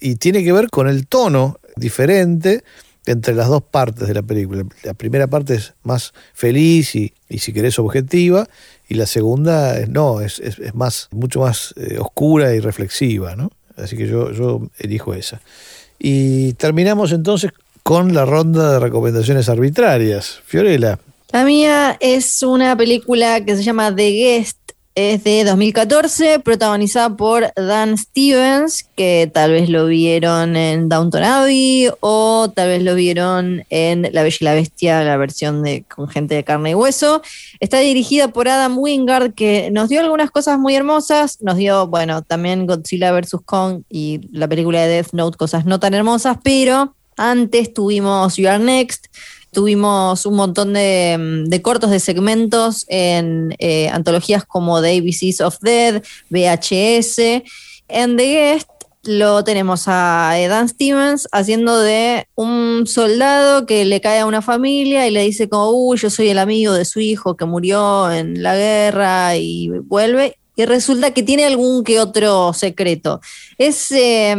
Y 0.00 0.16
tiene 0.16 0.44
que 0.44 0.52
ver 0.52 0.68
con 0.70 0.88
el 0.88 1.06
tono 1.06 1.58
diferente 1.76 2.62
entre 3.06 3.34
las 3.34 3.48
dos 3.48 3.62
partes 3.62 4.08
de 4.08 4.14
la 4.14 4.22
película. 4.22 4.64
La 4.82 4.94
primera 4.94 5.26
parte 5.26 5.54
es 5.54 5.74
más 5.82 6.12
feliz 6.32 6.94
y, 6.94 7.12
y 7.28 7.38
si 7.38 7.52
querés 7.52 7.78
objetiva, 7.78 8.48
y 8.88 8.94
la 8.94 9.06
segunda 9.06 9.86
no, 9.86 10.20
es, 10.20 10.38
es, 10.40 10.58
es 10.58 10.74
más, 10.74 11.08
mucho 11.10 11.40
más 11.40 11.74
eh, 11.76 11.98
oscura 11.98 12.54
y 12.54 12.60
reflexiva, 12.60 13.36
¿no? 13.36 13.50
Así 13.76 13.96
que 13.96 14.06
yo, 14.06 14.30
yo 14.32 14.68
elijo 14.78 15.14
esa. 15.14 15.40
Y 15.98 16.52
terminamos 16.54 17.12
entonces 17.12 17.52
con 17.82 18.14
la 18.14 18.24
ronda 18.24 18.72
de 18.72 18.78
recomendaciones 18.78 19.48
arbitrarias. 19.48 20.40
Fiorella, 20.46 20.98
La 21.32 21.44
mía 21.44 21.96
es 22.00 22.42
una 22.42 22.76
película 22.76 23.44
que 23.44 23.56
se 23.56 23.62
llama 23.62 23.94
The 23.94 24.10
Guest. 24.10 24.58
Es 24.96 25.24
de 25.24 25.42
2014, 25.42 26.38
protagonizada 26.38 27.16
por 27.16 27.52
Dan 27.56 27.98
Stevens, 27.98 28.86
que 28.94 29.28
tal 29.34 29.50
vez 29.50 29.68
lo 29.68 29.86
vieron 29.86 30.54
en 30.54 30.88
Downton 30.88 31.24
Abbey 31.24 31.88
o 31.98 32.48
tal 32.54 32.68
vez 32.68 32.80
lo 32.84 32.94
vieron 32.94 33.64
en 33.70 34.02
La 34.12 34.22
Bella 34.22 34.36
y 34.38 34.44
la 34.44 34.54
Bestia, 34.54 35.02
la 35.02 35.16
versión 35.16 35.64
de 35.64 35.82
con 35.82 36.06
gente 36.06 36.36
de 36.36 36.44
carne 36.44 36.70
y 36.70 36.74
hueso. 36.74 37.22
Está 37.58 37.80
dirigida 37.80 38.28
por 38.28 38.46
Adam 38.46 38.78
Wingard, 38.78 39.34
que 39.34 39.68
nos 39.72 39.88
dio 39.88 40.00
algunas 40.00 40.30
cosas 40.30 40.60
muy 40.60 40.76
hermosas. 40.76 41.42
Nos 41.42 41.56
dio, 41.56 41.88
bueno, 41.88 42.22
también 42.22 42.64
Godzilla 42.64 43.10
vs. 43.10 43.38
Kong 43.44 43.82
y 43.90 44.20
la 44.30 44.46
película 44.46 44.82
de 44.82 44.86
Death 44.86 45.12
Note, 45.12 45.36
cosas 45.36 45.64
no 45.64 45.80
tan 45.80 45.94
hermosas, 45.94 46.38
pero 46.44 46.94
antes 47.16 47.74
tuvimos 47.74 48.36
You 48.36 48.48
Are 48.48 48.62
Next, 48.62 49.06
tuvimos 49.54 50.26
un 50.26 50.36
montón 50.36 50.74
de, 50.74 51.16
mm, 51.18 51.48
de 51.48 51.62
cortos 51.62 51.90
de 51.90 52.00
segmentos 52.00 52.84
en 52.88 53.54
eh, 53.58 53.88
antologías 53.88 54.44
como 54.44 54.82
The 54.82 54.98
ABCs 54.98 55.40
of 55.40 55.58
Dead, 55.60 56.02
VHS. 56.28 57.42
En 57.88 58.18
The 58.18 58.26
Guest 58.26 58.68
lo 59.04 59.44
tenemos 59.44 59.84
a 59.86 60.34
Dan 60.48 60.68
Stevens 60.68 61.28
haciendo 61.32 61.78
de 61.78 62.26
un 62.34 62.84
soldado 62.86 63.66
que 63.66 63.84
le 63.84 64.00
cae 64.00 64.20
a 64.20 64.26
una 64.26 64.42
familia 64.42 65.06
y 65.06 65.10
le 65.10 65.22
dice 65.22 65.48
como, 65.48 65.70
uy, 65.70 65.98
yo 65.98 66.10
soy 66.10 66.28
el 66.28 66.38
amigo 66.38 66.72
de 66.72 66.84
su 66.84 67.00
hijo 67.00 67.36
que 67.36 67.44
murió 67.44 68.10
en 68.10 68.42
la 68.42 68.56
guerra 68.56 69.36
y 69.36 69.68
vuelve. 69.68 70.36
Y 70.56 70.64
resulta 70.64 71.12
que 71.12 71.22
tiene 71.22 71.44
algún 71.44 71.82
que 71.82 71.98
otro 71.98 72.52
secreto. 72.52 73.20
Es, 73.58 73.90
eh, 73.90 74.34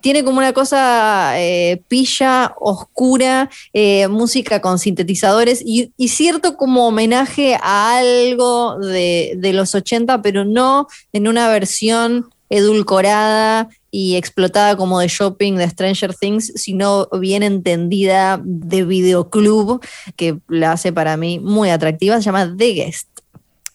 tiene 0.00 0.24
como 0.24 0.38
una 0.38 0.52
cosa 0.52 1.40
eh, 1.40 1.80
pilla, 1.88 2.54
oscura, 2.60 3.48
eh, 3.72 4.08
música 4.08 4.60
con 4.60 4.78
sintetizadores 4.78 5.62
y, 5.64 5.92
y 5.96 6.08
cierto 6.08 6.56
como 6.56 6.88
homenaje 6.88 7.56
a 7.60 7.98
algo 7.98 8.78
de, 8.78 9.34
de 9.36 9.52
los 9.52 9.74
80, 9.74 10.22
pero 10.22 10.44
no 10.44 10.88
en 11.12 11.28
una 11.28 11.48
versión 11.48 12.28
edulcorada 12.50 13.68
y 13.90 14.16
explotada 14.16 14.76
como 14.76 15.00
de 15.00 15.08
shopping 15.08 15.54
de 15.54 15.68
Stranger 15.68 16.14
Things, 16.14 16.52
sino 16.56 17.08
bien 17.20 17.42
entendida 17.42 18.40
de 18.44 18.84
videoclub, 18.84 19.84
que 20.16 20.38
la 20.48 20.72
hace 20.72 20.92
para 20.92 21.16
mí 21.16 21.38
muy 21.38 21.70
atractiva. 21.70 22.16
Se 22.16 22.24
llama 22.24 22.54
The 22.56 22.72
Guest. 22.72 23.08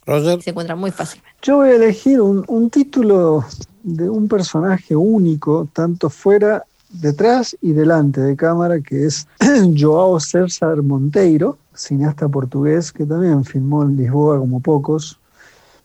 Roger. 0.06 0.42
Se 0.42 0.50
encuentra 0.50 0.76
muy 0.76 0.92
fácilmente. 0.92 1.38
Yo 1.42 1.58
voy 1.58 1.70
a 1.70 1.76
elegir 1.76 2.22
un, 2.22 2.44
un 2.48 2.70
título 2.70 3.46
de 3.84 4.10
un 4.10 4.28
personaje 4.28 4.96
único, 4.96 5.68
tanto 5.74 6.10
fuera, 6.10 6.64
detrás 6.94 7.58
y 7.62 7.74
delante 7.74 8.22
de 8.22 8.36
cámara, 8.36 8.80
que 8.80 9.06
es 9.06 9.28
Joao 9.78 10.20
César 10.20 10.82
Monteiro, 10.82 11.58
cineasta 11.76 12.28
portugués 12.30 12.92
que 12.92 13.06
también 13.06 13.44
filmó 13.44 13.84
en 13.84 13.98
Lisboa 13.98 14.40
como 14.40 14.60
pocos. 14.60 15.20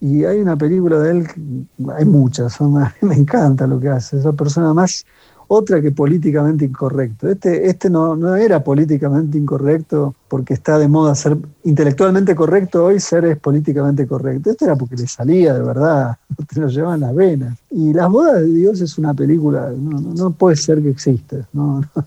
Y 0.01 0.25
hay 0.25 0.39
una 0.41 0.57
película 0.57 1.01
de 1.01 1.11
él, 1.11 1.67
hay 1.97 2.05
muchas, 2.05 2.61
me 3.01 3.15
encanta 3.15 3.67
lo 3.67 3.81
que 3.81 3.89
hace, 3.89 4.19
esa 4.19 4.33
persona 4.33 4.73
más 4.73 5.05
otra 5.49 5.81
que 5.81 5.91
políticamente 5.91 6.65
incorrecto. 6.65 7.29
Este, 7.29 7.67
este 7.69 7.91
no, 7.91 8.15
no 8.15 8.37
era 8.37 8.63
políticamente 8.63 9.39
incorrecto 9.39 10.15
porque 10.29 10.55
está 10.55 10.79
de 10.79 10.89
moda 10.89 11.15
ser 11.15 11.37
intelectualmente 11.65 12.35
correcto 12.35 12.85
hoy, 12.85 13.01
ser 13.01 13.25
es 13.25 13.39
políticamente 13.39 14.07
correcto. 14.07 14.51
Este 14.51 14.67
era 14.67 14.77
porque 14.77 14.97
le 14.97 15.09
salía 15.09 15.55
de 15.55 15.63
verdad, 15.63 16.19
te 16.55 16.61
lo 16.61 16.69
llevaban 16.69 17.01
las 17.01 17.15
venas. 17.15 17.59
Y 17.71 17.93
Las 17.93 18.11
bodas 18.11 18.41
de 18.41 18.53
Dios 18.53 18.81
es 18.81 18.99
una 18.99 19.15
película, 19.15 19.73
no, 19.77 20.01
no, 20.01 20.15
no 20.15 20.31
puede 20.31 20.57
ser 20.57 20.83
que 20.83 20.91
exista. 20.91 21.37
No, 21.53 21.81
no, 21.81 22.05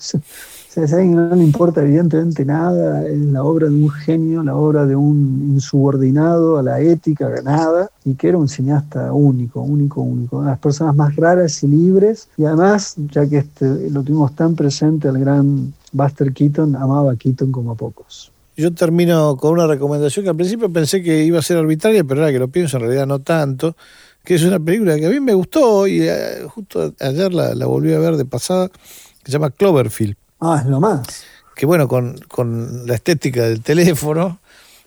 o 0.72 0.73
sea, 0.73 0.88
si 0.88 0.93
a 0.93 0.98
alguien 0.99 1.18
no 1.18 1.35
le 1.35 1.43
importa 1.43 1.81
evidentemente 1.81 2.45
nada, 2.45 3.06
es 3.06 3.19
la 3.19 3.43
obra 3.43 3.68
de 3.68 3.76
un 3.76 3.89
genio, 3.89 4.41
la 4.41 4.56
obra 4.56 4.85
de 4.85 4.95
un 4.95 5.52
insubordinado 5.53 6.57
a 6.57 6.64
la 6.64 6.80
ética, 6.80 7.27
a 7.27 7.41
nada, 7.41 7.91
y 8.06 8.14
que 8.14 8.30
era 8.30 8.38
un 8.38 8.48
cineasta 8.48 9.11
único, 9.11 9.60
único, 9.60 9.99
único, 9.99 10.38
una 10.38 10.45
de 10.45 10.52
las 10.52 10.60
personas 10.61 10.95
más 10.95 11.14
raras 11.18 11.61
y 11.64 11.68
libres, 11.68 12.30
y 12.38 12.45
además, 12.45 12.95
ya 13.11 13.27
que 13.27 13.39
este, 13.39 13.89
lo 13.89 14.02
tuvimos 14.02 14.34
tan 14.34 14.56
presente, 14.56 15.10
el 15.10 15.19
gran 15.19 15.73
Buster 15.91 16.31
Keaton 16.31 16.77
amaba 16.77 17.11
a 17.11 17.15
Keaton 17.18 17.52
como 17.52 17.72
a 17.72 17.76
pocos. 17.76 18.31
Yo 18.56 18.73
termino 18.73 19.35
con 19.35 19.52
una 19.52 19.68
recomendación 19.68 20.23
que 20.23 20.30
al 20.30 20.38
principio 20.38 20.72
pensé 20.72 21.03
que 21.03 21.26
iba 21.26 21.39
a 21.39 21.41
ser 21.41 21.57
arbitraria, 21.57 22.06
pero 22.06 22.22
ahora 22.22 22.31
que 22.31 22.39
lo 22.39 22.48
pienso 22.48 22.77
en 22.77 22.84
realidad 22.84 23.07
no 23.07 23.19
tanto, 23.19 23.76
que 24.23 24.35
es 24.35 24.43
una 24.43 24.57
película 24.57 24.98
que 24.98 25.06
a 25.06 25.10
mí 25.10 25.19
me 25.19 25.34
gustó 25.34 25.85
y 25.85 25.99
eh, 26.03 26.45
justo 26.48 26.93
ayer 27.02 27.34
la, 27.34 27.56
la 27.56 27.65
volví 27.65 27.91
a 27.91 27.99
ver 27.99 28.15
de 28.15 28.23
pasada, 28.23 28.69
que 28.69 29.26
se 29.26 29.34
llama 29.34 29.49
Cloverfield, 29.49 30.15
Ah, 30.42 30.60
es 30.64 30.68
lo 30.70 30.80
más. 30.80 31.24
que 31.56 31.66
bueno, 31.66 31.88
con, 31.88 32.18
con 32.28 32.88
la 32.88 32.96
estética 32.96 33.44
del 33.48 33.62
teléfono, 33.62 34.40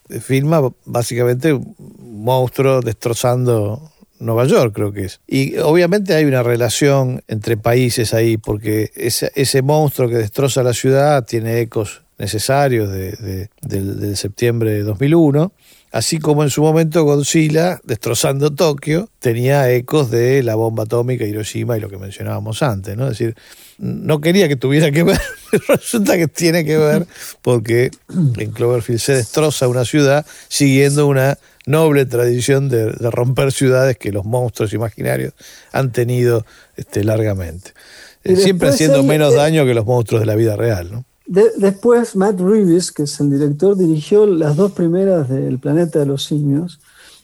eh, 0.09 0.21
filma 0.21 0.61
básicamente 0.85 1.53
un 1.53 2.25
monstruo 2.25 2.81
destrozando 2.81 3.93
Nueva 4.19 4.47
York, 4.47 4.73
creo 4.75 4.93
que 4.93 5.05
es. 5.05 5.21
Y 5.27 5.57
obviamente 5.59 6.15
hay 6.15 6.25
una 6.25 6.43
relación 6.43 7.23
entre 7.29 7.57
países 7.57 8.15
ahí, 8.15 8.37
porque 8.37 8.91
ese, 8.97 9.31
ese 9.35 9.63
monstruo 9.63 10.09
que 10.09 10.17
destroza 10.17 10.63
la 10.63 10.73
ciudad 10.73 11.25
tiene 11.25 11.61
ecos 11.61 12.03
necesarios 12.19 12.91
de, 12.91 13.13
de- 13.13 13.51
del, 13.63 14.17
septiembre 14.17 14.71
de 14.73 14.83
2001, 14.83 15.53
así 15.93 16.19
como 16.19 16.43
en 16.45 16.51
su 16.51 16.63
momento 16.63 17.03
Godzilla, 17.05 17.81
destrozando 17.85 18.55
Tokio, 18.55 19.09
tenía 19.19 19.71
ecos 19.71 20.11
de 20.11 20.43
la 20.43 20.55
bomba 20.55 20.85
atómica 20.85 21.25
Hiroshima 21.25 21.77
y 21.77 21.81
lo 21.81 21.89
que 21.91 21.99
mencionábamos 21.99 22.63
antes, 22.63 22.97
¿no? 22.97 23.05
Es 23.05 23.19
decir, 23.19 23.37
no 23.79 24.21
quería 24.21 24.49
que 24.49 24.57
tuviera 24.57 24.91
que 24.91 25.03
ver, 25.03 25.21
pero 25.51 25.63
resulta 25.69 26.17
que 26.17 26.29
tiene 26.29 26.65
que 26.65 26.77
ver 26.79 27.07
porque 27.43 27.91
en 28.39 28.51
Cloverfield 28.53 29.01
se 29.01 29.15
destroza 29.15 29.69
una 29.69 29.85
ciudad 29.85 30.25
siguiendo 30.49 31.07
una 31.07 31.39
noble 31.67 32.05
tradición 32.07 32.69
de, 32.69 32.93
de 32.93 33.11
romper 33.11 33.53
ciudades 33.53 33.97
que 33.97 34.13
los 34.13 34.25
monstruos 34.25 34.73
imaginarios 34.73 35.33
han 35.73 35.93
tenido 35.93 36.45
este, 36.77 37.05
largamente. 37.05 37.73
Eh, 38.23 38.37
siempre 38.37 38.69
haciendo 38.69 38.99
hay, 39.01 39.07
menos 39.07 39.33
eh, 39.33 39.37
daño 39.37 39.65
que 39.67 39.75
los 39.75 39.87
monstruos 39.87 40.21
de 40.21 40.27
la 40.27 40.35
vida 40.35 40.57
real, 40.57 40.91
¿no? 40.93 41.05
De- 41.27 41.53
después, 41.57 42.17
Matt 42.17 42.39
Reeves, 42.39 42.93
que 42.93 43.05
es 43.05 43.19
el 43.21 43.31
director, 43.31 43.77
dirigió 43.77 44.27
las 44.27 44.57
dos 44.57 44.73
primeras 44.73 45.29
del 45.29 45.59
Planeta 45.59 45.99
de 45.99 46.07
los 46.07 46.25
Simios. 46.25 46.81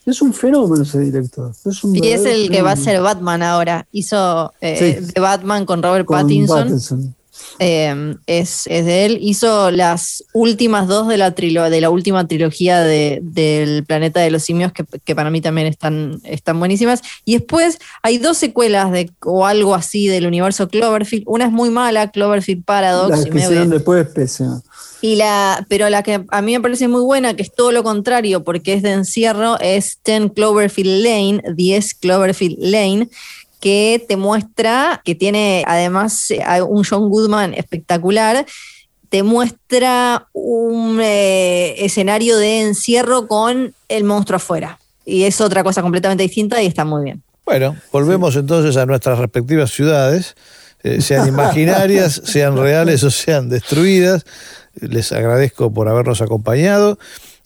Es 0.06 0.22
un 0.22 0.32
fenómeno 0.32 0.82
ese 0.82 0.98
director. 1.00 1.52
Es 1.64 1.84
un 1.84 1.94
Y 1.94 2.08
es 2.08 2.24
el 2.24 2.50
que 2.50 2.62
va 2.62 2.72
a 2.72 2.76
ser 2.76 3.00
Batman 3.00 3.42
ahora. 3.42 3.86
Hizo 3.92 4.52
eh, 4.60 4.96
Sí. 5.00 5.12
de 5.14 5.20
Batman 5.20 5.66
con 5.66 5.82
Robert 5.82 6.06
Con 6.06 6.20
Pattinson. 6.22 6.58
Pattinson. 6.64 7.14
Eh, 7.58 8.14
es, 8.26 8.66
es 8.66 8.84
de 8.86 9.04
él. 9.06 9.18
Hizo 9.20 9.70
las 9.70 10.24
últimas 10.32 10.88
dos 10.88 11.08
de 11.08 11.16
la, 11.18 11.34
trilo- 11.34 11.68
de 11.68 11.80
la 11.80 11.90
última 11.90 12.26
trilogía 12.26 12.80
de- 12.80 13.20
del 13.22 13.84
Planeta 13.84 14.20
de 14.20 14.30
los 14.30 14.42
Simios, 14.42 14.72
que, 14.72 14.84
que 15.04 15.14
para 15.14 15.30
mí 15.30 15.40
también 15.40 15.66
están, 15.66 16.20
están 16.24 16.58
buenísimas. 16.58 17.02
Y 17.24 17.34
después 17.34 17.78
hay 18.02 18.18
dos 18.18 18.38
secuelas 18.38 18.90
de, 18.92 19.10
o 19.24 19.46
algo 19.46 19.74
así 19.74 20.06
del 20.06 20.26
universo 20.26 20.68
Cloverfield. 20.68 21.24
Una 21.26 21.46
es 21.46 21.52
muy 21.52 21.70
mala, 21.70 22.10
Cloverfield 22.10 22.64
Paradox. 22.64 23.10
Las 23.10 23.20
y 23.20 23.24
que 23.24 23.30
medio 23.34 23.46
hicieron 23.48 23.70
después, 23.70 24.06
pésima. 24.08 24.62
y 25.02 25.16
la, 25.16 25.64
pero 25.68 25.88
la 25.90 26.02
que 26.02 26.24
a 26.30 26.42
mí 26.42 26.52
me 26.52 26.60
parece 26.60 26.88
muy 26.88 27.02
buena, 27.02 27.34
que 27.34 27.42
es 27.42 27.52
todo 27.54 27.72
lo 27.72 27.82
contrario, 27.82 28.42
porque 28.44 28.72
es 28.74 28.82
de 28.82 28.92
encierro, 28.92 29.58
es 29.60 29.98
10 30.04 30.32
Cloverfield 30.34 31.04
Lane, 31.04 31.42
10 31.54 31.94
Cloverfield 31.94 32.56
Lane, 32.60 33.08
que 33.60 34.04
te 34.08 34.16
muestra 34.16 35.02
que 35.04 35.14
tiene 35.14 35.64
además 35.66 36.30
eh, 36.30 36.42
un 36.62 36.84
John 36.84 37.08
Goodman 37.08 37.54
espectacular. 37.54 38.46
Te 39.08 39.22
muestra 39.22 40.28
un 40.32 40.98
eh, 41.02 41.74
escenario 41.84 42.38
de 42.38 42.62
encierro 42.62 43.26
con 43.26 43.74
el 43.88 44.04
monstruo 44.04 44.36
afuera. 44.36 44.78
Y 45.04 45.24
es 45.24 45.40
otra 45.40 45.62
cosa 45.62 45.82
completamente 45.82 46.22
distinta 46.22 46.62
y 46.62 46.66
está 46.66 46.84
muy 46.84 47.04
bien. 47.04 47.22
Bueno, 47.44 47.76
volvemos 47.92 48.36
entonces 48.36 48.76
a 48.76 48.86
nuestras 48.86 49.18
respectivas 49.18 49.72
ciudades, 49.72 50.36
eh, 50.82 51.00
sean 51.00 51.26
imaginarias, 51.26 52.22
sean 52.24 52.56
reales 52.56 53.02
o 53.02 53.10
sean 53.10 53.48
destruidas. 53.48 54.24
Les 54.74 55.10
agradezco 55.10 55.72
por 55.72 55.88
habernos 55.88 56.22
acompañado 56.22 56.98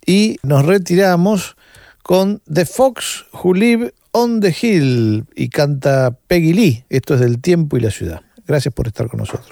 y 0.04 0.36
nos 0.42 0.66
retiramos 0.66 1.56
con 2.02 2.42
The 2.52 2.66
Fox 2.66 3.24
Who 3.32 3.54
Live 3.54 3.94
on 4.14 4.40
the 4.40 4.54
Hill 4.58 5.26
y 5.34 5.48
canta 5.48 6.16
Peggy 6.28 6.52
Lee. 6.52 6.84
Esto 6.88 7.14
es 7.14 7.20
del 7.20 7.40
tiempo 7.40 7.76
y 7.76 7.80
la 7.80 7.90
ciudad. 7.90 8.22
Gracias 8.46 8.72
por 8.72 8.86
estar 8.86 9.08
con 9.08 9.18
nosotros. 9.20 9.50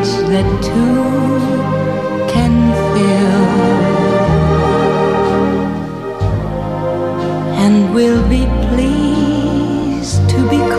That 0.00 0.46
two 0.62 1.04
can 2.32 2.54
fill. 2.92 3.44
And 7.64 7.94
we'll 7.94 8.26
be 8.28 8.46
pleased 8.68 10.28
to 10.30 10.48
be 10.48 10.71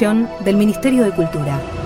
del 0.00 0.56
Ministerio 0.56 1.04
de 1.04 1.12
Cultura. 1.12 1.83